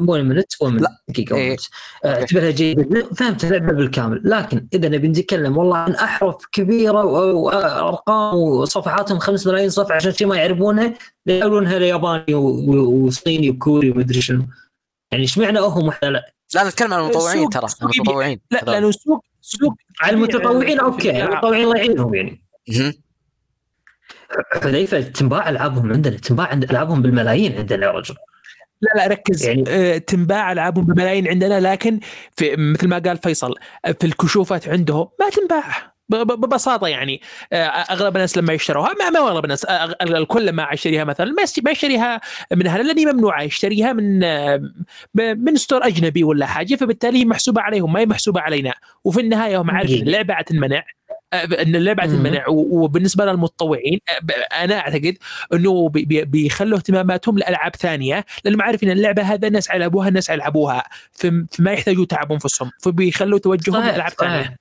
آم، 0.00 0.08
ون 0.08 0.24
منت 0.24 0.52
ون 0.62 0.72
منت 0.72 0.82
لا. 0.82 1.02
دقيقه 1.08 1.36
إيه. 1.36 1.56
اعتبرها 2.04 2.50
جيده 2.50 3.08
فهمت 3.14 3.44
اللعبه 3.44 3.72
بالكامل. 3.72 4.20
لكن 4.24 4.66
إذا 4.74 4.88
نبي 4.88 5.08
نتكلم 5.08 5.58
والله 5.58 5.76
عن 5.76 5.92
أحرف 5.92 6.36
كبيرة 6.52 7.04
وأرقام 7.04 8.34
وصفحاتهم 8.36 9.18
5 9.18 9.50
ملايين 9.50 9.70
صفحة 9.70 9.94
عشان 9.94 10.12
شيء 10.12 10.26
ما 10.26 10.36
يعرفونها 10.36 10.94
يقولونها 11.26 11.78
ياباني 11.78 12.34
وصيني 12.34 13.50
وكوري 13.50 13.90
ومدري 13.90 14.20
شنو. 14.20 14.44
يعني 15.12 15.22
إيش 15.22 15.38
معنى 15.38 15.58
هم 15.58 15.86
وإحنا 15.86 16.08
لا. 16.08 16.32
لا 16.54 16.68
نتكلم 16.68 16.94
عن 16.94 17.00
المتطوعين 17.00 17.48
ترى. 17.48 17.66
المتطوعين 17.82 18.40
لا. 18.50 18.60
لأنه 18.66 18.90
سوق 18.90 19.24
سوق 19.40 19.74
على 20.00 20.16
المتطوعين 20.16 20.80
أوكي 20.80 21.24
المتطوعين 21.24 21.64
الله 21.64 21.76
يعينهم 21.76 22.14
يعني. 22.14 22.42
حذيفه 24.52 25.00
تنباع 25.00 25.48
ألعابهم 25.48 25.92
عندنا؟ 25.92 26.16
تنباع 26.16 26.46
عند 26.46 26.64
ألعابهم 26.64 27.02
بالملايين 27.02 27.58
عندنا 27.58 27.86
يا 27.86 27.90
رجل. 27.90 28.14
لا 28.80 28.90
لا 29.00 29.06
ركز. 29.06 29.46
يعني- 29.46 29.64
يعني 29.68 30.00
تنباع 30.00 30.52
ألعابهم 30.52 30.84
بملايين 30.86 31.28
عندنا 31.28 31.60
لكن 31.60 32.00
في 32.36 32.56
مثل 32.56 32.88
ما 32.88 32.98
قال 32.98 33.16
فيصل 33.18 33.54
في 34.00 34.06
الكشوفات 34.06 34.68
عندهم 34.68 35.08
ما 35.20 35.30
تنباع. 35.30 35.96
ببساطة 36.08 36.86
يعني. 36.88 37.20
آه، 37.52 37.64
أغلب 37.66 38.16
الناس 38.16 38.38
لما 38.38 38.52
يشتروها 38.52 38.92
ما 38.98 39.10
ما 39.10 39.18
أغلب 39.18 39.44
الناس 39.44 39.66
أغ- 39.66 39.94
الكل 40.02 40.46
لما 40.46 40.68
يشتريها 40.72 41.04
مثلا 41.04 41.32
ما 41.64 41.70
يشتريها 41.72 42.20
من 42.52 42.66
هنا 42.66 42.82
لاني 42.82 43.06
ممنوعة. 43.06 43.42
يشتريها 43.42 43.92
من 43.92 44.24
آه، 44.24 44.62
من 45.14 45.56
store 45.56 45.86
أجنبي 45.86 46.24
ولا 46.24 46.46
حاجة 46.46 46.74
فبالتالي 46.74 47.18
هي 47.18 47.24
محسوبة 47.24 47.60
عليهم 47.62 47.92
ما 47.92 48.00
هي 48.00 48.06
محسوبة 48.06 48.40
علينا. 48.40 48.74
وفي 49.04 49.20
النهاية 49.20 49.60
هم 49.60 49.70
عارفين. 49.70 50.02
اللعبة 50.02 50.42
تنمنع. 50.42 50.76
آه، 50.78 50.84
إن 51.34 51.76
اللعبة. 51.76 52.06
تنمنع 52.06 52.48
و- 52.48 52.84
وبالنسبة 52.84 53.24
للمتطوعين 53.24 53.98
أنا 54.52 54.78
أعتقد 54.78 55.16
إنه 55.52 55.88
بي- 55.88 56.04
بي- 56.04 56.24
بيخلوا 56.24 56.78
اهتماماتهم 56.78 57.38
لألعاب 57.38 57.76
ثانية 57.76 58.24
لأنهم 58.44 58.62
عارفين 58.62 58.90
إن 58.90 58.96
اللعبة 58.96 59.22
هذا 59.22 59.48
الناس 59.48 59.70
يلعبوها 59.70 60.08
الناس 60.08 60.28
يلعبوها 60.30 60.84
فم- 61.12 61.46
فما 61.52 61.72
يحتاجوا 61.72 62.04
تعب 62.04 62.32
أنفسهم 62.32 62.70
فبيخلوا 62.80 63.38
توجههم 63.38 63.76
لألعاب 63.86 64.12
صحيح. 64.18 64.30
ثانية. 64.42 64.56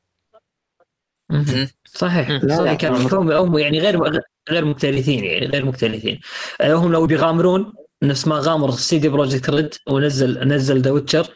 صحيح. 1.86 2.28
صحيح 2.58 2.74
كلامك 2.74 3.14
هم 3.14 3.58
يعني 3.58 3.80
غير 3.80 4.22
غير 4.50 4.66
مكترثين 4.66 5.24
يعني 5.24 5.46
غير 5.46 5.66
مكترثين 5.66 6.20
آه، 6.62 6.74
هم 6.74 6.92
لو 6.92 7.08
بيغامرون 7.08 7.74
نفس 8.04 8.28
ما 8.28 8.36
غامر 8.40 8.72
CD 8.72 9.10
Projekt 9.10 9.50
Red 9.50 9.74
ونزل 9.88 10.48
نزل 10.48 10.82
The 10.82 10.92
Witcher 10.92 11.28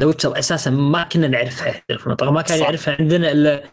The 0.00 0.06
Witcher 0.06 0.38
أساسا 0.38 0.70
ما 0.70 1.02
كنا 1.02 1.28
نعرفها 1.28 1.72
في 1.72 2.06
المنطقة 2.06 2.30
ما 2.30 2.42
كان. 2.42 2.58
يعرفها 2.58 2.96
عندنا 3.00 3.32
إلا 3.32 3.64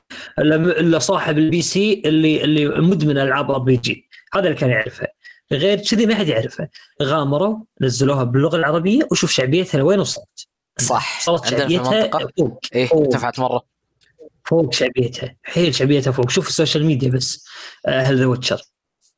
إلا 0.80 1.00
صاحب 1.00 1.38
ال 1.38 1.62
PC 1.62 2.02
اللي 2.06 2.44
اللي 2.44 2.68
مدمن 2.68 3.18
ألعاب 3.18 3.52
RPG 3.52 4.10
هذا 4.34 4.46
اللي 4.48 4.56
كان 4.58 4.70
يعرفها 4.70 5.08
غير 5.52 5.80
كذي 5.80 6.06
ما 6.06 6.16
حد 6.16 6.28
يعرفها 6.28 6.70
غامروا 7.04 7.58
نزلوها 7.82 8.24
باللغة 8.24 8.56
العربية 8.56 9.08
وشوف 9.12 9.32
شعبيتها 9.32 9.80
لوين 9.80 10.00
وصلت. 10.00 10.48
صح. 10.80 11.20
في 11.20 11.50
شعبيتها 11.50 12.10
فوق. 12.38 12.60
إيه. 12.76 12.90
ارتفعت 12.94 13.40
مرة. 13.40 13.62
فوق 14.46 14.74
شعبيتها. 14.74 15.36
حيل 15.44 15.76
شعبيتها 15.76 16.12
فوق. 16.12 16.30
شوف 16.30 16.48
ال 16.48 16.53
social 16.53 16.86
media 16.86 17.10
بس 17.10 17.46
آه، 17.88 18.02
هل 18.02 18.20
The 18.20 18.26
Witcher. 18.26 18.62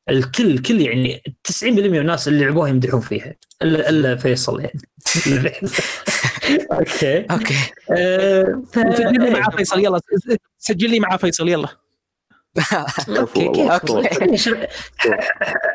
الكل 0.08 0.50
الكل 0.50 0.80
يعني 0.80 1.22
90% 1.44 1.64
من 1.64 1.96
الناس 1.98 2.28
اللي 2.28 2.44
لعبوها 2.44 2.68
يمدحون 2.68 3.00
فيها. 3.00 3.34
الا 3.62 3.88
إلا 3.88 4.16
فيصل 4.16 4.60
يعني. 4.60 4.80
okay. 6.72 7.26
okay. 7.30 7.54
آه، 7.90 8.62
ف- 8.72 8.96
سجل 8.96 9.12
لي 9.24 9.30
مع 9.30 9.38
إيه. 9.38 9.56
فيصل 9.56 9.80
يلا. 9.80 10.00
سجل 10.58 10.90
لي 10.90 11.00
مع 11.00 11.16
فيصل 11.16 11.48
يلا. 11.48 11.68
okay 13.08 14.36
شر- 14.36 14.66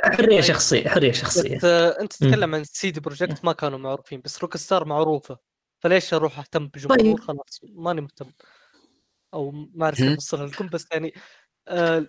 حرية 0.04 0.42
شخصية 0.42 0.88
حرية 0.90 1.12
شخصية. 1.12 1.60
آه، 1.64 2.02
أنت 2.02 2.14
تتكلم 2.14 2.56
عن 2.56 2.64
CD 2.64 3.00
Projekt 3.00 3.46
ما 3.46 3.54
كانوا 3.54 3.78
معروفين 3.80 4.22
بس 4.26 4.40
Rockstar 4.42 4.86
معروفة. 4.86 5.38
فليش 5.80 6.14
أروح 6.14 6.40
أهتم 6.40 6.68
بجمهور؟ 6.68 7.00
طيب. 7.00 7.20
خلاص 7.20 7.62
ماني 7.64 8.02
مهتم. 8.02 8.32
أو 9.34 9.52
ما 9.52 9.86
أعرف 9.86 9.98
كيف. 9.98 10.14
اوصلها 10.14 10.48
لكم 10.48 10.68
بس 10.68 10.88
يعني 10.92 11.14
آه 11.68 12.08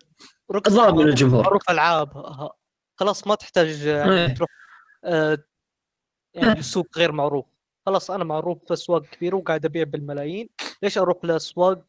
روك 0.51 0.69
ضرب 0.69 0.95
من 0.95 1.09
الجمهور. 1.09 1.43
معروف 1.45 1.71
ألعاب. 1.71 2.13
خلاص 2.97 3.27
ما 3.27 3.35
تحتاج 3.35 3.87
إيه. 3.89 3.97
يعني 3.97 4.35
تروح 4.35 4.49
آه 5.05 5.39
يعني 6.35 6.61
لسوق 6.61 6.87
غير 6.99 7.13
معروف. 7.13 7.47
خلاص 7.87 8.11
أنا 8.11 8.25
معروف 8.25 8.59
في 8.67 8.73
أسواق 8.73 9.03
كبيرة 9.03 9.37
وقاعد 9.37 9.65
أبيع 9.65 9.85
بالملايين. 9.85 10.49
ليش 10.83 10.99
أروح 10.99 11.25
لأسواق 11.25 11.85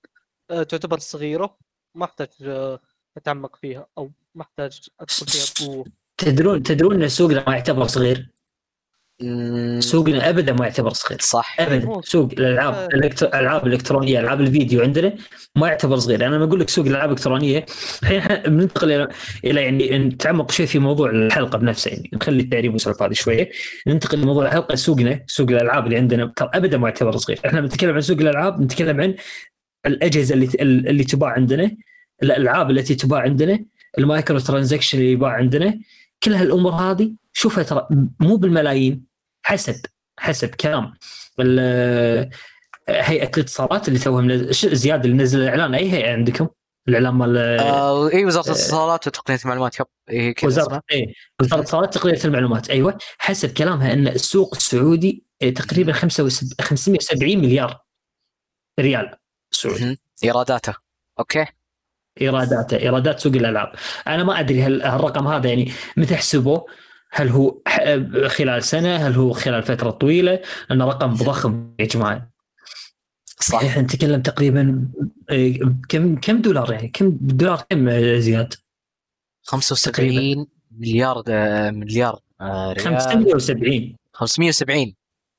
آه 0.52 0.64
تعتبر 0.64 1.00
صغيرة؟ 1.00 1.58
ما 1.96 2.06
أحتاج 2.06 2.30
آه 2.42 2.80
أتعمق 3.18 3.56
فيها 3.56 3.88
أو 3.98 4.12
ما 4.36 4.42
أحتاج 4.42 4.88
أدخل 5.00 5.28
فيها 5.28 5.68
بقوه 5.68 5.86
تدرون 6.18 6.64
تدرون 6.64 7.04
إن 7.04 7.10
سوقنا 7.10 7.44
ما 7.48 7.56
يعتبر 7.56 7.88
صغير؟ 7.88 8.30
سوقنا 9.80 10.30
ابدا 10.30 10.54
ما 10.54 10.66
يعتبر 10.66 10.94
صغير. 10.94 11.20
صح. 11.22 11.56
ابدا. 11.60 12.02
سوق 12.04 12.32
الألعاب 12.32 12.74
آه. 12.74 12.86
الالكترو... 12.86 13.30
الألعاب 13.30 13.68
الإلكترونية 13.68 14.20
ألعاب 14.20 14.42
الفيديو 14.42 14.82
عندنا 14.82 15.16
ما 15.56 15.68
يعتبر 15.68 15.98
صغير. 15.98 16.28
أنا 16.28 16.36
لما 16.36 16.46
أقول 16.46 16.60
لك 16.60 16.70
سوق 16.70 16.86
الألعاب 16.86 17.10
الإلكترونية. 17.10 17.66
الحين 18.04 18.18
إحنا 18.18 18.44
بننتقل 18.48 18.92
إلى 18.92 19.08
إلى 19.46 19.62
يعني 19.62 19.98
نتعمق 19.98 20.52
شوي 20.52 20.68
في 20.68 20.80
موضوع 20.80 21.10
الحلقة 21.10 21.58
بنفسه 21.58 21.92
يعني. 21.92 22.10
نخلي 22.14 22.44
التعريف 22.44 22.74
والسالفه 22.74 23.06
هذه 23.06 23.14
شوية. 23.14 23.50
ننتقل 23.88 24.22
لموضوع 24.22 24.46
الحلقة 24.46 24.76
سوقنا 24.76 25.20
سوق 25.28 25.50
الألعاب 25.50 25.86
اللي 25.86 25.98
عندنا. 25.98 26.34
ترى 26.36 26.50
ابدا 26.54 26.78
ما 26.78 26.88
يعتبر 26.88 27.18
صغير. 27.18 27.40
إحنا 27.46 27.62
بنتكلم 27.62 27.96
عن 27.96 28.02
سوق 28.02 28.18
الألعاب 28.18 28.62
نتكلم 28.62 29.02
عن 29.02 29.16
الأجهزة 29.86 30.36
اللي 30.36 30.50
اللي 30.90 31.04
تباع 31.04 31.30
عندنا 31.30 31.72
الألعاب 32.24 32.72
التي 32.72 32.96
تباع 32.96 33.20
عندنا 33.20 33.60
ال 33.98 34.05
micro 34.05 34.40
transaction 34.40 34.98
اللي 34.98 35.12
يباع 35.12 35.32
عندنا 35.32 35.80
كل 36.24 36.34
هالأمور 36.34 36.72
هذه 36.72 37.12
شوفها 37.34 37.64
ترى 37.64 37.88
مو 38.20 38.36
بالملايين 38.36 39.06
حسب 39.46 39.76
حسب 40.20 40.50
كلام 40.50 40.94
هيئة 42.90 43.32
الاتصالات 43.38 43.88
اللي 43.88 44.00
توها 44.00 44.22
منزل 44.22 44.56
ش- 44.56 44.66
زياد 44.66 45.06
اللي 45.06 45.18
نزل 45.24 45.40
الإعلان. 45.42 45.76
أي 45.76 45.92
هيئة 45.92 46.12
عندكم؟ 46.14 46.48
الإعلان 46.88 47.14
مال 47.14 47.38
آه 47.38 48.10
إي 48.14 48.26
وزارة 48.26 48.46
الاتصالات 48.46 49.08
وتقنية 49.08 49.40
المعلومات. 49.44 49.80
yep 49.80 49.86
إيه 50.10 50.36
وزاره. 50.44 50.82
إي 50.92 51.14
وزارة 51.42 51.56
الاتصالات 51.60 51.94
تقنيه 51.98 52.20
المعلومات. 52.26 52.70
أيوه 52.70 52.98
حسب 53.18 53.54
كلامها 53.54 53.94
إن 53.94 54.08
السوق 54.08 54.56
السعودي 54.56 55.24
تقريبا 55.56 55.94
75 55.94 56.50
570 56.62 57.38
مليار 57.38 57.80
ريال 58.80 59.16
سعودي. 59.52 60.00
إيراداته. 60.24 60.74
okay. 61.20 61.46
إيراداته 62.22 62.78
إيرادات 62.78 63.20
سوق 63.20 63.34
الألعاب. 63.34 63.72
أنا 64.08 64.24
ما 64.24 64.40
أدري 64.40 64.64
هل 64.64 64.82
هالرقم 64.82 65.28
هذا 65.28 65.50
يعني 65.50 65.72
متى 65.98 66.16
حسبوه 66.16 66.66
هل 67.12 67.30
هو 67.30 67.58
خلال 68.28 68.64
سنة؟ 68.64 68.96
هل 68.96 69.14
هو 69.14 69.34
خلال 69.34 69.64
فترة 69.64 69.90
طويلة؟ 69.90 70.40
لأنه 70.70 70.86
رقم 70.86 71.14
ضخم 71.14 71.74
يا 71.80 71.86
جماعة. 71.86 72.30
صح. 73.40 73.64
إحنا 73.64 73.82
نتكلم 73.82 74.22
تقريبا 74.22 74.88
إيه، 75.32 75.60
كم 75.90 76.16
كم 76.16 76.42
دولار 76.42 76.72
يعني؟ 76.72 76.88
كم 76.88 77.18
دولار 77.22 77.62
كم 77.70 77.90
آه، 77.90 78.20
زياد؟ 78.20 78.54
75 79.44 80.48
مليار 80.72 81.24
مليار 81.72 82.20
آه، 82.42 82.74
ريال. 82.74 83.00
570 83.00 83.96
570 84.14 84.94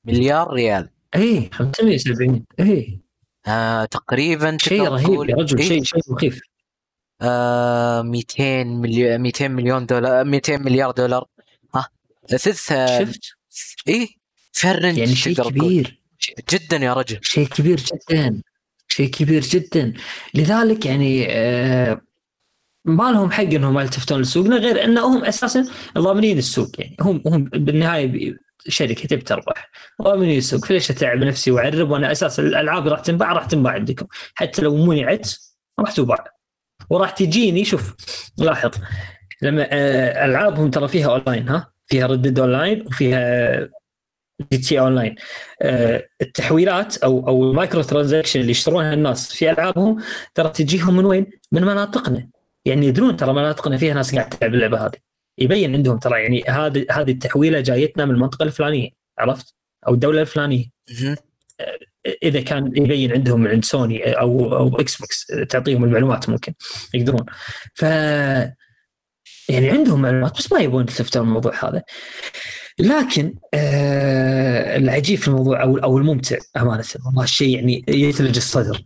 مليار 0.05 0.53
ريال. 0.53 0.89
اي 1.15 1.51
570 1.53 2.45
اي 2.61 3.01
آه 3.47 3.85
تقريبا 3.85 4.57
شيء 4.61 4.83
رهيب 4.83 5.31
يا 5.31 5.37
رجل 5.37 5.59
إيه، 5.59 5.69
شيء 5.69 5.83
شيء 5.83 6.01
مخيف. 6.09 6.37
آه 6.37 6.54
200 8.03 8.65
مليون 8.65 9.21
200 9.21 9.49
مليون 9.49 9.87
دولار 9.87 10.25
200 10.25 10.57
مليار 10.57 10.91
دولار. 10.91 11.25
ها 11.75 11.89
ثلث 12.29 12.73
آه، 12.73 13.05
شفت؟ 13.05 13.21
في 14.53 14.71
ال 14.71 14.75
range 14.75 14.99
يعني 14.99 15.15
شيء. 15.15 15.43
كبير. 15.43 16.01
جدا 16.53 16.77
يا 16.77 16.93
رجل. 16.93 17.19
شيء 17.23 17.47
كبير 17.49 17.81
جدا. 17.81 18.43
شيء 18.89 19.11
كبير 19.11 19.43
جدا. 19.43 19.93
لذلك 20.35 20.87
يعني 20.87 21.27
آه 21.31 22.01
ما 22.85 23.11
لهم 23.13 23.31
حق 23.31 23.43
إنهم 23.45 23.75
ما 23.75 23.83
يلتفتون 23.83 24.21
لسوقنا 24.21 24.57
غير 24.57 24.85
أنهم 24.85 25.25
أساسا 25.25 25.67
ضامنين 25.99 26.39
السوق. 26.39 26.71
يعني 26.79 26.97
هم 27.01 27.23
هم 27.27 27.45
بالنهاية 27.45 28.07
بي- 28.07 28.37
شركة 28.69 29.07
تبي 29.09 29.23
تربح 29.23 29.71
ضامنين 30.03 30.39
السوق. 30.39 30.65
فليش 30.65 30.91
أتعب 30.91 31.19
نفسي 31.19 31.51
وأعرب؟ 31.51 31.91
وأنا 31.91 32.13
أساسا 32.13 32.43
الألعاب 32.43 32.89
راح 32.89 33.01
تنباع 33.01 33.33
راح 33.33 33.45
تنباع 33.47 33.73
عندكم. 33.73 34.07
حتى 34.35 34.63
لو 34.63 34.87
منعت 34.87 35.31
راح 35.81 35.93
تباع 35.93 36.25
وراح 36.90 37.11
تجيني 37.11 37.65
شوف 37.65 37.94
لاحظ 38.39 38.70
لما 39.43 39.69
آه، 39.70 40.24
ألعابهم 40.24 40.70
ترى 40.70 40.89
فيها 40.89 41.11
أونلاين 41.11 41.48
ها 41.48 41.73
فيها 41.86 42.06
Red 42.07 42.20
Dead 42.20 42.39
Online 42.39 42.87
وفيها 42.86 43.59
GTA 44.53 44.81
Online 44.81 45.15
التحويلات 46.23 46.97
أو 46.97 47.28
أو 47.28 47.51
ال 47.51 47.56
micro 47.56 47.83
transaction 47.83 48.41
اللي 48.40 48.51
يشترونها 48.51 48.94
الناس 48.94 49.32
في 49.32 49.51
ألعابهم 49.51 50.02
ترى 50.35 50.48
تجيهم 50.48 50.97
من 50.97 51.05
وين؟ 51.05 51.27
من 51.52 51.62
مناطقنا 51.62 52.28
يعني 52.65 52.86
يدرون 52.86 53.16
ترى 53.16 53.32
مناطقنا 53.32 53.77
فيها 53.77 53.94
ناس 53.94 54.15
قاعد 54.15 54.28
تلعب 54.28 54.55
اللعبة 54.55 54.86
هذه 54.86 54.98
يبين 55.39 55.74
عندهم 55.74 55.98
ترى 55.98 56.23
يعني 56.23 56.44
هذه 56.48 56.86
هذه 56.90 57.11
التحويلة 57.11 57.61
جايتنا 57.61 58.05
من 58.05 58.15
المنطقة 58.15 58.43
الفلانية 58.43 58.90
عرفت؟ 59.19 59.55
أو 59.86 59.94
الدولة 59.94 60.20
الفلانية. 60.20 60.65
إذا 62.23 62.41
كان 62.41 62.73
يبين 62.77 63.13
عندهم 63.13 63.41
من 63.41 63.51
عند 63.51 63.65
سوني 63.65 64.13
أو 64.13 64.57
أو 64.57 64.81
Xbox 64.81 65.27
تعطيهم 65.49 65.85
المعلومات 65.85 66.29
ممكن 66.29 66.55
يقدرون. 66.95 67.25
ف 67.75 67.83
يعني 69.49 69.71
عندهم 69.71 70.03
معلومات 70.03 70.39
بس 70.39 70.53
ما 70.53 70.61
يبون 70.61 70.81
يلتفتون 70.81 71.23
الموضوع 71.23 71.69
هذا. 71.69 71.83
لكن 72.79 73.35
آه 73.55 74.77
العجيب 74.77 75.19
في 75.19 75.29
الموضوع 75.29 75.63
أو 75.63 75.79
أو 75.79 75.99
الممتع 75.99 76.37
أمانة 76.57 76.85
والله 77.07 77.25
الشيء 77.25 77.55
يعني 77.55 77.85
يثلج 77.89 78.37
الصدر. 78.37 78.85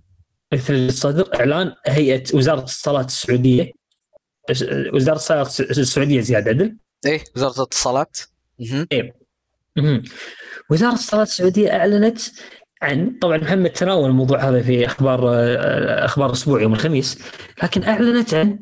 يثلج 0.53 0.89
الصدر. 0.89 1.40
إعلان 1.40 1.73
هيئة 1.86 2.23
وزارة 2.35 2.65
الاتصالات 2.64 3.05
السعودية 3.05 3.73
وزارة 4.93 5.16
الاتصالات 5.16 5.48
السعودية 5.61 6.20
زياد 6.20 6.49
عدل. 6.49 6.77
إيه 7.07 7.24
وزارة 7.36 7.57
الاتصالات. 7.57 8.19
مهم. 9.77 10.03
وزارة 10.70 10.95
الصلاه 10.95 11.23
السعودية 11.23 11.73
أعلنت 11.73 12.20
عن 12.82 13.18
طبعا 13.20 13.36
محمد 13.36 13.70
تناول 13.70 14.10
الموضوع 14.10 14.48
هذا 14.48 14.62
في 14.62 14.86
أخبار 14.86 15.28
آه، 15.34 16.05
أخبار 16.05 16.32
أسبوع 16.32 16.62
يوم 16.62 16.72
الخميس 16.72 17.18
لكن 17.62 17.84
أعلنت 17.84 18.34
عن 18.34 18.59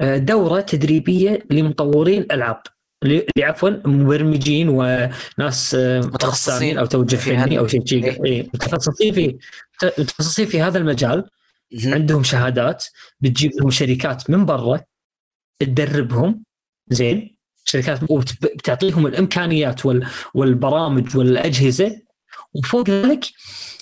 آه، 0.00 0.16
دورة 0.16 0.60
تدريبية 0.60 1.42
لمطورين 1.50 2.22
الالعاب 2.22 2.62
اللي 3.02 3.26
عفوا 3.38 3.70
مبرمجين 3.70 4.68
وناس 4.68 5.74
آه، 5.74 6.00
متخصصين 6.00 6.78
أو 6.78 6.86
توجه. 6.86 7.16
فني 7.16 7.58
أو 7.58 7.66
شيء 7.66 7.86
شيء 7.86 8.04
إيه. 8.04 8.24
إيه، 8.24 8.48
متخصصين 8.54 9.12
في 9.14 9.38
متخصصين 9.98 10.46
في 10.46 10.60
هذا 10.62 10.78
المجال. 10.78 11.24
عندهم 11.84 12.22
شهادات 12.22 12.84
بتجيب 13.20 13.50
لهم 13.60 13.70
شركات 13.70 14.30
من 14.30 14.46
برا 14.46 14.80
تدربهم 15.58 16.44
زين 16.88 17.36
شركات 17.64 18.00
وبتعطيهم 18.10 19.06
الإمكانيات 19.06 19.86
وال- 19.86 20.06
والبرامج 20.34 21.16
والأجهزة 21.16 22.00
وفوق 22.54 22.90
ذلك 22.90 23.24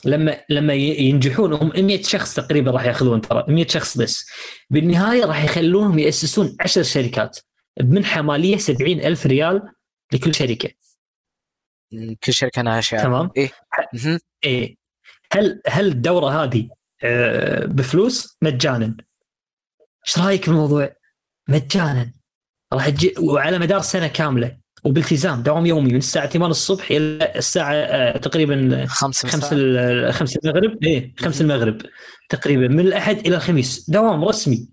لما 0.05 0.41
لما 0.49 0.75
ينجحون 0.75 1.53
هم 1.53 1.73
100 1.77 2.03
شخص 2.03 2.35
تقريبا 2.35 2.71
راح 2.71 2.85
يأخذون 2.85 3.21
ترى 3.21 3.45
100 3.49 3.67
شخص 3.67 3.99
بس. 3.99 4.27
بالنهاية 4.71 5.25
راح 5.25 5.45
يخلونهم 5.45 5.99
يأسسون 5.99 6.57
10 6.61 6.83
شركات 6.83 7.39
بمنحه 7.81 8.23
ماليه 8.23 8.57
70 8.57 9.01
ألف 9.01 9.27
ريال 9.27 9.63
لكل 10.13 10.35
شركة. 10.35 10.71
كل 12.25 12.33
شركة 12.33 12.79
اشياء 12.79 13.03
تمام. 13.03 13.31
إيه. 13.37 13.51
إيه. 14.45 14.77
هل 15.33 15.61
هل 15.67 15.87
الدورة 15.87 16.43
هذه 16.45 16.69
آه، 17.03 17.65
بفلوس؟ 17.65 18.37
مجانا. 18.43 18.97
إيش 20.07 20.19
رأيك 20.19 20.45
في 20.45 20.49
الموضوع؟ 20.49 20.97
مجانا. 21.49 22.13
راح 22.73 22.89
تجي 22.89 23.15
وعلى 23.19 23.59
مدار 23.59 23.81
سنة 23.81 24.07
كاملة. 24.07 24.60
وبالتزام 24.85 25.43
دوام 25.43 25.67
يومي 25.67 25.91
من 25.93 25.97
الساعة 25.99 26.27
8 26.27 26.51
الصبح 26.51 26.91
إلى 26.91 27.33
الساعة 27.37 27.75
آه، 27.75 28.17
تقريبا 28.17 28.87
خمس 28.89 29.27
5 29.27 29.39
مساء 29.39 30.13
5 30.13 30.41
المغرب. 30.45 30.85
إيه 30.85 31.15
5 31.19 31.43
المغرب 31.43 31.83
تقريبا 32.29 32.69
من 32.69 32.81
الأحد 32.81 33.19
إلى 33.19 33.37
الخميس. 33.37 33.91
دوام 33.91 34.25
رسمي. 34.25 34.69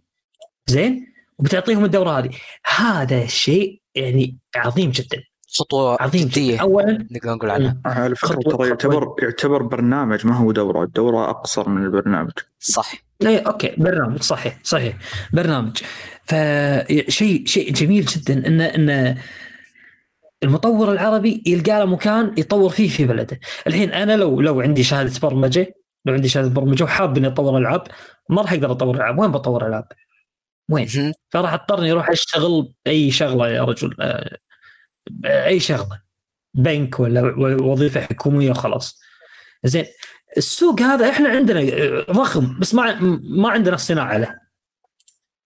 زين؟ 0.68 1.08
وبتعطيهم 1.40 1.86
الدورة 1.86 2.20
هذه. 2.20 2.30
هذا 2.76 3.26
شيء 3.26 3.82
يعني 3.96 4.38
عظيم 4.56 4.92
جدا. 4.92 5.24
خطوة 5.60 5.98
عظيم 6.02 6.28
جدية 6.28 6.54
جدا 6.54 6.62
اولا 6.62 7.08
نقدر 7.12 7.34
نقول 7.34 7.50
عنها. 7.50 7.78
على 7.86 8.16
فكرة 8.16 8.40
ترى. 8.42 8.68
يعتبر 8.68 9.16
يعتبر 9.24 9.64
برنامج 9.64 10.26
ما 10.26 10.38
هو 10.38 10.52
دورة، 10.52 10.84
الدورة 10.84 11.30
أقصر 11.30 11.70
من 11.70 11.84
البرنامج. 11.84 12.32
صح. 12.60 12.94
إيه 13.22 13.40
أوكي. 13.40 13.74
برنامج. 13.78 14.22
صحيح 14.22 14.60
صحيح. 14.64 14.98
برنامج. 15.34 15.78
فشيء 16.24 17.46
شيء 17.46 17.74
جميل 17.74 18.06
جدا 18.06 18.48
ان 18.48 18.62
إن 18.62 19.18
المطور 20.44 20.92
العربي 20.92 21.44
يلقى 21.46 21.80
له 21.80 21.86
مكان 21.86 22.36
يطور 22.38 22.70
فيه 22.70 22.90
في 22.90 23.06
بلده، 23.06 23.40
الحين 23.68 23.92
أنا 23.92 24.18
لو 24.18 24.42
لو 24.42 24.62
عندي 24.62 24.84
شهادة 24.84 25.20
برمجة 25.20 25.74
لو 26.06 26.14
عندي 26.14 26.30
شهادة 26.30 26.50
برمجة 26.50 26.84
وحاب 26.84 27.18
إني 27.18 27.28
أطور 27.28 27.58
ألعاب 27.58 27.88
ما 28.30 28.42
راح 28.42 28.54
أقدر 28.54 28.72
أطور 28.72 28.96
ألعاب، 28.96 29.20
وين 29.20 29.32
بطور 29.32 29.68
ألعاب؟ 29.68 29.88
وين؟ 30.70 31.14
فراح 31.30 31.54
أضطرني 31.54 31.92
أروح 31.92 32.10
أشتغل 32.10 32.74
بأي 32.86 33.12
شغلة 33.12 33.50
يا 33.50 33.64
رجل 33.64 33.96
آه، 34.02 34.38
أي 35.26 35.60
شغلة 35.60 36.02
بنك 36.54 37.00
ولا 37.00 37.22
وظيفة 37.64 38.02
حكومية 38.02 38.52
وخلاص. 38.52 39.00
زين 39.64 39.86
السوق 40.38 40.82
هذا 40.82 41.10
إحنا 41.10 41.30
عندنا 41.30 41.60
آه، 41.60 42.06
ضخم 42.12 42.60
بس 42.60 42.74
ما 42.76 43.00
ما 43.24 43.50
عندنا 43.50 43.76
اصطناع 43.76 44.18
له. 44.18 44.36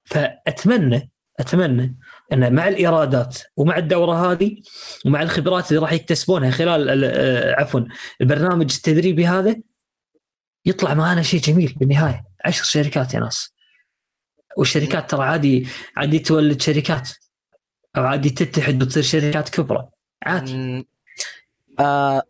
فاتمنى 0.05 1.11
أتمنى 1.39 1.97
ان 2.33 2.55
مع 2.55 2.67
الإيرادات 2.67 3.37
ومع 3.55 3.77
الدورة 3.77 4.31
هذه 4.31 4.57
ومع 5.05 5.21
الخبرات 5.21 5.69
اللي 5.69 5.81
راح 5.81 5.91
يكتسبونها 5.93 6.51
خلال 6.51 6.89
ال- 6.89 7.03
آه، 7.05 7.55
عفوا 7.61 7.81
البرنامج 8.21 8.73
التدريبي 8.75 9.27
هذا 9.27 9.55
يطلع 10.65 10.93
معنا 10.93 11.21
شيء 11.21 11.39
جميل 11.41 11.75
بالنهاية. 11.79 12.23
عشر 12.45 12.63
شركات 12.63 13.13
يا 13.13 13.19
ناس. 13.19 13.53
والشركات 14.57 15.11
ترى 15.11 15.23
عادي 15.23 15.67
عادي 15.97 16.19
تولد 16.19 16.61
شركات 16.61 17.09
أو 17.97 18.03
عادي 18.03 18.29
تتحد 18.29 18.83
وتصير 18.83 19.03
شركات 19.03 19.49
كبرى. 19.49 19.89
عادي. 20.23 20.87
آه 21.79 22.23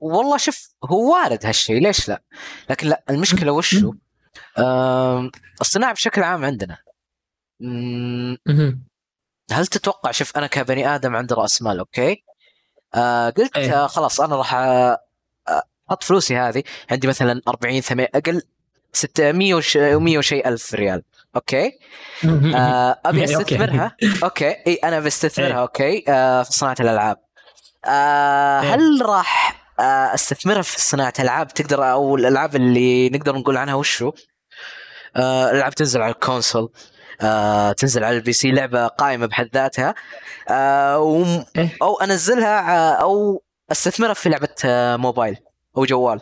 والله 0.00 0.36
شوف 0.36 0.68
هو 0.84 1.12
وارد 1.12 1.46
هالشيء 1.46 1.82
ليش 1.82 2.08
لا؟ 2.08 2.22
لكن 2.70 2.88
لا 2.88 3.04
المشكلة 3.10 3.52
وشو؟ 3.52 3.94
آه 4.58 5.30
الصناعة 5.60 5.92
بشكل 5.92 6.22
عام 6.22 6.44
عندنا. 6.44 6.78
هل 9.52 9.66
تتوقع 9.66 10.10
شوف 10.10 10.36
أنا 10.36 10.46
كبني 10.46 10.94
آدم 10.94 11.16
عندي 11.16 11.34
رأس 11.34 11.62
مال 11.62 11.78
أوكي 11.78 12.24
آه 12.94 13.30
قلت 13.30 13.56
إيه. 13.56 13.84
آه 13.84 13.86
خلاص 13.86 14.20
أنا 14.20 14.36
راح 14.36 14.54
آه، 14.54 14.98
آه، 15.48 15.62
أحط 15.90 16.04
فلوسي 16.04 16.36
هذه 16.36 16.62
عندي 16.90 17.08
مثلا 17.08 17.42
40 17.48 17.80
8 17.80 18.10
أقل 18.14 18.42
600 18.92 19.54
وش 19.54 19.76
100 19.76 20.18
وشيء 20.18 20.48
ألف 20.48 20.74
ريال 20.74 21.02
okay. 21.36 21.72
آه 22.54 23.00
أبي 23.04 23.20
okay. 23.20 23.42
أستثمرها 23.42 23.96
okay 24.24 24.56
إي 24.66 24.74
أنا 24.74 25.00
بستثمرها 25.00 25.48
إيه. 25.48 25.60
okay 25.60 26.04
آه 26.08 26.42
في 26.42 26.52
صناعة 26.52 26.76
الألعاب 26.80 27.16
آه 27.84 28.60
إيه. 28.60 28.74
هل 28.74 29.02
راح 29.02 29.66
آه 29.80 30.14
أستثمرها 30.14 30.62
في 30.62 30.80
صناعة 30.80 31.12
العاب 31.18 31.48
تقدر 31.48 31.90
أو 31.92 32.16
الألعاب 32.16 32.56
اللي 32.56 33.08
نقدر 33.08 33.36
نقول 33.36 33.56
عنها 33.56 33.74
وشو 33.74 34.12
آه 35.16 35.50
العاب 35.50 35.74
تنزل 35.74 36.02
على 36.02 36.12
ال 36.12 36.20
console 36.20 36.72
آه 37.20 37.72
تنزل 37.72 38.04
على 38.04 38.16
ال 38.16 38.32
PC 38.32 38.50
لعبة 38.50 38.86
قائمة 38.86 39.26
بحد 39.26 39.48
ذاتها 39.54 39.94
آه 40.50 40.98
وم- 40.98 41.44
إيه. 41.56 41.76
أو 41.82 41.94
أنزلها 41.96 42.48
ع- 42.60 43.00
أو 43.00 43.42
أستثمرها 43.72 44.14
في 44.14 44.28
لعبة 44.28 44.48
آه 44.64 44.96
موبايل 44.96 45.36
أو 45.76 45.84
جوال 45.84 46.20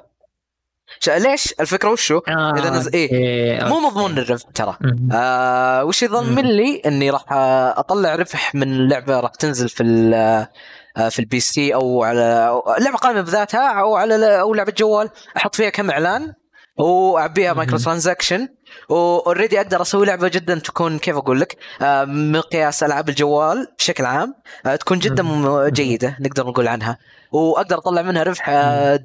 ليش 1.09 1.55
الفكرة 1.61 1.91
وشو 1.91 2.21
آه، 2.29 2.53
إذا 2.57 2.71
نز- 2.83 2.91
إيه. 2.95 3.59
okay. 3.63 3.75
مو 3.75 3.81
مضمون 3.89 4.19
الربح 4.19 4.43
ترى. 4.55 4.77
آه 5.13 5.85
وش 5.85 6.03
يضمن. 6.03 6.45
لي 6.45 6.83
إني 6.87 7.11
راح 7.11 7.33
آه، 7.33 7.79
أطلع 7.81 8.15
ربح 8.15 8.55
من 8.55 8.89
لعبة 8.89 9.21
راح 9.21 9.31
تنزل 9.31 9.69
في 9.69 9.83
آه، 10.97 11.09
في 11.09 11.19
ال 11.19 11.41
PC 11.41 11.75
أو 11.75 12.05
على 12.05 12.61
لعبة 12.79 12.97
قائمة 12.97 13.21
بذاتها 13.21 13.81
أو 13.81 13.97
على 13.97 14.41
أو 14.41 14.55
لعبة 14.55 14.73
جوال 14.79 15.11
أحط 15.37 15.55
فيها 15.55 15.71
كم 15.71 15.91
إعلان 15.91 16.33
واعبيها. 16.79 17.53
micro 17.53 17.79
transaction 17.79 18.49
و 18.89 18.98
already 18.98 19.61
أقدر 19.61 19.83
أسوي 19.83 20.07
لعبة 20.07 20.29
جدا 20.29 20.55
تكون 20.55 20.99
كيف 20.99 21.17
أقول 21.17 21.41
لك؟ 21.41 21.57
آه، 21.83 22.05
مقياس 22.05 22.83
ألعاب 22.83 23.09
الجوال 23.09 23.69
بشكل 23.79 24.05
عام 24.05 24.35
آه، 24.67 24.77
تكون 24.77 24.99
جدا 24.99 25.25
جيدة 25.69 26.17
نقدر 26.21 26.47
نقول 26.47 26.69
عنها. 26.69 26.99
وأقدر 27.33 27.79
أطلع 27.79 28.03
منها 28.03 28.23
ربح 28.23 28.49
آه، 28.49 29.01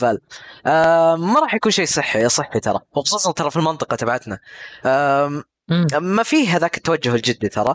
بال 0.00 0.20
آه، 0.66 1.16
ما 1.16 1.40
راح 1.40 1.54
يكون 1.54 1.72
شيء 1.72 1.86
صحي 1.86 2.28
صحي 2.28 2.60
ترى. 2.60 2.80
وخصوصا 2.92 3.32
ترى 3.32 3.50
في 3.50 3.56
المنطقة 3.56 3.96
تبعتنا. 3.96 4.38
ما 5.98 6.22
فيه 6.22 6.56
هذاك 6.56 6.76
التوجه 6.76 7.14
الجدي 7.14 7.48
ترى 7.48 7.74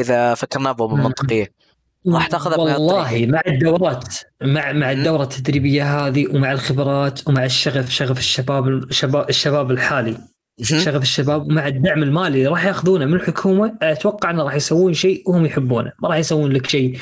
إذا 0.00 0.34
فكرنا 0.34 0.72
به. 0.72 0.86
بالمنطقيه 0.88 1.65
راح 2.08 2.26
تاخذها. 2.26 2.56
والله 2.56 3.26
مع 3.26 3.40
الدورات 3.46 4.14
مع 4.42 4.72
مع 4.72 4.92
الدورة 4.92 5.22
التدريبية 5.22 6.06
هذه 6.06 6.26
ومع 6.26 6.52
الخبرات 6.52 7.28
ومع 7.28 7.44
الشغف 7.44 7.90
شغف 7.90 8.18
الشباب 8.18 8.68
الشباب 8.68 9.28
الشباب 9.28 9.70
الحالي. 9.70 10.18
شغف 10.62 11.02
الشباب 11.02 11.46
ومع 11.46 11.66
الدعم 11.66 12.02
المالي 12.02 12.38
اللي 12.38 12.46
راح 12.46 12.64
ياخذونه 12.64 13.04
من 13.04 13.14
الحكومة. 13.14 13.78
أتوقع 13.82 14.30
إنه 14.30 14.42
راح 14.42 14.54
يسوون 14.54 14.94
شيء 14.94 15.30
وهم 15.30 15.46
يحبونه. 15.46 15.92
ما 16.02 16.08
راح 16.08 16.16
يسوون 16.16 16.52
لك 16.52 16.66
شيء 16.66 16.98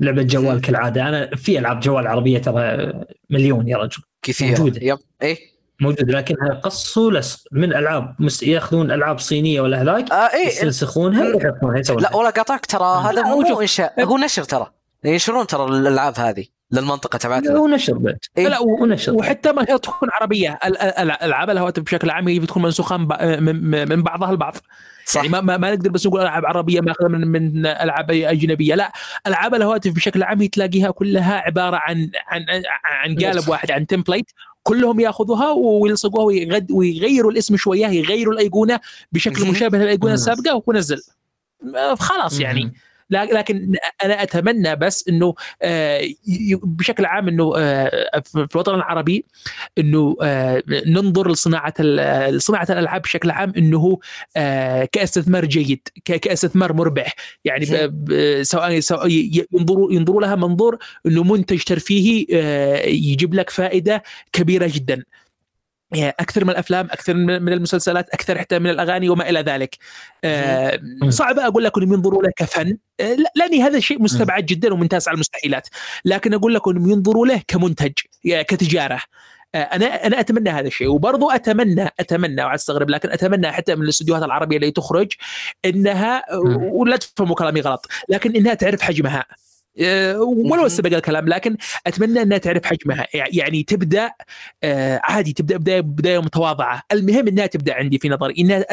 لعبة 0.00 0.22
جوال 0.22 0.60
كالعادة. 0.60 1.08
أنا 1.08 1.36
في 1.36 1.58
ألعاب 1.58 1.80
جوال 1.80 2.06
عربية 2.06 2.38
ترى 2.38 2.92
مليون 3.30 3.68
يا 3.68 3.76
رجل. 3.76 4.02
كثير 4.22 4.48
موجودة. 4.48 4.80
يب. 4.82 4.98
إيه؟ 5.22 5.53
موجود 5.80 6.10
لكنها 6.10 6.54
قص 6.54 6.98
ولصق 6.98 7.40
من 7.52 7.74
ألعاب 7.74 8.14
مس- 8.18 8.42
ياخذون 8.42 8.90
ألعاب 8.90 9.18
صينية 9.18 9.60
ولا 9.60 9.82
هذاك 9.82 10.12
آه 10.12 10.14
إيه 10.34 10.46
يستنسخونها 10.46 11.24
ويحطونها 11.34 11.82
لا 12.00 12.16
ولا 12.16 12.30
قاطعك 12.30 12.66
ترى 12.66 13.02
هذا 13.04 13.12
لا، 13.12 13.22
مو 13.22 13.28
موجود. 13.36 13.50
مو 13.52 13.60
إنشاء. 13.60 14.04
هو 14.04 14.18
نشر 14.18 14.44
ترى. 14.44 14.70
ينشرون 15.04 15.46
ترى 15.46 15.64
الألعاب 15.64 16.18
هذه 16.18 16.44
للمنطقة 16.72 17.16
تبعتنا. 17.16 17.56
هو 17.56 17.66
نشر 17.68 17.98
بعد. 17.98 18.18
إيه؟ 18.38 18.48
لا 18.48 18.58
ونشر 18.60 19.14
وحتى 19.14 19.52
ما 19.52 19.62
هي 19.68 19.78
تكون 19.78 20.08
عربية 20.20 20.58
ال- 20.64 20.78
ال- 20.78 21.10
الالعاب 21.10 21.50
الهواتف 21.50 21.82
بشكل 21.82 22.10
عام 22.10 22.28
هي 22.28 22.38
بتكون 22.38 22.62
منسوخة 22.62 22.96
من 22.96 23.06
ب- 23.08 23.22
من 23.40 23.88
من 23.88 24.02
بعضها 24.02 24.30
البعض. 24.30 24.56
صح. 25.06 25.16
يعني 25.16 25.28
ما, 25.28 25.40
ما, 25.40 25.56
ما 25.56 25.74
نقدر 25.74 25.90
بس 25.90 26.06
نقول 26.06 26.20
ألعاب 26.20 26.46
عربية 26.46 26.80
ماخذه 26.80 27.08
من 27.08 27.28
من 27.28 27.66
ألعاب 27.66 28.10
أجنبية 28.10 28.74
لا. 28.74 28.92
ألعاب 29.26 29.54
الهواتف 29.54 29.92
بشكل 29.92 30.22
عام 30.22 30.40
هي 30.40 30.48
تلاقيها 30.48 30.90
كلها 30.90 31.34
عبارة 31.34 31.76
عن 31.76 32.10
عن 32.28 32.46
عن 32.84 33.14
قالب 33.18 33.36
نسخ. 33.36 33.48
واحد 33.48 33.70
عن 33.70 33.86
تمبليت 33.86 34.26
كلهم 34.64 35.00
ياخذوها 35.00 35.50
ويلصقوها 35.50 36.24
ويغد 36.24 36.70
ويغيروا 36.72 37.32
الاسم 37.32 37.56
شوية 37.56 37.86
يغيروا 37.86 38.34
الأيقونة 38.34 38.80
بشكل. 39.12 39.50
مشابه 39.50 39.78
للأيقونة. 39.78 40.14
السابقة 40.14 40.62
ونزل 40.66 41.02
آه، 41.76 41.94
خلاص 41.94 42.40
يعني 42.40 42.72
لكن 43.10 43.74
أنا 44.04 44.22
أتمنى 44.22 44.76
بس 44.76 45.08
إنه 45.08 45.34
آه، 45.62 46.00
بشكل 46.62 47.04
عام 47.04 47.28
إنه 47.28 47.52
آه، 47.56 48.20
في 48.20 48.48
الوطن 48.54 48.74
العربي 48.74 49.24
إنه 49.78 50.16
آه، 50.22 50.62
ننظر 50.68 51.30
لصناعة 51.30 51.74
صناعة 52.38 52.66
الألعاب 52.70 53.02
بشكل 53.02 53.30
عام 53.30 53.52
إنه 53.56 53.98
كاستثمار 54.92 55.44
جيد 55.44 55.88
كاستثمار 56.04 56.72
مربح. 56.72 57.14
يعني 57.44 57.66
سواء 58.80 59.08
ينظروا 59.52 59.92
ينظروا 59.92 60.20
لها 60.20 60.34
منظور 60.34 60.78
إنه 61.06 61.22
منتج 61.22 61.62
ترفيهي 61.62 62.26
يجيب 62.86 63.34
لك 63.34 63.50
فائدة 63.50 64.02
كبيرة 64.32 64.70
جدا. 64.74 65.04
أكثر 66.20 66.44
من 66.44 66.50
الأفلام 66.50 66.86
أكثر 66.86 67.14
من 67.14 67.52
المسلسلات 67.52 68.08
أكثر 68.10 68.38
حتى 68.38 68.58
من 68.58 68.70
الأغاني 68.70 69.08
وما 69.08 69.30
إلى 69.30 69.40
ذلك. 69.40 69.76
آه، 70.24 70.80
صعب 71.08 71.38
أقول 71.38 71.64
لك 71.64 71.78
إنهم 71.78 71.92
ينظروا 71.92 72.22
له 72.22 72.30
كفن. 72.36 72.76
آه، 73.00 73.14
لا- 73.14 73.32
لأني 73.36 73.62
هذا 73.62 73.78
الشيء 73.78 74.02
مستبعد 74.02 74.46
جدا 74.46 74.72
وممتاز 74.72 75.08
على 75.08 75.14
المستحيلات. 75.14 75.68
لكن 76.04 76.34
أقول 76.34 76.54
لك 76.54 76.68
إنهم 76.68 76.90
ينظروا 76.90 77.26
له 77.26 77.42
كمنتج 77.48 77.92
يعني 78.24 78.44
كتجارة. 78.44 79.00
آه، 79.54 79.58
أنا 79.58 79.86
أنا 80.06 80.20
أتمنى 80.20 80.50
هذا 80.50 80.66
الشيء. 80.66 80.88
وبرضو 80.88 81.30
أتمنى 81.30 81.88
أتمنى 82.00 82.44
واستغرب 82.44 82.90
لكن 82.90 83.10
أتمنى 83.10 83.52
حتى 83.52 83.74
من 83.74 83.82
الاستديوهات 83.82 84.22
العربية 84.22 84.56
اللي 84.56 84.70
تخرج 84.70 85.12
إنها. 85.64 86.22
ولا 86.72 86.96
تفهموا 86.96 87.34
كلامي 87.34 87.60
غلط 87.60 87.86
لكن 88.08 88.36
إنها 88.36 88.54
تعرف 88.54 88.82
حجمها. 88.82 89.24
ولو 89.78 90.44
مهم. 90.44 90.68
سبق 90.68 90.96
الكلام 90.96 91.28
لكن 91.28 91.56
أتمنى 91.86 92.22
إنها 92.22 92.38
تعرف 92.38 92.66
حجمها. 92.66 93.06
يعني 93.14 93.62
تبدأ 93.62 94.12
آه، 94.64 95.00
عادي 95.04 95.32
تبدأ 95.32 95.56
بداية 95.56 95.80
بداية 95.80 96.18
متواضعة. 96.18 96.82
المهم 96.92 97.28
إنها 97.28 97.46
تبدأ 97.46 97.74
عندي 97.74 97.98
في 97.98 98.08
نظري 98.08 98.34
إنها 98.38 98.66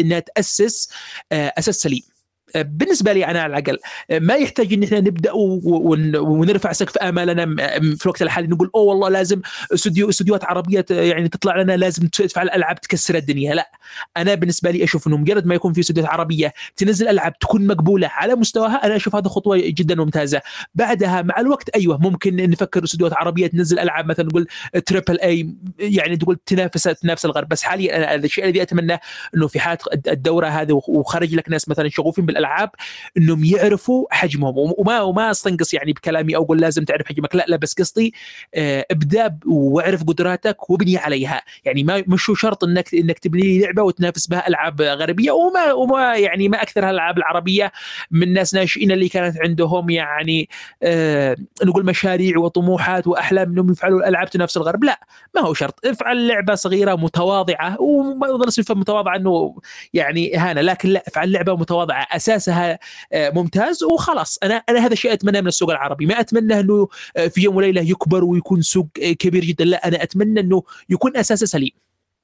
إنها 0.00 0.18
تأسس 0.20 0.92
آه، 1.32 1.52
أساس 1.58 1.76
سليم. 1.76 2.02
آه، 2.02 2.19
بالنسبة 2.56 3.12
لي 3.12 3.26
أنا 3.26 3.40
على 3.40 3.50
الأقل 3.58 3.78
ما 4.10 4.34
يحتاج 4.34 4.72
إن 4.72 4.82
إحنا 4.82 5.00
نبدأ 5.00 5.32
ونرفع 5.34 6.72
سقف 6.72 6.98
آمالنا 6.98 7.56
في 7.96 8.04
الوقت 8.04 8.22
الحالي 8.22 8.46
نقول 8.48 8.70
أوه 8.74 8.84
والله 8.84 9.08
لازم 9.08 9.40
استوديو 9.74 10.08
استوديوهات 10.08 10.44
عربية 10.44 10.84
يعني 10.90 11.28
تطلع 11.28 11.60
لنا 11.60 11.76
لازم 11.76 12.06
تدفع 12.06 12.42
الالعاب 12.42 12.80
تكسر 12.80 13.14
الدنيا. 13.14 13.54
لا 13.54 13.70
أنا 14.16 14.34
بالنسبة 14.34 14.70
لي 14.70 14.84
أشوف 14.84 15.06
إنه 15.06 15.16
مجرد 15.16 15.46
ما 15.46 15.54
يكون 15.54 15.72
في 15.72 15.80
استوديوهات 15.80 16.10
عربية 16.12 16.52
تنزل 16.76 17.08
ألعاب 17.08 17.38
تكون 17.38 17.66
مقبولة 17.66 18.08
على 18.12 18.34
مستواها 18.34 18.86
أنا 18.86 18.96
أشوف 18.96 19.16
هذا 19.16 19.28
خطوة 19.28 19.56
جدا 19.56 19.94
ممتازة. 19.94 20.40
بعدها 20.74 21.22
مع 21.22 21.40
الوقت 21.40 21.68
أيوه 21.68 21.98
ممكن 21.98 22.36
نفكر 22.50 22.84
استوديوهات 22.84 23.14
عربية 23.16 23.46
تنزل 23.46 23.78
ألعاب 23.78 24.06
مثلا 24.06 24.26
نقول 24.26 24.46
triple 24.86 25.20
A 25.20 25.54
يعني 25.78 26.16
تقول 26.16 26.38
تنافس 26.46 26.82
تنافس 26.82 27.24
الغرب. 27.24 27.48
بس 27.48 27.62
حاليا 27.62 27.96
أنا 27.96 28.14
الشيء 28.14 28.44
الذي 28.44 28.62
أتمنى 28.62 28.98
إنه 29.36 29.46
في 29.46 29.60
حاله 29.60 29.78
الدورة 30.08 30.46
هذه 30.46 30.80
وخرج 30.88 31.34
لك 31.34 31.48
ناس 31.48 31.68
مثلا 31.68 31.88
شغوفين 31.88 32.26
بالالعاب 32.40 32.70
إنهم 33.16 33.44
يعرفوا 33.44 34.06
حجمهم. 34.10 34.74
وما 34.78 35.00
وما 35.00 35.30
أستنقص 35.30 35.74
يعني 35.74 35.92
بكلامي 35.92 36.36
أو 36.36 36.44
أقول 36.44 36.60
لازم 36.60 36.84
تعرف 36.84 37.06
حجمك. 37.06 37.34
لا 37.36 37.44
لا 37.48 37.56
بس 37.56 37.74
قصدي 37.74 38.14
آه، 38.54 38.86
ابدأ 38.90 39.38
واعرف 39.46 40.04
قدراتك 40.04 40.70
وابني 40.70 40.96
عليها. 40.96 41.42
يعني 41.64 41.84
ما 41.84 42.04
مش 42.06 42.32
شرط 42.34 42.64
إنك 42.64 42.94
إنك 42.94 43.18
تبني 43.18 43.42
لي 43.42 43.58
لعبة 43.60 43.82
وتنافس 43.82 44.26
بها 44.26 44.48
ألعاب 44.48 44.82
غربية 44.82 45.30
وما 45.30 45.72
وما 45.72 46.16
يعني 46.16 46.48
ما 46.48 46.62
أكثر 46.62 46.84
الالعاب 46.84 47.18
العربية 47.18 47.72
من 48.10 48.32
ناس 48.32 48.54
ناشئين 48.54 48.92
اللي 48.92 49.08
كانت 49.08 49.36
عندهم 49.40 49.90
يعني 49.90 50.48
آه 50.82 51.36
نقول 51.64 51.84
مشاريع 51.84 52.38
وطموحات 52.38 53.06
وأحلام 53.06 53.50
إنهم 53.50 53.70
يفعلوا 53.72 54.00
الألعاب 54.00 54.30
تنافس 54.30 54.56
الغرب. 54.56 54.84
لا 54.84 55.00
ما 55.34 55.40
هو 55.40 55.54
شرط. 55.54 55.86
افعل 55.86 56.28
لعبة 56.28 56.54
صغيرة 56.54 56.94
متواضعة 56.94 57.80
وما 57.80 58.26
يظل 58.28 58.50
متواضعة 58.76 59.16
إنه 59.16 59.56
يعني 59.94 60.36
اهانه 60.36 60.60
لكن 60.60 60.88
لا 60.88 61.02
افعل 61.08 61.32
لعبة 61.32 61.56
متواضعة. 61.56 62.06
اساسها 62.36 62.78
آه، 63.12 63.30
ممتاز 63.30 63.82
وخلاص. 63.82 64.38
أنا 64.42 64.54
أنا 64.54 64.86
هذا 64.86 64.92
الشيء 64.92 65.12
اتمناه 65.12 65.40
من 65.40 65.46
السوق 65.48 65.70
العربي. 65.70 66.06
ما 66.06 66.20
أتمنى 66.20 66.60
إنه 66.60 66.88
آه، 67.16 67.26
في 67.26 67.40
يوم 67.42 67.56
وليلة 67.56 67.80
يكبر 67.82 68.24
ويكون 68.24 68.62
سوق 68.62 68.88
آه، 69.02 69.12
كبير 69.12 69.44
جدا. 69.44 69.64
لا 69.64 69.88
أنا 69.88 70.02
أتمنى 70.02 70.40
إنه 70.40 70.62
يكون 70.88 71.16
اساسه 71.16 71.46
سليم. 71.46 71.70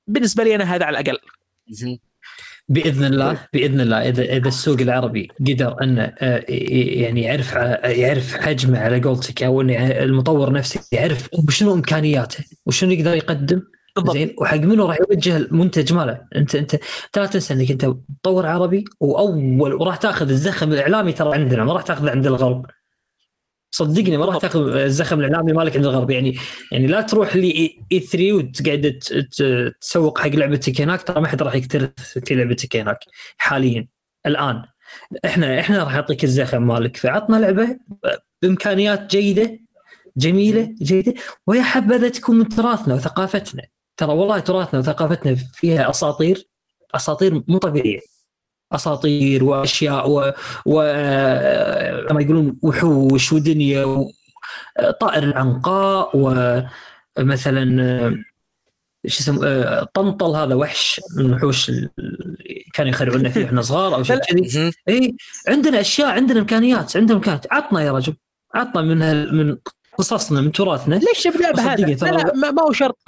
بالنسبة 0.07 0.45
لي 0.45 0.55
أنا 0.55 0.75
هذا 0.75 0.85
على 0.85 1.01
الأقل. 1.01 1.19
بإذن 2.69 3.05
الله 3.05 3.39
بإذن 3.53 3.81
الله. 3.81 4.09
إذا 4.09 4.23
إذا 4.23 4.49
السوق 4.49 4.81
العربي 4.81 5.29
قدر 5.41 5.83
انه 5.83 6.13
يعني 6.49 7.23
يعرف 7.23 7.57
ع- 7.57 7.87
يعرف 7.89 8.37
حجمه 8.37 8.79
على 8.79 9.01
قولتك 9.01 9.43
أو 9.43 9.61
انه 9.61 9.87
المطور 9.87 10.53
نفسه 10.53 10.81
يعرف 10.93 11.29
شنو 11.51 11.75
إمكانياته 11.75 12.45
وشنو 12.67 12.91
يقدر 12.91 13.15
يقدم 13.15 13.63
بالضبط. 13.97 14.17
زين 14.17 14.35
وحق 14.39 14.57
منو 14.57 14.87
راح 14.87 14.99
يوجه 15.11 15.37
المنتج 15.37 15.93
ماله؟ 15.93 16.21
انت 16.37 16.55
انت 16.55 16.77
لا 17.17 17.27
تنسى 17.27 17.55
انك 17.55 17.71
انت 17.71 17.85
مطور 17.85 18.47
عربي 18.47 18.85
وأول 19.01 19.75
وراح 19.75 19.97
تاخذ 19.97 20.31
الزخم 20.31 20.73
الإعلامي 20.73 21.13
ترى 21.13 21.35
عندنا 21.35 21.65
ما 21.65 21.73
راح 21.73 21.83
تاخذه 21.83 22.11
عند 22.11 22.27
الغرب. 22.27 22.67
صدقني 23.71 24.17
ما 24.17 24.25
راح 24.25 24.37
تاخذ 24.37 24.77
الزخم 24.77 25.21
الإعلامي 25.21 25.53
مالك 25.53 25.77
عند 25.77 25.87
الغرب. 25.87 26.11
يعني 26.11 26.37
يعني 26.73 26.87
لا 26.87 27.01
تروح 27.01 27.37
لي 27.37 27.77
إي 27.93 28.01
3 28.01 28.33
وتقعد 28.33 28.99
تسوق 29.81 30.19
حق 30.19 30.29
لعبتك 30.29 30.81
هناك 30.81 31.03
ترى 31.03 31.21
ما 31.21 31.29
حد 31.29 31.43
راح 31.43 31.55
يكترث 31.55 32.19
في 32.25 32.35
لعبتك 32.35 32.77
هناك 32.77 32.99
حاليا 33.37 33.89
الآن. 34.27 34.63
إحنا 35.25 35.61
إحنا 35.61 35.85
راح 35.85 35.93
نعطيك 35.95 36.25
الزخم 36.25 36.67
مالك. 36.67 36.97
فعطنا 36.97 37.37
لعبة 37.37 37.79
بإمكانيات 38.43 39.11
جيدة 39.11 39.59
جميلة 40.17 40.75
جيدة 40.83 41.15
ويا 41.47 41.63
حبذا 41.63 42.09
تكون 42.09 42.37
من 42.39 42.49
تراثنا 42.49 42.95
وثقافتنا. 42.95 43.63
ترى 43.97 44.13
والله 44.13 44.39
تراثنا 44.39 44.81
وثقافتنا 44.81 45.35
فيها 45.35 45.91
أساطير 45.91 46.49
أساطير 46.95 47.43
مو 47.49 47.59
طبيعية. 47.59 48.01
أساطير 48.73 49.45
وأشياء 49.45 50.11
و, 50.11 50.33
و... 50.67 50.83
كما 52.09 52.23
يقولون 52.23 52.59
وحوش 52.63 53.33
ودنيا 53.33 53.85
و... 53.85 54.11
طائر 55.01 55.23
العنقاء 55.23 56.11
ومثلا 57.19 58.25
شو 59.07 59.21
اسمه 59.21 59.85
طنطل 59.85 60.37
هذا 60.37 60.55
وحش 60.55 61.01
من 61.17 61.25
الوحوش 61.27 61.69
اللي 61.69 61.91
كانوا 62.75 62.91
يخرعونا 62.91 63.29
فيه 63.29 63.45
إحنا 63.45 63.63
صغار 63.63 63.95
أو 63.95 64.03
شيء 64.03 64.19
كذي. 64.19 64.73
إي 64.89 65.17
عندنا 65.49 65.81
أشياء 65.81 66.09
عندنا 66.09 66.41
إمكانيات 66.41 66.97
عندنا 66.97 67.17
إمكانيات. 67.17 67.53
عطنا 67.53 67.83
يا 67.83 67.93
رجل 67.93 68.17
عطنا 68.55 68.83
من 68.83 69.35
من 69.35 69.57
قصصنا 69.99 70.41
من 70.41 70.53
تراثنا. 70.53 70.95
ليش 70.95 71.29
بهذا؟ 71.29 71.77
صدقني 71.77 71.95
لا, 71.95 72.17
لا 72.17 72.35
ما 72.35 72.51
ما 72.51 72.63
هو 72.63 72.73
شرط. 72.73 72.99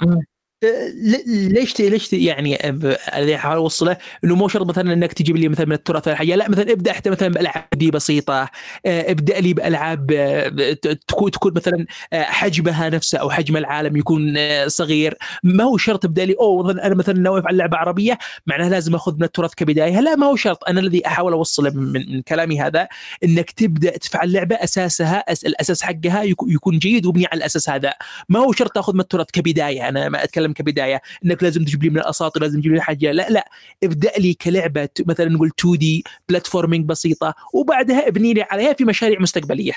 ليش 0.63 1.79
ليش 1.79 2.13
يعني 2.13 2.69
اللي 2.69 3.35
أحاول 3.35 3.55
أوصله 3.55 3.97
إنه 4.23 4.35
مو 4.35 4.47
شرط 4.47 4.65
مثلا 4.65 4.93
إنك 4.93 5.13
تجيب 5.13 5.37
لي 5.37 5.49
مثلا 5.49 5.65
من 5.65 5.71
التراث 5.73 6.09
حاجة 6.09 6.35
لا 6.35 6.49
مثلا 6.49 6.71
ابدأ 6.71 6.93
حتى 6.93 7.09
مثلا 7.09 7.27
بألعاب 7.29 7.65
دي 7.75 7.91
بسيطة 7.91 8.49
آه، 8.85 9.11
ابدأ 9.11 9.39
لي 9.39 9.53
بألعاب 9.53 10.11
آه، 10.11 10.73
تكون 11.07 11.31
تكون 11.31 11.53
مثلا 11.55 11.85
آه، 12.13 12.23
حجمها 12.23 12.89
نفسه 12.89 13.17
أو 13.17 13.29
حجم 13.29 13.57
العالم 13.57 13.97
يكون 13.97 14.35
صغير. 14.67 15.17
ما 15.43 15.63
هو 15.63 15.77
شرط 15.77 16.05
ابدأ 16.05 16.25
لي 16.25 16.35
أوه 16.39 16.71
أنا 16.71 16.95
مثلا 16.95 17.19
ناوي 17.19 17.39
أفعل 17.39 17.57
لعبة 17.57 17.77
عربية 17.77 18.17
معناها 18.47 18.69
لازم 18.69 18.95
أخذ 18.95 19.15
من 19.15 19.23
التراث 19.23 19.53
كبداية. 19.53 19.99
لا 19.99 20.15
ما 20.15 20.25
هو 20.27 20.35
شرط. 20.35 20.63
أنا 20.69 20.79
الذي 20.79 21.07
أحاول 21.07 21.33
أوصله 21.33 21.69
من, 21.69 22.13
من 22.13 22.21
كلامي 22.21 22.61
هذا 22.61 22.87
إنك 23.23 23.51
تبدأ 23.51 23.97
تفعل 23.97 24.31
لعبة 24.33 24.55
أساسها 24.55 25.23
الأساس 25.45 25.81
حقها 25.81 26.23
يكو- 26.23 26.47
يكون 26.47 26.79
جيد 26.79 27.05
وبني 27.05 27.25
على 27.25 27.37
الأساس 27.37 27.69
هذا. 27.69 27.93
ما 28.29 28.39
هو 28.39 28.51
شرط 28.51 28.71
تاخذ 28.71 28.93
من 28.93 28.99
التراث 28.99 29.27
كبداية. 29.33 29.89
أنا 29.89 30.09
ما 30.09 30.23
أتكلم 30.23 30.48
العالم 30.49 30.53
كبداية 30.53 31.01
إنك 31.25 31.43
لازم 31.43 31.63
تجيب 31.63 31.83
لي 31.83 31.89
من 31.89 31.97
الأساطير 31.97 32.41
لازم 32.41 32.59
تجيب 32.59 32.73
لي 32.73 32.81
حاجة. 32.81 33.11
لا 33.11 33.29
لا 33.29 33.49
ابدأ 33.83 34.11
لي 34.17 34.33
كلعبة 34.33 34.89
مثلا 35.05 35.29
نقول 35.29 35.51
2D 35.59 36.03
platforming 36.29 36.85
بسيطة 36.85 37.35
وبعدها 37.53 38.07
ابني 38.07 38.33
لي 38.33 38.41
عليها 38.41 38.73
في 38.73 38.85
مشاريع 38.85 39.19
مستقبلية. 39.19 39.73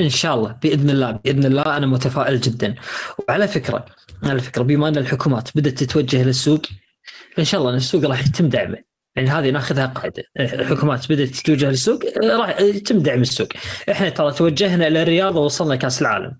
إن 0.00 0.08
شاء 0.08 0.34
الله 0.34 0.52
بإذن 0.62 0.90
الله 0.90 1.10
بإذن 1.10 1.44
الله 1.44 1.76
أنا 1.76 1.86
متفائل 1.86 2.40
جدا. 2.40 2.74
وعلى 3.28 3.48
فكرة 3.48 3.86
على 4.22 4.40
فكرة 4.40 4.62
بما 4.62 4.88
أن 4.88 4.96
الحكومات 4.96 5.48
بدأت 5.54 5.78
تتوجه 5.78 6.22
للسوق 6.22 6.62
فان 7.36 7.44
شاء 7.44 7.60
الله 7.60 7.70
إن 7.70 7.76
السوق 7.76 8.04
راح 8.04 8.26
يتم 8.26 8.48
دعمه. 8.48 8.78
يعني 9.16 9.28
هذه 9.28 9.50
ناخذها 9.50 9.86
قاعدة. 9.86 10.24
الحكومات 10.40 11.12
بدأت 11.12 11.28
تتوجه 11.28 11.70
للسوق 11.70 12.00
راح 12.22 12.60
يتم 12.60 12.98
دعم 12.98 13.20
السوق. 13.20 13.48
إحنا 13.90 14.08
ترى 14.08 14.32
توجهنا 14.32 14.86
إلى 14.86 15.02
الرياض 15.02 15.36
ووصلنا 15.36 15.76
كأس 15.76 16.02
العالم. 16.02 16.36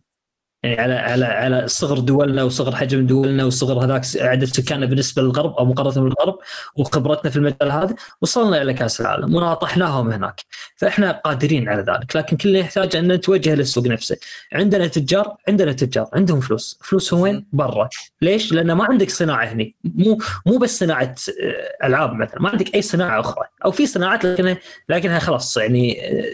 يعني 0.66 0.80
على 0.80 0.94
على 0.94 1.24
على 1.24 1.68
صغر 1.68 1.98
دولنا 1.98 2.42
وصغر 2.42 2.76
حجم 2.76 3.06
دولنا 3.06 3.44
وصغر 3.44 3.84
هذاك 3.84 4.04
عدد 4.16 4.44
سكاننا 4.44 4.86
بالنسبة 4.86 5.22
للغرب 5.22 5.54
أو 5.54 5.64
مقارنة 5.64 5.94
بالغرب 5.94 6.38
وخبرتنا 6.76 7.30
في 7.30 7.36
المجال 7.36 7.72
هذا 7.72 7.94
وصلنا 8.20 8.62
إلى 8.62 8.74
كأس 8.74 9.00
العالم 9.00 9.34
وناطحناهم 9.34 10.10
هناك. 10.10 10.40
فإحنا 10.76 11.12
قادرين 11.12 11.68
على 11.68 11.82
ذلك 11.82 12.16
لكن 12.16 12.36
كلنا 12.36 12.58
يحتاج 12.58 12.96
أن 12.96 13.12
نتوجه 13.12 13.54
للسوق 13.54 13.86
نفسه. 13.86 14.16
عندنا 14.52 14.86
تجار 14.86 15.36
عندنا 15.48 15.72
تجار 15.72 16.08
عندهم 16.12 16.40
فلوس. 16.40 16.78
فلوسهم 16.82 17.20
وين؟ 17.20 17.46
برا. 17.52 17.88
ليش؟ 18.22 18.52
لأن 18.52 18.72
ما 18.72 18.84
عندك 18.84 19.10
صناعة 19.10 19.44
هني. 19.44 19.74
مو 19.84 20.18
مو 20.46 20.58
بس 20.58 20.78
صناعة 20.78 21.14
آه، 21.42 21.86
ألعاب 21.86 22.12
مثلا 22.12 22.40
ما 22.42 22.48
عندك 22.48 22.74
أي 22.74 22.82
صناعة 22.82 23.20
أخرى. 23.20 23.44
أو 23.64 23.70
في 23.70 23.86
صناعات 23.86 24.24
لكنها 24.24 24.58
لكنها 24.88 25.18
خلاص 25.18 25.56
يعني 25.56 26.08
آه، 26.08 26.24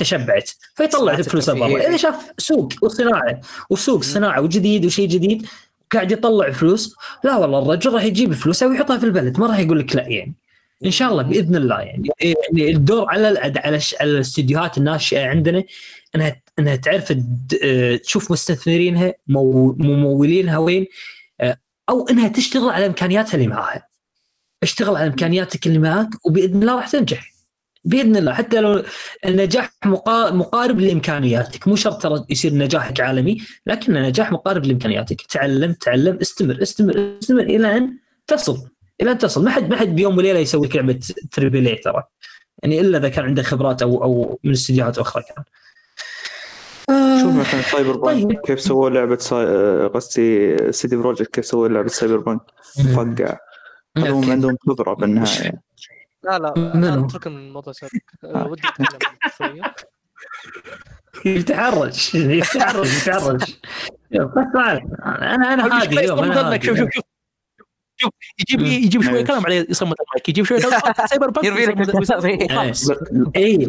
تشبعت 0.00 0.50
فيطلع 0.74 1.16
فلوسه 1.16 1.54
برا 1.54 1.88
إذا 1.88 1.96
شاف 1.96 2.32
سوق 2.38 2.72
وصناعة 2.82 3.40
وسوق 3.70 4.02
صناعة 4.02 4.40
وجديد 4.40 4.86
وشيء 4.86 5.08
جديد 5.08 5.46
قاعد 5.90 6.12
يطلع 6.12 6.50
فلوس 6.50 6.96
لا 7.24 7.36
والله 7.36 7.62
الرجل 7.62 7.92
راح 7.92 8.04
يجيب 8.04 8.32
فلوسه 8.32 8.66
ويحطها 8.66 8.98
في 8.98 9.04
البلد 9.06 9.40
ما 9.40 9.46
راح 9.46 9.58
يقول 9.58 9.78
لك 9.78 9.96
لا 9.96 10.08
يعني. 10.08 10.34
إن 10.84 10.90
شاء 10.90 11.10
الله 11.10 11.22
بإذن 11.22 11.56
الله 11.56 11.80
يعني. 11.80 12.08
يعني 12.20 12.70
الدور 12.70 13.10
على 13.10 13.26
على 13.38 13.80
على 14.00 14.10
الاستديوهات 14.10 14.78
الناشئه 14.78 15.26
عندنا 15.26 15.64
إنها 16.14 16.42
إنها 16.58 16.76
تعرف 16.76 17.12
تشوف 18.02 18.32
مستثمرينها 18.32 19.14
ممولينها 19.28 20.58
وين 20.58 20.86
أو 21.88 22.08
إنها 22.10 22.28
تشتغل 22.28 22.70
على 22.70 22.86
إمكانياتها 22.86 23.34
اللي 23.34 23.46
معاها. 23.46 23.86
اشتغل 24.62 24.96
على 24.96 25.06
إمكانياتك 25.06 25.66
اللي 25.66 25.78
معاك 25.78 26.08
وبإذن 26.26 26.60
الله 26.60 26.76
راح 26.76 26.88
تنجح. 26.88 27.29
بإذن 27.84 28.16
الله 28.16 28.32
حتى 28.32 28.60
لو 28.60 28.82
النجاح 29.26 29.70
مقارب 29.86 30.80
لإمكانياتك. 30.80 31.68
مو 31.68 31.76
شرط 31.76 32.02
ترى 32.02 32.24
يصير 32.30 32.54
نجاحك 32.54 33.00
عالمي 33.00 33.38
لكن 33.66 33.96
النجاح 33.96 34.32
مقارب 34.32 34.66
لإمكانياتك. 34.66 35.22
تعلم 35.22 35.72
تعلم 35.72 36.18
استمر 36.22 36.62
استمر 36.62 37.16
استمر 37.22 37.42
إلى 37.42 37.76
أن 37.76 37.98
تصل. 38.26 38.68
إلى 39.02 39.10
أن 39.10 39.18
تصل. 39.18 39.44
ما 39.44 39.50
حد 39.50 39.70
ما 39.70 39.76
حد 39.76 39.88
بيوم 39.94 40.18
وليلة 40.18 40.38
يسوي 40.38 40.68
لعبه 40.74 41.00
triple 41.32 41.66
A 41.66 41.76
ترى. 41.76 42.02
يعني 42.62 42.80
إلا 42.80 42.98
إذا 42.98 43.08
كان 43.08 43.24
عنده 43.24 43.42
خبرات 43.42 43.82
أو 43.82 44.04
أو 44.04 44.38
من 44.44 44.52
استديوهات 44.52 44.98
أخرى 44.98 45.22
كان. 45.22 45.44
شوف 47.22 47.34
مثلا 47.34 47.62
Cyberpunk 47.62 48.40
كيف 48.40 48.60
سووا 48.60 48.90
لعبة 48.90 49.16
ساي... 49.16 49.46
قصدي 49.86 50.56
CD 50.72 50.96
Projekt 50.96 51.34
كيف 51.34 51.44
سووا 51.44 51.68
لعبة 51.68 51.88
Cyberpunk 51.88 52.40
فقع. 52.94 53.38
هم 53.98 54.30
عندهم 54.30 54.56
خبرة 54.66 54.94
بالنهاية. 54.94 55.69
لا 56.22 56.38
لا 56.38 56.52
اترك 57.06 57.26
من 57.26 57.36
الموضوع 57.36 57.72
سابق 57.72 57.92
آه، 58.24 58.46
ودي 58.46 58.62
أتكلم 58.68 58.98
شوية. 59.38 59.74
يتحرج 61.24 62.14
يتحرج 62.14 62.86
يتحرج 62.98 63.42
أنا 65.06 65.54
أنا 65.54 65.80
هادي 65.82 66.00
اليوم 66.00 66.18
أنا 66.18 66.60
شوف 66.62 66.78
شوف 66.78 66.88
شوف. 66.94 67.04
شوف 68.00 68.10
يجيب 68.38 68.60
يجيب 68.60 69.02
شوية 69.02 69.24
كلام 69.24 69.42
بعدين 69.42 69.66
يصمت 69.68 69.96
المايك 70.00 70.28
يجيب 70.28 70.44
شوية 70.44 70.60
كلام. 70.60 71.06
Cyberpunk 71.06 71.44
يرمي 71.44 71.64
لك 71.64 71.76
اي 73.36 73.68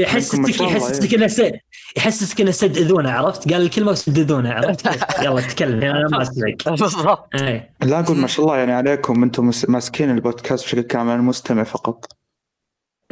يحسسك 0.00 0.60
يحسسك 0.60 1.14
إنه 1.14 1.26
سد 1.26 1.60
يحسسك 1.96 2.40
إنه 2.40 2.50
سددونه 2.50 3.10
عرفت؟ 3.10 3.52
قال 3.52 3.62
الكلمة 3.62 3.90
وسددونه 3.90 4.52
عرفت؟ 4.52 4.86
يلا 5.24 5.40
تكلم 5.40 5.82
أنا 5.82 6.08
ما 6.08 6.22
أسمعك. 6.22 6.68
بالضبط. 6.68 7.34
لا 7.82 8.00
أقول 8.00 8.16
ما 8.16 8.26
شاء 8.26 8.44
الله 8.44 8.56
يعني 8.56 8.72
عليكم 8.72 9.22
أنتم 9.22 9.50
ماسكين 9.68 10.10
البودكاست 10.10 10.64
بشكل 10.64 10.80
كامل 10.80 11.10
أنا 11.10 11.22
مستمع 11.22 11.64
فقط. 11.64 12.12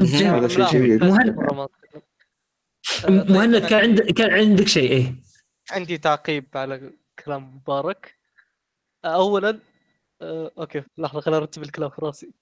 هذا 0.00 0.48
شيء 0.48 1.04
مهند 1.04 1.68
مهند 3.08 3.56
كان 3.56 3.80
عندك 3.80 4.04
كان 4.04 4.30
عندك 4.30 4.68
شيء 4.68 4.90
إيه؟ 4.90 5.14
عندي 5.70 5.98
تعقيب 5.98 6.44
على 6.54 6.92
كلام 7.24 7.54
مبارك. 7.56 8.18
اولا 9.04 9.58
آه، 10.22 10.50
okay. 10.58 10.82
لحظة 10.98 11.20
خليني 11.20 11.40
أرتب 11.40 11.62
الكلام 11.62 11.90
في 11.90 12.02
راسي. 12.02 12.32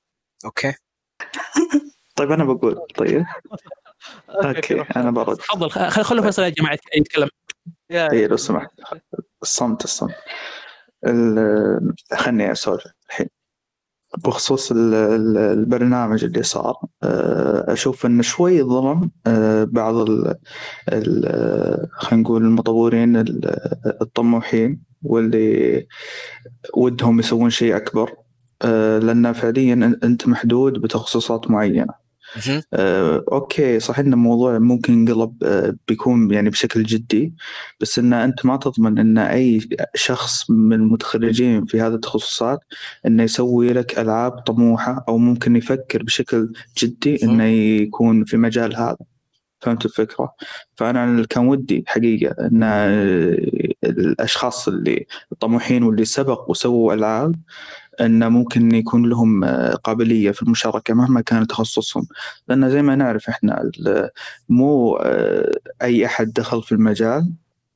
okay. 0.44 0.74
طيب 2.16 2.32
أنا 2.32 2.44
بقول 2.44 2.86
طيب. 2.94 3.24
okay 4.28 4.80
أنا 4.96 5.10
برد. 5.10 5.36
تفضل 5.36 5.70
خلوا 5.70 6.22
فيصل 6.24 6.42
يا 6.42 6.48
جماعة 6.48 6.78
يتكلم. 6.96 7.28
اي 7.90 8.26
لو 8.26 8.36
سمحت. 8.36 8.70
الصمت 9.42 9.84
الصمت. 9.84 10.14
خلني 12.12 12.52
أسولف 12.52 12.86
الحين. 13.08 13.28
بخصوص 14.18 14.72
البرنامج 14.72 16.24
اللي 16.24 16.42
صار 16.42 16.76
آه، 17.02 17.72
أشوف 17.72 18.06
انه 18.06 18.22
شوي 18.22 18.62
ظلم 18.62 19.10
آه، 19.26 19.64
بعض 19.64 19.94
خلينا 21.90 22.22
نقول 22.22 22.44
المطورين 22.44 23.16
الطموحين. 24.02 24.82
واللي 25.06 25.86
ودهم 26.74 27.20
يسوون 27.20 27.50
شيء 27.50 27.76
أكبر. 27.76 28.14
آه، 28.62 28.98
لأن 28.98 29.32
فعليا 29.32 29.98
أنت 30.04 30.28
محدود 30.28 30.72
بتخصصات 30.72 31.50
معينة. 31.50 32.06
آه، 32.74 33.24
أوكي 33.32 33.80
صح 33.80 33.98
إن 33.98 34.12
الموضوع 34.12 34.58
ممكن 34.58 34.92
ينقلب 34.92 35.44
آه، 35.44 35.74
بيكون 35.88 36.30
يعني 36.34 36.50
بشكل 36.50 36.82
جدي 36.82 37.34
بس 37.80 37.98
إن 37.98 38.12
أنت 38.12 38.46
ما 38.46 38.56
تضمن 38.56 38.98
إن 38.98 39.18
أي 39.18 39.68
شخص 39.94 40.50
من 40.50 40.72
المتخرجين 40.72 41.64
في 41.64 41.80
هذه 41.80 41.94
التخصصات 41.94 42.58
إنه 43.06 43.22
يسوي 43.22 43.72
لك 43.72 43.98
ألعاب 43.98 44.32
طموحة 44.32 45.04
أو 45.08 45.18
ممكن 45.18 45.56
يفكر 45.56 46.02
بشكل 46.02 46.52
جدي 46.78 47.24
إنه 47.24 47.44
يكون 47.44 48.24
في 48.24 48.36
مجال 48.36 48.76
هذا. 48.76 49.15
فهمت 49.60 49.84
الفكرة؟ 49.84 50.34
فأنا 50.76 51.26
كان 51.30 51.46
ودي 51.48 51.84
حقيقة 51.86 52.46
أن 52.46 52.62
الأشخاص 53.84 54.68
اللي 54.68 55.06
الطموحين 55.32 55.82
واللي 55.82 56.04
سبق 56.04 56.50
وسووا 56.50 56.94
ألعاب 56.94 57.34
أن 58.00 58.28
ممكن 58.32 58.74
يكون 58.74 59.08
لهم 59.08 59.44
قابلية 59.84 60.30
في 60.30 60.42
المشاركة 60.42 60.94
مهما 60.94 61.20
كان 61.20 61.46
تخصصهم 61.46 62.06
لأن 62.48 62.70
زي 62.70 62.82
ما 62.82 62.94
نعرف 62.94 63.28
إحنا 63.28 63.70
مو 64.48 64.96
أي 65.82 66.06
أحد 66.06 66.32
دخل 66.32 66.62
في 66.62 66.72
المجال 66.72 67.32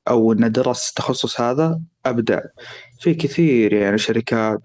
أو 0.09 0.33
أنه 0.33 0.49
درس 0.49 0.89
التخصص 0.89 1.41
هذا 1.41 1.81
أبدع 2.07 2.41
في 2.99 3.15
كثير 3.15 3.73
يعني 3.73 3.99
شركات 3.99 4.61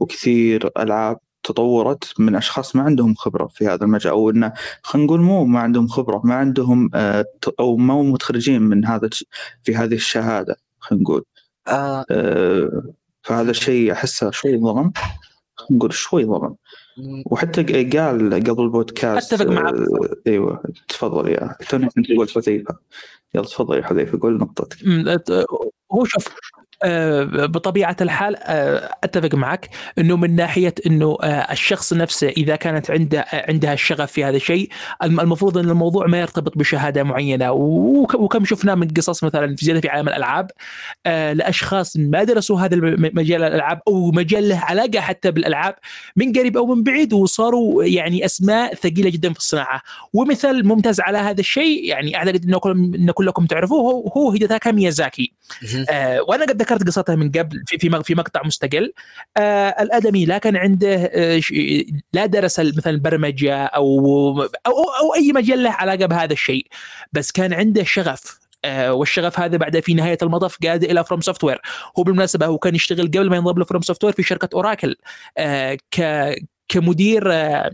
وكثير 0.00 0.70
ألعاب 0.78 1.18
تطورت 1.42 2.20
من 2.20 2.36
أشخاص 2.36 2.76
ما 2.76 2.82
عندهم 2.82 3.14
خبرة 3.14 3.46
في 3.46 3.66
هذا 3.66 3.84
المجال 3.84 4.12
أو 4.12 4.30
إنه 4.30 4.52
خلينا 4.82 5.06
نقول 5.06 5.20
مو 5.20 5.44
ما 5.44 5.60
عندهم 5.60 5.88
خبرة 5.88 6.20
ما 6.24 6.34
عندهم 6.34 6.90
آه، 6.94 7.24
أو 7.60 7.76
ما 7.76 8.02
متخرجين 8.02 8.62
من 8.62 8.86
هذا 8.86 9.08
في 9.62 9.76
هذه 9.76 9.94
الشهادة 9.94 10.56
خلينا 10.78 11.02
نقول. 11.02 11.24
آه. 11.68 12.04
آه 12.10 12.82
فهذا 13.22 13.50
الشيء 13.50 13.92
أحسه 13.92 14.30
شوي 14.30 14.58
ظلم 14.58 14.92
خلينا 15.54 15.76
نقول 15.76 15.92
شوي 15.92 16.24
ظلم. 16.24 16.54
وحتى 17.26 17.62
قال 17.84 18.34
قبل 18.34 18.62
البودكاست 18.62 19.32
أتفق 19.32 19.46
معك. 19.50 19.74
آه 19.74 20.16
إيوه 20.26 20.62
تفضل 20.88 21.28
يا 21.28 21.56
توني 21.68 21.88
كنت 21.88 22.12
تقول 22.12 22.28
حذيفة. 22.28 22.76
يلا 23.34 23.44
تفضل 23.44 23.76
يا 23.78 23.82
حذيفة 23.82 24.18
قول 24.22 24.38
نقطتك. 24.38 24.76
هو 25.92 26.04
شوف 26.04 26.34
بطبيعة 27.46 27.96
الحال 28.00 28.36
آه، 28.36 28.96
أتفق 29.04 29.34
معك 29.34 29.68
إنه 29.98 30.16
من 30.16 30.36
ناحية 30.36 30.74
إنه 30.86 31.16
آه، 31.22 31.52
الشخص 31.52 31.92
نفسه 31.92 32.28
إذا 32.28 32.56
كانت 32.56 32.90
عنده 32.90 33.24
عندها 33.32 33.72
الشغف 33.72 34.12
في 34.12 34.24
هذا 34.24 34.36
الشيء 34.36 34.68
المفروض 35.02 35.58
إن 35.58 35.70
الموضوع 35.70 36.06
ما 36.06 36.20
يرتبط 36.20 36.58
بشهادة 36.58 37.02
معينة. 37.02 37.52
وكم 37.52 38.44
شفنا 38.44 38.74
من 38.74 38.88
قصص 38.88 39.24
مثلا 39.24 39.56
في 39.56 39.88
عالم 39.88 40.08
الألعاب 40.08 40.50
لأشخاص 41.06 41.96
ما 41.96 42.24
درسوا 42.24 42.60
هذا 42.60 42.76
مجال 42.96 43.42
الألعاب 43.42 43.80
أو 43.88 44.10
مجال 44.10 44.48
له 44.48 44.58
علاقة 44.58 45.00
حتى 45.00 45.30
بالألعاب 45.30 45.74
من 46.16 46.32
قريب 46.32 46.56
أو 46.56 46.66
من 46.66 46.82
بعيد 46.82 47.12
وصاروا 47.12 47.84
يعني 47.84 48.24
أسماء 48.24 48.74
ثقيلة 48.74 49.10
جدا 49.10 49.32
في 49.32 49.38
الصناعة. 49.38 49.82
ومثال 50.12 50.66
ممتاز 50.66 51.00
على 51.00 51.18
هذا 51.18 51.40
الشيء 51.40 51.84
يعني 51.84 52.16
أعتقد 52.16 52.44
انه 52.44 53.12
كلكم 53.12 53.46
تعرفوه 53.46 54.12
هو 54.16 54.30
هيدتاكا 54.30 54.72
ميازاكي. 54.72 55.39
وأنا 56.28 56.44
قد 56.44 56.62
ذكرت 56.62 56.86
قصتها 56.86 57.14
من 57.16 57.30
قبل 57.30 57.62
في 57.66 57.78
في 57.78 58.02
في 58.04 58.14
مقطع 58.14 58.42
مستقل. 58.44 58.92
آه 59.36 59.68
الأدمي 59.82 60.24
لا 60.24 60.38
كان 60.38 60.56
عنده 60.56 60.94
آه 61.14 61.40
لا 62.12 62.26
درس 62.26 62.60
مثلا 62.60 62.92
البرمجة 62.92 63.64
أو 63.64 63.98
أو 64.66 64.72
أو 65.00 65.14
أي 65.14 65.32
مجال 65.32 65.62
له 65.62 65.70
علاقة 65.70 66.06
بهذا 66.06 66.32
الشيء 66.32 66.66
بس 67.12 67.32
كان 67.32 67.52
عنده 67.52 67.84
شغف. 67.84 68.40
آه 68.64 68.92
والشغف 68.92 69.40
هذا 69.40 69.56
بعد 69.56 69.80
في 69.80 69.94
نهاية 69.94 70.18
المطاف 70.22 70.56
قاد 70.62 70.84
إلى 70.84 71.04
FromSoftware 71.04 71.60
هو 71.98 72.02
بالمناسبة 72.02 72.46
هو 72.46 72.58
كان 72.58 72.74
يشتغل 72.74 73.06
قبل 73.06 73.30
ما 73.30 73.36
ينضم 73.36 73.62
ل 73.62 73.82
FromSoftware 73.82 74.12
في 74.12 74.22
شركة 74.22 74.48
Oracle 74.54 74.96
آه 75.38 75.78
ك 75.90 76.00
كمدير 76.70 77.32
آه، 77.32 77.70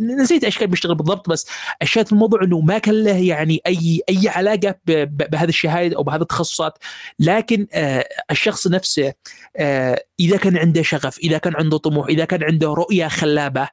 نسيت 0.00 0.44
إيش 0.44 0.58
كان 0.58 0.70
بيشتغل 0.70 0.94
بالضبط 0.94 1.28
بس 1.28 1.46
الشاهد 1.82 2.08
الموضوع 2.12 2.42
إنه 2.44 2.60
ما 2.60 2.78
كان 2.78 3.04
له 3.04 3.16
يعني 3.16 3.60
أي 3.66 4.02
أي 4.08 4.28
علاقة 4.28 4.74
بهذه 4.86 5.48
الشهادة 5.48 5.96
أو 5.96 6.02
بهذه 6.02 6.22
التخصصات. 6.22 6.78
لكن 7.18 7.66
آه، 7.72 8.04
الشخص 8.30 8.66
نفسه 8.66 9.12
آه، 9.56 10.04
إذا 10.20 10.36
كان 10.36 10.56
عنده 10.56 10.82
شغف 10.82 11.18
إذا 11.18 11.38
كان 11.38 11.52
عنده 11.56 11.76
طموح 11.76 12.06
إذا 12.06 12.24
كان 12.24 12.42
عنده 12.42 12.68
رؤية 12.68 13.08
خلابة 13.08 13.68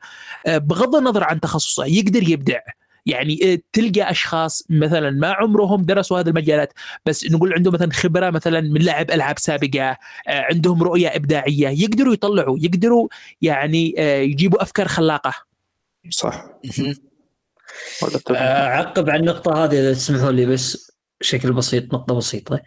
بغض 0.47 0.95
النظر 0.95 1.23
عن 1.23 1.39
تخصصه 1.39 1.85
يقدر 1.85 2.29
يبدع. 2.29 2.59
يعني 3.05 3.53
آه، 3.53 3.59
تلقى 3.73 4.11
أشخاص 4.11 4.63
مثلا 4.69 5.09
ما 5.09 5.31
عمرهم 5.31 5.81
درسوا 5.83 6.19
هذه 6.19 6.27
المجالات 6.27 6.73
بس 7.05 7.31
نقول 7.31 7.53
عندهم 7.53 7.73
مثلا 7.73 7.91
خبرة 7.93 8.29
مثلا 8.29 8.61
من 8.61 8.81
لعب 8.81 9.11
ألعاب 9.11 9.39
سابقة 9.39 9.89
آه، 9.89 9.97
عندهم 10.27 10.83
رؤية 10.83 11.07
إبداعية 11.07 11.69
يقدروا 11.69 12.13
يطلعوا 12.13 12.57
يقدروا 12.61 13.07
يعني 13.41 13.95
آه، 13.97 14.19
يجيبوا 14.19 14.61
أفكار 14.63 14.87
خلاقة. 14.87 15.33
صح. 16.09 16.45
اعقب 18.31 19.09
على 19.09 19.19
النقطة 19.19 19.63
هذه 19.63 19.79
إذا 19.79 19.93
تسمحوا 19.93 20.31
لي 20.31 20.45
بس. 20.45 20.98
بشكل 21.21 21.51
بسيط 21.53 21.93
نقطة 21.93 22.15
بسيطة. 22.15 22.59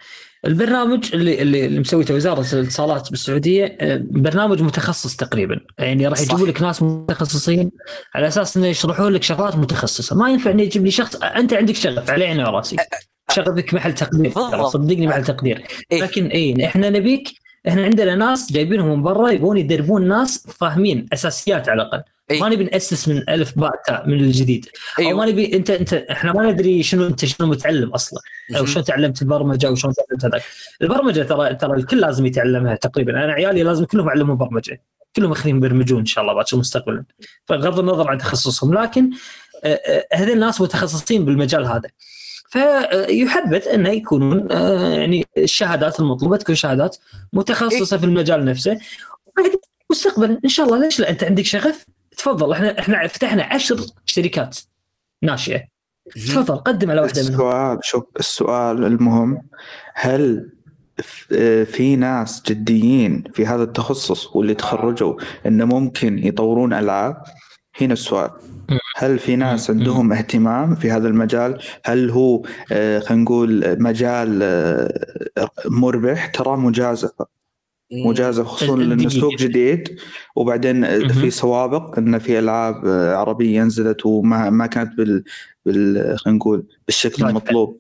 البرنامج 0.45 1.11
اللي 1.15 1.43
اللي, 1.43 1.79
مسويته 1.79 2.15
وزارة 2.15 2.47
الاتصالات 2.53 3.11
بالسعودية 3.11 3.77
آه، 3.81 4.03
برنامج 4.11 4.62
متخصص 4.62 5.16
تقريبا. 5.16 5.61
يعني 5.79 6.07
راح 6.07 6.20
يجيبوا 6.20 6.47
لك 6.47 6.62
ناس 6.62 6.83
متخصصين 6.83 7.70
على 8.15 8.29
أساس 8.29 8.57
إنه 8.57 8.66
يشرحوا 8.66 9.11
لك 9.11 9.23
شغلات 9.23 9.57
متخصصة. 9.57 10.16
ما 10.16 10.31
ينفع 10.31 10.51
اني 10.51 10.62
يجيب 10.62 10.85
لي 10.85 10.91
شخص 10.91 11.16
أنت 11.16 11.55
عندك 11.55 11.74
شغف 11.74 12.11
على 12.11 12.24
عيني 12.24 12.45
وراسي. 12.45 12.77
شغفك 13.31 13.74
محل 13.74 13.95
تقدير. 13.95 14.33
صدقني 14.69 15.07
محل 15.07 15.24
تقدير. 15.24 15.65
إيه. 15.93 16.03
لكن 16.03 16.27
اي 16.27 16.66
إحنا 16.66 16.91
نبيك 16.91 17.29
إحنا 17.69 17.85
عندنا 17.85 18.15
ناس 18.15 18.53
جايبينهم 18.53 18.89
من 18.89 19.03
برا 19.03 19.31
يبغون 19.31 19.59
يدربون 19.59 20.09
ناس 20.09 20.47
فاهمين 20.47 21.07
أساسيات 21.12 21.69
على 21.69 21.83
الأقل. 21.83 22.03
أي. 22.33 22.41
ما 22.41 22.49
نبي 22.49 22.65
نأسس 22.65 23.09
من 23.09 23.29
ألف 23.29 23.59
باء 23.59 23.73
تاء 23.87 24.07
من 24.07 24.21
الجديد. 24.21 24.67
أيوه. 24.99 25.13
أو 25.13 25.17
ما 25.17 25.27
نبي 25.27 25.57
انت 25.57 25.71
انت 25.71 25.95
إحنا 25.95 26.33
ما 26.33 26.51
ندري 26.51 26.83
شنو 26.83 27.07
أنت 27.07 27.25
شنو 27.25 27.47
متعلم 27.47 27.91
أصلا. 27.91 28.21
أو 28.57 28.67
شلون 28.67 28.85
تعلمت 28.85 29.23
البرمجة 29.23 29.67
أو 29.67 29.75
شلون 29.75 29.95
تعلمت 29.95 30.25
هذاك. 30.25 30.43
البرمجة 30.83 31.23
ترى 31.23 31.55
ترى 31.55 31.77
الكل 31.77 32.01
لازم 32.01 32.27
يتعلمها 32.27 32.75
تقريبا. 32.75 33.25
أنا 33.25 33.33
عيالي 33.33 33.63
لازم 33.63 33.85
كلهم 33.85 34.09
اعلمهم 34.09 34.37
برمجة. 34.37 34.83
كلهم 35.17 35.33
اخذين 35.33 35.57
يبرمجون 35.57 35.99
إن 35.99 36.07
شاء 36.07 36.23
الله 36.23 36.35
بعد 36.35 36.45
مستقبلا. 36.53 37.05
فغض 37.47 37.79
النظر 37.79 38.11
عن 38.11 38.19
تخصصهم. 38.19 38.75
لكن 38.75 39.11
آه، 39.65 39.81
آه، 39.87 40.07
هذول 40.13 40.31
الناس 40.31 40.61
متخصصين 40.61 41.25
بالمجال 41.25 41.67
هذا. 41.67 41.89
فيحبذ 42.49 43.69
أنه 43.69 43.89
يكونون 43.89 44.51
يعني 44.51 45.27
الشهادات 45.39 46.01
المطلوبة 46.01 46.37
تكون 46.37 46.55
شهادات 46.55 46.97
متخصصة 47.33 47.97
في 47.97 48.05
المجال 48.05 48.45
نفسه. 48.45 48.79
مستقبلا 49.91 50.41
إن 50.45 50.49
شاء 50.49 50.67
الله 50.67 50.79
ليش 50.79 51.01
لا؟ 51.01 51.11
أنت 51.11 51.25
عندك 51.25 51.45
شغف؟ 51.45 51.87
تفضل 52.17 52.53
إحنا 52.53 52.79
إحنا 52.79 53.07
فتحنا 53.07 53.43
عشر 53.43 53.87
شركات 54.07 54.59
ناشئة. 55.23 55.63
تفضل 56.15 56.57
قدم 56.57 56.91
على 56.91 57.01
واحدة 57.01 57.23
منهم. 57.23 57.35
السؤال 57.35 57.79
شوف 57.83 58.05
السؤال 58.19 58.85
المهم 58.85 59.43
هل 59.95 60.51
في 61.65 61.97
ناس 61.97 62.43
جديين 62.47 63.25
في 63.33 63.47
هذا 63.47 63.63
التخصص 63.63 64.37
واللي 64.37 64.55
تخرجوا 64.55 65.21
انه 65.47 65.65
ممكن 65.65 66.19
يطورون 66.19 66.73
ألعاب؟ 66.73 67.23
هنا 67.81 67.93
السؤال. 67.93 68.31
هل 68.97 69.19
في 69.19 69.37
ناس 69.37 69.71
عندهم 69.71 70.13
اهتمام 70.13 70.75
في 70.75 70.91
هذا 70.91 71.09
المجال؟ 71.09 71.59
هل 71.85 72.11
هو 72.11 72.43
آه، 72.73 72.99
خلينا 72.99 73.23
نقول 73.23 73.83
مجال 73.83 74.41
آه، 74.43 75.49
مربح؟ 75.67 76.27
ترى 76.27 76.57
مجازفة. 76.57 77.27
مجازف 77.93 78.47
خصوصا 78.47 78.77
لأنه 78.77 79.09
سوق 79.09 79.35
جديد 79.35 79.98
وبعدين 80.36 81.09
في 81.09 81.31
سوابق 81.31 81.98
ان 81.98 82.19
في 82.19 82.39
ألعاب 82.39 82.86
عربية 83.16 83.62
نزلت 83.62 84.06
وما 84.06 84.51
ما 84.51 84.66
كانت 84.66 84.94
بال 84.97 85.24
بال 85.66 86.19
خلينا 86.19 86.39
نقول 86.39 86.66
بالشكل 86.86 87.24
المطلوب. 87.24 87.78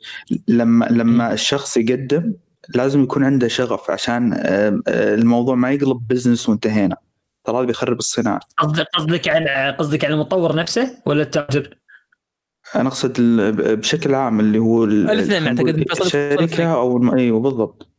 لما 0.48 0.84
لما 0.90 1.32
الشخص 1.32 1.76
يقدم 1.76 2.32
لازم 2.74 3.02
يكون 3.02 3.24
عنده 3.24 3.48
شغف 3.48 3.90
عشان 3.90 4.42
الموضوع 4.88 5.54
ما 5.54 5.70
يقلب 5.70 6.00
بزنس 6.08 6.48
وانتهينا. 6.48 6.96
ترى 7.44 7.58
هذا 7.58 7.66
بيخرب 7.66 7.98
الصناعة. 7.98 8.40
قصدك 8.58 8.86
قصدك 8.94 9.28
عن 9.28 9.46
قصدك 9.78 10.04
عن 10.04 10.12
المطور 10.12 10.56
نفسه 10.56 10.96
ولا 11.06 11.22
التاجر؟ 11.22 11.76
أنا 12.76 12.88
أقصد 12.88 13.20
بشكل 13.58 14.14
عام 14.14 14.40
اللي 14.40 14.58
هو 14.58 14.84
الاثنين 14.84 15.70
الشركة 16.02 16.74
أو 16.74 17.14
إيوه 17.14 17.40
بالضبط. 17.40 17.91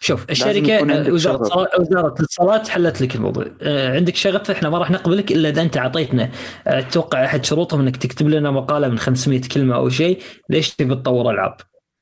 شوف 0.00 0.30
الشركة 0.30 0.82
وزارة 1.12 1.68
وزارة 1.80 2.14
الاتصالات 2.18 2.68
حلت 2.68 3.02
لك 3.02 3.14
الموضوع. 3.14 3.44
آه، 3.62 3.94
عندك 3.94 4.16
شغف 4.16 4.50
إحنا 4.50 4.70
ما 4.70 4.78
راح 4.78 4.90
نقبلك 4.90 5.32
إلا 5.32 5.48
إذا 5.48 5.62
أنت 5.62 5.76
أعطيتنا. 5.76 6.30
آه، 6.66 6.78
أتوقع 6.78 7.24
أحد 7.24 7.44
شروطهم 7.44 7.80
إنك 7.80 7.96
تكتب 7.96 8.28
لنا 8.28 8.50
مقالة 8.50 8.88
من 8.88 8.98
500 8.98 9.40
كلمة 9.54 9.76
أو 9.76 9.88
شيء 9.88 10.18
ليش 10.50 10.74
تبي 10.74 10.94
تطور 10.94 11.30
ألعاب؟ 11.30 11.56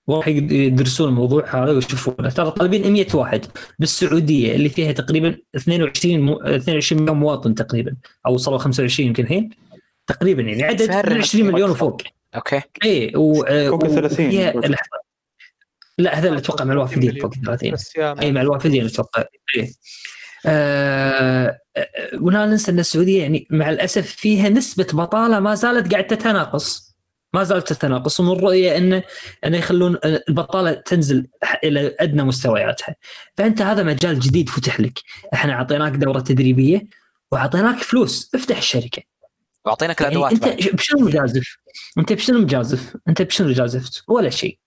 وراح 0.07 0.29
يدرسون 0.29 1.09
الموضوع 1.09 1.65
هذا 1.65 1.73
ويشوفونه. 1.73 2.31
ترى 2.31 2.51
طالبين 2.51 2.93
100 2.93 3.07
واحد 3.15 3.47
بالسعودية 3.79 4.55
اللي 4.55 4.69
فيها 4.69 4.93
تقريبا 4.93 5.37
22 5.57 6.21
مو... 6.21 6.41
22 6.41 7.03
مليون 7.03 7.19
مواطن 7.19 7.55
تقريبا 7.55 7.95
أو 8.27 8.35
وصلوا 8.35 8.59
25 8.59 9.09
يمكن 9.09 9.23
الحين. 9.25 9.51
تقريبا 10.07 10.43
يعني 10.43 10.63
عدد 10.63 10.83
22 10.83 11.47
مليون 11.53 11.71
وفوق. 11.71 12.03
أوكي. 12.35 12.61
اي 12.85 13.13
و... 13.17 13.35
فوق 13.71 13.87
30 13.87 14.31
لا 15.98 16.19
هذا 16.19 16.28
اللي 16.28 16.39
أتوقع 16.39 16.64
مع 16.64 16.73
الوافدين 16.73 17.20
فوق 17.20 17.35
30 17.35 17.74
اي 18.20 18.32
مع 18.32 18.40
الوافدين 18.40 18.86
أتوقع. 18.86 19.24
اي 19.56 19.74
آه 20.47 21.59
ولا 22.20 22.47
ننسى 22.47 22.70
أن 22.70 22.78
السعودية 22.78 23.23
يعني 23.23 23.47
مع 23.51 23.70
الأسف 23.70 24.06
فيها 24.06 24.48
نسبة 24.48 24.86
بطالة 24.93 25.40
ما 25.40 25.55
زالت 25.55 25.93
قاعدة 25.93 26.16
تتناقص. 26.16 26.93
ما 27.35 27.44
زالت 27.44 27.73
تتناقص. 27.73 28.20
ومن 28.20 28.32
الرؤيه 28.32 28.77
انه 28.77 29.02
انه 29.47 29.59
يخلون 29.59 29.98
البطالة 30.05 30.73
تنزل 30.73 31.27
إلى 31.64 31.97
أدنى 32.01 32.23
مستوياتها. 32.23 32.94
فأنت 33.36 33.62
هذا 33.62 33.82
مجال 33.82 34.20
جديد 34.20 34.48
فتح 34.48 34.81
لك. 34.81 34.98
إحنا 35.35 35.52
أعطيناك 35.52 35.93
دورة 35.93 36.20
تدريبية 36.20 36.82
وأعطيناك 37.32 37.77
فلوس. 37.77 38.31
افتح 38.35 38.59
الشركة. 38.59 39.02
وأعطيناك 39.64 40.01
الأدوات 40.01 40.47
يعني 40.47 40.62
انت 40.62 40.74
بشنو 40.74 40.98
مجازف؟ 40.98 41.56
أنت 41.98 42.12
بشنو 42.12 42.39
مجازف؟ 42.39 42.97
أنت 43.09 43.23
بشنو 43.23 43.52
جازفت؟ 43.52 44.02
ولا 44.09 44.31
شيء. 44.31 44.59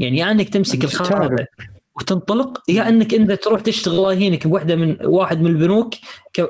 يعني 0.00 0.18
يا 0.18 0.30
انك 0.30 0.48
تمسك 0.48 0.84
الخارطه 0.84 1.46
وتنطلق 1.96 2.62
يا 2.68 2.88
انك 2.88 3.14
انت 3.14 3.32
تروح 3.32 3.60
تشتغل 3.60 3.94
الله 3.94 4.12
يهينك 4.12 4.46
بواحده 4.46 4.76
من 4.76 4.96
واحد 5.04 5.40
من 5.40 5.46
البنوك 5.46 5.94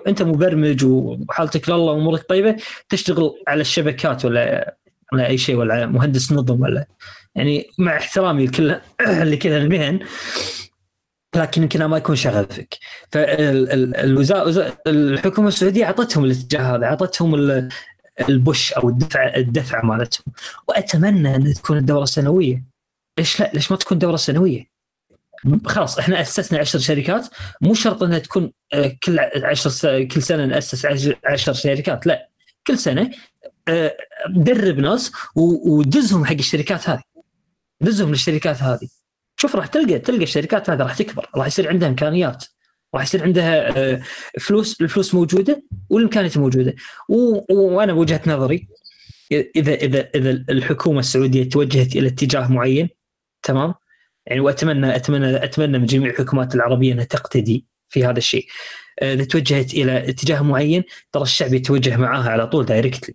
انت 0.06 0.22
مبرمج 0.22 0.84
وحالتك 0.84 1.68
لله 1.68 1.78
وامورك 1.78 2.28
طيبة 2.28 2.56
تشتغل 2.88 3.34
على 3.48 3.60
الشبكات 3.60 4.24
ولا 4.24 4.74
ولا 5.12 5.26
أي 5.26 5.38
شيء 5.38 5.56
ولا 5.56 5.86
مهندس 5.86 6.32
نظم 6.32 6.60
ولا 6.62 6.86
يعني 7.34 7.66
مع 7.78 7.96
احترامي 7.96 8.46
لكل 8.46 8.76
لكل 9.32 9.52
المهن 9.52 10.00
لكن 11.36 11.62
يمكن 11.62 11.84
ما 11.84 11.96
يكون 11.96 12.16
شغفك. 12.16 12.78
فالوزاره 13.12 14.72
الحكومة 14.86 15.48
السعودية 15.48 15.84
أعطتهم 15.84 16.24
الاتجاه 16.24 16.76
هذا 16.76 16.84
أعطتهم 16.84 17.34
البوش 18.28 18.72
أو 18.72 18.88
الدفع 18.88 19.34
الدفع 19.36 19.84
مالتهم. 19.84 20.24
وأتمنى 20.68 21.36
أن 21.36 21.54
تكون 21.54 21.78
الدوره 21.78 22.04
سنوية. 22.04 22.71
ليش 23.18 23.40
لا؟ 23.40 23.50
ليش 23.54 23.70
ما 23.70 23.76
تكون 23.76 23.98
دورة 23.98 24.16
سنوية؟ 24.16 24.72
خلاص 25.66 25.98
إحنا 25.98 26.20
أسسنا 26.20 26.58
10 26.58 26.80
شركات. 26.80 27.28
مو 27.60 27.74
شرط 27.74 28.02
إنها 28.02 28.18
تكون 28.18 28.52
آه، 28.72 28.96
كل 29.02 29.18
10 29.18 30.04
كل 30.04 30.22
سنة 30.22 30.46
نأسس 30.46 30.86
10 31.26 31.52
شركات 31.52 32.06
لا. 32.06 32.28
كل 32.66 32.78
سنة 32.78 33.10
آه، 33.68 33.96
درب 34.30 34.78
ناس 34.78 35.12
ودزهم 35.36 36.24
حق 36.24 36.32
الشركات 36.32 36.88
هذه. 36.88 37.02
دزهم 37.80 38.10
للشركات 38.10 38.62
هذه. 38.62 38.88
شوف 39.36 39.56
راح 39.56 39.66
تلقى 39.66 39.98
تلقى 39.98 40.22
الشركات 40.22 40.70
هذه 40.70 40.82
راح 40.82 40.98
تكبر 40.98 41.30
راح 41.36 41.46
يصير 41.46 41.68
عندها 41.68 41.88
إمكانيات. 41.88 42.44
راح 42.94 43.02
يصير 43.02 43.22
عندها 43.22 43.78
آه، 43.78 44.02
فلوس 44.40 44.80
الفلوس 44.80 45.14
موجودة 45.14 45.62
والإمكانيات 45.90 46.38
موجودة. 46.38 46.74
وأنا 47.08 47.92
بوجهة 47.92 48.20
نظري 48.26 48.68
إذا 49.32 49.74
إذا 49.74 50.08
إذا 50.14 50.30
الحكومة 50.30 50.98
السعودية 50.98 51.48
توجهت 51.48 51.96
إلى 51.96 52.08
اتجاه 52.08 52.52
معين 52.52 52.88
تمام؟ 53.42 53.74
يعني 54.26 54.40
واتمنى 54.40 54.96
اتمنى 54.96 55.44
أتمنى 55.44 55.78
من 55.78 55.86
جميع 55.86 56.10
الحكومات 56.10 56.54
العربية 56.54 56.92
أنها 56.92 57.04
تقتدي 57.04 57.66
في 57.88 58.04
هذا 58.04 58.18
الشيء. 58.18 58.46
آه، 59.00 59.14
إذا 59.14 59.24
توجهت 59.24 59.74
إلى 59.74 60.08
اتجاه 60.08 60.42
معين 60.42 60.84
ترى 61.12 61.22
الشعب 61.22 61.54
يتوجه 61.54 61.96
معاها 61.96 62.30
على 62.30 62.46
طول 62.46 62.64
دايركتلي 62.66 63.14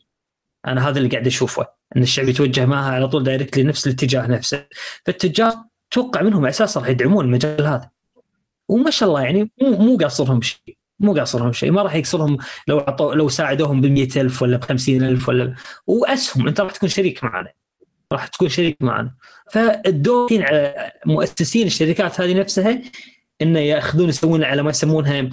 أنا 0.67 0.89
هذا 0.89 0.97
اللي 0.97 1.09
قاعد 1.09 1.27
أشوفه 1.27 1.67
إن 1.95 2.01
الشعب 2.03 2.27
يتوجه 2.29 2.65
معها 2.65 2.91
على 2.91 3.07
طول 3.07 3.23
دايركتلي 3.23 3.63
نفس 3.63 3.87
الاتجاه 3.87 4.27
نفسه. 4.27 4.65
فالتجار 5.05 5.53
توقع 5.91 6.21
منهم 6.21 6.45
أساسا 6.45 6.79
راح 6.79 6.89
يدعمون 6.89 7.25
المجال 7.25 7.65
هذا. 7.65 7.89
وما 8.67 8.91
شاء 8.91 9.09
الله 9.09 9.21
يعني 9.21 9.51
مو 9.61 9.77
مو 9.77 9.97
قاصرهم 9.97 10.41
شيء. 10.41 10.77
مو 10.99 11.13
قاصرهم 11.13 11.53
شيء. 11.53 11.71
ما 11.71 11.81
راح 11.81 11.95
يقصرهم 11.95 12.37
لو 12.67 12.79
عطوا 12.79 13.15
لو 13.15 13.29
ساعدوهم 13.29 13.81
ب 13.81 13.85
ألف 14.17 14.41
ولا 14.41 14.57
ب 14.57 14.71
ألف 14.89 15.29
ولا 15.29 15.55
وأسهم. 15.87 16.47
أنت 16.47 16.61
راح 16.61 16.71
تكون 16.71 16.89
شريك 16.89 17.23
معنا 17.23 17.51
راح 18.11 18.27
تكون 18.27 18.49
شريك 18.49 18.77
معنا. 18.81 19.13
فالدور 19.51 20.29
على 20.43 20.91
مؤسسين 21.05 21.67
الشركات 21.67 22.21
هذه 22.21 22.33
نفسها 22.33 22.81
انه 23.41 23.59
يأخذون 23.59 24.09
يسوون 24.09 24.43
على 24.43 24.63
ما 24.63 24.69
يسمونها 24.69 25.29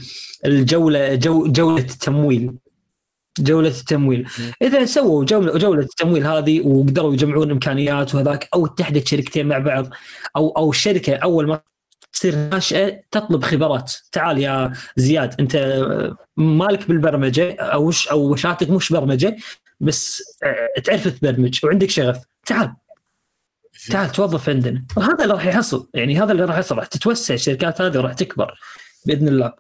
الجولة 0.47 1.15
جو 1.15 1.47
جولة 1.47 1.83
التمويل. 1.83 2.55
جولة 3.39 3.69
التمويل. 3.69 4.29
إذا 4.63 4.85
سووا 4.85 5.25
جولة 5.25 5.59
جولة 5.59 5.83
التمويل 5.83 6.27
هذه 6.27 6.67
وقدروا 6.67 7.15
يجمعون 7.15 7.51
إمكانيات 7.51 8.15
وهذاك 8.15 8.49
أو 8.55 8.67
اتحدت 8.67 9.09
شركتين 9.09 9.47
مع 9.47 9.59
بعض 9.59 9.89
أو 10.37 10.51
أو 10.51 10.71
الشركة 10.71 11.17
أول 11.17 11.47
ما 11.47 11.61
تصير 12.13 12.35
ناشئة 12.37 13.01
تطلب 13.11 13.45
خبرات. 13.45 13.93
تعال 14.13 14.39
يا 14.39 14.73
زياد 14.97 15.35
أنت 15.41 15.85
مالك 16.37 16.89
بالبرمجة 16.89 17.57
أو 17.61 17.87
وش 17.87 18.09
أو 18.09 18.33
وشاتك 18.33 18.71
مش 18.71 18.93
برمجة 18.93 19.37
بس 19.81 20.23
تعرف 20.85 21.09
تبرمج 21.09 21.61
وعندك 21.65 21.91
شغف. 21.91 22.19
تعال. 22.47 22.75
تعال 23.91 24.11
توظف 24.11 24.49
عندنا. 24.49 24.87
وهذا 24.97 25.25
اللي 25.25 25.35
راح 25.35 25.47
يحصل. 25.47 25.91
يعني 25.95 26.19
هذا 26.19 26.33
اللي 26.33 26.45
راح 26.45 26.57
يحصل 26.57 26.77
راح 26.77 26.87
تتوسع 26.87 27.35
الشركات 27.35 27.81
هذه 27.81 27.99
وراح 27.99 28.13
تكبر 28.13 28.59
بإذن 29.07 29.29
الله. 29.29 29.53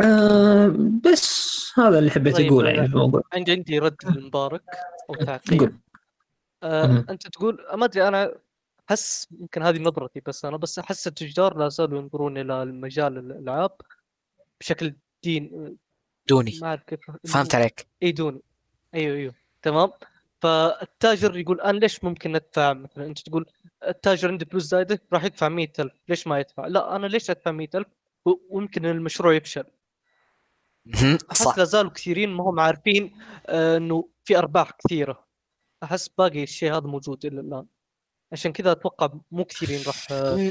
آه 0.00 0.74
بس 1.04 1.48
هذا 1.78 1.98
اللي 1.98 2.10
حبيت 2.10 2.36
طيب، 2.36 2.46
أقوله 2.46 2.70
يعني 2.70 2.88
في 2.88 2.94
الموضوع. 2.94 3.22
عندي 3.32 3.52
عندي 3.52 3.78
رد 3.78 3.96
لمبارك 4.04 4.62
أو 5.10 5.14
تعقيب. 5.14 5.60
قول 5.60 5.78
آه. 6.62 7.04
أنت 7.10 7.28
تقول 7.28 7.66
ما 7.74 7.84
أدري 7.84 8.08
أنا 8.08 8.34
أحس 8.90 9.28
يمكن 9.40 9.62
هذه 9.62 9.78
نظرتي 9.78 10.22
بس 10.26 10.44
أنا 10.44 10.56
بس 10.56 10.78
أحس 10.78 11.06
التجار 11.06 11.58
لا 11.58 11.68
زالوا 11.68 11.98
ينظرون 12.00 12.38
إلى 12.38 12.62
المجال 12.62 13.18
الألعاب 13.18 13.72
بشكل 14.60 14.94
دين 15.22 15.76
دوني. 16.28 16.58
ما 16.60 16.68
أعرف 16.68 16.82
كيف 16.82 17.00
فهمت 17.28 17.54
عليك. 17.54 17.86
إي 18.02 18.12
دوني. 18.12 18.40
أيوه 18.94 19.16
أيوه. 19.16 19.34
تمام. 19.62 19.90
فالتاجر 20.40 21.36
يقول 21.36 21.60
أنا 21.60 21.78
ليش 21.78 22.04
ممكن 22.04 22.34
أدفع؟ 22.34 22.72
مثلا 22.72 23.06
أنت 23.06 23.18
تقول 23.18 23.46
التاجر 23.88 24.28
عنده 24.28 24.46
فلوس 24.46 24.62
زايدة 24.62 25.02
راح 25.12 25.24
يدفع 25.24 25.48
100000 25.48 25.92
ليش 26.08 26.26
ما 26.26 26.38
يدفع؟ 26.40 26.66
لا 26.66 26.96
أنا 26.96 27.06
ليش 27.06 27.30
أدفع 27.30 27.50
100000 27.50 27.86
و- 28.24 28.34
ويمكن 28.50 28.86
المشروع 28.86 29.34
يفشل. 29.34 29.64
أحس 31.30 31.58
لا 31.58 31.64
زالوا 31.64 31.90
كثيرين 31.90 32.28
ما 32.30 32.44
هم 32.44 32.60
عارفين 32.60 33.18
آه، 33.46 33.76
إنه 33.76 34.08
في 34.24 34.38
أرباح 34.38 34.70
كثيرة. 34.70 35.24
أحس 35.82 36.08
باقي 36.08 36.42
الشيء 36.42 36.72
هذا 36.72 36.86
موجود 36.86 37.26
إلى 37.26 37.40
الآن. 37.40 37.66
عشان 38.32 38.52
كذا 38.52 38.72
أتوقع 38.72 39.08
مو 39.30 39.44
كثيرين 39.44 39.82
راح 39.86 40.06
آه، 40.10 40.50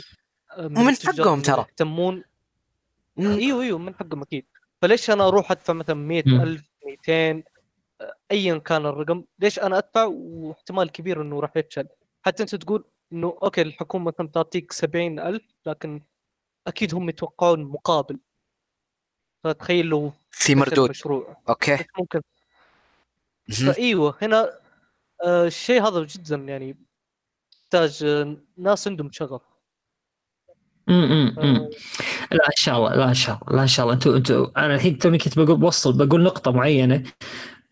آه، 0.57 0.65
ومن 0.65 0.89
التجار 0.89 1.25
حقهم 1.25 1.41
ترى. 1.41 1.65
يهتمون. 1.69 2.23
إيوه 3.19 3.61
إيوه 3.63 3.77
من 3.79 3.95
حقهم 3.95 4.21
أكيد. 4.21 4.45
فليش 4.81 5.09
أنا 5.09 5.27
أروح 5.27 5.51
أدفع 5.51 5.73
مثلا 5.73 5.95
100000 5.95 6.61
200 6.85 7.11
آه، 7.11 7.43
ايا 8.31 8.57
كان 8.57 8.85
الرقم 8.85 9.23
ليش 9.39 9.59
أنا 9.59 9.77
أدفع؟ 9.77 10.03
واحتمال 10.05 10.91
كبير 10.91 11.21
إنه 11.21 11.39
راح 11.39 11.57
يفشل. 11.57 11.87
حتى 12.25 12.43
أنت 12.43 12.55
تقول 12.55 12.85
إنه 13.13 13.37
okay 13.43 13.61
الحكومة 13.61 14.05
مثلا 14.05 14.27
تعطيك 14.27 14.71
70000 14.71 15.41
لكن 15.65 16.01
أكيد 16.67 16.95
هم 16.95 17.09
يتوقعون 17.09 17.63
مقابل. 17.63 18.19
فتخيل 19.43 19.85
لو 19.85 20.11
في 20.31 20.55
مردود. 20.55 20.85
المشروع 20.85 21.37
okay. 21.49 21.77
ممكن. 21.99 22.21
فإيوه 23.65 24.17
هنا 24.21 24.59
آه، 25.25 25.45
الشيء 25.47 25.87
هذا 25.87 26.03
جدا 26.03 26.35
يعني 26.35 26.77
يحتاج 27.63 28.03
آه، 28.03 28.37
ناس 28.57 28.87
عندهم 28.87 29.11
شغف. 29.11 29.41
امم 30.89 31.35
آه، 31.39 31.69
لا 32.31 32.45
إن 32.47 32.55
شاء 32.55 32.77
الله 32.77 32.95
لا 32.95 33.09
إن 33.09 33.13
شاء 33.13 33.35
الله 33.41 33.55
لا 33.55 33.61
إن 33.61 33.67
شاء 33.67 33.85
الله. 33.85 33.95
أنتم 33.95 34.15
أنتم 34.15 34.51
أنا 34.57 34.75
الحين 34.75 34.97
توني 34.97 35.17
كنت 35.17 35.39
بقول 35.39 35.57
بوصل 35.57 35.97
بقول 35.97 36.23
نقطة 36.23 36.51
معينة. 36.51 37.03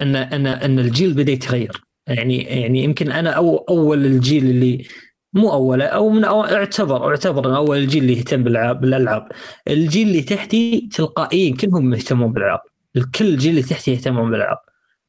أن 0.01 0.15
أن 0.15 0.47
أن 0.47 0.80
الجيل 0.80 1.13
بدأ 1.13 1.31
يتغير. 1.31 1.81
يعني 2.07 2.43
يعني 2.43 2.84
يمكن 2.84 3.11
أنا 3.11 3.30
أو 3.30 3.57
أول 3.57 4.05
الجيل 4.05 4.45
اللي 4.45 4.88
مو 5.34 5.53
أول 5.53 5.81
أو 5.81 6.09
من 6.09 6.23
أو 6.23 6.43
اعتبر 6.45 7.09
اعتبر 7.09 7.55
أول 7.55 7.77
الجيل 7.77 8.03
اللي 8.03 8.17
يهتم 8.17 8.43
بالالعاب 8.43 8.81
بالألعاب. 8.81 9.27
الجيل 9.67 10.07
اللي 10.07 10.22
تحتي 10.22 10.89
تلقائيا 10.93 11.55
كلهم 11.55 11.93
يهتمون 11.93 12.34
بالألعاب. 12.34 12.59
الكل 12.95 13.26
الجيل 13.26 13.49
اللي 13.49 13.61
تحتي 13.61 13.91
يهتمون 13.91 14.31
بالألعاب. 14.31 14.57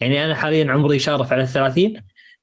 يعني 0.00 0.24
أنا 0.24 0.34
حاليا 0.34 0.72
عمري 0.72 0.98
شارف 0.98 1.32
على 1.32 1.46
30 1.46 1.94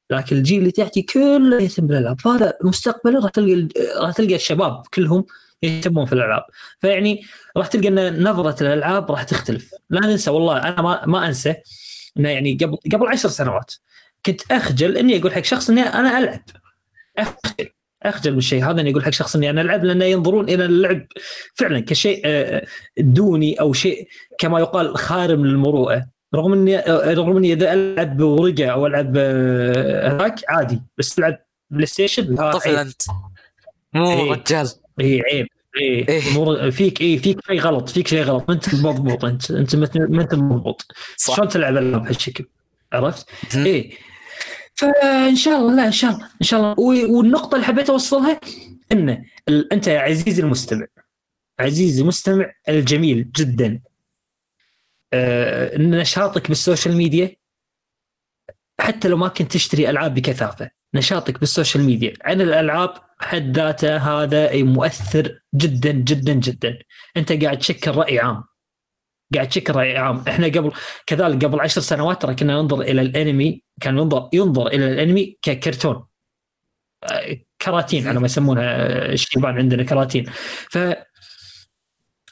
لكن 0.09 0.35
الجيل 0.37 0.59
اللي 0.59 0.71
تحتي 0.71 1.01
كله 1.01 1.61
يهتم 1.61 1.87
بالألعاب. 1.87 2.19
فهذا 2.21 2.53
مستقبلا 2.63 3.19
راح 3.19 3.31
تلقى 3.31 3.67
راح 4.01 4.11
تلقى 4.11 4.35
الشباب 4.35 4.81
كلهم 4.93 5.25
يهتمون 5.63 6.05
في 6.05 6.13
الألعاب. 6.13 6.43
فيعني 6.79 7.21
راح 7.57 7.67
تلقى 7.67 7.87
إن 7.87 8.23
نظرة 8.23 8.63
الألعاب 8.63 9.11
راح 9.11 9.23
تختلف. 9.23 9.71
لا 9.89 10.07
ننسى 10.07 10.31
والله 10.31 10.57
أنا 10.57 10.81
ما 10.81 11.05
ما 11.05 11.27
أنسى 11.27 11.55
إنه 12.17 12.29
يعني 12.29 12.57
قبل 12.61 12.77
قبل 12.93 13.07
عشر 13.07 13.29
سنوات 13.29 13.73
كنت 14.25 14.51
أخجل 14.51 14.97
إني 14.97 15.19
أقول 15.19 15.33
حق 15.33 15.41
شخص 15.43 15.69
إني 15.69 15.81
أنا 15.81 16.19
ألعب. 16.19 16.41
أخجل. 17.17 17.69
أخجل 18.03 18.31
من 18.31 18.37
الشيء 18.37 18.65
هذا 18.65 18.81
إني 18.81 18.91
أقول 18.91 19.03
حق 19.03 19.09
شخص 19.09 19.35
إني 19.35 19.49
أنا 19.49 19.61
ألعب 19.61 19.83
لأنه 19.83 20.05
ينظرون 20.05 20.49
إلى 20.49 20.65
اللعب. 20.65 21.07
فعلا 21.55 21.79
كشيء 21.79 22.21
آه، 22.25 22.65
دوني 22.97 23.59
أو 23.59 23.73
شيء 23.73 24.07
كما 24.39 24.59
يقال 24.59 24.97
خارم 24.97 25.45
للمروءة. 25.45 26.05
رغم 26.35 26.53
إني 26.53 26.77
آه، 26.77 27.13
رغم 27.13 27.37
إني 27.37 27.53
إذا 27.53 27.73
ألعب 27.73 28.21
ورقه 28.21 28.65
أو 28.67 28.87
ألعب 28.87 29.13
آه، 29.17 30.07
هذاك 30.07 30.35
عادي. 30.49 30.81
بس 30.97 31.15
تلعب 31.15 31.37
PlayStation 31.69 32.35
طفل. 32.35 32.69
أنت. 32.69 33.01
مو 33.93 34.11
إيه. 34.11 34.31
رجال. 34.31 34.69
اي 35.01 35.21
عيب. 35.21 35.47
اي 35.81 36.07
إيه. 36.09 36.69
فيك 36.69 37.01
اي 37.01 37.17
فيك 37.17 37.39
شيء 37.47 37.59
غلط 37.59 37.89
فيك 37.89 38.07
شيء 38.07 38.21
غلط 38.23 38.49
ما 38.49 38.55
أنت 38.55 38.75
مضبوط 38.75 39.25
انت 39.25 39.51
أنت 39.51 39.75
ما 39.75 40.21
انت 40.21 40.35
مضبوط 40.35 40.85
صح. 41.17 41.35
شلون 41.35 41.47
تلعب 41.47 41.77
ألعاب 41.77 42.03
بهالشكل 42.03 42.45
عرفت؟ 42.93 43.29
مهم. 43.55 43.65
اي 43.65 43.97
فإن 44.75 45.35
شاء 45.35 45.59
الله 45.59 45.75
لا 45.75 45.85
إن 45.87 45.91
شاء 45.91 46.11
الله 46.11 46.25
إن 46.41 46.45
شاء 46.45 46.59
الله 46.59 46.71
و- 46.79 47.17
والنقطة 47.17 47.55
اللي 47.55 47.65
حبيت 47.67 47.89
أوصلها 47.89 48.39
إن 48.91 49.25
ال... 49.49 49.73
أنت 49.73 49.87
يا 49.87 49.99
عزيزي 49.99 50.41
المستمع 50.41 50.85
عزيزي 51.59 52.01
المستمع 52.01 52.51
الجميل 52.69 53.31
جدا 53.31 53.81
آه... 55.13 55.77
نشاطك 55.77 56.47
بال 56.47 56.60
social 56.60 56.97
media 56.97 57.35
حتى 58.79 59.07
لو 59.07 59.17
ما 59.17 59.27
كنت 59.27 59.51
تشتري 59.51 59.89
ألعاب 59.89 60.13
بكثافة 60.13 60.69
نشاطك 60.93 61.39
بال 61.39 61.50
social 61.50 61.83
media 61.83 62.13
عن 62.21 62.41
الألعاب 62.41 62.93
حد 63.23 63.57
ذاته 63.57 63.97
هذا 63.97 64.63
مؤثر 64.63 65.39
جدا 65.55 65.91
جدا 65.91 66.33
جدا. 66.33 66.79
أنت 67.17 67.43
قاعد 67.43 67.59
تشكل 67.59 67.91
راي 67.91 68.19
عام. 68.19 68.43
قاعد 69.35 69.49
تشكل 69.49 69.73
راي 69.75 69.97
عام. 69.97 70.23
إحنا 70.27 70.47
قبل 70.47 70.71
كذلك 71.07 71.45
قبل 71.45 71.59
عشر 71.59 71.81
سنوات 71.81 72.21
ترى 72.21 72.35
كنا 72.35 72.61
ننظر 72.61 72.81
إلى 72.81 73.01
الأنمي 73.01 73.63
كان 73.81 73.97
ينظر 73.97 74.29
ينظر 74.33 74.67
إلى 74.67 74.91
الأنمي 74.91 75.37
ككرتون. 75.41 76.05
آه، 77.03 77.37
كراتين 77.61 78.07
على 78.07 78.19
ما 78.19 78.25
يسمونها 78.25 78.63
آه، 78.63 79.13
الشيبان 79.13 79.57
عندنا 79.57 79.83
كراتين. 79.83 80.25
ف 80.71 80.77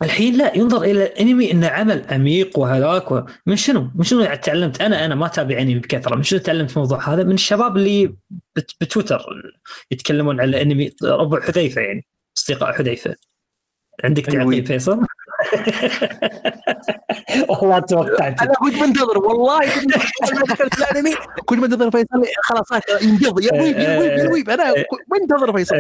الحين 0.04 0.38
لا 0.38 0.58
ينظر 0.58 0.82
إلى 0.84 1.06
الأنمي 1.06 1.52
إنه 1.52 1.68
عمل 1.68 2.06
عميق 2.10 2.60
وهذاك 2.60 3.12
و- 3.12 3.24
من 3.46 3.56
شنو؟ 3.56 3.92
من 3.96 4.04
شنو 4.04 4.20
يعني 4.22 4.38
تعلمت 4.38 4.82
أنا 4.82 5.06
أنا 5.06 5.16
ما 5.16 5.26
أتابع 5.26 5.60
أنمي 5.60 5.76
بكثرة، 5.80 6.16
من 6.16 6.24
شنو 6.24 6.40
تعلمت 6.40 6.72
الموضوع 6.72 7.10
هذا؟ 7.14 7.24
من 7.24 7.34
الشباب 7.34 7.78
اللي 7.78 8.16
بت- 8.56 8.72
بتويتر 8.82 9.26
يتكلمون 9.92 10.42
عن 10.42 10.50
الانمي 10.50 10.92
ربع 11.04 11.42
حذيفة 11.42 11.82
يعني 11.82 12.06
أصدقاء 12.38 12.74
حذيفة. 12.74 13.16
عندك 14.04 14.30
أيوة. 14.30 14.44
تعقيب 14.44 14.66
فيصل؟ 14.66 15.00
والله 17.50 17.80
توقعت 17.80 18.42
أنا 18.42 18.54
كنت 18.54 18.76
منتظر 18.76 19.18
والله 19.18 19.60
كنت 19.60 19.98
منتظر 20.34 20.68
الأنمي 20.92 21.16
كنت 21.46 21.60
منتظر 21.60 21.92
فيصل 21.92 22.24
خلاص 22.44 22.68
ينقض 23.02 23.42
يا 23.42 23.54
weeb 23.62 23.78
يا 23.78 24.00
weeb 24.00 24.12
يا 24.12 24.30
weeb 24.30 24.50
أنا 24.50 24.74
كنت 24.74 25.02
منتظر 25.22 25.58
فيصل. 25.58 25.76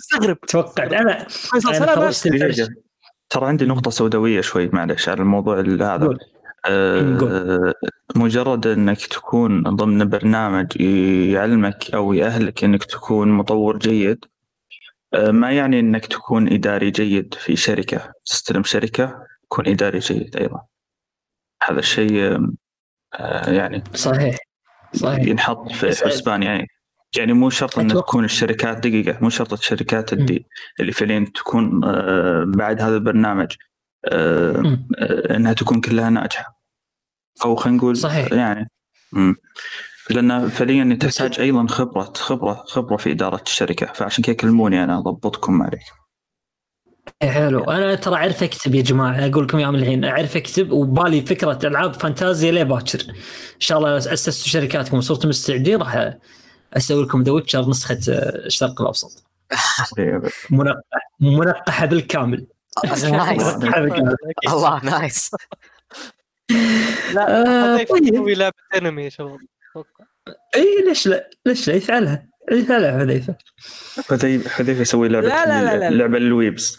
استغرب 0.00 0.40
توقعت 0.40 0.92
أنا 0.92 1.24
فيصل 1.28 1.74
سلام. 1.74 2.12
ترى 3.34 3.46
عندي 3.46 3.64
نقطة 3.66 3.90
سوداوية 3.90 4.40
شوي 4.40 4.68
معلش 4.72 5.08
على 5.08 5.20
الموضوع 5.20 5.60
ال- 5.60 5.82
هذا. 5.82 6.08
آه، 6.66 7.74
مجرد 8.16 8.66
إنك 8.66 9.06
تكون 9.06 9.62
ضمن 9.62 10.08
برنامج 10.08 10.80
يعلمك 11.30 11.94
أو 11.94 12.12
يأهلك 12.12 12.64
إنك 12.64 12.84
تكون 12.84 13.28
مطور 13.28 13.78
جيد 13.78 14.24
آه، 15.14 15.30
ما 15.30 15.52
يعني 15.52 15.80
إنك 15.80 16.06
تكون 16.06 16.52
إداري 16.52 16.90
جيد 16.90 17.34
في 17.34 17.56
شركة 17.56 18.12
تستلم 18.26 18.62
شركة 18.62 19.26
تكون 19.42 19.68
إداري 19.68 19.98
جيد 19.98 20.36
أيضا. 20.36 20.60
هذا 21.62 21.78
الشيء 21.78 22.38
آه، 23.14 23.50
يعني 23.50 23.84
صحيح 23.94 24.36
صحيح. 24.94 25.26
ينحط 25.28 25.72
في 25.72 25.86
حسبان 25.88 26.42
يعني. 26.42 26.66
يعني 27.16 27.32
مو 27.32 27.50
شرط 27.50 27.78
ان 27.78 27.88
تكون 27.88 28.24
الشركات 28.24 28.78
دقيقة 28.86 29.18
مو 29.20 29.30
شرط 29.30 29.52
الشركات 29.52 30.12
اللي 30.12 30.46
اللي 30.80 30.92
فعليا 30.92 31.26
تكون 31.34 31.84
آه، 31.84 32.44
بعد 32.46 32.80
هذا 32.80 32.94
البرنامج 32.94 33.52
آه،. 34.04 34.78
آه، 34.98 35.36
إنها 35.36 35.52
تكون 35.52 35.80
كلها 35.80 36.10
ناجحة. 36.10 36.60
أو 37.44 37.56
خلينا 37.56 37.78
نقول 37.78 37.96
صحيح. 37.96 38.32
يعني 38.32 38.70
مم. 39.12 39.36
لأن 40.10 40.48
فعليا 40.48 40.98
تحتاج 41.00 41.40
أيضا 41.40 41.66
خبرة 41.66 42.12
خبرة 42.16 42.64
خبرة 42.66 42.96
في 42.96 43.10
إدارة 43.10 43.42
الشركة. 43.46 43.86
فعشان 43.86 44.24
كذا 44.24 44.34
كلموني 44.34 44.84
أنا 44.84 44.98
أضبطكم 44.98 45.62
عليك. 45.62 45.82
إيه 47.22 47.30
حلو. 47.30 47.64
أنا 47.64 47.94
ترى 47.94 48.14
أعرف 48.14 48.42
أكتب 48.42 48.74
يا 48.74 48.82
جماعة 48.82 49.26
أقول 49.26 49.44
لكم 49.44 49.58
يا 49.58 49.70
من 49.70 49.78
الحين. 49.78 50.04
أعرف 50.04 50.36
أكتب 50.36 50.72
وبالي 50.72 51.20
فكرة 51.20 51.58
ألعاب 51.64 51.94
فانتازيا 51.94 52.52
ليه 52.52 52.62
باكر؟ 52.62 53.00
إن 53.54 53.60
شاء 53.60 53.78
الله 53.78 53.96
اسستوا 53.96 54.48
شركاتكم. 54.48 54.96
وصرتوا 54.96 55.28
مستعدين 55.28 55.78
راح 55.78 56.14
أسوي 56.76 57.04
لكم 57.04 57.22
The 57.22 57.32
Witcher 57.32 57.68
نسخة 57.68 58.00
آه، 58.08 58.46
الشرق 58.46 58.80
الأوسط. 58.80 59.24
منقحه 60.50 60.80
منقحة 61.20 61.86
بالكامل. 61.86 62.46
nice 62.84 63.04
منقحة 63.04 63.80
بالكامل. 63.80 64.16
الله 64.48 64.84
nice 64.84 65.30
لا 67.14 67.40
آه، 67.40 67.74
هذا 67.74 67.84
طيب. 67.84 68.04
يسوي 68.14 68.34
لعبة 68.34 68.54
انمي 68.76 69.04
يا 69.04 69.08
شباب. 69.08 69.38
إي 70.56 70.84
ليش 70.88 71.06
لا؟ 71.06 71.30
ليش 71.46 71.68
لا؟ 71.68 71.74
يفعلها. 71.74 72.26
يفعلها 72.52 72.98
حذيفة. 72.98 73.36
حذيفة 74.48 74.80
يسوي 74.80 75.08
لعبة 75.08 75.28
لا، 75.28 75.46
لا، 75.46 75.62
لا، 75.64 75.76
لا. 75.78 75.90
لعبه 75.90 76.18
لل 76.18 76.35
weebs 76.35 76.78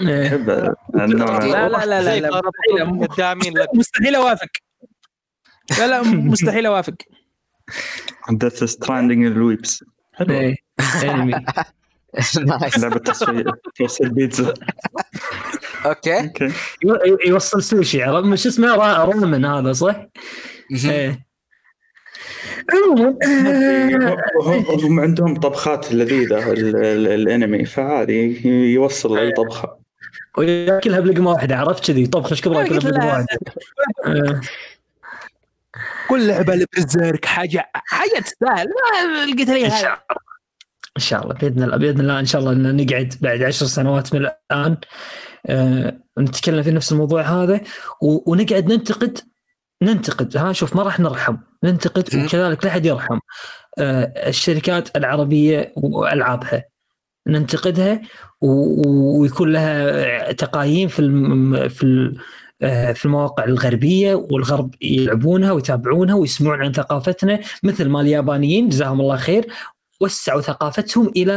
إيه. 0.00 0.36
لا 0.36 0.74
لا 0.94 1.86
لا 1.86 2.20
لا, 2.20 2.40
مستحيل 3.74 4.14
أوافق. 4.14 4.48
لا 5.78 5.86
لا 5.86 6.02
مستحيل 6.02 6.66
أوافق. 6.66 6.94
Death 8.30 8.64
Stranding 8.64 9.26
ال 9.26 9.36
weebs 9.36 9.84
حلو. 10.14 10.54
انمي 11.04 11.32
nice 12.44 12.78
لعبه 12.78 12.98
تصوير 12.98 13.50
توصيل 13.76 14.10
بيتزا 14.10 14.54
okay 15.86 16.20
okay 16.20 16.52
يو- 16.84 17.18
يوصل 17.26 17.62
سوشي 17.62 18.02
عرفت 18.02 18.26
مش 18.26 18.46
اسمه 18.46 18.74
را- 18.74 19.04
رامن 19.04 19.44
هذا 19.44 19.72
صح؟ 19.72 20.06
إيه 20.84 21.26
آه، 22.74 24.18
هم 24.84 25.00
عندهم 25.00 25.34
طبخات 25.40 25.92
لذيذة 25.92 26.52
ال- 26.52 26.76
ال- 26.76 27.06
الانمي 27.08 27.64
فعادي 27.64 28.48
يوصل 28.72 29.18
اي 29.18 29.32
طبخه 29.32 29.80
وياكلها 30.38 31.00
بلقمة 31.00 31.30
واحدة 31.30 31.56
عرفت 31.56 31.86
كذي؟ 31.86 32.06
طبخ 32.06 32.30
إيش 32.30 32.40
كبر 32.40 32.54
أنا 32.56 32.62
ياكلها 32.62 32.78
قلت 32.80 32.86
بلقمة. 32.86 33.06
واحدة؟ 33.06 33.26
آه. 34.06 34.40
كل 36.08 36.26
لعبة 36.28 36.54
لبرزيرك 36.54 37.24
حاجة 37.24 37.70
حاجة 37.74 38.20
تستاهل. 38.20 38.66
ما 38.68 39.24
لقيت 39.32 39.48
لي 39.48 39.66
إن 40.96 41.02
شاء 41.02 41.22
الله. 41.22 41.34
بإذن 41.34 41.62
الله 41.62 41.76
بإذن 41.76 42.00
الله 42.00 42.20
إن 42.20 42.26
شاء 42.26 42.40
الله 42.40 42.52
إن 42.52 42.76
نقعد 42.76 43.14
بعد 43.20 43.42
عشر 43.42 43.66
سنوات 43.66 44.14
من 44.14 44.20
الآن 44.20 44.76
آه 45.46 45.98
نتكلم 46.18 46.62
في 46.62 46.70
نفس 46.70 46.92
الموضوع 46.92 47.22
هذا 47.22 47.60
ونقعد 48.02 48.72
ننتقد 48.72 49.18
ننتقد. 49.82 50.36
ها 50.36 50.52
شوف 50.52 50.76
ما 50.76 50.82
راح 50.82 51.00
نرحم. 51.00 51.36
ننتقد. 51.64 52.04
وكذلك 52.16 52.64
لا 52.64 52.70
أحد 52.70 52.86
يرحم. 52.86 53.18
آه 53.78 54.12
الشركات 54.26 54.96
العربية 54.96 55.72
وألعابها 55.76 56.64
ننتقدها 57.26 58.00
ويكون 58.40 59.52
لها 59.52 60.32
تقايم 60.32 60.88
في 60.88 60.98
الم- 60.98 61.68
في 61.68 61.82
ال- 61.82 62.16
آه، 62.16 62.20
في 62.94 63.04
المواقع 63.04 63.44
الغربية 63.44 64.14
والغرب 64.14 64.74
يلعبونها 64.82 65.52
ويتابعونها 65.52 66.14
ويسمعون 66.14 66.62
عن 66.62 66.72
ثقافتنا 66.72 67.40
مثل 67.62 67.88
ما 67.88 68.00
اليابانيين 68.00 68.68
جزاهم 68.68 69.00
الله 69.00 69.16
خير. 69.16 69.46
وسعوا 70.00 70.40
ثقافتهم 70.40 71.12
إلى 71.16 71.32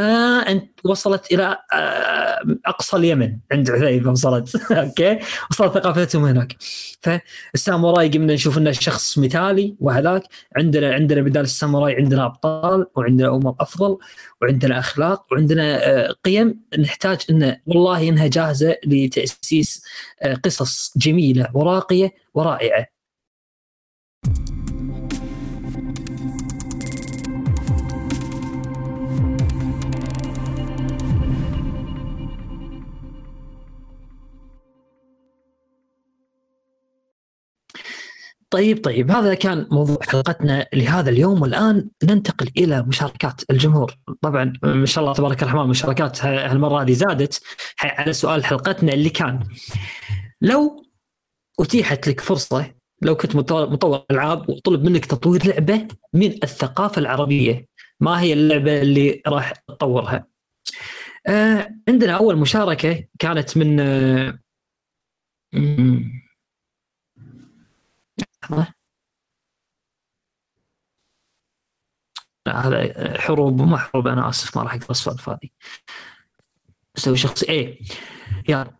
أن 0.48 0.68
وصلت 0.84 1.32
إلى 1.32 1.56
آه، 1.72 2.44
أقصى 2.66 2.96
اليمن 2.96 3.36
عند 3.52 3.70
عذيبه 3.70 4.10
وصلت. 4.10 4.56
أوكي؟ 4.72 5.18
وصلت 5.50 5.74
ثقافتهم 5.74 6.24
هناك. 6.24 6.56
فالساموراي 7.00 8.08
قمنا 8.08 8.34
نشوف 8.34 8.58
إنه 8.58 8.72
شخص 8.72 9.18
مثالي 9.18 9.76
وهذاك. 9.80 10.22
عندنا 10.56 10.94
عندنا 10.94 11.22
بدال 11.22 11.42
الساموراي 11.42 11.94
عندنا 11.96 12.26
أبطال 12.26 12.86
وعندنا 12.96 13.28
امم 13.34 13.54
أفضل 13.60 13.98
وعندنا 14.42 14.78
أخلاق 14.78 15.24
وعندنا 15.32 15.86
آه، 15.86 16.14
قيم. 16.24 16.60
نحتاج 16.78 17.18
إن 17.30 17.56
والله 17.66 18.08
إنها 18.08 18.26
جاهزة 18.26 18.76
لتأسيس 18.86 19.82
آه، 20.22 20.34
قصص 20.34 20.92
جميلة 20.96 21.48
وراقية 21.54 22.14
ورائعة. 22.34 22.93
طيب 38.54 38.84
طيب 38.84 39.10
هذا 39.10 39.34
كان 39.34 39.66
موضوع 39.70 39.98
حلقتنا 40.02 40.66
لهذا 40.74 41.10
اليوم 41.10 41.42
والآن 41.42 41.88
ننتقل 42.04 42.50
إلى 42.56 42.82
مشاركات 42.82 43.42
الجمهور 43.50 43.94
طبعا 44.20 44.52
ما 44.62 44.86
شاء 44.86 45.04
الله 45.04 45.14
تبارك 45.14 45.42
الرحمن 45.42 45.68
مشاركات 45.68 46.24
هالمرة 46.24 46.82
هذه 46.82 46.92
زادت 46.92 47.42
على 47.82 48.12
سؤال 48.12 48.44
حلقتنا 48.44 48.92
اللي 48.92 49.10
كان 49.10 49.40
لو 50.40 50.86
أتيحت 51.60 52.08
لك 52.08 52.20
فرصة 52.20 52.74
لو 53.02 53.16
كنت 53.16 53.36
مطور 53.36 53.70
مطور 53.70 54.04
ألعاب 54.10 54.50
وطلب 54.50 54.84
منك 54.84 55.04
تطوير 55.04 55.46
لعبة 55.46 55.88
من 56.12 56.32
الثقافة 56.42 56.98
العربية 56.98 57.66
ما 58.00 58.20
هي 58.20 58.32
اللعبة 58.32 58.82
اللي 58.82 59.22
راح 59.26 59.52
تطورها؟ 59.52 60.26
آه 61.26 61.68
عندنا 61.88 62.12
أول 62.16 62.36
مشاركة 62.36 63.04
كانت 63.18 63.56
من 63.56 63.80
آه 63.80 64.38
هذا 72.48 73.20
حروب 73.20 73.62
ما 73.62 73.76
حروب 73.78 74.08
أنا 74.08 74.28
آسف 74.28 74.56
ما 74.56 74.62
راح 74.62 74.74
أقرأ 74.74 74.90
السوالف 74.90 75.28
هذه 75.28 75.48
أسوي 76.98 77.16
شخص 77.16 77.42
إيه 77.42 77.78
يلا. 78.48 78.78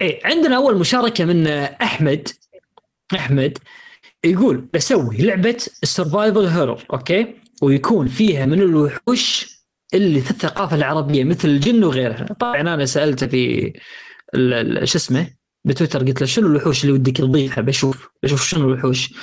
إيه 0.00 0.26
عندنا 0.26 0.56
أول 0.56 0.78
مشاركة 0.78 1.24
من 1.24 1.46
أحمد. 1.46 2.28
أحمد 3.14 3.58
يقول 4.24 4.56
بسوي 4.74 5.16
لعبة 5.16 5.66
ال 5.82 5.89
survival 5.89 6.46
horror 6.46 6.86
okay؟ 6.92 7.40
ويكون 7.62 8.08
فيها 8.08 8.46
من 8.46 8.60
الوحوش 8.62 9.54
اللي 9.94 10.20
في 10.20 10.30
الثقافة 10.30 10.76
العربية 10.76 11.24
مثل 11.24 11.48
الجن 11.48 11.84
وغيرها. 11.84 12.24
طبعا 12.24 12.60
أنا 12.60 12.86
سالته 12.86 13.26
في 13.26 13.72
شو 14.84 14.98
اسمه؟ 14.98 15.34
بتويتر 15.64 16.04
قلت 16.04 16.20
له 16.20 16.26
شنو 16.26 16.46
الوحوش 16.46 16.84
اللي 16.84 16.92
ودك 16.92 17.16
تضيفها؟ 17.16 17.62
بشوف. 17.62 18.10
بشوف 18.22 18.42
شنو 18.42 18.68
الوحوش. 18.68 19.14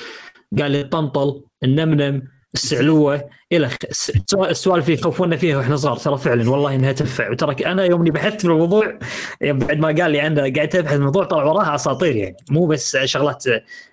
قال 0.59 0.71
لي 0.71 0.81
الطنطل 0.81 1.43
النمنم 1.63 2.27
السعلوة 2.53 3.29
إلى 3.51 3.69
السوالف 4.33 4.85
اللي 4.85 4.99
يخوفونا 4.99 5.37
فيها 5.37 5.57
وإحنا 5.57 5.75
صغار. 5.75 5.97
ترى 5.97 6.17
فعلا 6.17 6.49
والله 6.49 6.75
إنها 6.75 6.91
تنفع. 6.91 7.29
وترى 7.29 7.65
أنا 7.65 7.85
يوم 7.85 8.01
اني 8.01 8.11
بحثت 8.11 8.41
في 8.41 8.47
الموضوع 8.47 8.99
يوم 9.41 9.59
بعد 9.59 9.77
ما 9.77 9.87
قال 9.87 10.11
لي 10.11 10.19
عنده 10.19 10.41
قاعد 10.41 10.75
أبحث 10.75 10.93
الموضوع 10.93 11.23
طلع 11.23 11.43
وراها 11.43 11.75
أساطير 11.75 12.15
يعني. 12.15 12.37
مو 12.49 12.65
بس 12.65 12.97
شغلات 12.97 13.43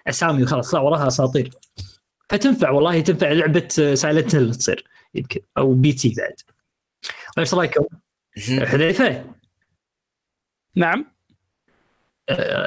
أسامي 0.06 0.42
وخلاص 0.42 0.74
لا 0.74 0.80
وراها 0.80 1.06
أساطير. 1.06 1.50
فتنفع 2.30 2.70
والله 2.70 3.00
تنفع 3.00 3.32
لعبة 3.32 3.68
Silent 3.94 4.34
Hill 4.34 4.55
تصير 4.54 4.84
يمكن 5.14 5.40
أو 5.58 5.74
PT 5.74 6.14
بعد. 6.18 6.34
إيش 7.38 7.54
رأيكم؟ 7.54 7.84
حذيفة؟ 8.48 9.24
نعم. 10.74 11.17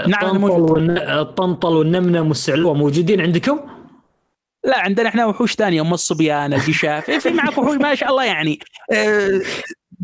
نعم، 0.07 0.45
الطنطل 0.99 1.75
والنمنم 1.75 2.27
والسعلوة 2.27 2.73
موجودين 2.73 3.21
عندكم؟ 3.21 3.59
لا 4.63 4.79
عندنا 4.79 5.09
إحنا 5.09 5.25
وحوش 5.25 5.53
ثانية 5.53 5.81
أم 5.81 5.93
الصبيان 5.93 6.53
الجشاف 6.53 7.11
في 7.11 7.29
معك 7.29 7.57
وحوش 7.57 7.77
ما 7.77 7.95
شاء 7.95 8.09
الله 8.09 8.25
يعني. 8.25 8.59
أه 8.93 9.41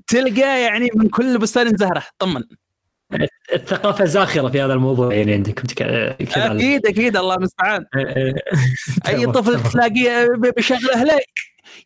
تلقى 0.08 0.62
يعني 0.62 0.90
من 0.96 1.10
كل 1.10 1.38
بستان 1.38 1.78
زهرة 1.78 2.04
طمن. 2.20 2.44
الثقافة 3.54 4.06
زاخرة 4.06 4.50
في 4.50 4.62
هذا 4.62 4.74
الموضوع 4.74 5.14
يعني 5.14 5.34
عندكم 5.34 5.68
آه، 5.82 6.18
أكيد 6.22 6.86
أكيد 6.86 7.18
الله 7.18 7.36
المستعان. 7.36 7.86
آه، 7.96 8.00
آه، 9.08 9.10
اي 9.10 9.26
طفل. 9.26 9.72
تلاقيه 9.72 10.28
بشغل 10.58 10.92
اهله 10.96 11.20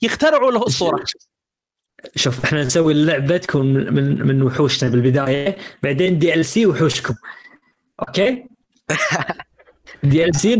يخترعوا 0.01 0.51
له 0.51 0.67
اسطوره 0.67 1.03
شوف 2.15 2.43
إحنا 2.45 2.63
نسوي 2.63 2.93
اللعبه 2.93 3.37
تكون 3.37 3.65
من 3.93 4.27
من 4.27 4.41
وحوشنا 4.41 4.89
بالبداية 4.89 5.57
بعدين 5.83 6.19
DLC 6.19 6.65
وحوشكم. 6.65 7.13
أوكي؟ 8.07 8.45
DLC 10.03 10.59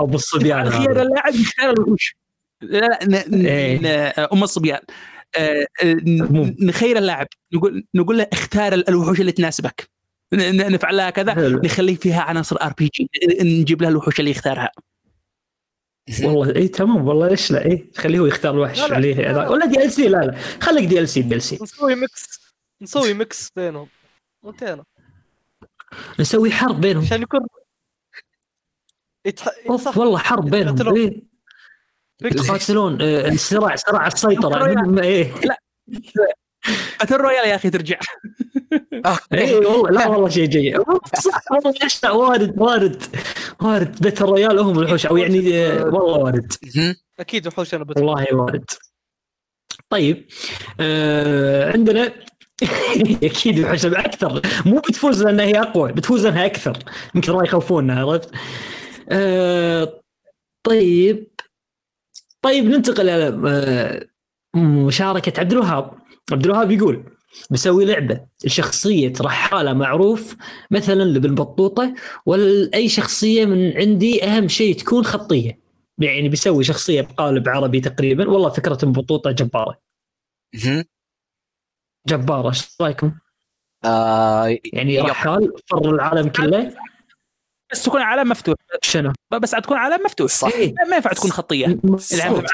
أو 0.00 0.06
بالصبيان 0.06 0.70
خير 0.70 0.92
هذا. 0.92 1.02
اللاعب 1.02 1.34
يختار 1.34 1.70
الوحوش 1.70 2.16
لا 2.62 2.78
لا 2.78 2.98
ن- 3.04 3.42
ن- 3.42 3.46
إيه. 3.46 3.78
ن- 3.78 4.26
أم 4.32 4.42
الصبيان 4.42 4.80
آه، 5.36 5.66
آه،. 5.82 5.96
نخير 6.60 6.98
اللاعب 6.98 7.26
نقول 7.54 7.84
نقول 7.94 8.18
له 8.18 8.26
اختار 8.32 8.72
الوحوش 8.72 9.20
اللي 9.20 9.32
تناسبك 9.32 9.90
ن- 10.32 10.56
ن- 10.56 10.72
نفعل 10.72 10.96
لها 10.96 11.10
كذا. 11.10 11.34
نخلي 11.64 11.96
فيها 11.96 12.20
عناصر 12.22 12.56
RPG 12.62 13.08
نجيب 13.42 13.82
لها 13.82 13.90
الوحوش 13.90 14.20
اللي 14.20 14.30
يختارها 14.30 14.70
والله 16.24 16.56
اي 16.56 16.68
تمام 16.68 17.08
والله 17.08 17.28
ليش 17.28 17.50
لا 17.50 17.64
اي 17.64 17.90
خليه 17.96 18.18
هو 18.18 18.26
يختار 18.26 18.54
الوحش 18.54 18.80
لا، 18.80 18.86
لا. 18.88 18.94
عليه 18.94 19.14
لا، 19.14 19.32
لا. 19.32 19.48
ولا 19.48 19.66
DLC 19.66 20.08
لا 20.08 20.16
لا 20.18 20.34
خليك 20.60 20.84
دي 20.88 21.00
إل 21.00 21.08
سي 21.08 21.22
دي 21.22 21.34
إل 21.34 21.42
سي 21.42 21.58
نسوي 21.62 21.94
mix 21.94 22.40
نسوي 22.82 23.14
mix 23.14 23.50
بينهم 23.56 23.88
انتهينا 24.46 24.84
نسوي 26.20 26.50
حرب 26.50 26.80
بينهم. 26.80 27.04
عشان 27.04 27.22
يكون 27.22 27.40
يتح... 29.24 29.48
أوف 29.70 29.98
والله 29.98 30.18
حرب 30.18 30.50
بينهم. 30.50 30.74
يتقاتلون. 30.74 30.96
إيه. 30.96 31.22
يتقاتلون 32.22 32.98
آه، 33.02 33.36
صراع 33.36 33.76
صراع 33.76 34.06
السيطرة. 34.06 35.02
إيه. 35.02 35.34
battle 37.00 37.16
royale 37.16 37.48
يا 37.48 37.54
أخي 37.54 37.70
ترجع. 37.70 37.98
اي 39.32 39.54
أوكي 39.54 39.66
والله 39.66 39.90
لا 39.90 40.06
والله 40.06 40.28
شيء 40.28 40.44
جيد. 40.48 40.76
صح 41.22 41.42
والله 41.52 41.74
لا 42.02 42.10
وارد 42.10 42.60
وارد 42.60 43.02
وارد 43.62 44.02
battle 44.02 44.22
royale 44.22 44.58
هم 44.58 44.78
الوحوش 44.78 45.06
أو 45.06 45.16
يعني 45.16 45.66
آه، 45.66 45.84
والله 45.84 46.18
وارد. 46.18 46.52
أكيد 47.20 47.46
وحوش 47.46 47.74
أنا 47.74 47.84
والله 47.96 48.26
وارد 48.32 48.64
طيب 49.90 50.26
آه 50.80 51.72
عندنا 51.72 52.12
أكيد 53.24 53.60
وحوش 53.60 53.86
أكثر. 53.86 54.42
مو 54.66 54.78
بتفوز 54.78 55.22
لأنها 55.22 55.44
هي 55.44 55.60
أقوى 55.60 55.92
بتفوز 55.92 56.26
لأنها 56.26 56.46
أكثر. 56.46 56.78
يمكن 57.14 57.32
راح 57.32 57.42
يخوفونا 57.44 58.00
عرفت؟ 58.00 58.30
آه 59.10 60.00
طيب. 60.66 61.26
طيب 62.42 62.64
ننتقل 62.64 63.08
إلى 63.08 63.48
آه 63.50 64.06
مشاركة 64.58 65.40
عبد 65.40 65.52
الوهاب. 65.52 65.90
عبد 66.32 66.44
الوهاب 66.44 66.70
يقول 66.70 67.04
بسوي 67.50 67.84
لعبة 67.84 68.20
شخصيه 68.46 69.12
رحالة 69.20 69.72
معروف 69.72 70.36
مثلا 70.70 71.04
لابن 71.04 71.34
بطوطة 71.34 71.94
ولا 72.26 72.70
اي 72.74 72.88
شخصية 72.88 73.44
من 73.44 73.76
عندي 73.76 74.24
أهم 74.24 74.48
شيء 74.48 74.74
تكون 74.76 75.04
خطية. 75.04 75.60
يعني 75.98 76.28
بيسوي 76.28 76.64
شخصية 76.64 77.00
بقالب 77.02 77.48
عربي 77.48 77.80
تقريبا. 77.80 78.28
والله 78.28 78.48
فكرة 78.50 78.78
بطوطة 78.82 79.30
جبارة. 79.30 79.78
جباره 82.10 82.48
إيش 82.48 82.76
رأيكم؟ 82.80 83.12
آه، 83.84 84.58
يعني. 84.72 85.00
رحال 85.00 85.52
فر 85.66 85.90
العالم 85.90 86.28
كله. 86.28 86.74
بس 87.72 87.84
تكون 87.84 88.00
عالم 88.00 88.28
مفتوح. 88.28 88.54
شنو؟ 88.82 89.12
بس 89.42 89.50
تكون 89.50 89.76
عالم 89.76 90.04
مفتوح. 90.04 90.30
صح. 90.30 90.48
إيه. 90.54 90.74
ما 90.90 90.96
ينفع 90.96 91.12
تكون 91.12 91.30
خطية. 91.30 91.66
المفروض 91.66 92.44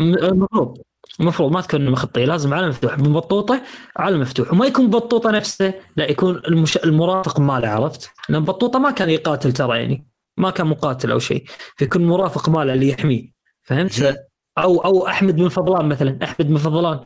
المفروض 0.00 0.78
المفروض 1.20 1.52
ما 1.52 1.60
تكون 1.60 1.96
خطيه 1.96 2.24
لازم 2.24 2.54
عالم 2.54 2.68
مفتوح. 2.68 2.98
من 2.98 3.12
بطوطه 3.12 3.62
عالم 3.96 4.20
مفتوح. 4.20 4.52
وما 4.52 4.66
يكون 4.66 4.90
بطوطه 4.90 5.30
نفسه 5.30 5.74
لا 5.96 6.10
يكون 6.10 6.42
المش... 6.48 6.76
المرافق 6.76 7.40
ماله 7.40 7.68
عرفت؟ 7.68 8.10
لأن 8.28 8.44
بطوطه 8.44 8.78
ما 8.78 8.90
كان 8.90 9.10
يقاتل 9.10 9.52
ترى 9.52 9.78
يعني. 9.78 10.06
ما 10.36 10.50
كان 10.50 10.66
مقاتل 10.66 11.10
أو 11.10 11.18
شيء. 11.18 11.44
فيكون 11.76 12.06
مرافق 12.06 12.48
ماله 12.48 12.74
اللي 12.74 12.88
يحميه. 12.88 13.32
فهمت؟ 13.62 14.16
أو 14.58 14.84
أو 14.84 15.06
أحمد 15.06 15.36
بن 15.36 15.48
فضلان 15.48 15.88
مثلا. 15.88 16.18
أحمد 16.24 16.48
بن 16.48 16.56
فضلان. 16.56 17.00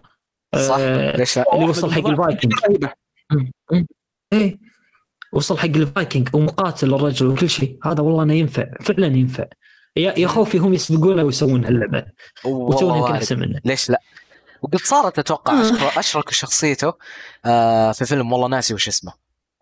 صح. 0.56 0.76
آه، 0.78 1.16
ليش 1.16 1.38
لا؟ 1.38 1.44
اللي 1.54 1.64
وصل 1.68 1.92
حق 1.92 2.06
الفايكنج. 2.06 2.52
إيه. 4.32 4.56
وصل 5.32 5.58
حق 5.58 5.64
الفايكنج. 5.64 6.28
ومقاتل 6.32 6.94
الرجل 6.94 7.26
وكل 7.26 7.50
شيء. 7.50 7.78
هذا 7.84 8.00
والله 8.02 8.22
انه 8.22 8.34
ينفع. 8.34 8.64
فعلا 8.80 9.06
ينفع. 9.06 9.44
يا 9.96 10.14
يا 10.18 10.26
خوفي 10.28 10.58
هم 10.58 10.74
يسبقونه 10.74 11.22
ويسوون 11.24 11.64
هاللعبة. 11.64 12.04
وتونا 12.44 12.96
يمكن. 12.98 13.12
أحسن 13.12 13.38
منه. 13.38 13.60
ليش 13.64 13.90
لا؟ 13.90 14.00
وقد 14.62 14.78
صارت 14.78 15.18
أتوقع 15.18 15.62
أشر- 15.62 15.98
أشرك 15.98 16.30
شخصيته 16.30 16.92
آه 17.44 17.92
في 17.92 18.04
فيلم 18.04 18.32
والله 18.32 18.48
ناسي 18.48 18.74
وش 18.74 18.88
اسمه. 18.88 19.12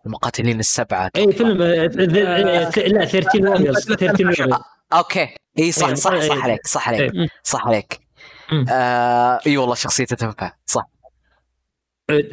المقاتلين 0.06 0.60
السبعة. 0.60 1.10
اي 1.16 1.32
فيلم 1.32 1.62
آه، 1.62 1.86
لا 1.86 2.70
13 3.04 3.48
Warriors. 3.48 3.84
13 3.84 4.24
Warriors. 4.24 4.58
أوكي. 4.92 5.28
إي 5.58 5.72
صح 5.72 5.86
إيه، 5.88 5.94
صح 5.94 6.12
إيه. 6.12 6.28
صح 6.28 6.44
عليك 6.44 6.66
صح 6.66 6.88
عليك 6.88 7.14
إيه. 7.14 7.28
صح 7.42 7.66
عليك. 7.66 8.00
آه 8.70 9.38
اي 9.46 9.56
والله 9.56 9.74
شخصيته 9.74 10.16
تنفع 10.16 10.52
صح. 10.66 10.88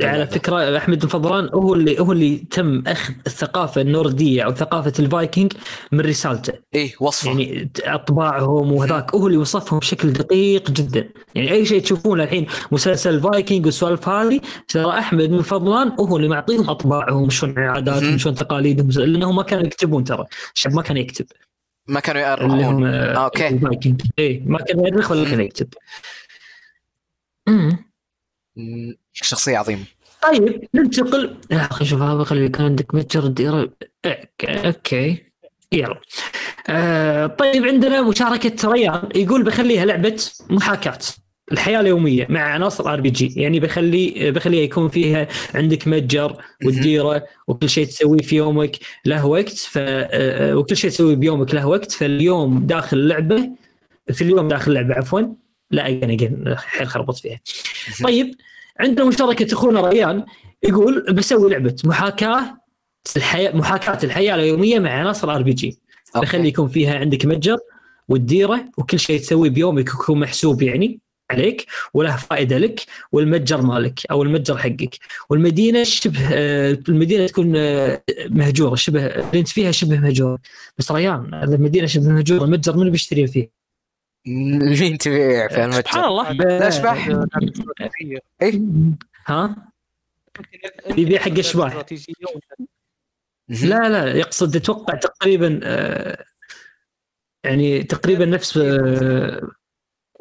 على 0.02 0.28
فكرة 0.28 0.78
أحمد 0.78 1.00
بن 1.00 1.08
فضلان 1.08 1.50
هو 1.54 1.74
اللي 1.74 2.00
هو 2.00 2.12
اللي 2.12 2.38
تم 2.38 2.84
أخذ 2.88 3.14
الثقافه 3.28 3.82
النورديه 3.82 4.44
أو 4.44 4.54
ثقافة 4.56 4.94
الفايكنج 5.00 5.54
من 5.92 6.00
رسالته. 6.00 6.54
اي 6.76 6.94
وصفه 7.00 7.28
يعني 7.28 7.72
أطباعهم 7.86 8.72
وهذاك 8.72 9.16
هو 9.16 9.28
اللي 9.28 9.38
وصفهم 9.38 9.80
بشكل 9.80 10.14
دقيق 10.14 10.72
جدا. 10.72 11.10
يعني 11.36 11.52
أي 11.52 11.66
شيء 11.66 11.82
تشوفونه 11.82 12.24
الحين 12.24 12.48
مسلسل 12.72 13.22
فايكنج 13.22 13.66
والسوالف 13.66 14.10
هذه 14.10 14.42
ترى 14.68 15.00
أحمد 15.00 15.30
بن 15.30 15.42
فضلان 15.42 15.92
هو 16.00 16.18
اللي 16.18 16.28
معطيهم 16.28 16.70
أطباعهم 16.70 17.30
شلون 17.30 17.60
عاداتهم. 17.60 18.18
شلون 18.18 18.36
تقاليدهم 18.36 18.90
لانهم 18.90 19.36
ما 19.36 19.44
كانوا 19.44 19.66
يكتبون 19.66 20.04
ترى 20.04 20.26
الشعب 20.56 20.74
ما 20.74 20.82
كان 20.82 20.98
يكتب. 20.98 21.26
ما 21.88 22.00
كانوا 22.00 22.34
اللي 22.34 22.66
هم 22.66 22.86
يأرخون 22.86 22.86
آه،. 22.86 23.32
الفايكنج 23.50 24.02
اي 24.20 24.44
ما 24.46 24.58
كان 24.58 24.86
يأرخ 24.86 25.12
ولا. 25.12 25.50
مم، 28.56 28.96
شخصية 29.14 29.58
عظيمة. 29.58 29.84
طيب 30.24 30.68
ننتقل. 30.74 31.38
يا 31.52 31.68
أخي 31.72 31.86
شوف 31.86 32.02
هذا 32.02 32.24
خلي 32.24 32.50
كان 32.50 32.66
عندك 32.66 32.96
متجر 32.96 33.24
الديره 33.24 33.74
أوكي 34.06 34.68
أوكي. 34.68 35.24
يلا. 35.72 36.02
آه 36.70 37.28
طيب 37.28 37.66
عندنا 37.66 38.02
مشاركة 38.02 38.72
ريان. 38.72 39.10
يقول 39.16 39.44
بخليها 39.44 39.86
لعبة 39.86 40.24
محاكاة. 40.50 41.00
الحياة 41.52 41.80
اليومية 41.80 42.28
مع 42.30 42.40
عناصر 42.42 42.94
RPG 42.94 43.42
يعني 43.42 43.60
بخلي 43.60 44.32
بخليها 44.32 44.62
يكون 44.64 44.88
فيها 44.90 45.28
عندك 45.56 45.88
متجر 45.88 46.38
والديرة 46.66 47.24
وكل 47.48 47.70
شيء 47.70 47.86
تسويه 47.86 48.22
في 48.22 48.36
يومك 48.36 48.78
له 49.06 49.26
وقت 49.26 49.58
ف 49.58 49.78
آه، 49.78 50.56
وكل 50.56 50.78
شيء 50.78 50.90
تسويه 50.90 51.16
بيومك 51.16 51.54
له 51.54 51.68
وقت. 51.68 51.92
فاليوم 51.92 52.66
داخل 52.66 52.98
اللعبه 52.98 53.50
في 54.12 54.22
اليوم 54.22 54.48
داخل 54.48 54.72
اللعبه 54.72 54.94
عفوا. 54.94 55.22
لا 55.72 55.88
again 55.88 56.12
again 56.12 56.56
حيل 56.58 56.88
خربط 56.88 57.18
فيها. 57.18 57.40
طيب 58.04 58.36
عندنا 58.80 59.06
مشاركة 59.06 59.54
أخونا 59.54 59.82
ريان 59.90 60.26
يقول 60.64 61.14
بسوي 61.14 61.50
لعبة 61.52 61.76
محاكاة 61.84 62.58
الحياة 63.18 63.56
محاكاة 63.56 64.00
الحياة 64.04 64.36
اليومية 64.36 64.80
مع 64.80 64.90
عناصر 64.90 65.36
RPG. 65.36 65.80
بخلي 66.16 66.48
يكون 66.48 66.68
فيها 66.68 67.00
عندك 67.00 67.26
متجر 67.26 67.58
والديرة 68.10 68.66
وكل 68.78 69.00
شيء 69.00 69.20
تسويه 69.20 69.50
بيومك 69.50 69.88
يكون 69.88 70.20
محسوب 70.20 70.62
يعني. 70.62 71.00
عليك 71.32 71.66
وله 71.94 72.16
فائدة 72.16 72.58
لك 72.58 72.82
والمتجر 73.12 73.62
مالك 73.62 74.00
أو 74.12 74.24
المتجر 74.24 74.58
حقك. 74.58 74.98
والمدينة 75.30 75.84
شبه 75.84 76.20
آه، 76.34 76.78
المدينة 76.90 77.28
تكون 77.28 77.54
آه، 77.56 78.02
مهجورة 78.30 78.76
شبه 78.76 79.06
اللي 79.06 79.40
أنت 79.40 79.48
فيها 79.48 79.72
شبه 79.72 80.00
مهجوره 80.00 80.40
بس 80.78 80.92
ريان 80.92 81.34
المدينة 81.34 81.88
شبه 81.88 82.10
مهجوره 82.10 82.44
المتجر 82.44 82.78
منو 82.78 82.92
بيشتري 82.92 83.28
فيه؟ 83.28 83.50
مين 84.28 84.98
تبيع 84.98 85.48
في 85.48 85.54
سبحان 85.54 85.72
المتجر. 85.74 86.08
الله. 86.08 86.32
الاشباح 86.32 87.08
ها؟ 89.28 89.56
يبيع 90.98 91.20
حق 91.20 91.32
ولا- 91.32 91.86
لا 93.50 93.90
لا 93.90 94.14
يقصد 94.18 94.56
أتوقع 94.56 94.96
تقريبا 94.96 95.60
آه، 95.64 96.24
يعني 97.44 97.84
تقريبا 97.84 98.26
نفس 98.26 98.58
آه، 98.58 99.42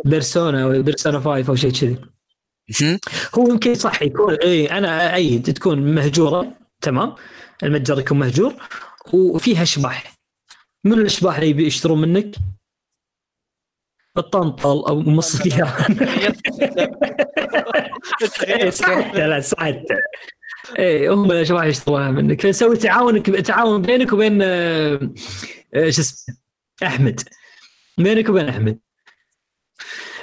بيرسونا 0.05 0.63
أو 0.65 0.83
بيرسونا 0.83 1.21
5 1.21 1.49
أو 1.49 1.55
شيء 1.55 1.73
كذي. 1.73 1.97
هو 3.35 3.49
يمكن 3.49 3.75
صح 3.75 4.03
يكون 4.03 4.35
اي 4.35 4.67
أنا 4.79 5.15
ايد 5.15 5.53
تكون 5.53 5.95
مهجورة 5.95 6.53
تمام؟ 6.81 7.15
المتجر 7.63 7.99
يكون 7.99 8.19
مهجور 8.19 8.55
وفيها 9.13 9.63
اشباح 9.63 10.15
من 10.85 10.93
الأشباح 10.93 11.37
اللي 11.37 11.51
يبي 11.51 11.67
يشترون 11.67 12.01
منك؟ 12.01 12.37
الطنطل 14.19 14.85
أو 14.89 15.01
مص 15.01 15.41
إيه، 18.43 18.71
صحت 18.71 19.17
لا 19.17 19.41
صحت 19.41 19.77
اي 20.79 21.09
هم 21.09 21.33
الأشباح 21.33 21.65
يشتروها 21.65 22.11
منك. 22.11 22.41
فنسوي 22.41 22.77
تعاون 22.77 23.23
تعاون 23.23 23.83
بينك 23.83 24.13
وبين 24.13 24.43
آه، 24.43 25.13
آه، 25.75 25.91
شو 25.91 26.01
اسمه 26.01 26.37
أحمد. 26.83 27.21
بينك 27.99 28.29
وبين 28.29 28.49
أحمد. 28.49 28.79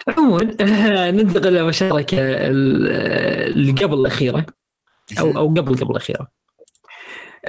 عموما 0.08 0.56
آه، 0.62 1.12
ننتقل 1.12 1.48
إلى 1.48 1.64
مشاركة 1.68 2.18
ال- 2.20 2.88
آه، 2.92 3.48
اللي 3.48 3.72
قبل 3.72 3.94
الأخيرة 4.00 4.46
أو 5.20 5.38
أو 5.38 5.48
قبل 5.48 5.76
قبل 5.78 5.92
الأخيرة. 5.92 6.28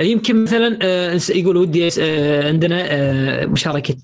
يمكن 0.00 0.42
مثلا 0.44 0.78
آه، 0.82 1.20
يقول 1.30 1.56
ودي 1.56 1.88
آه، 2.00 2.48
عندنا 2.48 3.46
مشاركة 3.46 3.96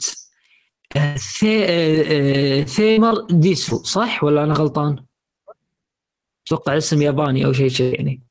ثي- 1.38 2.64
ثيمر 2.64 3.26
ديسو 3.30 3.82
صح 3.82 4.24
ولا 4.24 4.44
أنا 4.44 4.54
غلطان؟ 4.54 5.04
أتوقع 6.46 6.76
اسم 6.76 7.02
ياباني 7.02 7.44
أو 7.46 7.52
شيء 7.52 7.68
شيء 7.68 7.94
يعني. 7.94 8.22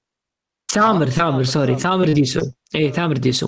ثامر 0.72 1.10
ثامر 1.10 1.44
sorry 1.44 1.80
ثامر. 1.80 2.12
desu. 2.12 2.42
اي 2.76 2.92
ثامر 2.92 3.18
desu. 3.18 3.48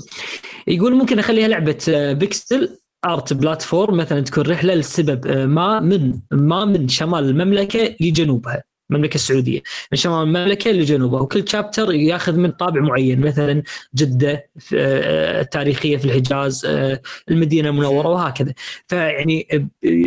يقول 0.67 0.95
ممكن 0.95 1.19
أخليها 1.19 1.47
لعبة 1.47 1.77
pixel؟ 2.13 2.77
art 3.05 3.33
platform 3.33 3.97
مثلا 3.97 4.21
تكون 4.21 4.43
رحلة 4.47 4.73
لسبب 4.75 5.27
آه، 5.27 5.45
ما 5.45 5.79
من 5.79 6.19
ما 6.31 6.65
من 6.65 6.87
شمال 6.87 7.23
المملكة 7.29 7.95
لجنوبها 8.01 8.63
المملكة 8.91 9.15
السعودية 9.15 9.61
من 9.91 9.97
شمال 9.97 10.23
المملكة 10.23 10.71
لجنوبها 10.71 11.21
وكل 11.21 11.49
chapter 11.49 11.91
ياخذ 11.93 12.35
من 12.35 12.51
طابع 12.51 12.81
معين 12.81 13.21
مثلا 13.21 13.63
جدة 13.95 14.49
في- 14.59 14.75
آه، 14.79 15.41
التاريخيه 15.41 15.97
في 15.97 16.05
الحجاز 16.05 16.65
آه، 16.65 17.01
المدينة 17.31 17.69
المنورة 17.69 18.07
وهكذا 18.07 18.53
فيعني 18.87 19.47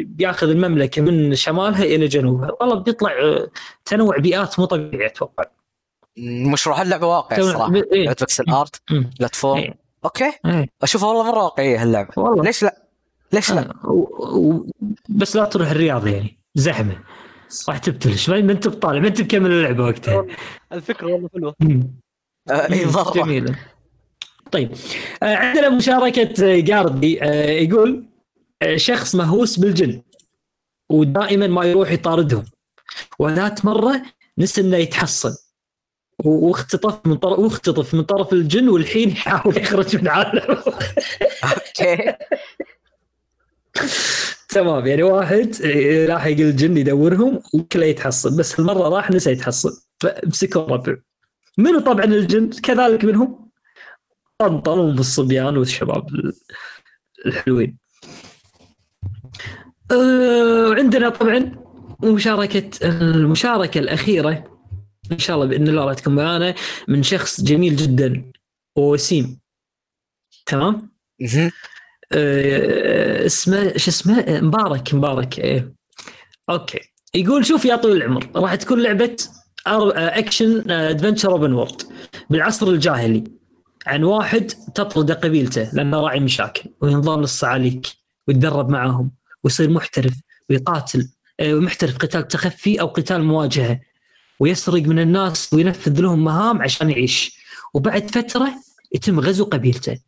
بياخذ 0.06 0.48
المملكة 0.50 1.02
من 1.02 1.34
شمالها 1.34 1.84
إلى 1.84 2.06
جنوبها 2.06 2.50
والله 2.60 2.74
بيطلع 2.74 3.10
تنوع 3.84 4.18
بيئات 4.18 4.58
مو 4.60 4.64
طبيعي 4.66 5.06
أتوقع 5.06 5.44
مشروع 6.52 6.82
اللعبه 6.82 7.06
واقعي 7.06 7.40
الصراحه. 7.40 7.72
لعبه 7.72 8.10
pixel 8.10 8.44
art. 8.50 8.82
platform. 9.18 9.74
أوكي 10.04 10.32
إيه. 10.46 10.68
اشوفها 10.82 11.08
والله 11.08 11.32
مرة 11.32 11.44
واقعية 11.44 11.82
هاللعبة 11.82 12.08
والله 12.16 12.44
ليش 12.44 12.62
لا؟ 12.62 12.87
ليش 13.32 13.50
لا؟ 13.50 13.70
آه، 13.84 13.90
و- 13.90 14.38
و- 14.38 14.66
بس 15.08 15.36
لا 15.36 15.44
تروح 15.44 15.70
الرياض 15.70 16.06
يعني 16.06 16.38
زحمة. 16.54 16.98
راح 17.68 17.78
تبتلش 17.78 18.30
ما 18.30 18.38
انت 18.38 18.68
بطالع 18.68 19.00
ما 19.00 19.08
انت 19.08 19.20
بكمل 19.22 19.50
اللعبة 19.50 19.84
وقتها. 19.84 20.26
الفكرة 20.72 21.06
والله 21.06 21.28
حلوة. 21.34 21.54
آه، 22.50 22.72
إي 22.72 22.86
مره 22.86 23.12
جميلة. 23.12 23.58
طيب 24.52 24.72
آه، 25.22 25.36
عندنا 25.36 25.68
مشاركة 25.68 26.44
آه، 26.56 26.60
جاردي 26.60 27.22
آه، 27.22 27.50
يقول 27.50 28.04
شخص 28.76 29.14
مهووس 29.14 29.56
بالجن 29.58 30.02
ودائما 30.90 31.46
ما 31.46 31.64
يروح 31.64 31.90
يطاردهم. 31.92 32.44
وذات 33.18 33.64
مرة 33.64 34.02
نسى 34.38 34.60
إنه 34.60 34.76
يتحصن. 34.76 35.34
واختطف 36.24 37.06
من 37.06 37.16
طرف 37.16 37.38
واختطف 37.38 37.94
من 37.94 38.02
طرف 38.02 38.32
الجن 38.32 38.68
والحين 38.68 39.08
يحاول 39.08 39.56
يخرج 39.58 39.96
من 39.96 40.08
عالم 40.08 40.40
أوكي. 41.44 41.96
تمام 44.48 44.86
يعني 44.86 45.02
واحد 45.02 45.54
آه، 45.64 46.06
راح 46.06 46.26
يقول 46.26 46.42
الجن 46.42 46.76
يدورهم 46.76 47.40
وكله 47.54 47.86
يتحصن 47.86 48.36
بس 48.36 48.58
المرة 48.60 48.88
راح 48.88 49.10
نسى 49.10 49.30
يتحصن 49.32 49.70
فمسكوا 50.00 50.62
الربع 50.62 50.96
منو 51.58 51.80
طبعا 51.80 52.04
الجن؟ 52.04 52.50
كذلك 52.50 53.04
منهم؟ 53.04 53.48
طنطلوا 54.38 54.92
بالصبيان 54.92 55.56
والشباب 55.56 56.08
ال- 56.14 56.32
الحلوين. 57.26 57.78
أه، 59.90 60.68
وعندنا 60.68 61.08
طبعا 61.08 61.56
مشاركة 62.04 62.70
المشاركة 62.88 63.78
الأخيرة 63.78 64.44
إن 65.12 65.18
شاء 65.18 65.36
الله 65.36 65.46
بإذن 65.48 65.68
الله 65.68 65.84
راح 65.84 65.94
تكون 65.94 66.14
معانا 66.14 66.54
من 66.88 67.02
شخص 67.02 67.40
جميل 67.40 67.76
جدا 67.76 68.32
ووسيم 68.76 69.40
تمام. 70.46 70.90
أه، 71.22 71.50
اسمه 72.12 73.76
شو 73.76 73.90
اسمه؟ 73.90 74.40
مبارك 74.40 74.94
مبارك 74.94 75.38
إيه. 75.38 75.72
أوكي. 76.50 76.78
يقول 77.14 77.46
شوف 77.46 77.64
يا 77.64 77.76
طويل 77.76 77.96
العمر 77.96 78.30
راح 78.36 78.54
تكون 78.54 78.82
لعبة 78.82 79.16
أه، 79.66 79.92
action 79.96 80.70
adventure 80.70 81.32
open 81.32 81.52
world 81.52 81.82
بالعصر 82.30 82.68
الجاهلي. 82.68 83.24
عن 83.86 84.04
واحد 84.04 84.46
تطرد 84.74 85.12
قبيلته 85.12 85.70
لأنه 85.72 86.00
راعي 86.00 86.20
مشاكل 86.20 86.70
وينضم 86.80 87.20
للصعاليك 87.20 87.86
ويتدرب 88.28 88.68
معاهم 88.68 89.10
ويصير 89.44 89.70
محترف 89.70 90.14
ويقاتل 90.50 91.08
محترف 91.40 91.96
قتال 91.98 92.28
تخفي 92.28 92.80
أو 92.80 92.86
قتال 92.86 93.24
مواجهة. 93.24 93.80
ويسرق 94.40 94.82
من 94.82 94.98
الناس 94.98 95.52
وينفذ 95.52 96.00
لهم 96.00 96.24
مهام 96.24 96.62
عشان 96.62 96.90
يعيش. 96.90 97.38
وبعد 97.74 98.10
فترة 98.10 98.52
يتم 98.94 99.20
غزو 99.20 99.44
قبيلته. 99.44 99.98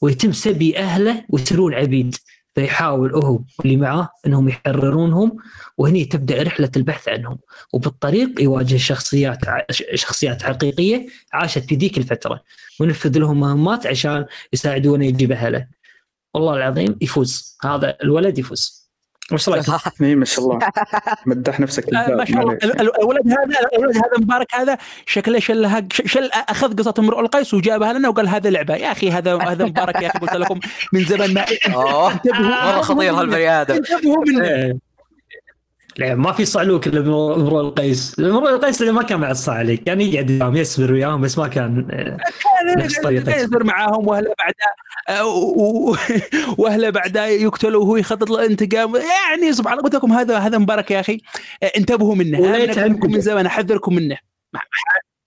ويتم 0.00 0.32
سبي 0.32 0.78
أهله 0.78 1.24
ويصيرون 1.28 1.74
عبيد 1.74 2.16
فيحاول 2.54 3.14
هو 3.14 3.40
واللي 3.58 3.76
معاه 3.76 4.08
إنهم 4.26 4.48
يحررونهم 4.48 5.36
وهني 5.78 6.04
تبدأ 6.04 6.42
رحلة 6.42 6.70
البحث 6.76 7.08
عنهم. 7.08 7.38
وبالطريق 7.72 8.40
يواجه 8.40 8.76
شخصيات 8.76 9.38
شخصيات 9.94 10.42
حقيقية 10.42 11.06
عاشت 11.32 11.64
في 11.64 11.74
ذيك 11.74 11.98
الفترة. 11.98 12.42
وينفذ 12.80 13.18
لهم 13.18 13.40
مهمات 13.40 13.86
عشان 13.86 14.26
يساعدونه 14.52 15.06
يجيب 15.06 15.32
أهله. 15.32 15.66
والله 16.34 16.54
العظيم 16.54 16.96
يفوز. 17.00 17.56
هذا 17.64 17.96
الولد 18.02 18.38
يفوز. 18.38 18.85
وش 19.32 19.48
رايك؟ 19.48 19.64
إي 20.02 20.14
ما 20.14 20.24
شاء 20.24 20.44
الله. 20.44 20.58
مدح 21.26 21.60
نفسك 21.60 21.94
آه، 21.94 22.14
ما 22.14 22.24
شاء 22.24 22.40
الله. 22.40 22.58
الولد 22.64 23.28
هذا 23.28 23.68
الولد 23.78 23.96
هذا 23.96 24.18
مبارك 24.18 24.54
هذا 24.54 24.78
شكله 25.06 25.38
شلها 25.38 25.88
ش- 25.92 26.02
شل 26.12 26.30
أخذ 26.32 26.76
قصة 26.76 26.94
امرؤ 26.98 27.20
القيس 27.20 27.54
وجابها 27.54 27.92
لنا 27.92 28.08
وقال 28.08 28.28
هذا 28.28 28.50
لعبة. 28.50 28.74
يا 28.76 28.92
أخي 28.92 29.10
هذا 29.10 29.36
هذا 29.42 29.64
مبارك 29.64 30.02
يا 30.02 30.08
أخي 30.08 30.18
قلت 30.18 30.32
لكم 30.36 30.60
من 30.92 31.04
زمان 31.04 31.34
ما 31.34 31.44
اوه 31.74 32.12
انتبهوا 32.12 32.72
مرة 32.72 32.80
خطير 32.80 33.14
هالبني 33.14 33.48
آدم. 33.50 33.74
انتبهوا 33.74 34.24
منه. 34.26 34.44
إيه. 34.44 34.85
ما 36.00 36.32
في 36.32 36.44
صعلوك 36.44 36.86
إلا 36.86 37.00
امرؤ 37.00 37.60
القيس 37.60 38.16
امرؤ 38.18 38.48
القيس 38.48 38.82
ما 38.82 39.02
كان 39.02 39.20
مع 39.20 39.30
الصعليك 39.30 39.84
كان 39.84 40.00
يقعد 40.00 40.30
وياهم 40.30 40.56
يسبر 40.56 40.92
وياهم 40.92 41.20
بس 41.20 41.38
ما 41.38 41.48
كان 41.48 41.86
نفس 42.78 43.00
طريقته. 43.00 43.36
يصير 43.36 43.64
معاهم 43.64 44.08
وأهله 44.08 44.34
بعدها 44.38 44.86
وأهله 46.58 46.90
بعدها 46.90 47.26
يقتلوا 47.26 47.82
وهو 47.82 47.96
يخطط 47.96 48.30
الانتقام 48.30 48.96
يعني 48.96 49.52
سبحان 49.52 49.72
الله 49.72 49.84
قلت 49.84 49.94
لكم 49.94 50.12
هذا 50.12 50.38
هذا 50.38 50.58
مبارك 50.58 50.90
يا 50.90 51.00
أخي 51.00 51.20
آه، 51.62 51.72
انتبهوا 51.76 52.14
منه 52.14 52.56
عندكم. 52.78 53.12
من 53.12 53.20
زمان 53.20 53.46
أحذركم 53.46 53.94
منه 53.94 54.16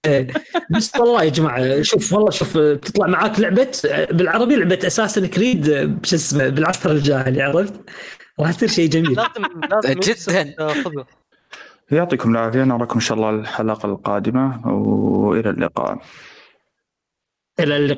إيه. 0.05 0.27
بس 0.71 0.95
والله 0.95 1.23
يا 1.23 1.29
جماعة 1.29 1.81
شوف 1.81 2.13
والله 2.13 2.29
شوف 2.29 2.57
تطلع 2.57 3.07
معاك 3.07 3.39
لعبة 3.39 3.71
بالعربي 4.11 4.55
لعبة 4.55 4.79
اساسن 4.87 5.25
كريد 5.25 5.65
شو 6.03 6.15
اسمه 6.15 6.49
بالعصر 6.49 6.91
الجاهلي 6.91 7.41
عرفت؟ 7.41 7.73
راح 8.39 8.51
تصير 8.51 8.69
شيء 8.69 8.89
جميل. 8.89 9.11
لازم 9.13 9.45
لازم 9.71 9.99
جداً. 9.99 10.43
تاخذه 10.57 11.05
يعطيكم 11.91 12.31
العافية 12.31 12.63
نراكم 12.63 12.93
إن 12.93 12.99
شاء 12.99 13.17
الله 13.17 13.29
الحلقة 13.29 13.85
القادمة 13.85 14.67
وإلى 14.67 15.49
اللقاء. 15.49 15.99
إلى 17.59 17.77
اللقاء. 17.77 17.97